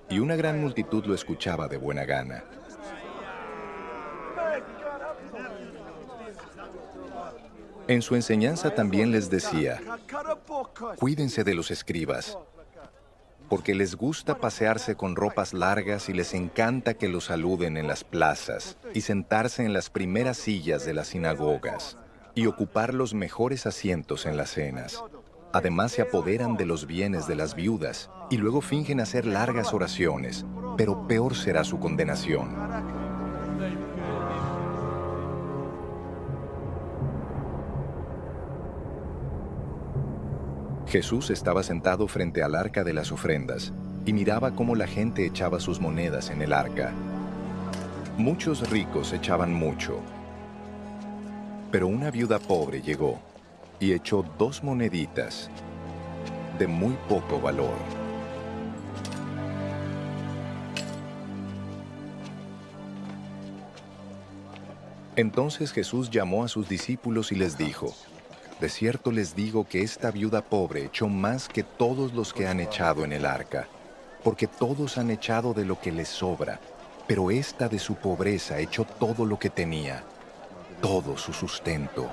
Y 0.09 0.19
una 0.19 0.37
gran 0.37 0.61
multitud 0.61 1.05
lo 1.07 1.15
escuchaba 1.15 1.69
de 1.69 1.79
buena 1.79 2.05
gana. 2.05 2.45
En 7.89 8.01
su 8.01 8.15
enseñanza 8.15 8.75
también 8.75 9.11
les 9.11 9.29
decía, 9.29 9.81
cuídense 10.97 11.43
de 11.43 11.55
los 11.55 11.71
escribas, 11.71 12.39
porque 13.49 13.75
les 13.75 13.97
gusta 13.97 14.39
pasearse 14.39 14.95
con 14.95 15.17
ropas 15.17 15.53
largas 15.53 16.09
y 16.09 16.13
les 16.13 16.33
encanta 16.33 16.95
que 16.95 17.09
los 17.09 17.25
saluden 17.25 17.77
en 17.77 17.89
las 17.89 18.05
plazas 18.05 18.79
y 18.95 19.03
sentarse 19.03 19.65
en 19.65 19.73
las 19.73 19.91
primeras 19.91 20.39
sillas 20.39 20.87
de 20.87 20.95
las 20.95 21.09
sinagogas 21.09 21.99
y 22.35 22.47
ocupar 22.47 22.95
los 22.95 23.15
mejores 23.15 23.67
asientos 23.67 24.27
en 24.27 24.37
las 24.37 24.51
cenas. 24.51 25.03
Además 25.53 25.93
se 25.93 26.03
apoderan 26.03 26.57
de 26.57 26.65
los 26.65 26.87
bienes 26.87 27.27
de 27.27 27.35
las 27.35 27.55
viudas 27.55 28.09
y 28.33 28.39
luego 28.39 28.63
fingen 28.63 28.99
hacer 28.99 29.27
largas 29.27 29.75
oraciones, 29.75 30.47
pero 30.79 31.07
peor 31.07 31.37
será 31.37 31.65
su 31.65 31.79
condenación. 31.79 32.49
Jesús 40.87 41.29
estaba 41.29 41.63
sentado 41.63 42.09
frente 42.09 42.43
al 42.43 42.55
arca 42.55 42.85
de 42.85 42.95
las 42.95 43.13
ofrendas 43.13 43.75
y 44.07 44.15
miraba 44.15 44.53
cómo 44.53 44.77
la 44.77 44.87
gente 44.87 45.27
echaba 45.27 45.61
sus 45.61 45.79
monedas 45.79 46.31
en 46.31 46.41
el 46.41 46.55
arca. 46.55 46.91
Muchos 48.17 48.71
ricos 48.71 49.13
echaban 49.13 49.53
mucho, 49.53 50.01
pero 51.71 51.87
una 51.87 52.11
viuda 52.11 52.39
pobre 52.39 52.81
llegó 52.81 53.21
y 53.79 53.93
echó 53.93 54.25
dos 54.39 54.65
moneditas 54.65 55.51
de 56.59 56.67
muy 56.67 56.97
poco 57.11 57.39
valor. 57.39 58.02
Entonces 65.17 65.73
Jesús 65.73 66.11
llamó 66.11 66.45
a 66.45 66.49
sus 66.49 66.69
discípulos 66.69 67.33
y 67.33 67.35
les 67.35 67.59
dijo, 67.59 67.95
de 68.61 68.69
cierto 68.71 69.11
les 69.11 69.35
digo 69.35 69.67
que 69.67 69.83
esta 69.83 70.11
viuda 70.11 70.41
pobre 70.41 70.85
echó 70.85 71.09
más 71.09 71.49
que 71.49 71.63
todos 71.63 72.15
los 72.15 72.33
que 72.33 72.47
han 72.47 72.61
echado 72.61 73.05
en 73.05 73.13
el 73.13 73.27
arca, 73.27 73.69
porque 74.25 74.47
todos 74.47 74.97
han 74.97 75.11
echado 75.11 75.53
de 75.53 75.67
lo 75.67 75.79
que 75.79 75.93
les 75.93 76.09
sobra, 76.09 76.61
pero 77.07 77.31
esta 77.31 77.69
de 77.69 77.79
su 77.79 77.97
pobreza 77.97 78.59
echó 78.59 78.85
todo 78.85 79.27
lo 79.27 79.39
que 79.39 79.51
tenía, 79.51 80.03
todo 80.81 81.19
su 81.19 81.33
sustento. 81.33 82.11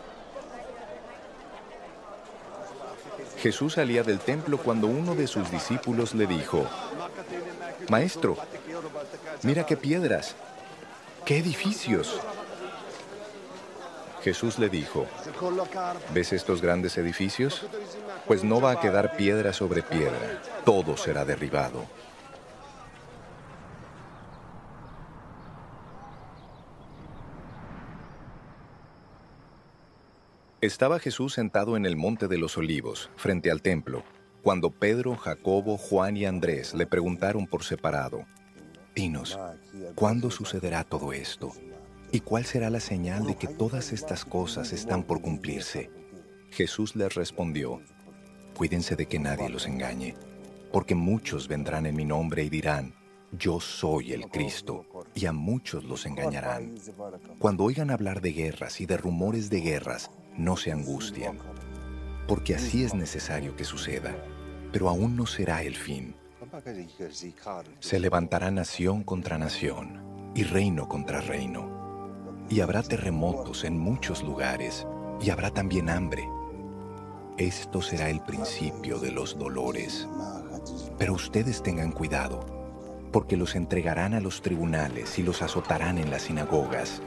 Jesús 3.38 3.74
salía 3.76 4.04
del 4.04 4.20
templo 4.20 4.58
cuando 4.58 4.88
uno 4.88 5.16
de 5.16 5.28
sus 5.28 5.50
discípulos 5.50 6.14
le 6.14 6.28
dijo, 6.28 6.66
Maestro, 7.90 8.36
mira 9.44 9.66
qué 9.66 9.78
piedras, 9.78 10.36
qué 11.26 11.38
edificios. 11.38 12.20
Jesús 14.24 14.60
le 14.60 14.70
dijo, 14.70 15.06
¿ves 16.14 16.34
estos 16.34 16.62
grandes 16.62 16.98
edificios? 16.98 17.66
Pues 18.28 18.44
no 18.44 18.60
va 18.60 18.72
a 18.72 18.80
quedar 18.80 19.16
piedra 19.16 19.54
sobre 19.54 19.82
piedra, 19.82 20.42
todo 20.66 20.98
será 20.98 21.26
derribado. 21.26 21.86
Estaba 30.62 31.00
Jesús 31.00 31.34
sentado 31.34 31.78
en 31.78 31.86
el 31.86 31.96
monte 31.96 32.28
de 32.28 32.38
los 32.38 32.58
olivos, 32.58 33.10
frente 33.16 33.50
al 33.50 33.62
templo, 33.62 34.04
cuando 34.44 34.72
Pedro, 34.72 35.16
Jacobo, 35.16 35.78
Juan 35.78 36.18
y 36.18 36.26
Andrés 36.26 36.74
le 36.74 36.86
preguntaron 36.86 37.48
por 37.48 37.64
separado, 37.64 38.26
Dinos, 38.94 39.40
¿cuándo 39.96 40.30
sucederá 40.30 40.84
todo 40.84 41.14
esto? 41.14 41.54
¿Y 42.12 42.22
cuál 42.22 42.44
será 42.44 42.72
la 42.72 42.80
señal 42.80 43.28
de 43.28 43.36
que 43.36 43.48
todas 43.48 43.94
estas 43.94 44.26
cosas 44.26 44.74
están 44.74 45.04
por 45.04 45.22
cumplirse? 45.22 45.92
Jesús 46.50 46.96
les 46.96 47.14
respondió, 47.14 47.82
Cuídense 48.58 48.96
de 48.96 49.06
que 49.06 49.20
nadie 49.20 49.48
los 49.48 49.68
engañe, 49.68 50.16
porque 50.74 50.96
muchos 50.96 51.48
vendrán 51.48 51.86
en 51.86 51.96
mi 51.96 52.06
nombre 52.06 52.44
y 52.44 52.50
dirán, 52.50 52.96
Yo 53.32 53.60
soy 53.60 54.12
el 54.14 54.28
Cristo, 54.28 54.88
y 55.14 55.28
a 55.28 55.34
muchos 55.34 55.84
los 55.84 56.08
engañarán. 56.08 56.74
Cuando 57.38 57.64
oigan 57.64 57.92
hablar 57.92 58.22
de 58.22 58.34
guerras 58.34 58.82
y 58.82 58.88
de 58.88 58.98
rumores 58.98 59.52
de 59.52 59.62
guerras, 59.62 60.10
no 60.36 60.58
se 60.58 60.72
angustien, 60.72 61.38
porque 62.28 62.56
así 62.56 62.84
es 62.84 62.96
necesario 62.96 63.56
que 63.56 63.66
suceda, 63.66 64.16
pero 64.74 64.90
aún 64.90 65.16
no 65.16 65.28
será 65.28 65.62
el 65.62 65.76
fin. 65.76 66.16
Se 67.80 68.00
levantará 68.00 68.50
nación 68.50 69.04
contra 69.04 69.38
nación 69.38 70.32
y 70.34 70.44
reino 70.44 70.90
contra 70.90 71.22
reino 71.22 71.79
y 72.50 72.62
habrá 72.62 72.82
terremotos 72.82 73.64
en 73.64 73.78
muchos 73.78 74.24
lugares, 74.24 74.88
y 75.22 75.30
habrá 75.30 75.52
también 75.52 75.90
hambre. 75.90 76.28
Esto 77.38 77.82
será 77.82 78.10
el 78.10 78.22
principio 78.22 79.00
de 79.00 79.12
los 79.12 79.38
dolores. 79.38 80.08
Pero 80.98 81.14
ustedes 81.14 81.62
tengan 81.62 81.92
cuidado, 81.92 82.46
porque 83.12 83.38
los 83.38 83.56
entregarán 83.56 84.14
a 84.14 84.20
los 84.20 84.42
tribunales 84.42 85.18
y 85.20 85.24
los 85.24 85.42
azotarán 85.42 85.98
en 85.98 86.10
las 86.10 86.24
sinagogas. 86.24 87.02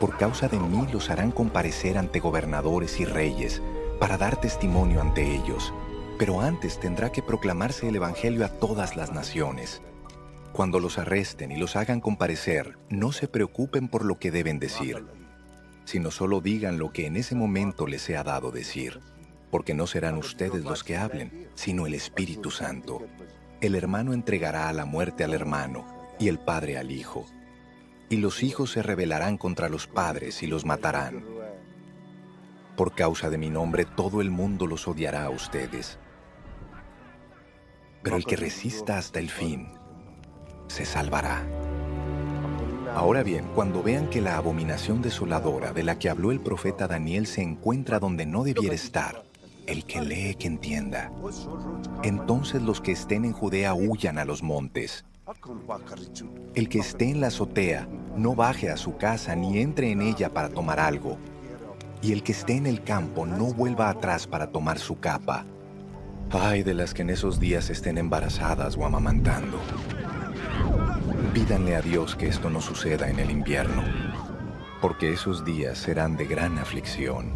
Por 0.00 0.16
causa 0.16 0.48
de 0.48 0.58
mí 0.58 0.86
los 0.92 1.10
harán 1.10 1.30
comparecer 1.30 1.98
ante 1.98 2.18
gobernadores 2.18 2.98
y 3.00 3.04
reyes, 3.04 3.62
para 4.00 4.18
dar 4.18 4.40
testimonio 4.40 5.00
ante 5.00 5.36
ellos. 5.36 5.72
Pero 6.18 6.40
antes 6.40 6.80
tendrá 6.80 7.12
que 7.12 7.22
proclamarse 7.22 7.88
el 7.88 7.96
Evangelio 7.96 8.44
a 8.44 8.48
todas 8.48 8.96
las 8.96 9.12
naciones. 9.12 9.82
Cuando 10.54 10.78
los 10.78 10.98
arresten 10.98 11.50
y 11.50 11.56
los 11.56 11.74
hagan 11.74 12.00
comparecer, 12.00 12.78
no 12.88 13.10
se 13.10 13.26
preocupen 13.26 13.88
por 13.88 14.04
lo 14.04 14.20
que 14.20 14.30
deben 14.30 14.60
decir, 14.60 15.04
sino 15.84 16.12
solo 16.12 16.40
digan 16.40 16.78
lo 16.78 16.92
que 16.92 17.06
en 17.06 17.16
ese 17.16 17.34
momento 17.34 17.88
les 17.88 18.02
sea 18.02 18.22
dado 18.22 18.52
decir, 18.52 19.00
porque 19.50 19.74
no 19.74 19.88
serán 19.88 20.16
ustedes 20.16 20.62
los 20.62 20.84
que 20.84 20.96
hablen, 20.96 21.48
sino 21.56 21.88
el 21.88 21.94
Espíritu 21.94 22.52
Santo. 22.52 23.02
El 23.60 23.74
hermano 23.74 24.12
entregará 24.12 24.68
a 24.68 24.72
la 24.72 24.84
muerte 24.84 25.24
al 25.24 25.34
hermano 25.34 25.86
y 26.20 26.28
el 26.28 26.38
padre 26.38 26.78
al 26.78 26.92
hijo. 26.92 27.26
Y 28.08 28.18
los 28.18 28.44
hijos 28.44 28.70
se 28.70 28.82
rebelarán 28.84 29.38
contra 29.38 29.68
los 29.68 29.88
padres 29.88 30.40
y 30.44 30.46
los 30.46 30.64
matarán. 30.64 31.24
Por 32.76 32.94
causa 32.94 33.28
de 33.28 33.38
mi 33.38 33.50
nombre 33.50 33.86
todo 33.86 34.20
el 34.20 34.30
mundo 34.30 34.68
los 34.68 34.86
odiará 34.86 35.24
a 35.24 35.30
ustedes. 35.30 35.98
Pero 38.04 38.14
el 38.14 38.24
que 38.24 38.36
resista 38.36 38.98
hasta 38.98 39.18
el 39.18 39.30
fin, 39.30 39.68
se 40.68 40.84
salvará. 40.84 41.46
Ahora 42.94 43.24
bien, 43.24 43.46
cuando 43.54 43.82
vean 43.82 44.08
que 44.08 44.20
la 44.20 44.36
abominación 44.36 45.02
desoladora 45.02 45.72
de 45.72 45.82
la 45.82 45.98
que 45.98 46.08
habló 46.08 46.30
el 46.30 46.40
profeta 46.40 46.86
Daniel 46.86 47.26
se 47.26 47.42
encuentra 47.42 47.98
donde 47.98 48.24
no 48.24 48.44
debiera 48.44 48.74
estar, 48.74 49.24
el 49.66 49.84
que 49.84 50.00
lee 50.00 50.36
que 50.36 50.46
entienda, 50.46 51.10
entonces 52.04 52.62
los 52.62 52.80
que 52.80 52.92
estén 52.92 53.24
en 53.24 53.32
Judea 53.32 53.74
huyan 53.74 54.18
a 54.18 54.24
los 54.24 54.42
montes. 54.42 55.04
El 56.54 56.68
que 56.68 56.78
esté 56.78 57.10
en 57.10 57.20
la 57.20 57.28
azotea 57.28 57.88
no 58.16 58.34
baje 58.34 58.70
a 58.70 58.76
su 58.76 58.96
casa 58.96 59.34
ni 59.34 59.58
entre 59.58 59.90
en 59.90 60.02
ella 60.02 60.32
para 60.32 60.50
tomar 60.50 60.78
algo. 60.78 61.18
Y 62.02 62.12
el 62.12 62.22
que 62.22 62.32
esté 62.32 62.56
en 62.56 62.66
el 62.66 62.84
campo 62.84 63.26
no 63.26 63.46
vuelva 63.46 63.88
atrás 63.88 64.26
para 64.26 64.48
tomar 64.52 64.78
su 64.78 65.00
capa. 65.00 65.46
Ay 66.30 66.62
de 66.62 66.74
las 66.74 66.92
que 66.94 67.02
en 67.02 67.10
esos 67.10 67.40
días 67.40 67.70
estén 67.70 67.96
embarazadas 67.96 68.76
o 68.76 68.84
amamantando. 68.84 69.58
Pídanle 71.32 71.76
a 71.76 71.82
Dios 71.82 72.16
que 72.16 72.28
esto 72.28 72.50
no 72.50 72.60
suceda 72.60 73.08
en 73.08 73.18
el 73.18 73.30
invierno, 73.30 73.82
porque 74.80 75.12
esos 75.12 75.44
días 75.44 75.78
serán 75.78 76.16
de 76.16 76.26
gran 76.26 76.58
aflicción, 76.58 77.32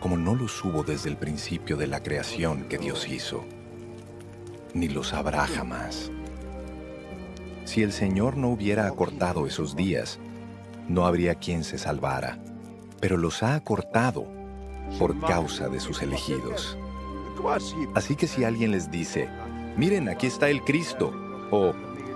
como 0.00 0.16
no 0.16 0.34
los 0.34 0.64
hubo 0.64 0.82
desde 0.82 1.10
el 1.10 1.16
principio 1.16 1.76
de 1.76 1.86
la 1.86 2.02
creación 2.02 2.64
que 2.64 2.78
Dios 2.78 3.08
hizo, 3.08 3.44
ni 4.72 4.88
los 4.88 5.12
habrá 5.12 5.46
jamás. 5.46 6.10
Si 7.64 7.82
el 7.82 7.92
Señor 7.92 8.36
no 8.36 8.48
hubiera 8.48 8.86
acortado 8.86 9.46
esos 9.46 9.76
días, 9.76 10.18
no 10.88 11.06
habría 11.06 11.34
quien 11.34 11.64
se 11.64 11.78
salvara, 11.78 12.38
pero 13.00 13.16
los 13.16 13.42
ha 13.42 13.54
acortado 13.54 14.26
por 14.98 15.18
causa 15.20 15.68
de 15.68 15.80
sus 15.80 16.02
elegidos. 16.02 16.76
Así 17.94 18.16
que 18.16 18.26
si 18.26 18.44
alguien 18.44 18.70
les 18.70 18.90
dice, 18.90 19.28
miren, 19.76 20.08
aquí 20.08 20.26
está 20.26 20.48
el 20.48 20.62
Cristo, 20.62 21.12
o 21.50 21.72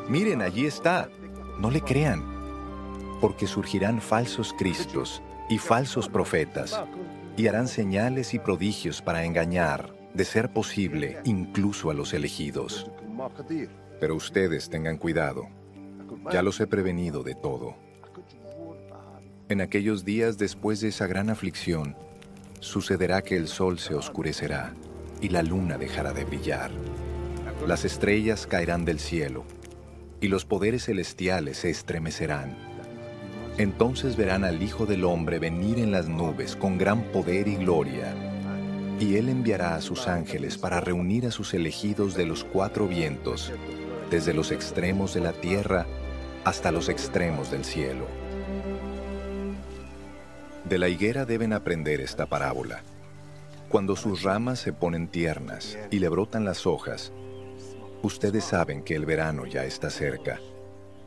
Miren, 0.08 0.40
allí 0.40 0.64
está. 0.64 1.10
No 1.60 1.70
le 1.70 1.82
crean, 1.82 2.24
porque 3.20 3.46
surgirán 3.46 4.00
falsos 4.00 4.54
cristos 4.56 5.22
y 5.50 5.58
falsos 5.58 6.08
profetas, 6.08 6.82
y 7.36 7.46
harán 7.46 7.68
señales 7.68 8.32
y 8.32 8.38
prodigios 8.38 9.02
para 9.02 9.24
engañar, 9.24 9.94
de 10.14 10.24
ser 10.24 10.50
posible, 10.50 11.18
incluso 11.24 11.90
a 11.90 11.94
los 11.94 12.14
elegidos. 12.14 12.90
Pero 14.00 14.14
ustedes 14.14 14.70
tengan 14.70 14.96
cuidado. 14.96 15.46
Ya 16.32 16.42
los 16.42 16.58
he 16.60 16.66
prevenido 16.66 17.22
de 17.22 17.34
todo. 17.34 17.76
En 19.50 19.60
aquellos 19.60 20.06
días 20.06 20.38
después 20.38 20.80
de 20.80 20.88
esa 20.88 21.06
gran 21.06 21.28
aflicción, 21.28 21.96
sucederá 22.60 23.20
que 23.20 23.36
el 23.36 23.46
sol 23.46 23.78
se 23.78 23.94
oscurecerá 23.94 24.74
y 25.20 25.28
la 25.28 25.42
luna 25.42 25.76
dejará 25.76 26.14
de 26.14 26.24
brillar. 26.24 26.70
Las 27.66 27.84
estrellas 27.84 28.46
caerán 28.46 28.86
del 28.86 29.00
cielo 29.00 29.44
y 30.20 30.28
los 30.28 30.44
poderes 30.44 30.86
celestiales 30.86 31.58
se 31.58 31.70
estremecerán. 31.70 32.56
Entonces 33.58 34.16
verán 34.16 34.44
al 34.44 34.62
Hijo 34.62 34.86
del 34.86 35.04
Hombre 35.04 35.38
venir 35.38 35.78
en 35.78 35.90
las 35.90 36.08
nubes 36.08 36.56
con 36.56 36.78
gran 36.78 37.02
poder 37.04 37.48
y 37.48 37.56
gloria, 37.56 38.14
y 39.00 39.16
él 39.16 39.28
enviará 39.28 39.74
a 39.74 39.80
sus 39.80 40.08
ángeles 40.08 40.58
para 40.58 40.80
reunir 40.80 41.26
a 41.26 41.30
sus 41.30 41.54
elegidos 41.54 42.14
de 42.14 42.26
los 42.26 42.44
cuatro 42.44 42.86
vientos, 42.86 43.52
desde 44.10 44.34
los 44.34 44.50
extremos 44.52 45.14
de 45.14 45.20
la 45.20 45.32
tierra 45.32 45.86
hasta 46.44 46.72
los 46.72 46.88
extremos 46.88 47.50
del 47.50 47.64
cielo. 47.64 48.06
De 50.68 50.78
la 50.78 50.88
higuera 50.88 51.24
deben 51.24 51.52
aprender 51.52 52.00
esta 52.00 52.26
parábola. 52.26 52.82
Cuando 53.68 53.96
sus 53.96 54.22
ramas 54.22 54.58
se 54.58 54.72
ponen 54.72 55.08
tiernas 55.08 55.78
y 55.90 55.98
le 55.98 56.08
brotan 56.08 56.44
las 56.44 56.66
hojas, 56.66 57.12
Ustedes 58.02 58.44
saben 58.44 58.82
que 58.82 58.94
el 58.94 59.06
verano 59.06 59.44
ya 59.44 59.64
está 59.64 59.90
cerca. 59.90 60.38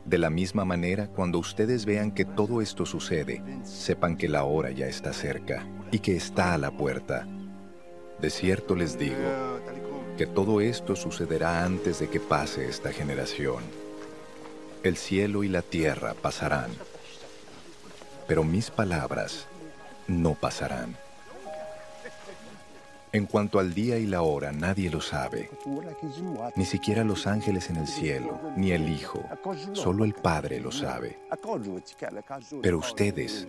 De 0.04 0.18
la 0.18 0.28
misma 0.28 0.66
manera, 0.66 1.06
cuando 1.06 1.38
ustedes 1.38 1.86
vean 1.86 2.12
que 2.12 2.26
todo 2.26 2.60
esto 2.60 2.84
sucede, 2.84 3.42
sepan 3.64 4.16
que 4.16 4.28
la 4.28 4.44
hora 4.44 4.70
ya 4.70 4.86
está 4.88 5.14
cerca 5.14 5.66
y 5.90 6.00
que 6.00 6.16
está 6.16 6.52
a 6.52 6.58
la 6.58 6.70
puerta. 6.70 7.26
De 8.20 8.28
cierto 8.28 8.76
les 8.76 8.98
digo 8.98 9.16
que 10.18 10.26
todo 10.26 10.60
esto 10.60 10.94
sucederá 10.94 11.64
antes 11.64 11.98
de 11.98 12.10
que 12.10 12.20
pase 12.20 12.68
esta 12.68 12.92
generación. 12.92 13.62
El 14.82 14.98
cielo 14.98 15.44
y 15.44 15.48
la 15.48 15.62
tierra 15.62 16.12
pasarán, 16.12 16.72
pero 18.28 18.44
mis 18.44 18.70
palabras 18.70 19.46
no 20.08 20.34
pasarán. 20.34 20.96
En 23.14 23.26
cuanto 23.26 23.58
al 23.58 23.74
día 23.74 23.98
y 23.98 24.06
la 24.06 24.22
hora, 24.22 24.52
nadie 24.52 24.90
lo 24.90 25.02
sabe. 25.02 25.50
Ni 26.56 26.64
siquiera 26.64 27.04
los 27.04 27.26
ángeles 27.26 27.68
en 27.68 27.76
el 27.76 27.86
cielo, 27.86 28.40
ni 28.56 28.72
el 28.72 28.88
Hijo. 28.88 29.22
Solo 29.72 30.04
el 30.04 30.14
Padre 30.14 30.60
lo 30.60 30.72
sabe. 30.72 31.18
Pero 32.62 32.78
ustedes, 32.78 33.46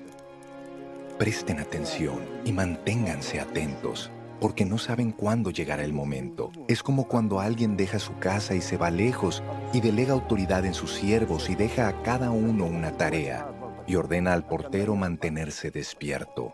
presten 1.17 1.59
atención 1.59 2.19
y 2.43 2.51
manténganse 2.51 3.39
atentos, 3.39 4.11
porque 4.41 4.65
no 4.65 4.77
saben 4.77 5.13
cuándo 5.13 5.49
llegará 5.49 5.85
el 5.85 5.93
momento. 5.93 6.51
Es 6.67 6.83
como 6.83 7.07
cuando 7.07 7.39
alguien 7.39 7.77
deja 7.77 7.99
su 7.99 8.17
casa 8.19 8.55
y 8.55 8.61
se 8.61 8.75
va 8.75 8.91
lejos 8.91 9.43
y 9.71 9.79
delega 9.79 10.11
autoridad 10.11 10.65
en 10.65 10.73
sus 10.73 10.91
siervos 10.91 11.49
y 11.49 11.55
deja 11.55 11.87
a 11.87 12.01
cada 12.03 12.31
uno 12.31 12.65
una 12.65 12.97
tarea 12.97 13.47
y 13.87 13.95
ordena 13.95 14.33
al 14.33 14.45
portero 14.45 14.97
mantenerse 14.97 15.71
despierto. 15.71 16.53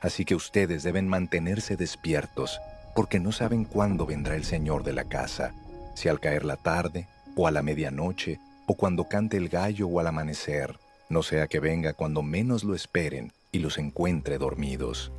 Así 0.00 0.24
que 0.24 0.34
ustedes 0.34 0.82
deben 0.82 1.08
mantenerse 1.08 1.76
despiertos, 1.76 2.60
porque 2.94 3.20
no 3.20 3.32
saben 3.32 3.64
cuándo 3.64 4.06
vendrá 4.06 4.36
el 4.36 4.44
Señor 4.44 4.84
de 4.84 4.92
la 4.92 5.04
casa, 5.04 5.54
si 5.94 6.08
al 6.08 6.20
caer 6.20 6.44
la 6.44 6.56
tarde, 6.56 7.08
o 7.36 7.46
a 7.46 7.50
la 7.50 7.62
medianoche, 7.62 8.40
o 8.66 8.74
cuando 8.74 9.08
cante 9.08 9.36
el 9.36 9.48
gallo 9.48 9.88
o 9.88 10.00
al 10.00 10.08
amanecer, 10.08 10.78
no 11.08 11.22
sea 11.22 11.46
que 11.46 11.60
venga 11.60 11.94
cuando 11.94 12.22
menos 12.22 12.64
lo 12.64 12.74
esperen 12.74 13.32
y 13.50 13.60
los 13.60 13.78
encuentre 13.78 14.38
dormidos. 14.38 15.12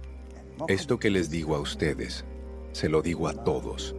Esto 0.68 1.00
que 1.00 1.10
les 1.10 1.30
digo 1.30 1.56
a 1.56 1.60
ustedes, 1.60 2.26
se 2.74 2.90
lo 2.90 3.02
digo 3.02 3.28
a 3.28 3.44
todos. 3.44 3.96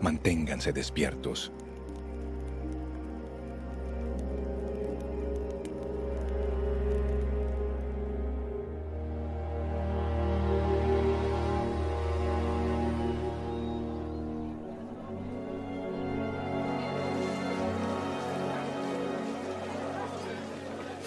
Manténganse 0.00 0.72
despiertos. 0.72 1.52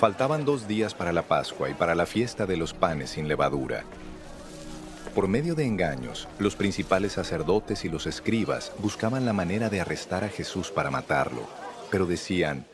Faltaban 0.01 0.45
dos 0.45 0.67
días 0.67 0.95
para 0.95 1.13
la 1.13 1.21
Pascua 1.21 1.69
y 1.69 1.75
para 1.75 1.93
la 1.93 2.07
fiesta 2.07 2.47
de 2.47 2.57
los 2.57 2.73
panes 2.73 3.11
sin 3.11 3.27
levadura. 3.27 3.83
Por 5.13 5.27
medio 5.27 5.53
de 5.53 5.63
engaños, 5.63 6.27
los 6.39 6.55
principales 6.55 7.11
sacerdotes 7.11 7.85
y 7.85 7.89
los 7.89 8.07
escribas 8.07 8.71
buscaban 8.79 9.25
la 9.25 9.33
manera 9.33 9.69
de 9.69 9.79
arrestar 9.79 10.23
a 10.23 10.29
Jesús 10.29 10.71
para 10.71 10.89
matarlo, 10.89 11.47
pero 11.91 12.07
decían, 12.07 12.65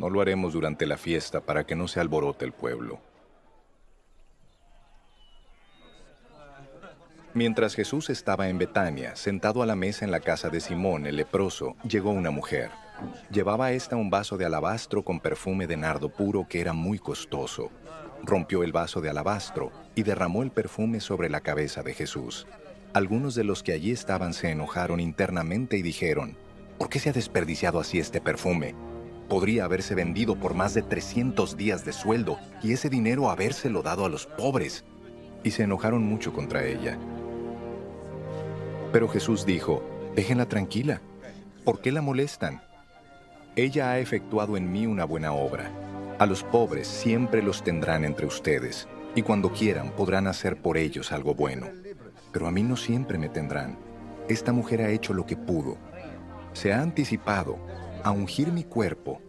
no 0.00 0.10
lo 0.10 0.20
haremos 0.20 0.52
durante 0.52 0.84
la 0.84 0.96
fiesta 0.96 1.40
para 1.40 1.64
que 1.64 1.76
no 1.76 1.86
se 1.86 2.00
alborote 2.00 2.44
el 2.44 2.50
pueblo. 2.50 2.98
Mientras 7.34 7.76
Jesús 7.76 8.10
estaba 8.10 8.48
en 8.48 8.58
Betania, 8.58 9.14
sentado 9.14 9.62
a 9.62 9.66
la 9.66 9.76
mesa 9.76 10.04
en 10.04 10.10
la 10.10 10.18
casa 10.18 10.48
de 10.48 10.58
Simón 10.58 11.06
el 11.06 11.14
leproso, 11.14 11.76
llegó 11.84 12.10
una 12.10 12.32
mujer. 12.32 12.72
Llevaba 13.30 13.72
esta 13.72 13.96
un 13.96 14.10
vaso 14.10 14.36
de 14.36 14.44
alabastro 14.44 15.04
con 15.04 15.20
perfume 15.20 15.66
de 15.66 15.76
nardo 15.76 16.08
puro 16.08 16.46
que 16.48 16.60
era 16.60 16.72
muy 16.72 16.98
costoso. 16.98 17.70
Rompió 18.22 18.62
el 18.62 18.72
vaso 18.72 19.00
de 19.00 19.10
alabastro 19.10 19.70
y 19.94 20.02
derramó 20.02 20.42
el 20.42 20.50
perfume 20.50 21.00
sobre 21.00 21.28
la 21.28 21.40
cabeza 21.40 21.82
de 21.82 21.94
Jesús. 21.94 22.46
Algunos 22.94 23.34
de 23.34 23.44
los 23.44 23.62
que 23.62 23.72
allí 23.72 23.92
estaban 23.92 24.34
se 24.34 24.50
enojaron 24.50 24.98
internamente 24.98 25.76
y 25.76 25.82
dijeron, 25.82 26.36
¿por 26.78 26.88
qué 26.88 26.98
se 26.98 27.10
ha 27.10 27.12
desperdiciado 27.12 27.78
así 27.78 27.98
este 27.98 28.20
perfume? 28.20 28.74
Podría 29.28 29.64
haberse 29.64 29.94
vendido 29.94 30.36
por 30.36 30.54
más 30.54 30.72
de 30.74 30.82
300 30.82 31.56
días 31.56 31.84
de 31.84 31.92
sueldo 31.92 32.38
y 32.62 32.72
ese 32.72 32.88
dinero 32.88 33.30
habérselo 33.30 33.82
dado 33.82 34.06
a 34.06 34.08
los 34.08 34.26
pobres. 34.26 34.84
Y 35.44 35.50
se 35.50 35.64
enojaron 35.64 36.02
mucho 36.02 36.32
contra 36.32 36.64
ella. 36.64 36.98
Pero 38.90 39.06
Jesús 39.08 39.44
dijo, 39.44 39.84
déjenla 40.16 40.46
tranquila. 40.46 41.00
¿Por 41.64 41.80
qué 41.80 41.92
la 41.92 42.00
molestan? 42.00 42.67
Ella 43.58 43.90
ha 43.90 43.98
efectuado 43.98 44.56
en 44.56 44.70
mí 44.70 44.86
una 44.86 45.04
buena 45.04 45.32
obra. 45.32 45.72
A 46.20 46.26
los 46.26 46.44
pobres 46.44 46.86
siempre 46.86 47.42
los 47.42 47.64
tendrán 47.64 48.04
entre 48.04 48.24
ustedes, 48.24 48.86
y 49.16 49.22
cuando 49.22 49.52
quieran 49.52 49.90
podrán 49.96 50.28
hacer 50.28 50.62
por 50.62 50.76
ellos 50.76 51.10
algo 51.10 51.34
bueno. 51.34 51.66
Pero 52.32 52.46
a 52.46 52.52
mí 52.52 52.62
no 52.62 52.76
siempre 52.76 53.18
me 53.18 53.28
tendrán. 53.28 53.76
Esta 54.28 54.52
mujer 54.52 54.82
ha 54.82 54.90
hecho 54.90 55.12
lo 55.12 55.26
que 55.26 55.36
pudo. 55.36 55.76
Se 56.52 56.72
ha 56.72 56.80
anticipado 56.80 57.58
a 58.04 58.12
ungir 58.12 58.52
mi 58.52 58.62
cuerpo 58.62 59.20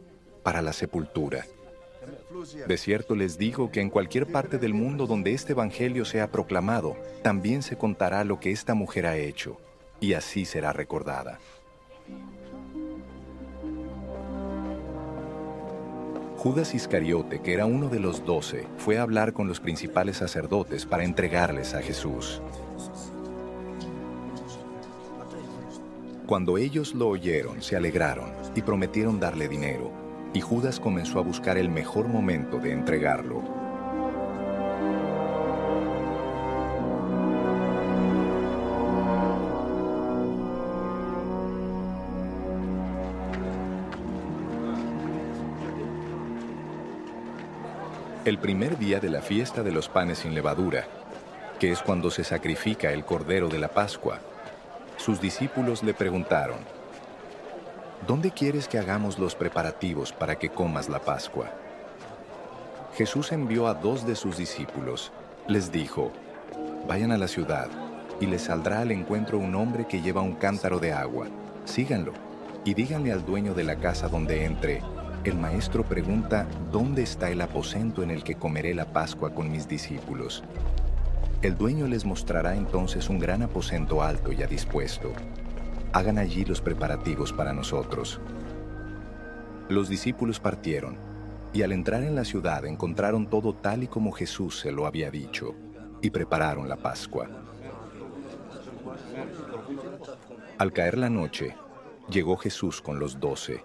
para 0.44 0.62
la 0.62 0.74
sepultura. 0.74 1.48
De 2.68 2.78
cierto 2.78 3.16
les 3.16 3.40
digo 3.40 3.72
que 3.72 3.82
en 3.82 3.90
cualquier 3.90 4.32
parte 4.32 4.60
del 4.60 4.76
mundo 4.76 5.08
donde 5.08 5.34
este 5.34 5.54
Evangelio 5.54 6.06
sea 6.06 6.30
proclamado, 6.30 6.96
también 7.24 7.64
se 7.64 7.80
contará 7.80 8.24
lo 8.24 8.40
que 8.40 8.52
esta 8.52 8.76
mujer 8.76 9.08
ha 9.08 9.18
hecho, 9.18 9.60
y 10.00 10.14
así 10.14 10.46
será 10.46 10.72
recordada. 10.72 11.40
Judas 16.40 16.74
Iscariote, 16.74 17.42
que 17.42 17.54
era 17.54 17.66
uno 17.66 17.90
de 17.90 18.00
los 18.00 18.24
doce, 18.24 18.66
fue 18.78 18.98
a 18.98 19.02
hablar 19.02 19.34
con 19.34 19.50
los 19.50 19.60
principales 19.60 20.16
sacerdotes 20.16 20.86
para 20.86 21.04
entregarles 21.04 21.74
a 21.74 21.82
Jesús. 21.82 22.42
Cuando 26.26 26.58
ellos 26.58 26.96
lo 26.96 27.10
oyeron, 27.10 27.62
se 27.62 27.76
alegraron 27.76 28.32
y 28.56 28.62
prometieron 28.62 29.20
darle 29.20 29.50
dinero, 29.50 29.92
y 30.34 30.40
Judas 30.40 30.80
comenzó 30.80 31.20
a 31.20 31.24
buscar 31.24 31.58
el 31.58 31.68
mejor 31.68 32.08
momento 32.08 32.58
de 32.58 32.72
entregarlo. 32.72 33.44
El 48.30 48.38
primer 48.38 48.78
día 48.78 49.00
de 49.00 49.10
la 49.10 49.24
fiesta 49.24 49.64
de 49.64 49.72
los 49.72 49.90
panes 49.90 50.20
sin 50.20 50.36
levadura, 50.36 50.86
que 51.60 51.72
es 51.72 51.82
cuando 51.82 52.12
se 52.12 52.24
sacrifica 52.24 52.94
el 52.94 53.04
cordero 53.04 53.50
de 53.50 53.58
la 53.58 53.70
Pascua, 53.70 54.20
sus 54.98 55.20
discípulos 55.20 55.82
le 55.82 55.96
preguntaron, 55.96 56.60
¿Dónde 58.06 58.30
quieres 58.30 58.68
que 58.68 58.78
hagamos 58.78 59.18
los 59.18 59.34
preparativos 59.34 60.14
para 60.14 60.38
que 60.38 60.50
comas 60.50 60.90
la 60.90 61.00
Pascua? 61.00 61.50
Jesús 62.96 63.32
envió 63.32 63.66
a 63.66 63.74
dos 63.74 64.06
de 64.06 64.16
sus 64.16 64.38
discípulos. 64.38 65.12
Les 65.48 65.72
dijo, 65.72 66.12
vayan 66.88 67.12
a 67.12 67.18
la 67.18 67.28
ciudad 67.28 67.68
y 68.22 68.28
les 68.28 68.44
saldrá 68.44 68.82
al 68.82 68.92
encuentro 68.92 69.40
un 69.40 69.56
hombre 69.56 69.88
que 69.88 70.04
lleva 70.04 70.22
un 70.22 70.36
cántaro 70.36 70.78
de 70.78 70.94
agua. 70.94 71.26
Síganlo 71.66 72.14
y 72.64 72.76
díganle 72.76 73.12
al 73.12 73.26
dueño 73.26 73.56
de 73.56 73.64
la 73.64 73.78
casa 73.78 74.08
donde 74.08 74.46
entre, 74.46 74.84
el 75.26 75.38
maestro 75.38 75.84
pregunta, 75.84 76.48
¿dónde 76.72 77.04
está 77.04 77.30
el 77.30 77.42
aposento 77.42 78.04
en 78.04 78.12
el 78.12 78.24
que 78.24 78.36
comeré 78.36 78.74
la 78.74 78.86
Pascua 78.86 79.34
con 79.34 79.52
mis 79.52 79.68
discípulos? 79.68 80.44
El 81.42 81.58
dueño 81.58 81.88
les 81.88 82.06
mostrará 82.06 82.56
entonces 82.56 83.10
un 83.10 83.20
gran 83.20 83.42
aposento 83.44 84.02
alto 84.02 84.32
ya 84.32 84.48
dispuesto. 84.48 85.12
Hagan 85.92 86.18
allí 86.18 86.46
los 86.46 86.62
preparativos 86.62 87.34
para 87.34 87.54
nosotros. 87.54 88.20
Los 89.68 89.90
discípulos 89.90 90.40
partieron, 90.40 90.98
y 91.54 91.64
al 91.64 91.72
entrar 91.72 92.04
en 92.04 92.16
la 92.16 92.24
ciudad 92.24 92.66
encontraron 92.66 93.30
todo 93.30 93.54
tal 93.54 93.84
y 93.84 93.88
como 93.88 94.12
Jesús 94.12 94.60
se 94.60 94.72
lo 94.72 94.86
había 94.86 95.12
dicho, 95.12 95.54
y 96.02 96.10
prepararon 96.12 96.70
la 96.70 96.78
Pascua. 96.78 97.28
Al 100.58 100.72
caer 100.72 100.98
la 100.98 101.10
noche, 101.10 101.56
llegó 102.10 102.38
Jesús 102.38 102.82
con 102.82 103.00
los 103.00 103.20
doce. 103.20 103.64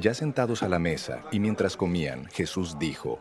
Ya 0.00 0.14
sentados 0.14 0.62
a 0.62 0.68
la 0.70 0.78
mesa 0.78 1.24
y 1.30 1.40
mientras 1.40 1.76
comían, 1.76 2.24
Jesús 2.24 2.78
dijo, 2.78 3.20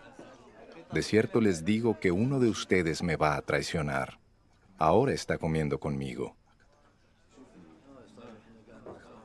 De 0.93 1.01
cierto 1.01 1.41
les 1.41 1.65
digo 1.65 1.99
que 1.99 2.09
uno 2.09 2.39
de 2.39 2.47
ustedes 2.47 3.03
me 3.03 3.17
va 3.17 3.35
a 3.35 3.41
traicionar. 3.41 4.17
Ahora 4.77 5.11
está 5.11 5.37
comiendo 5.37 5.81
conmigo. 5.81 6.37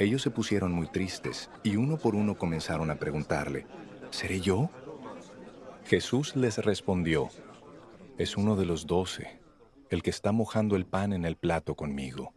Ellos 0.00 0.20
se 0.20 0.32
pusieron 0.32 0.72
muy 0.72 0.88
tristes 0.88 1.48
y 1.62 1.76
uno 1.76 1.96
por 1.96 2.16
uno 2.16 2.36
comenzaron 2.36 2.90
a 2.90 2.96
preguntarle, 2.96 3.66
¿seré 4.10 4.40
yo? 4.40 4.68
Jesús 5.84 6.34
les 6.34 6.58
respondió, 6.58 7.28
es 8.18 8.36
uno 8.36 8.56
de 8.56 8.66
los 8.66 8.88
doce, 8.88 9.38
el 9.90 10.02
que 10.02 10.10
está 10.10 10.32
mojando 10.32 10.74
el 10.74 10.86
pan 10.86 11.12
en 11.12 11.24
el 11.24 11.36
plato 11.36 11.76
conmigo. 11.76 12.34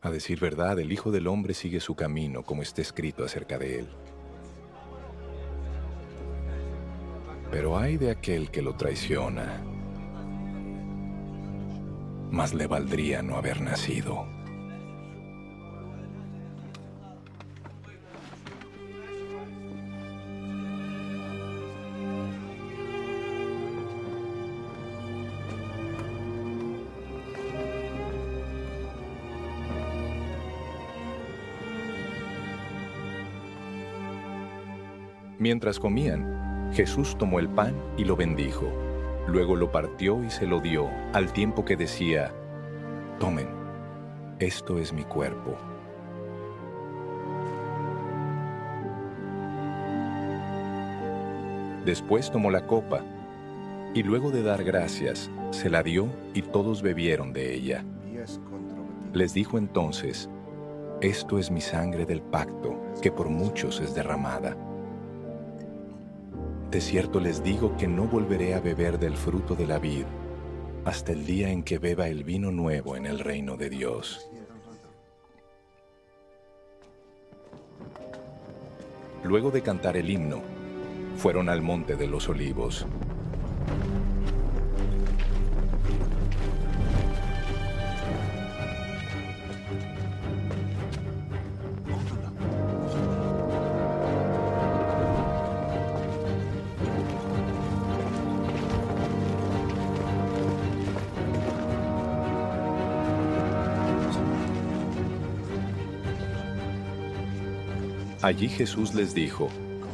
A 0.00 0.08
decir 0.08 0.40
verdad, 0.40 0.78
el 0.78 0.90
Hijo 0.90 1.10
del 1.10 1.26
Hombre 1.26 1.52
sigue 1.52 1.80
su 1.80 1.94
camino 1.94 2.44
como 2.44 2.62
está 2.62 2.80
escrito 2.80 3.24
acerca 3.24 3.58
de 3.58 3.80
él. 3.80 3.88
Pero 7.52 7.76
hay 7.76 7.98
de 7.98 8.10
aquel 8.10 8.50
que 8.50 8.62
lo 8.62 8.76
traiciona. 8.76 9.62
Más 12.30 12.54
le 12.54 12.66
valdría 12.66 13.22
no 13.22 13.36
haber 13.36 13.60
nacido. 13.60 14.26
Mientras 35.38 35.78
comían, 35.78 36.41
Jesús 36.72 37.16
tomó 37.18 37.38
el 37.38 37.48
pan 37.48 37.74
y 37.98 38.04
lo 38.04 38.16
bendijo. 38.16 38.66
Luego 39.26 39.56
lo 39.56 39.70
partió 39.70 40.24
y 40.24 40.30
se 40.30 40.46
lo 40.46 40.60
dio, 40.60 40.88
al 41.12 41.32
tiempo 41.32 41.64
que 41.64 41.76
decía, 41.76 42.32
Tomen, 43.18 43.48
esto 44.38 44.78
es 44.78 44.92
mi 44.92 45.04
cuerpo. 45.04 45.56
Después 51.84 52.30
tomó 52.30 52.50
la 52.50 52.66
copa, 52.66 53.02
y 53.94 54.02
luego 54.02 54.30
de 54.30 54.42
dar 54.42 54.64
gracias, 54.64 55.30
se 55.50 55.68
la 55.68 55.82
dio 55.82 56.08
y 56.32 56.42
todos 56.42 56.80
bebieron 56.80 57.32
de 57.32 57.54
ella. 57.54 57.84
Les 59.12 59.34
dijo 59.34 59.58
entonces, 59.58 60.30
Esto 61.02 61.38
es 61.38 61.50
mi 61.50 61.60
sangre 61.60 62.06
del 62.06 62.22
pacto, 62.22 62.80
que 63.02 63.12
por 63.12 63.28
muchos 63.28 63.80
es 63.80 63.94
derramada. 63.94 64.56
De 66.72 66.80
cierto 66.80 67.20
les 67.20 67.44
digo 67.44 67.76
que 67.76 67.86
no 67.86 68.04
volveré 68.04 68.54
a 68.54 68.60
beber 68.60 68.98
del 68.98 69.14
fruto 69.14 69.54
de 69.54 69.66
la 69.66 69.78
vid 69.78 70.06
hasta 70.86 71.12
el 71.12 71.26
día 71.26 71.50
en 71.50 71.64
que 71.64 71.78
beba 71.78 72.08
el 72.08 72.24
vino 72.24 72.50
nuevo 72.50 72.96
en 72.96 73.04
el 73.04 73.18
reino 73.18 73.58
de 73.58 73.68
Dios. 73.68 74.26
Luego 79.22 79.50
de 79.50 79.60
cantar 79.60 79.98
el 79.98 80.08
himno, 80.08 80.40
fueron 81.16 81.50
al 81.50 81.60
monte 81.60 81.94
de 81.94 82.06
los 82.06 82.30
olivos. 82.30 82.86
Allí 108.32 108.48
Jesús 108.48 108.94
les 108.94 109.14
dijo, 109.14 109.50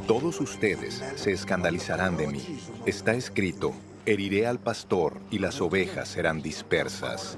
Todos 0.07 0.41
ustedes 0.41 1.03
se 1.17 1.33
escandalizarán 1.33 2.17
de 2.17 2.29
mí. 2.29 2.41
Está 2.87 3.15
escrito, 3.15 3.75
heriré 4.07 4.47
al 4.47 4.61
pastor 4.61 5.19
y 5.33 5.41
las 5.41 5.61
ovejas 5.61 6.09
serán 6.09 6.41
dispersas. 6.41 7.37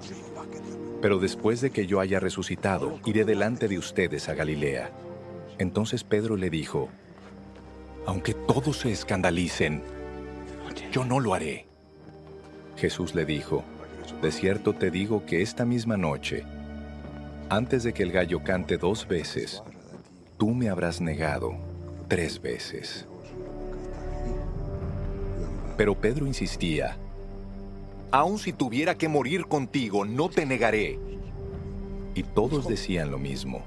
Pero 1.00 1.18
después 1.18 1.62
de 1.62 1.70
que 1.70 1.86
yo 1.86 2.00
haya 2.00 2.20
resucitado, 2.20 3.00
iré 3.06 3.24
delante 3.24 3.66
de 3.66 3.78
ustedes 3.78 4.28
a 4.28 4.34
Galilea. 4.34 4.90
Entonces 5.56 6.04
Pedro 6.04 6.36
le 6.36 6.50
dijo, 6.50 6.90
Aunque 8.04 8.34
todos 8.34 8.80
se 8.80 8.92
escandalicen, 8.92 9.82
yo 10.92 11.06
no 11.06 11.18
lo 11.18 11.32
haré. 11.32 11.64
Jesús 12.76 13.14
le 13.14 13.24
dijo, 13.24 13.64
De 14.20 14.30
cierto 14.30 14.74
te 14.74 14.90
digo 14.90 15.24
que 15.24 15.40
esta 15.40 15.64
misma 15.64 15.96
noche, 15.96 16.44
antes 17.48 17.84
de 17.84 17.94
que 17.94 18.02
el 18.02 18.12
gallo 18.12 18.44
cante 18.44 18.76
dos 18.76 19.08
veces, 19.08 19.62
tú 20.40 20.54
me 20.54 20.70
habrás 20.70 21.02
negado 21.02 21.54
tres 22.08 22.40
veces. 22.40 23.06
Pero 25.76 25.94
Pedro 25.94 26.26
insistía, 26.26 26.96
Aun 28.10 28.38
si 28.38 28.52
tuviera 28.54 28.96
que 28.96 29.06
morir 29.06 29.44
contigo, 29.44 30.06
no 30.06 30.30
te 30.30 30.46
negaré. 30.46 30.98
Y 32.14 32.22
todos 32.22 32.66
decían 32.66 33.10
lo 33.10 33.18
mismo. 33.18 33.62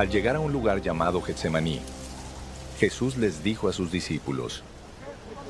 Al 0.00 0.08
llegar 0.08 0.34
a 0.34 0.40
un 0.40 0.50
lugar 0.50 0.80
llamado 0.80 1.20
Getsemaní, 1.20 1.78
Jesús 2.78 3.18
les 3.18 3.44
dijo 3.44 3.68
a 3.68 3.74
sus 3.74 3.92
discípulos, 3.92 4.62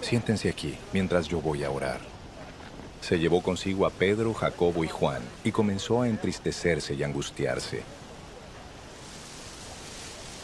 Siéntense 0.00 0.48
aquí 0.48 0.76
mientras 0.92 1.28
yo 1.28 1.40
voy 1.40 1.62
a 1.62 1.70
orar. 1.70 2.00
Se 3.00 3.20
llevó 3.20 3.44
consigo 3.44 3.86
a 3.86 3.90
Pedro, 3.90 4.34
Jacobo 4.34 4.82
y 4.82 4.88
Juan 4.88 5.22
y 5.44 5.52
comenzó 5.52 6.02
a 6.02 6.08
entristecerse 6.08 6.94
y 6.94 7.04
angustiarse. 7.04 7.84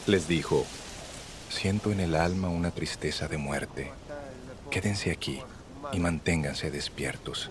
Les 0.06 0.28
dijo, 0.28 0.64
Siento 1.48 1.90
en 1.90 1.98
el 1.98 2.14
alma 2.14 2.48
una 2.48 2.70
tristeza 2.70 3.26
de 3.26 3.38
muerte. 3.38 3.90
Quédense 4.70 5.10
aquí 5.10 5.40
y 5.92 5.98
manténganse 5.98 6.70
despiertos. 6.70 7.50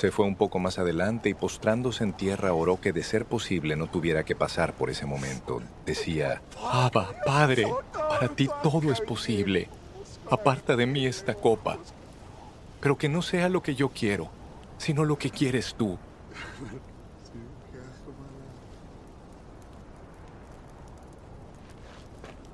Se 0.00 0.10
fue 0.10 0.24
un 0.24 0.34
poco 0.34 0.58
más 0.58 0.78
adelante 0.78 1.28
y 1.28 1.34
postrándose 1.34 2.04
en 2.04 2.14
tierra 2.14 2.54
oró 2.54 2.80
que 2.80 2.94
de 2.94 3.02
ser 3.02 3.26
posible 3.26 3.76
no 3.76 3.86
tuviera 3.86 4.24
que 4.24 4.34
pasar 4.34 4.72
por 4.72 4.88
ese 4.88 5.04
momento. 5.04 5.60
Decía, 5.84 6.40
Abba, 6.58 7.12
Padre, 7.26 7.66
para 7.92 8.28
ti 8.28 8.48
todo 8.62 8.90
es 8.90 9.02
posible. 9.02 9.68
Aparta 10.30 10.74
de 10.74 10.86
mí 10.86 11.04
esta 11.04 11.34
copa. 11.34 11.76
Pero 12.80 12.96
que 12.96 13.10
no 13.10 13.20
sea 13.20 13.50
lo 13.50 13.62
que 13.62 13.74
yo 13.74 13.90
quiero, 13.90 14.30
sino 14.78 15.04
lo 15.04 15.18
que 15.18 15.28
quieres 15.28 15.74
tú. 15.74 15.98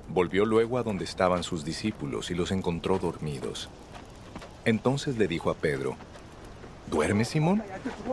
Volvió 0.09 0.43
luego 0.43 0.79
a 0.79 0.83
donde 0.83 1.05
estaban 1.05 1.43
sus 1.43 1.63
discípulos 1.63 2.29
y 2.29 2.35
los 2.35 2.51
encontró 2.51 2.99
dormidos. 2.99 3.69
Entonces 4.65 5.17
le 5.17 5.29
dijo 5.29 5.49
a 5.49 5.53
Pedro, 5.53 5.95
¿Duermes, 6.89 7.27
Simón? 7.27 7.63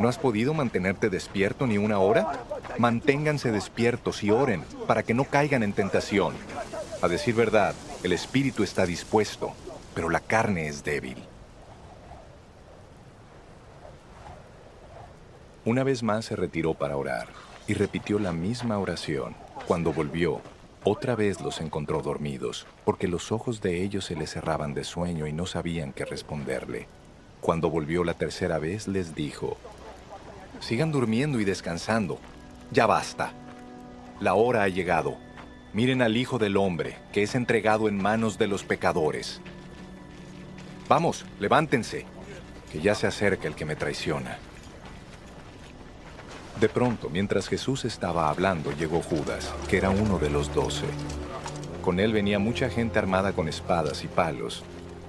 ¿No 0.00 0.08
has 0.08 0.18
podido 0.18 0.52
mantenerte 0.52 1.08
despierto 1.08 1.66
ni 1.66 1.78
una 1.78 2.00
hora? 2.00 2.44
Manténganse 2.78 3.52
despiertos 3.52 4.24
y 4.24 4.30
oren 4.30 4.64
para 4.88 5.04
que 5.04 5.14
no 5.14 5.24
caigan 5.24 5.62
en 5.62 5.72
tentación. 5.72 6.34
A 7.00 7.08
decir 7.08 7.34
verdad, 7.34 7.74
el 8.02 8.12
espíritu 8.12 8.64
está 8.64 8.84
dispuesto, 8.84 9.52
pero 9.94 10.10
la 10.10 10.20
carne 10.20 10.66
es 10.66 10.82
débil. 10.82 11.22
Una 15.64 15.84
vez 15.84 16.02
más 16.02 16.24
se 16.24 16.36
retiró 16.36 16.74
para 16.74 16.96
orar 16.96 17.28
y 17.66 17.74
repitió 17.74 18.18
la 18.18 18.32
misma 18.32 18.78
oración. 18.78 19.34
Cuando 19.66 19.92
volvió, 19.92 20.40
otra 20.82 21.14
vez 21.14 21.40
los 21.40 21.60
encontró 21.60 22.02
dormidos, 22.02 22.66
porque 22.84 23.08
los 23.08 23.32
ojos 23.32 23.62
de 23.62 23.82
ellos 23.82 24.04
se 24.04 24.16
les 24.16 24.32
cerraban 24.32 24.74
de 24.74 24.84
sueño 24.84 25.26
y 25.26 25.32
no 25.32 25.46
sabían 25.46 25.92
qué 25.92 26.04
responderle. 26.04 26.88
Cuando 27.44 27.68
volvió 27.68 28.04
la 28.04 28.14
tercera 28.14 28.58
vez, 28.58 28.88
les 28.88 29.14
dijo, 29.14 29.58
Sigan 30.60 30.90
durmiendo 30.90 31.40
y 31.40 31.44
descansando. 31.44 32.18
Ya 32.70 32.86
basta. 32.86 33.34
La 34.18 34.32
hora 34.32 34.62
ha 34.62 34.68
llegado. 34.68 35.18
Miren 35.74 36.00
al 36.00 36.16
Hijo 36.16 36.38
del 36.38 36.56
Hombre, 36.56 36.96
que 37.12 37.22
es 37.22 37.34
entregado 37.34 37.86
en 37.86 38.00
manos 38.00 38.38
de 38.38 38.46
los 38.46 38.64
pecadores. 38.64 39.42
Vamos, 40.88 41.26
levántense, 41.38 42.06
que 42.72 42.80
ya 42.80 42.94
se 42.94 43.08
acerca 43.08 43.46
el 43.46 43.54
que 43.54 43.66
me 43.66 43.76
traiciona. 43.76 44.38
De 46.58 46.70
pronto, 46.70 47.10
mientras 47.10 47.46
Jesús 47.48 47.84
estaba 47.84 48.30
hablando, 48.30 48.72
llegó 48.72 49.02
Judas, 49.02 49.52
que 49.68 49.76
era 49.76 49.90
uno 49.90 50.18
de 50.18 50.30
los 50.30 50.54
doce. 50.54 50.86
Con 51.82 52.00
él 52.00 52.14
venía 52.14 52.38
mucha 52.38 52.70
gente 52.70 52.98
armada 52.98 53.34
con 53.34 53.48
espadas 53.48 54.02
y 54.02 54.08
palos, 54.08 54.64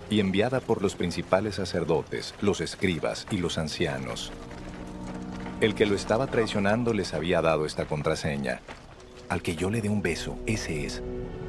y 0.09 0.19
enviada 0.19 0.59
por 0.59 0.81
los 0.81 0.95
principales 0.95 1.55
sacerdotes, 1.55 2.35
los 2.41 2.61
escribas 2.61 3.27
y 3.31 3.37
los 3.37 3.57
ancianos. 3.57 4.31
El 5.61 5.73
que 5.73 5.85
lo 5.85 5.95
estaba 5.95 6.27
traicionando 6.27 6.93
les 6.93 7.13
había 7.13 7.41
dado 7.41 7.65
esta 7.65 7.85
contraseña. 7.85 8.61
Al 9.29 9.41
que 9.41 9.55
yo 9.55 9.69
le 9.69 9.81
dé 9.81 9.89
un 9.89 10.01
beso, 10.01 10.37
ese 10.45 10.85
es. 10.85 11.01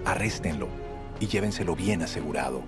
Arréstenlo 0.05 0.69
y 1.21 1.27
llévenselo 1.27 1.75
bien 1.77 2.03
asegurado. 2.03 2.63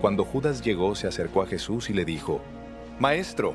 Cuando 0.00 0.24
Judas 0.24 0.62
llegó, 0.62 0.94
se 0.94 1.06
acercó 1.06 1.42
a 1.42 1.46
Jesús 1.46 1.90
y 1.90 1.94
le 1.94 2.04
dijo, 2.04 2.40
Maestro, 2.98 3.54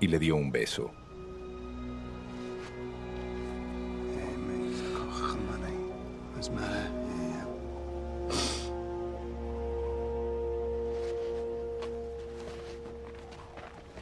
y 0.00 0.08
le 0.08 0.18
dio 0.18 0.36
un 0.36 0.50
beso. 0.50 0.90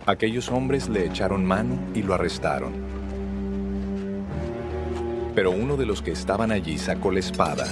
Aquellos 0.05 0.49
hombres 0.51 0.89
le 0.89 1.07
echaron 1.07 1.45
mano 1.45 1.79
y 1.95 2.03
lo 2.03 2.15
arrestaron. 2.15 2.73
Pero 5.33 5.53
uno 5.53 5.77
de 5.77 5.87
los 5.87 6.03
que 6.03 6.11
estaban 6.11 6.51
allí 6.51 6.77
sacó 6.77 7.12
la 7.12 7.20
espada 7.20 7.66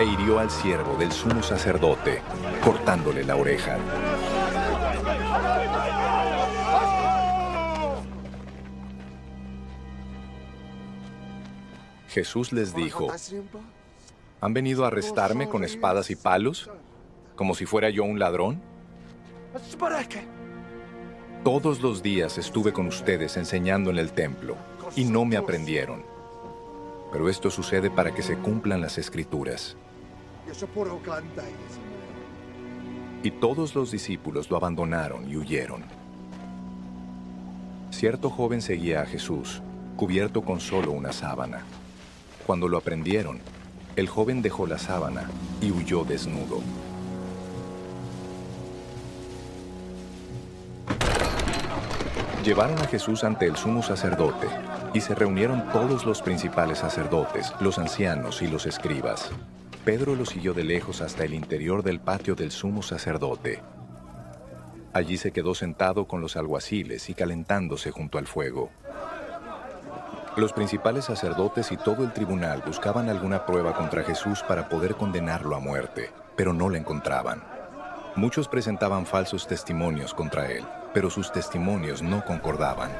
e 0.00 0.04
hirió 0.04 0.40
al 0.40 0.50
siervo 0.50 0.96
del 0.96 1.12
sumo 1.12 1.40
sacerdote, 1.40 2.20
cortándole 2.64 3.22
la 3.22 3.36
oreja. 3.36 3.78
Jesús 12.08 12.52
les 12.52 12.74
dijo, 12.74 13.06
¿han 14.40 14.52
venido 14.52 14.84
a 14.84 14.88
arrestarme 14.88 15.48
con 15.48 15.62
espadas 15.62 16.10
y 16.10 16.16
palos, 16.16 16.70
como 17.36 17.54
si 17.54 17.66
fuera 17.66 17.88
yo 17.90 18.02
un 18.02 18.18
ladrón? 18.18 18.60
Todos 21.44 21.82
los 21.82 22.02
días 22.02 22.38
estuve 22.38 22.72
con 22.72 22.86
ustedes 22.86 23.36
enseñando 23.36 23.90
en 23.90 23.98
el 23.98 24.12
templo 24.12 24.56
y 24.96 25.04
no 25.04 25.26
me 25.26 25.36
aprendieron. 25.36 26.02
Pero 27.12 27.28
esto 27.28 27.50
sucede 27.50 27.90
para 27.90 28.14
que 28.14 28.22
se 28.22 28.38
cumplan 28.38 28.80
las 28.80 28.96
escrituras. 28.96 29.76
Y 33.22 33.30
todos 33.30 33.74
los 33.74 33.90
discípulos 33.90 34.48
lo 34.50 34.56
abandonaron 34.56 35.30
y 35.30 35.36
huyeron. 35.36 35.84
Cierto 37.90 38.30
joven 38.30 38.62
seguía 38.62 39.02
a 39.02 39.06
Jesús, 39.06 39.60
cubierto 39.98 40.40
con 40.40 40.60
solo 40.60 40.92
una 40.92 41.12
sábana. 41.12 41.62
Cuando 42.46 42.68
lo 42.68 42.78
aprendieron, 42.78 43.38
el 43.96 44.08
joven 44.08 44.40
dejó 44.40 44.66
la 44.66 44.78
sábana 44.78 45.28
y 45.60 45.70
huyó 45.72 46.04
desnudo. 46.04 46.62
Llevaron 52.44 52.78
a 52.78 52.84
Jesús 52.84 53.24
ante 53.24 53.46
el 53.46 53.56
sumo 53.56 53.82
sacerdote, 53.82 54.48
y 54.92 55.00
se 55.00 55.14
reunieron 55.14 55.66
todos 55.72 56.04
los 56.04 56.20
principales 56.20 56.76
sacerdotes, 56.80 57.54
los 57.58 57.78
ancianos 57.78 58.42
y 58.42 58.48
los 58.48 58.66
escribas. 58.66 59.30
Pedro 59.82 60.14
lo 60.14 60.26
siguió 60.26 60.52
de 60.52 60.62
lejos 60.62 61.00
hasta 61.00 61.24
el 61.24 61.32
interior 61.32 61.82
del 61.82 62.00
patio 62.00 62.34
del 62.34 62.50
sumo 62.50 62.82
sacerdote. 62.82 63.62
Allí 64.92 65.16
se 65.16 65.32
quedó 65.32 65.54
sentado 65.54 66.06
con 66.06 66.20
los 66.20 66.36
alguaciles 66.36 67.08
y 67.08 67.14
calentándose 67.14 67.90
junto 67.90 68.18
al 68.18 68.26
fuego. 68.26 68.68
Los 70.36 70.52
principales 70.52 71.06
sacerdotes 71.06 71.72
y 71.72 71.78
todo 71.78 72.04
el 72.04 72.12
tribunal 72.12 72.62
buscaban 72.66 73.08
alguna 73.08 73.46
prueba 73.46 73.72
contra 73.72 74.04
Jesús 74.04 74.44
para 74.46 74.68
poder 74.68 74.96
condenarlo 74.96 75.56
a 75.56 75.60
muerte, 75.60 76.10
pero 76.36 76.52
no 76.52 76.68
la 76.68 76.76
encontraban. 76.76 77.42
Muchos 78.16 78.48
presentaban 78.48 79.06
falsos 79.06 79.46
testimonios 79.46 80.12
contra 80.12 80.50
él, 80.50 80.64
pero 80.94 81.10
sus 81.10 81.32
testimonios 81.32 82.00
no 82.00 82.24
concordaban. 82.24 82.90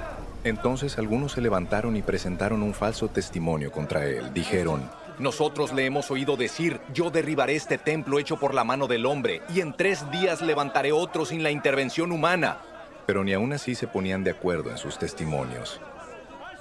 Entonces 0.43 0.99
algunos 0.99 1.33
se 1.33 1.41
levantaron 1.41 1.97
y 1.97 2.03
presentaron 2.03 2.63
un 2.63 2.75
falso 2.75 3.09
testimonio 3.09 3.73
contra 3.73 4.05
él. 4.05 4.35
Dijeron, 4.35 4.91
nosotros 5.19 5.73
le 5.73 5.87
hemos 5.87 6.11
oído 6.11 6.37
decir, 6.37 6.81
yo 6.93 7.11
derribaré 7.11 7.55
este 7.55 7.79
templo 7.79 8.19
hecho 8.19 8.37
por 8.37 8.53
la 8.53 8.65
mano 8.65 8.89
del 8.89 9.07
hombre, 9.07 9.41
y 9.55 9.61
en 9.61 9.73
tres 9.73 10.11
días 10.11 10.43
levantaré 10.43 10.93
otro 10.93 11.25
sin 11.25 11.43
la 11.43 11.53
intervención 11.53 12.13
humana. 12.13 12.59
Pero 13.07 13.23
ni 13.23 13.33
aún 13.33 13.53
así 13.53 13.75
se 13.75 13.87
ponían 13.87 14.25
de 14.25 14.33
acuerdo 14.33 14.71
en 14.71 14.77
sus 14.77 14.99
testimonios. 14.99 15.81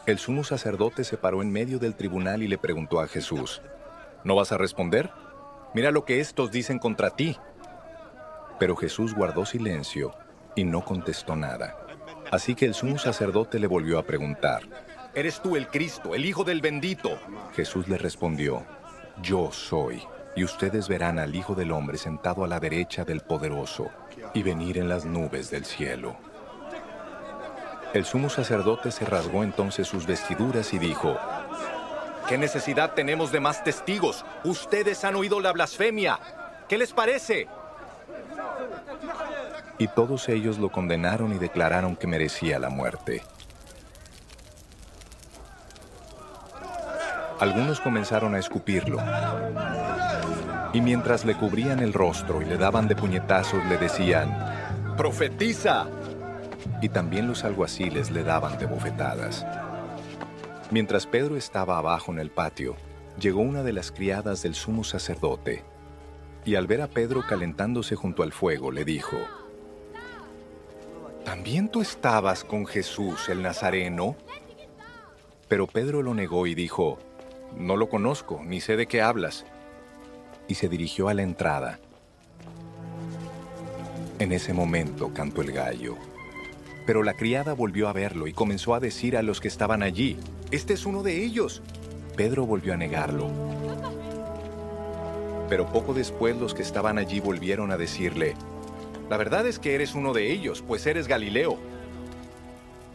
El 0.05 0.19
sumo 0.19 0.43
sacerdote 0.43 1.03
se 1.03 1.17
paró 1.17 1.41
en 1.41 1.51
medio 1.51 1.79
del 1.79 1.95
tribunal 1.95 2.43
y 2.43 2.47
le 2.47 2.57
preguntó 2.57 3.01
a 3.01 3.07
Jesús, 3.07 3.61
¿no 4.23 4.35
vas 4.35 4.51
a 4.51 4.57
responder? 4.57 5.09
Mira 5.73 5.91
lo 5.91 6.05
que 6.05 6.19
estos 6.19 6.51
dicen 6.51 6.77
contra 6.77 7.09
ti. 7.09 7.37
Pero 8.59 8.75
Jesús 8.75 9.15
guardó 9.15 9.45
silencio 9.45 10.13
y 10.55 10.63
no 10.63 10.83
contestó 10.83 11.35
nada. 11.35 11.77
Así 12.31 12.55
que 12.55 12.65
el 12.65 12.73
sumo 12.73 12.97
sacerdote 12.97 13.59
le 13.59 13.67
volvió 13.67 13.99
a 13.99 14.03
preguntar, 14.03 14.63
¿Eres 15.15 15.41
tú 15.41 15.55
el 15.55 15.67
Cristo, 15.67 16.15
el 16.15 16.25
Hijo 16.25 16.43
del 16.43 16.61
bendito? 16.61 17.19
Jesús 17.55 17.87
le 17.87 17.99
respondió, 17.99 18.65
Yo 19.21 19.51
soy, 19.51 20.01
y 20.35 20.43
ustedes 20.43 20.87
verán 20.87 21.19
al 21.19 21.35
Hijo 21.35 21.53
del 21.53 21.71
Hombre 21.71 21.99
sentado 21.99 22.43
a 22.43 22.47
la 22.47 22.59
derecha 22.59 23.05
del 23.05 23.21
Poderoso 23.21 23.91
y 24.33 24.41
venir 24.41 24.79
en 24.79 24.89
las 24.89 25.05
nubes 25.05 25.51
del 25.51 25.65
cielo. 25.65 26.15
El 27.93 28.05
sumo 28.05 28.27
sacerdote 28.27 28.89
se 28.89 29.05
rasgó 29.05 29.43
entonces 29.43 29.87
sus 29.87 30.07
vestiduras 30.07 30.73
y 30.73 30.79
dijo, 30.79 31.15
¿Qué 32.27 32.39
necesidad 32.39 32.93
tenemos 32.93 33.31
de 33.31 33.39
más 33.39 33.63
testigos? 33.63 34.25
Ustedes 34.43 35.03
han 35.03 35.15
oído 35.15 35.39
la 35.39 35.51
blasfemia. 35.51 36.19
¿Qué 36.67 36.79
les 36.79 36.91
parece? 36.91 37.47
Y 39.83 39.89
todos 39.89 40.29
ellos 40.29 40.59
lo 40.59 40.71
condenaron 40.71 41.33
y 41.33 41.37
declararon 41.37 41.97
que 41.97 42.07
merecía 42.07 42.57
la 42.57 42.69
muerte. 42.69 43.21
Algunos 47.37 47.81
comenzaron 47.81 48.33
a 48.33 48.39
escupirlo. 48.39 48.99
Y 50.71 50.79
mientras 50.79 51.25
le 51.25 51.35
cubrían 51.35 51.81
el 51.81 51.91
rostro 51.91 52.41
y 52.41 52.45
le 52.45 52.55
daban 52.55 52.87
de 52.87 52.95
puñetazos, 52.95 53.61
le 53.65 53.77
decían, 53.77 54.95
¡Profetiza! 54.95 55.87
Y 56.81 56.87
también 56.87 57.27
los 57.27 57.43
alguaciles 57.43 58.09
le 58.09 58.23
daban 58.23 58.57
de 58.59 58.67
bofetadas. 58.67 59.45
Mientras 60.71 61.05
Pedro 61.07 61.35
estaba 61.35 61.77
abajo 61.77 62.13
en 62.13 62.19
el 62.19 62.31
patio, 62.31 62.77
llegó 63.19 63.41
una 63.41 63.63
de 63.63 63.73
las 63.73 63.91
criadas 63.91 64.43
del 64.43 64.55
sumo 64.55 64.85
sacerdote, 64.85 65.65
y 66.45 66.55
al 66.55 66.67
ver 66.67 66.81
a 66.81 66.87
Pedro 66.87 67.21
calentándose 67.27 67.95
junto 67.97 68.23
al 68.23 68.31
fuego, 68.31 68.71
le 68.71 68.85
dijo, 68.85 69.17
¿También 71.25 71.69
tú 71.69 71.81
estabas 71.81 72.43
con 72.43 72.65
Jesús 72.65 73.29
el 73.29 73.41
Nazareno? 73.41 74.15
Pero 75.47 75.67
Pedro 75.67 76.01
lo 76.01 76.13
negó 76.13 76.47
y 76.47 76.55
dijo, 76.55 76.99
no 77.57 77.77
lo 77.77 77.89
conozco, 77.89 78.41
ni 78.43 78.59
sé 78.59 78.75
de 78.75 78.87
qué 78.87 79.01
hablas. 79.01 79.45
Y 80.47 80.55
se 80.55 80.67
dirigió 80.67 81.07
a 81.07 81.13
la 81.13 81.21
entrada. 81.21 81.79
En 84.19 84.31
ese 84.31 84.53
momento 84.53 85.13
cantó 85.13 85.41
el 85.41 85.51
gallo. 85.51 85.95
Pero 86.85 87.03
la 87.03 87.13
criada 87.13 87.53
volvió 87.53 87.87
a 87.87 87.93
verlo 87.93 88.27
y 88.27 88.33
comenzó 88.33 88.73
a 88.73 88.79
decir 88.79 89.15
a 89.15 89.21
los 89.21 89.39
que 89.39 89.47
estaban 89.47 89.83
allí, 89.83 90.17
Este 90.51 90.73
es 90.73 90.85
uno 90.85 91.01
de 91.01 91.23
ellos. 91.23 91.61
Pedro 92.15 92.45
volvió 92.45 92.73
a 92.73 92.77
negarlo. 92.77 93.29
Pero 95.49 95.71
poco 95.71 95.93
después 95.93 96.37
los 96.37 96.53
que 96.53 96.61
estaban 96.61 96.97
allí 96.97 97.19
volvieron 97.19 97.71
a 97.71 97.77
decirle, 97.77 98.35
La 99.13 99.17
verdad 99.17 99.45
es 99.45 99.59
que 99.59 99.75
eres 99.75 99.93
uno 99.93 100.11
de 100.11 100.31
ellos, 100.31 100.63
pues 100.67 100.87
eres 100.87 101.07
Galileo. 101.07 101.59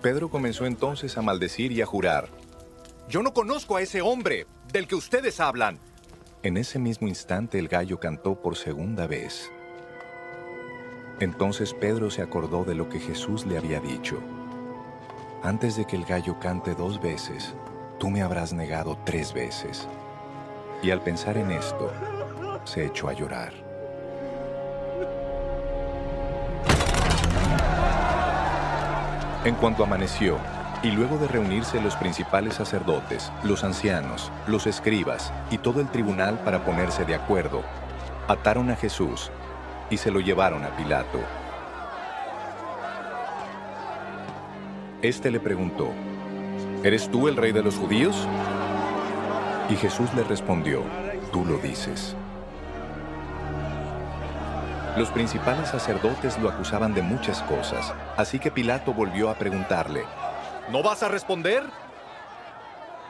Pedro 0.03 0.29
comenzó 0.29 0.67
entonces 0.67 1.17
a 1.17 1.23
maldecir 1.23 1.71
y 1.71 1.81
a 1.81 1.87
jurar, 1.87 2.29
yo 3.09 3.23
no 3.23 3.33
conozco 3.33 3.77
a 3.77 3.83
ese 3.83 4.03
hombre 4.03 4.45
del 4.73 4.89
que 4.89 4.97
ustedes 4.97 5.39
hablan. 5.39 5.79
En 6.43 6.57
ese 6.57 6.81
mismo 6.81 7.07
instante 7.07 7.61
el 7.61 7.69
gallo 7.69 8.01
cantó 8.01 8.35
por 8.35 8.57
segunda 8.57 9.07
vez. 9.07 9.53
Entonces 11.21 11.73
Pedro 11.73 12.11
se 12.11 12.21
acordó 12.21 12.65
de 12.65 12.75
lo 12.75 12.89
que 12.89 12.99
Jesús 12.99 13.47
le 13.47 13.57
había 13.57 13.79
dicho. 13.79 14.19
Antes 15.45 15.77
de 15.77 15.85
que 15.85 15.95
el 15.95 16.05
gallo 16.05 16.41
cante 16.41 16.75
dos 16.75 17.01
veces, 17.01 17.55
tú 18.01 18.11
me 18.11 18.23
habrás 18.23 18.53
negado 18.53 18.99
tres 19.05 19.33
veces. 19.33 19.87
Y 20.83 20.91
al 20.91 21.01
pensar 21.01 21.37
en 21.37 21.53
esto, 21.53 21.93
se 22.65 22.87
echó 22.87 23.09
a 23.09 23.13
llorar. 23.13 23.68
En 29.45 29.55
cuanto 29.55 29.85
amaneció, 29.85 30.37
y 30.83 30.91
luego 30.91 31.17
de 31.17 31.29
reunirse 31.29 31.81
los 31.81 31.95
principales 31.97 32.55
sacerdotes, 32.55 33.33
los 33.45 33.63
ancianos, 33.63 34.33
los 34.47 34.67
escribas 34.67 35.33
y 35.51 35.59
todo 35.59 35.81
el 35.81 35.89
tribunal 35.89 36.39
para 36.41 36.65
ponerse 36.65 37.05
de 37.05 37.15
acuerdo, 37.15 37.63
ataron 38.27 38.71
a 38.71 38.77
Jesús 38.77 39.31
y 39.91 39.97
se 39.97 40.11
lo 40.11 40.21
llevaron 40.21 40.65
a 40.65 40.77
Pilato. 40.77 41.21
Este 45.03 45.31
le 45.31 45.39
preguntó, 45.39 45.93
¿Eres 46.83 47.09
tú 47.09 47.29
el 47.29 47.37
rey 47.37 47.53
de 47.53 47.63
los 47.63 47.77
judíos? 47.77 48.27
Y 49.71 49.77
Jesús 49.77 50.13
le 50.15 50.25
respondió, 50.25 50.83
tú 51.33 51.45
lo 51.45 51.59
dices. 51.59 52.17
Los 54.99 55.11
principales 55.11 55.69
sacerdotes 55.69 56.37
lo 56.41 56.49
acusaban 56.49 56.93
de 56.93 57.03
muchas 57.03 57.41
cosas, 57.45 57.95
así 58.17 58.41
que 58.41 58.51
Pilato 58.51 58.93
volvió 58.93 59.31
a 59.31 59.35
preguntarle, 59.37 60.03
¿No 60.73 60.83
vas 60.83 61.05
a 61.05 61.09
responder? 61.09 61.63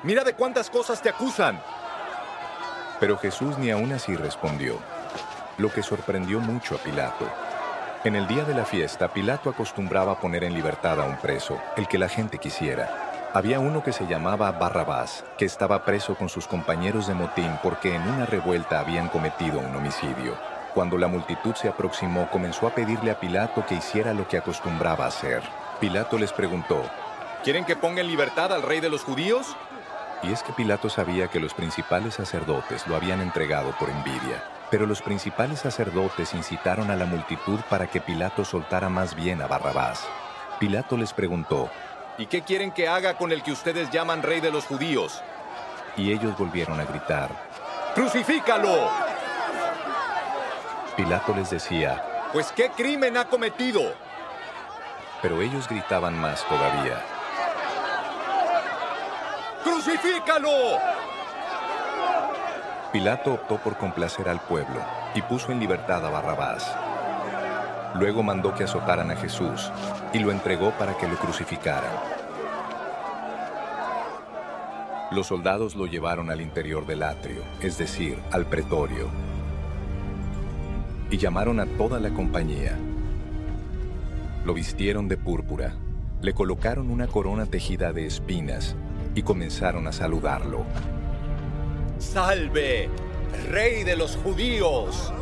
Mira 0.02 0.22
de 0.22 0.34
cuántas 0.34 0.68
cosas 0.68 1.00
te 1.00 1.08
acusan. 1.08 1.58
Pero 3.00 3.16
Jesús 3.16 3.56
ni 3.56 3.70
aún 3.70 3.90
así 3.92 4.14
respondió, 4.16 4.78
lo 5.56 5.72
que 5.72 5.82
sorprendió 5.82 6.40
mucho 6.40 6.74
a 6.74 6.78
Pilato. 6.78 7.26
En 8.04 8.16
el 8.16 8.26
día 8.26 8.44
de 8.44 8.52
la 8.52 8.66
fiesta, 8.66 9.08
Pilato 9.08 9.48
acostumbraba 9.48 10.20
poner 10.20 10.44
en 10.44 10.52
libertad 10.52 11.00
a 11.00 11.04
un 11.04 11.16
preso, 11.16 11.58
el 11.78 11.88
que 11.88 11.96
la 11.96 12.10
gente 12.10 12.36
quisiera. 12.36 13.30
Había 13.32 13.60
uno 13.60 13.82
que 13.82 13.94
se 13.94 14.06
llamaba 14.06 14.52
Barrabás, 14.52 15.24
que 15.38 15.46
estaba 15.46 15.86
preso 15.86 16.16
con 16.16 16.28
sus 16.28 16.46
compañeros 16.46 17.06
de 17.06 17.14
motín 17.14 17.50
porque 17.62 17.94
en 17.94 18.02
una 18.02 18.26
revuelta 18.26 18.78
habían 18.78 19.08
cometido 19.08 19.58
un 19.58 19.74
homicidio. 19.74 20.57
Cuando 20.74 20.98
la 20.98 21.08
multitud 21.08 21.54
se 21.54 21.68
aproximó, 21.68 22.30
comenzó 22.30 22.66
a 22.66 22.74
pedirle 22.74 23.10
a 23.10 23.18
Pilato 23.18 23.64
que 23.66 23.74
hiciera 23.74 24.12
lo 24.12 24.28
que 24.28 24.36
acostumbraba 24.36 25.06
hacer. 25.06 25.42
Pilato 25.80 26.18
les 26.18 26.32
preguntó, 26.32 26.82
¿Quieren 27.42 27.64
que 27.64 27.76
ponga 27.76 28.00
en 28.00 28.08
libertad 28.08 28.52
al 28.52 28.62
rey 28.62 28.80
de 28.80 28.90
los 28.90 29.04
judíos? 29.04 29.56
Y 30.22 30.32
es 30.32 30.42
que 30.42 30.52
Pilato 30.52 30.90
sabía 30.90 31.28
que 31.28 31.40
los 31.40 31.54
principales 31.54 32.14
sacerdotes 32.14 32.86
lo 32.86 32.96
habían 32.96 33.20
entregado 33.20 33.70
por 33.78 33.88
envidia. 33.88 34.42
Pero 34.70 34.86
los 34.86 35.00
principales 35.00 35.60
sacerdotes 35.60 36.34
incitaron 36.34 36.90
a 36.90 36.96
la 36.96 37.06
multitud 37.06 37.60
para 37.70 37.86
que 37.86 38.00
Pilato 38.00 38.44
soltara 38.44 38.88
más 38.88 39.14
bien 39.14 39.40
a 39.40 39.46
Barrabás. 39.46 40.06
Pilato 40.58 40.96
les 40.96 41.12
preguntó, 41.12 41.70
¿Y 42.18 42.26
qué 42.26 42.42
quieren 42.42 42.72
que 42.72 42.88
haga 42.88 43.14
con 43.14 43.32
el 43.32 43.42
que 43.42 43.52
ustedes 43.52 43.90
llaman 43.90 44.22
rey 44.22 44.40
de 44.40 44.50
los 44.50 44.66
judíos? 44.66 45.22
Y 45.96 46.12
ellos 46.12 46.36
volvieron 46.36 46.80
a 46.80 46.84
gritar, 46.84 47.30
¡Crucifícalo! 47.94 49.07
Pilato 50.98 51.32
les 51.32 51.48
decía, 51.48 52.02
Pues 52.32 52.50
qué 52.50 52.70
crimen 52.70 53.16
ha 53.16 53.24
cometido. 53.26 53.82
Pero 55.22 55.40
ellos 55.40 55.68
gritaban 55.68 56.20
más 56.20 56.44
todavía, 56.48 57.00
¡Crucifícalo! 59.62 60.50
Pilato 62.92 63.34
optó 63.34 63.58
por 63.58 63.76
complacer 63.76 64.28
al 64.28 64.40
pueblo 64.40 64.80
y 65.14 65.22
puso 65.22 65.52
en 65.52 65.60
libertad 65.60 66.04
a 66.04 66.10
Barrabás. 66.10 66.68
Luego 67.94 68.24
mandó 68.24 68.52
que 68.52 68.64
azotaran 68.64 69.12
a 69.12 69.16
Jesús 69.16 69.70
y 70.12 70.18
lo 70.18 70.32
entregó 70.32 70.72
para 70.72 70.98
que 70.98 71.06
lo 71.06 71.14
crucificaran. 71.16 71.92
Los 75.12 75.28
soldados 75.28 75.76
lo 75.76 75.86
llevaron 75.86 76.28
al 76.28 76.40
interior 76.40 76.84
del 76.86 77.04
atrio, 77.04 77.44
es 77.60 77.78
decir, 77.78 78.18
al 78.32 78.46
pretorio, 78.46 79.08
y 81.10 81.16
llamaron 81.16 81.60
a 81.60 81.66
toda 81.66 82.00
la 82.00 82.10
compañía. 82.10 82.76
Lo 84.44 84.54
vistieron 84.54 85.08
de 85.08 85.16
púrpura, 85.16 85.74
le 86.22 86.32
colocaron 86.34 86.90
una 86.90 87.06
corona 87.06 87.46
tejida 87.46 87.92
de 87.92 88.06
espinas 88.06 88.76
y 89.14 89.22
comenzaron 89.22 89.86
a 89.86 89.92
saludarlo. 89.92 90.64
¡Salve, 91.98 92.88
rey 93.50 93.84
de 93.84 93.96
los 93.96 94.16
judíos. 94.16 95.12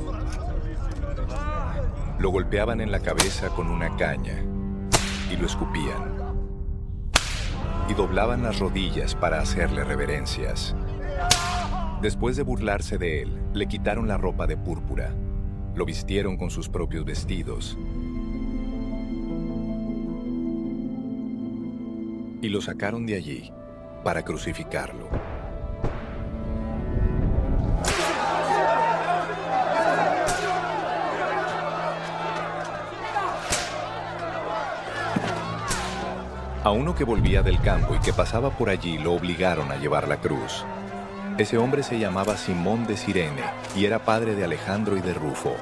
Lo 2.19 2.31
golpeaban 2.31 2.81
en 2.81 2.91
la 2.91 3.01
cabeza 3.01 3.49
con 3.51 3.69
una 3.69 3.95
caña 3.97 4.43
y 5.31 5.37
lo 5.37 5.47
escupían. 5.47 6.17
Y 7.89 7.95
doblaban 7.95 8.43
las 8.43 8.59
rodillas 8.59 9.15
para 9.15 9.41
hacerle 9.41 9.85
reverencias. 9.85 10.75
Después 12.03 12.37
de 12.37 12.43
burlarse 12.43 12.99
de 12.99 13.23
él, 13.23 13.41
le 13.55 13.67
quitaron 13.67 14.09
la 14.09 14.19
ropa 14.19 14.47
de 14.47 14.57
púrpura, 14.57 15.15
lo 15.77 15.85
vistieron 15.85 16.37
con 16.37 16.51
sus 16.51 16.69
propios 16.69 17.05
vestidos 17.05 17.77
y 22.41 22.49
lo 22.49 22.61
sacaron 22.61 23.07
de 23.07 23.15
allí 23.15 23.53
para 24.03 24.25
crucificarlo. 24.25 25.09
A 36.65 36.71
uno 36.71 36.97
que 36.97 37.05
volvía 37.05 37.43
del 37.43 37.61
campo 37.61 37.95
y 37.95 38.01
que 38.01 38.13
pasaba 38.13 38.51
por 38.51 38.71
allí 38.71 38.99
lo 38.99 39.13
obligaron 39.13 39.71
a 39.71 39.77
llevar 39.77 40.09
la 40.09 40.21
cruz. 40.21 40.65
Ese 41.39 41.59
hombre 41.59 41.83
se 41.83 41.99
llamaba 41.99 42.39
Simón 42.39 42.87
de 42.87 42.97
Sirene 42.97 43.43
y 43.77 43.85
era 43.85 43.99
padre 43.99 44.35
de 44.35 44.45
Alejandro 44.45 44.97
y 44.97 45.03
de 45.03 45.13
Rufo. 45.13 45.55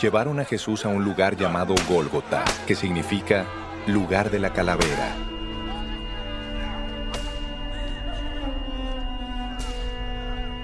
Llevaron 0.00 0.38
a 0.38 0.44
Jesús 0.44 0.86
a 0.86 0.90
un 0.90 1.02
lugar 1.02 1.36
llamado 1.36 1.74
Gólgota, 1.88 2.44
que 2.68 2.76
significa 2.76 3.46
lugar 3.88 4.30
de 4.30 4.38
la 4.38 4.52
calavera. 4.52 5.16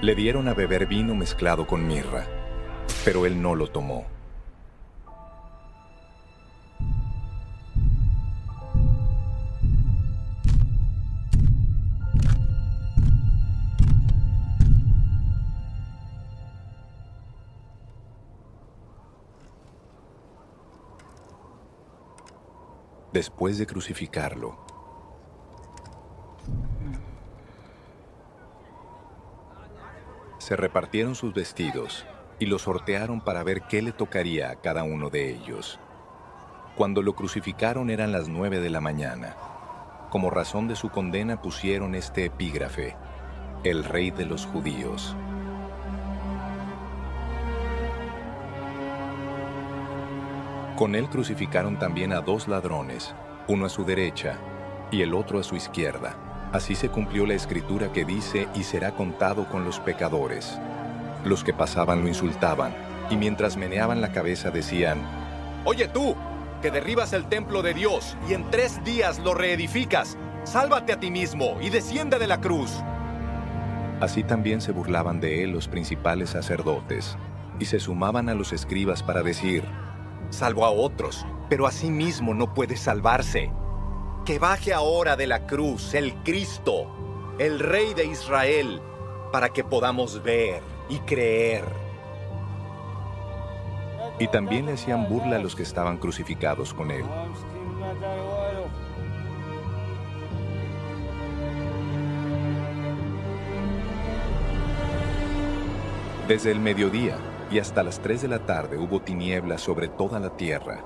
Le 0.01 0.15
dieron 0.15 0.47
a 0.47 0.53
beber 0.53 0.85
vino 0.85 1.15
mezclado 1.15 1.67
con 1.67 1.85
mirra, 1.85 2.27
pero 3.03 3.25
él 3.25 3.41
no 3.41 3.55
lo 3.55 3.67
tomó. 3.67 4.12
Después 23.13 23.57
de 23.59 23.67
crucificarlo. 23.67 24.57
Se 30.39 30.55
repartieron 30.57 31.15
sus 31.15 31.33
vestidos 31.33 32.05
y 32.39 32.47
los 32.47 32.63
sortearon 32.63 33.21
para 33.21 33.43
ver 33.43 33.61
qué 33.61 33.81
le 33.81 33.93
tocaría 33.93 34.49
a 34.49 34.55
cada 34.55 34.83
uno 34.83 35.09
de 35.09 35.29
ellos. 35.29 35.79
Cuando 36.75 37.01
lo 37.01 37.13
crucificaron 37.13 37.89
eran 37.89 38.11
las 38.11 38.27
nueve 38.27 38.59
de 38.59 38.69
la 38.69 38.81
mañana. 38.81 39.37
Como 40.09 40.29
razón 40.29 40.67
de 40.67 40.75
su 40.75 40.89
condena 40.89 41.41
pusieron 41.41 41.95
este 41.95 42.25
epígrafe, 42.25 42.97
el 43.63 43.83
rey 43.83 44.11
de 44.11 44.25
los 44.25 44.45
judíos. 44.47 45.15
Con 50.75 50.95
él 50.95 51.07
crucificaron 51.07 51.77
también 51.77 52.13
a 52.13 52.21
dos 52.21 52.47
ladrones, 52.47 53.13
uno 53.47 53.67
a 53.67 53.69
su 53.69 53.85
derecha 53.85 54.39
y 54.91 55.01
el 55.03 55.13
otro 55.13 55.39
a 55.39 55.43
su 55.43 55.55
izquierda. 55.55 56.15
Así 56.51 56.75
se 56.75 56.89
cumplió 56.89 57.25
la 57.25 57.35
escritura 57.35 57.91
que 57.91 58.05
dice, 58.05 58.47
y 58.53 58.63
será 58.63 58.95
contado 58.95 59.47
con 59.49 59.65
los 59.65 59.79
pecadores. 59.79 60.59
Los 61.25 61.43
que 61.43 61.53
pasaban 61.53 62.01
lo 62.01 62.07
insultaban, 62.07 62.75
y 63.09 63.17
mientras 63.17 63.57
meneaban 63.57 64.01
la 64.01 64.11
cabeza 64.11 64.51
decían, 64.51 64.99
Oye 65.65 65.87
tú, 65.87 66.15
que 66.61 66.71
derribas 66.71 67.13
el 67.13 67.25
templo 67.25 67.61
de 67.61 67.73
Dios 67.73 68.17
y 68.29 68.33
en 68.33 68.49
tres 68.49 68.83
días 68.83 69.19
lo 69.19 69.33
reedificas, 69.33 70.17
sálvate 70.43 70.93
a 70.93 70.99
ti 70.99 71.11
mismo 71.11 71.57
y 71.61 71.69
desciende 71.69 72.19
de 72.19 72.27
la 72.27 72.39
cruz. 72.39 72.71
Así 73.99 74.23
también 74.23 74.61
se 74.61 74.71
burlaban 74.71 75.19
de 75.19 75.43
él 75.43 75.51
los 75.51 75.67
principales 75.67 76.31
sacerdotes, 76.31 77.17
y 77.59 77.65
se 77.65 77.79
sumaban 77.79 78.29
a 78.29 78.33
los 78.33 78.53
escribas 78.53 79.03
para 79.03 79.23
decir, 79.23 79.63
salvo 80.33 80.65
a 80.65 80.71
otros, 80.71 81.25
pero 81.49 81.67
a 81.67 81.71
sí 81.71 81.89
mismo 81.89 82.33
no 82.33 82.53
puede 82.53 82.75
salvarse. 82.75 83.51
Que 84.25 84.39
baje 84.39 84.73
ahora 84.73 85.15
de 85.15 85.27
la 85.27 85.45
cruz 85.45 85.93
el 85.93 86.13
Cristo, 86.23 86.87
el 87.39 87.59
Rey 87.59 87.93
de 87.93 88.05
Israel, 88.05 88.81
para 89.31 89.49
que 89.49 89.63
podamos 89.63 90.21
ver 90.23 90.61
y 90.89 90.99
creer. 90.99 91.65
Y 94.19 94.27
también 94.27 94.65
le 94.65 94.73
hacían 94.73 95.07
burla 95.09 95.37
a 95.37 95.39
los 95.39 95.55
que 95.55 95.63
estaban 95.63 95.97
crucificados 95.97 96.73
con 96.73 96.91
él. 96.91 97.05
Desde 106.27 106.51
el 106.51 106.59
mediodía, 106.59 107.17
y 107.53 107.59
hasta 107.59 107.83
las 107.83 107.99
3 107.99 108.23
de 108.23 108.27
la 108.27 108.39
tarde 108.39 108.79
hubo 108.79 108.99
tinieblas 108.99 109.61
sobre 109.61 109.87
toda 109.87 110.19
la 110.19 110.31
tierra. 110.31 110.83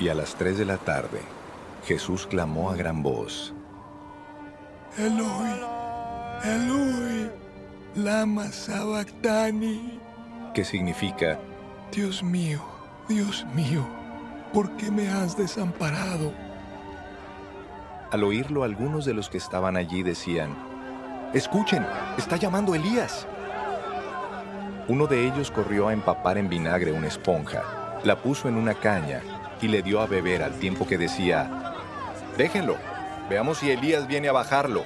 Y 0.00 0.08
a 0.08 0.14
las 0.14 0.34
3 0.34 0.58
de 0.58 0.64
la 0.64 0.76
tarde, 0.76 1.20
Jesús 1.84 2.26
clamó 2.26 2.68
a 2.68 2.74
gran 2.74 3.04
voz, 3.04 3.54
Eloi, 4.98 5.60
Eloi, 6.42 7.30
lama 7.94 8.50
sabactani, 8.50 10.00
que 10.52 10.64
significa, 10.64 11.38
Dios 11.92 12.24
mío, 12.24 12.60
Dios 13.08 13.46
mío, 13.54 13.86
¿por 14.52 14.76
qué 14.76 14.90
me 14.90 15.08
has 15.10 15.36
desamparado? 15.36 16.32
Al 18.10 18.24
oírlo, 18.24 18.64
algunos 18.64 19.04
de 19.04 19.14
los 19.14 19.30
que 19.30 19.38
estaban 19.38 19.76
allí 19.76 20.02
decían, 20.02 20.73
Escuchen, 21.34 21.84
está 22.16 22.36
llamando 22.36 22.76
Elías. 22.76 23.26
Uno 24.86 25.08
de 25.08 25.26
ellos 25.26 25.50
corrió 25.50 25.88
a 25.88 25.92
empapar 25.92 26.38
en 26.38 26.48
vinagre 26.48 26.92
una 26.92 27.08
esponja, 27.08 27.98
la 28.04 28.22
puso 28.22 28.48
en 28.48 28.54
una 28.54 28.74
caña 28.74 29.20
y 29.60 29.66
le 29.66 29.82
dio 29.82 30.00
a 30.00 30.06
beber 30.06 30.44
al 30.44 30.52
tiempo 30.60 30.86
que 30.86 30.96
decía, 30.96 31.74
déjenlo, 32.38 32.76
veamos 33.28 33.58
si 33.58 33.68
Elías 33.68 34.06
viene 34.06 34.28
a 34.28 34.32
bajarlo. 34.32 34.84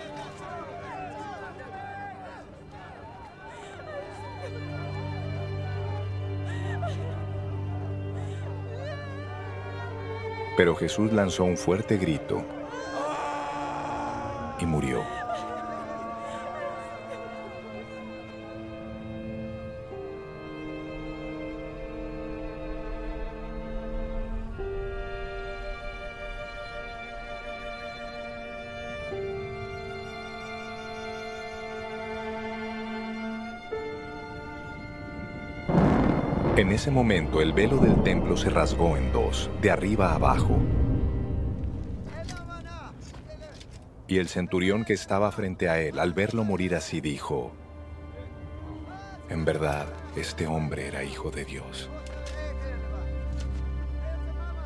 Pero 10.57 10.75
Jesús 10.77 11.13
lanzó 11.13 11.45
un 11.45 11.59
fuerte 11.59 11.99
grito 11.99 12.43
y 14.59 14.65
murió. 14.65 15.18
En 36.69 36.75
ese 36.75 36.91
momento 36.91 37.41
el 37.41 37.55
velo 37.55 37.79
del 37.79 38.03
templo 38.03 38.37
se 38.37 38.51
rasgó 38.51 38.99
en 38.99 39.11
dos, 39.11 39.51
de 39.63 39.71
arriba 39.71 40.11
a 40.11 40.17
abajo. 40.17 40.59
Y 44.07 44.19
el 44.19 44.29
centurión 44.29 44.85
que 44.85 44.93
estaba 44.93 45.33
frente 45.33 45.71
a 45.71 45.81
él, 45.81 45.99
al 45.99 46.13
verlo 46.13 46.45
morir 46.45 46.75
así, 46.75 47.01
dijo, 47.01 47.53
en 49.31 49.47
verdad, 49.47 49.87
este 50.15 50.47
hombre 50.47 50.89
era 50.89 51.05
hijo 51.05 51.31
de 51.31 51.47
Dios. 51.47 51.89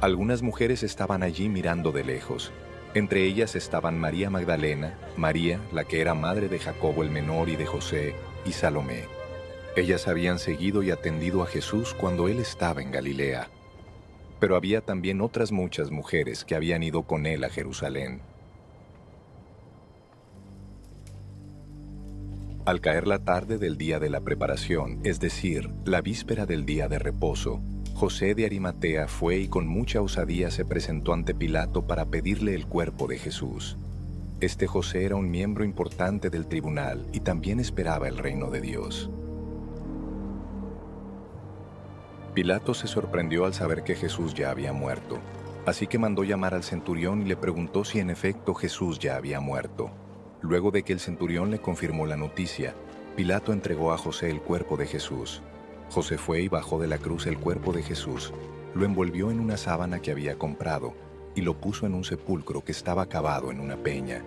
Algunas 0.00 0.42
mujeres 0.42 0.82
estaban 0.82 1.22
allí 1.22 1.48
mirando 1.48 1.92
de 1.92 2.02
lejos. 2.02 2.50
Entre 2.94 3.22
ellas 3.22 3.54
estaban 3.54 3.96
María 3.96 4.28
Magdalena, 4.28 4.98
María, 5.16 5.60
la 5.70 5.84
que 5.84 6.00
era 6.00 6.14
madre 6.14 6.48
de 6.48 6.58
Jacobo 6.58 7.04
el 7.04 7.10
menor 7.10 7.48
y 7.48 7.54
de 7.54 7.66
José, 7.66 8.16
y 8.44 8.50
Salomé. 8.50 9.21
Ellas 9.74 10.06
habían 10.06 10.38
seguido 10.38 10.82
y 10.82 10.90
atendido 10.90 11.42
a 11.42 11.46
Jesús 11.46 11.94
cuando 11.94 12.28
él 12.28 12.38
estaba 12.40 12.82
en 12.82 12.90
Galilea. 12.90 13.48
Pero 14.38 14.56
había 14.56 14.82
también 14.82 15.22
otras 15.22 15.50
muchas 15.50 15.90
mujeres 15.90 16.44
que 16.44 16.54
habían 16.54 16.82
ido 16.82 17.04
con 17.04 17.24
él 17.24 17.42
a 17.42 17.48
Jerusalén. 17.48 18.20
Al 22.66 22.80
caer 22.82 23.06
la 23.06 23.20
tarde 23.20 23.56
del 23.56 23.78
día 23.78 23.98
de 23.98 24.10
la 24.10 24.20
preparación, 24.20 25.00
es 25.04 25.20
decir, 25.20 25.70
la 25.86 26.02
víspera 26.02 26.44
del 26.44 26.66
día 26.66 26.88
de 26.88 26.98
reposo, 26.98 27.62
José 27.94 28.34
de 28.34 28.44
Arimatea 28.44 29.08
fue 29.08 29.38
y 29.38 29.48
con 29.48 29.66
mucha 29.66 30.02
osadía 30.02 30.50
se 30.50 30.64
presentó 30.66 31.14
ante 31.14 31.34
Pilato 31.34 31.86
para 31.86 32.04
pedirle 32.04 32.54
el 32.54 32.66
cuerpo 32.66 33.06
de 33.06 33.18
Jesús. 33.18 33.78
Este 34.40 34.66
José 34.66 35.04
era 35.04 35.16
un 35.16 35.30
miembro 35.30 35.64
importante 35.64 36.28
del 36.28 36.46
tribunal 36.46 37.06
y 37.12 37.20
también 37.20 37.58
esperaba 37.58 38.06
el 38.06 38.18
reino 38.18 38.50
de 38.50 38.60
Dios. 38.60 39.10
Pilato 42.34 42.72
se 42.72 42.86
sorprendió 42.86 43.44
al 43.44 43.52
saber 43.52 43.84
que 43.84 43.94
Jesús 43.94 44.32
ya 44.32 44.50
había 44.50 44.72
muerto, 44.72 45.18
así 45.66 45.86
que 45.86 45.98
mandó 45.98 46.24
llamar 46.24 46.54
al 46.54 46.62
centurión 46.62 47.20
y 47.20 47.26
le 47.26 47.36
preguntó 47.36 47.84
si 47.84 48.00
en 48.00 48.08
efecto 48.08 48.54
Jesús 48.54 48.98
ya 48.98 49.16
había 49.16 49.38
muerto. 49.40 49.90
Luego 50.40 50.70
de 50.70 50.82
que 50.82 50.94
el 50.94 51.00
centurión 51.00 51.50
le 51.50 51.58
confirmó 51.58 52.06
la 52.06 52.16
noticia, 52.16 52.74
Pilato 53.16 53.52
entregó 53.52 53.92
a 53.92 53.98
José 53.98 54.30
el 54.30 54.40
cuerpo 54.40 54.78
de 54.78 54.86
Jesús. 54.86 55.42
José 55.90 56.16
fue 56.16 56.40
y 56.40 56.48
bajó 56.48 56.80
de 56.80 56.88
la 56.88 56.96
cruz 56.96 57.26
el 57.26 57.36
cuerpo 57.36 57.74
de 57.74 57.82
Jesús, 57.82 58.32
lo 58.74 58.86
envolvió 58.86 59.30
en 59.30 59.38
una 59.38 59.58
sábana 59.58 60.00
que 60.00 60.10
había 60.10 60.38
comprado 60.38 60.94
y 61.34 61.42
lo 61.42 61.60
puso 61.60 61.84
en 61.84 61.92
un 61.92 62.04
sepulcro 62.04 62.64
que 62.64 62.72
estaba 62.72 63.06
cavado 63.10 63.50
en 63.50 63.60
una 63.60 63.76
peña. 63.76 64.24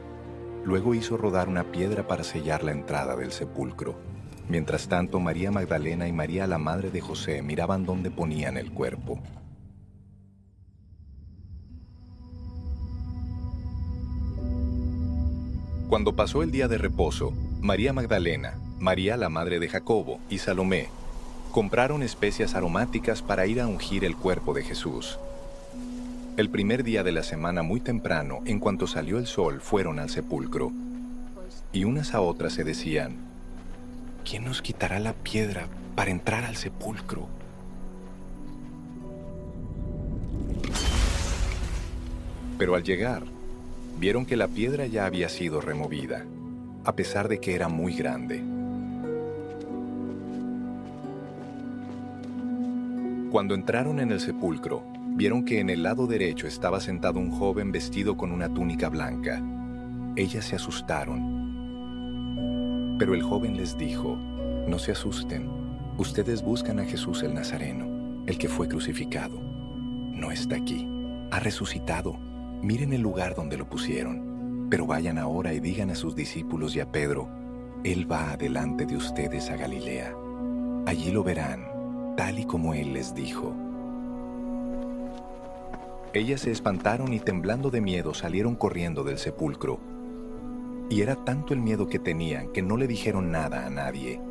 Luego 0.64 0.94
hizo 0.94 1.18
rodar 1.18 1.50
una 1.50 1.72
piedra 1.72 2.08
para 2.08 2.24
sellar 2.24 2.64
la 2.64 2.72
entrada 2.72 3.16
del 3.16 3.32
sepulcro. 3.32 3.96
Mientras 4.48 4.88
tanto, 4.88 5.20
María 5.20 5.52
Magdalena 5.52 6.08
y 6.08 6.14
María 6.14 6.48
la 6.48 6.58
madre 6.58 6.92
de 6.92 7.02
José 7.02 7.42
miraban 7.42 7.86
dónde 7.86 8.12
ponían 8.12 8.58
el 8.58 8.72
cuerpo. 8.72 9.20
Cuando 15.90 16.16
pasó 16.16 16.44
el 16.44 16.52
día 16.52 16.68
de 16.68 16.78
reposo, 16.78 17.34
María 17.62 17.94
Magdalena, 17.94 18.56
María 18.80 19.18
la 19.18 19.30
madre 19.30 19.60
de 19.60 19.70
Jacobo 19.70 20.20
y 20.30 20.40
Salomé 20.40 20.90
compraron 21.56 22.04
especias 22.04 22.54
aromáticas 22.54 23.22
para 23.22 23.48
ir 23.48 23.62
a 23.62 23.68
ungir 23.68 24.04
el 24.04 24.18
cuerpo 24.18 24.54
de 24.54 24.62
Jesús. 24.62 25.18
El 26.36 26.50
primer 26.50 26.84
día 26.84 27.02
de 27.02 27.14
la 27.14 27.24
semana 27.24 27.64
muy 27.64 27.80
temprano, 27.80 28.42
en 28.46 28.60
cuanto 28.60 28.88
salió 28.88 29.18
el 29.18 29.26
sol, 29.26 29.62
fueron 29.62 30.00
al 30.00 30.10
sepulcro. 30.10 30.74
Y 31.72 31.86
unas 31.86 32.14
a 32.14 32.20
otras 32.20 32.52
se 32.52 32.66
decían, 32.66 33.16
¿quién 34.26 34.44
nos 34.44 34.62
quitará 34.62 35.00
la 35.00 35.14
piedra 35.14 35.68
para 35.96 36.10
entrar 36.10 36.44
al 36.44 36.56
sepulcro? 36.56 37.30
Pero 42.58 42.76
al 42.76 42.84
llegar, 42.84 43.24
vieron 44.00 44.26
que 44.26 44.36
la 44.36 44.48
piedra 44.48 44.88
ya 44.88 45.06
había 45.06 45.30
sido 45.30 45.62
removida, 45.62 46.26
a 46.84 46.94
pesar 46.94 47.28
de 47.28 47.40
que 47.40 47.54
era 47.54 47.70
muy 47.70 47.94
grande. 47.94 48.42
Cuando 53.32 53.54
entraron 53.54 54.00
en 54.00 54.12
el 54.12 54.20
sepulcro, 54.20 54.84
vieron 55.10 55.46
que 55.46 55.60
en 55.60 55.70
el 55.70 55.84
lado 55.84 56.08
derecho 56.08 56.48
estaba 56.48 56.80
sentado 56.80 57.20
un 57.20 57.32
joven 57.32 57.72
vestido 57.72 58.18
con 58.18 58.32
una 58.32 58.52
túnica 58.52 58.90
blanca. 58.90 59.42
Ellas 60.16 60.46
se 60.46 60.56
asustaron. 60.56 61.35
Pero 62.98 63.14
el 63.14 63.24
joven 63.24 63.58
les 63.58 63.78
dijo, 63.78 64.16
no 64.68 64.80
se 64.80 64.92
asusten, 64.92 65.50
ustedes 65.98 66.42
buscan 66.42 66.80
a 66.80 66.86
Jesús 66.86 67.24
el 67.24 67.34
Nazareno, 67.34 68.24
el 68.26 68.38
que 68.38 68.50
fue 68.50 68.68
crucificado. 68.68 69.40
No 69.40 70.32
está 70.32 70.56
aquí, 70.56 70.88
ha 71.32 71.40
resucitado. 71.40 72.18
Miren 72.62 72.94
el 72.94 73.02
lugar 73.02 73.36
donde 73.36 73.58
lo 73.58 73.70
pusieron. 73.70 74.68
Pero 74.70 74.88
vayan 74.88 75.18
ahora 75.18 75.54
y 75.54 75.60
digan 75.60 75.92
a 75.92 75.96
sus 75.96 76.16
discípulos 76.16 76.76
y 76.76 76.80
a 76.80 76.92
Pedro, 76.92 77.30
Él 77.84 78.12
va 78.12 78.32
adelante 78.32 78.86
de 78.86 78.98
ustedes 78.98 79.52
a 79.52 79.58
Galilea. 79.58 80.14
Allí 80.88 81.12
lo 81.12 81.24
verán 81.24 81.76
tal 82.16 82.40
y 82.40 82.46
como 82.46 82.74
él 82.74 82.94
les 82.94 83.14
dijo. 83.14 83.54
Ellas 86.14 86.42
se 86.42 86.52
espantaron 86.52 87.12
y 87.14 87.20
temblando 87.20 87.70
de 87.70 87.82
miedo 87.82 88.14
salieron 88.14 88.56
corriendo 88.56 89.04
del 89.04 89.18
sepulcro. 89.18 89.80
Y 90.90 91.02
era 91.02 91.16
tanto 91.16 91.54
el 91.54 91.62
miedo 91.62 91.88
que 91.88 92.00
tenían 92.00 92.50
que 92.50 92.62
no 92.62 92.78
le 92.78 92.88
dijeron 92.88 93.32
nada 93.32 93.66
a 93.66 93.70
nadie. 93.70 94.22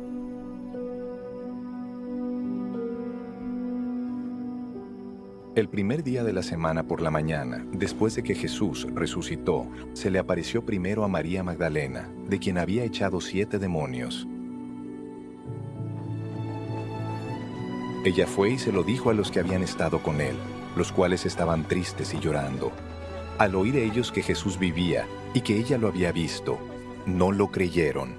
El 5.55 5.69
primer 5.69 6.03
día 6.03 6.25
de 6.25 6.33
la 6.33 6.43
semana 6.43 6.83
por 6.83 7.01
la 7.01 7.11
mañana, 7.11 7.65
después 7.71 8.13
de 8.15 8.23
que 8.23 8.35
Jesús 8.35 8.87
resucitó, 8.93 9.67
se 9.93 10.11
le 10.11 10.19
apareció 10.19 10.65
primero 10.65 11.05
a 11.05 11.07
María 11.07 11.43
Magdalena, 11.43 12.09
de 12.27 12.39
quien 12.39 12.57
había 12.57 12.83
echado 12.83 13.21
siete 13.21 13.57
demonios. 13.57 14.27
Ella 18.03 18.27
fue 18.27 18.51
y 18.51 18.57
se 18.57 18.73
lo 18.73 18.83
dijo 18.83 19.09
a 19.09 19.13
los 19.13 19.31
que 19.31 19.39
habían 19.39 19.63
estado 19.63 20.03
con 20.03 20.19
él, 20.19 20.35
los 20.75 20.91
cuales 20.91 21.25
estaban 21.25 21.67
tristes 21.67 22.13
y 22.13 22.19
llorando. 22.19 22.73
Al 23.37 23.55
oír 23.55 23.77
ellos 23.77 24.11
que 24.11 24.21
Jesús 24.21 24.59
vivía 24.59 25.07
y 25.35 25.41
que 25.41 25.57
ella 25.59 25.77
lo 25.77 25.89
había 25.89 26.13
visto, 26.13 26.57
no 27.05 27.33
lo 27.33 27.51
creyeron. 27.51 28.15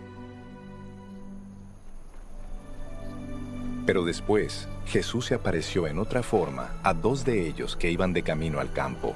Pero 3.86 4.04
después, 4.04 4.68
Jesús 4.84 5.24
se 5.24 5.34
apareció 5.34 5.86
en 5.86 5.98
otra 5.98 6.22
forma 6.22 6.78
a 6.82 6.92
dos 6.92 7.24
de 7.24 7.48
ellos 7.48 7.74
que 7.74 7.90
iban 7.90 8.12
de 8.12 8.22
camino 8.22 8.60
al 8.60 8.70
campo. 8.70 9.14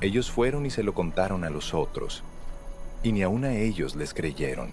Ellos 0.00 0.32
fueron 0.32 0.66
y 0.66 0.70
se 0.70 0.82
lo 0.82 0.94
contaron 0.94 1.44
a 1.44 1.50
los 1.50 1.74
otros, 1.74 2.24
y 3.04 3.12
ni 3.12 3.22
aun 3.22 3.44
a 3.44 3.54
ellos 3.54 3.94
les 3.94 4.12
creyeron. 4.12 4.72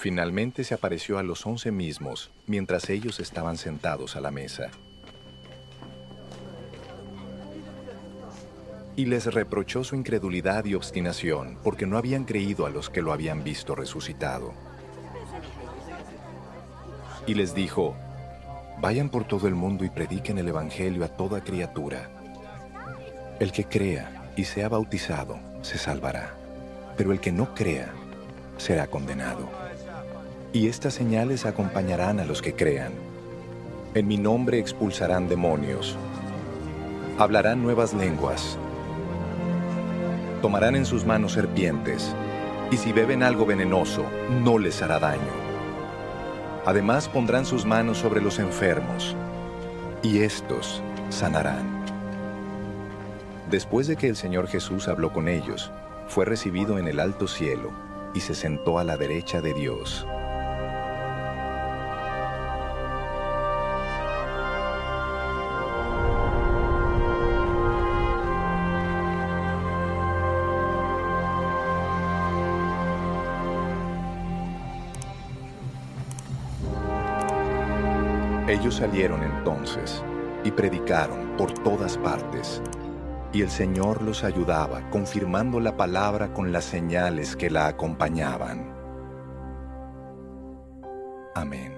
Finalmente 0.00 0.62
se 0.62 0.74
apareció 0.74 1.18
a 1.18 1.24
los 1.24 1.44
once 1.44 1.72
mismos 1.72 2.30
mientras 2.46 2.88
ellos 2.88 3.18
estaban 3.18 3.56
sentados 3.56 4.14
a 4.14 4.20
la 4.20 4.30
mesa. 4.30 4.70
Y 8.94 9.06
les 9.06 9.34
reprochó 9.34 9.82
su 9.82 9.96
incredulidad 9.96 10.66
y 10.66 10.76
obstinación 10.76 11.58
porque 11.64 11.84
no 11.84 11.98
habían 11.98 12.26
creído 12.26 12.64
a 12.64 12.70
los 12.70 12.90
que 12.90 13.02
lo 13.02 13.12
habían 13.12 13.42
visto 13.42 13.74
resucitado. 13.74 14.54
Y 17.26 17.34
les 17.34 17.52
dijo, 17.52 17.96
vayan 18.80 19.08
por 19.08 19.26
todo 19.26 19.48
el 19.48 19.56
mundo 19.56 19.84
y 19.84 19.90
prediquen 19.90 20.38
el 20.38 20.46
Evangelio 20.46 21.04
a 21.04 21.08
toda 21.08 21.42
criatura. 21.42 22.08
El 23.40 23.50
que 23.50 23.64
crea 23.64 24.30
y 24.36 24.44
sea 24.44 24.68
bautizado 24.68 25.40
se 25.62 25.76
salvará, 25.76 26.36
pero 26.96 27.10
el 27.10 27.18
que 27.18 27.32
no 27.32 27.52
crea 27.52 27.92
será 28.58 28.86
condenado. 28.86 29.57
Y 30.52 30.68
estas 30.68 30.94
señales 30.94 31.44
acompañarán 31.44 32.20
a 32.20 32.24
los 32.24 32.40
que 32.40 32.54
crean. 32.54 32.92
En 33.94 34.08
mi 34.08 34.16
nombre 34.16 34.58
expulsarán 34.58 35.28
demonios. 35.28 35.96
Hablarán 37.18 37.62
nuevas 37.62 37.92
lenguas. 37.92 38.56
Tomarán 40.40 40.74
en 40.74 40.86
sus 40.86 41.04
manos 41.04 41.32
serpientes. 41.32 42.14
Y 42.70 42.78
si 42.78 42.92
beben 42.92 43.22
algo 43.22 43.44
venenoso, 43.44 44.04
no 44.42 44.58
les 44.58 44.80
hará 44.80 44.98
daño. 44.98 45.20
Además 46.64 47.08
pondrán 47.08 47.44
sus 47.44 47.66
manos 47.66 47.98
sobre 47.98 48.22
los 48.22 48.38
enfermos. 48.38 49.16
Y 50.02 50.20
estos 50.20 50.82
sanarán. 51.10 51.84
Después 53.50 53.86
de 53.86 53.96
que 53.96 54.08
el 54.08 54.16
Señor 54.16 54.48
Jesús 54.48 54.88
habló 54.88 55.12
con 55.12 55.28
ellos, 55.28 55.70
fue 56.06 56.24
recibido 56.24 56.78
en 56.78 56.88
el 56.88 57.00
alto 57.00 57.26
cielo 57.26 57.70
y 58.14 58.20
se 58.20 58.34
sentó 58.34 58.78
a 58.78 58.84
la 58.84 58.96
derecha 58.96 59.40
de 59.42 59.52
Dios. 59.52 60.06
Ellos 78.68 78.80
salieron 78.80 79.22
entonces 79.22 80.04
y 80.44 80.50
predicaron 80.50 81.38
por 81.38 81.50
todas 81.50 81.96
partes, 81.96 82.60
y 83.32 83.40
el 83.40 83.48
Señor 83.48 84.02
los 84.02 84.24
ayudaba, 84.24 84.90
confirmando 84.90 85.58
la 85.58 85.74
palabra 85.74 86.34
con 86.34 86.52
las 86.52 86.64
señales 86.64 87.34
que 87.34 87.48
la 87.48 87.66
acompañaban. 87.66 88.70
Amén. 91.34 91.77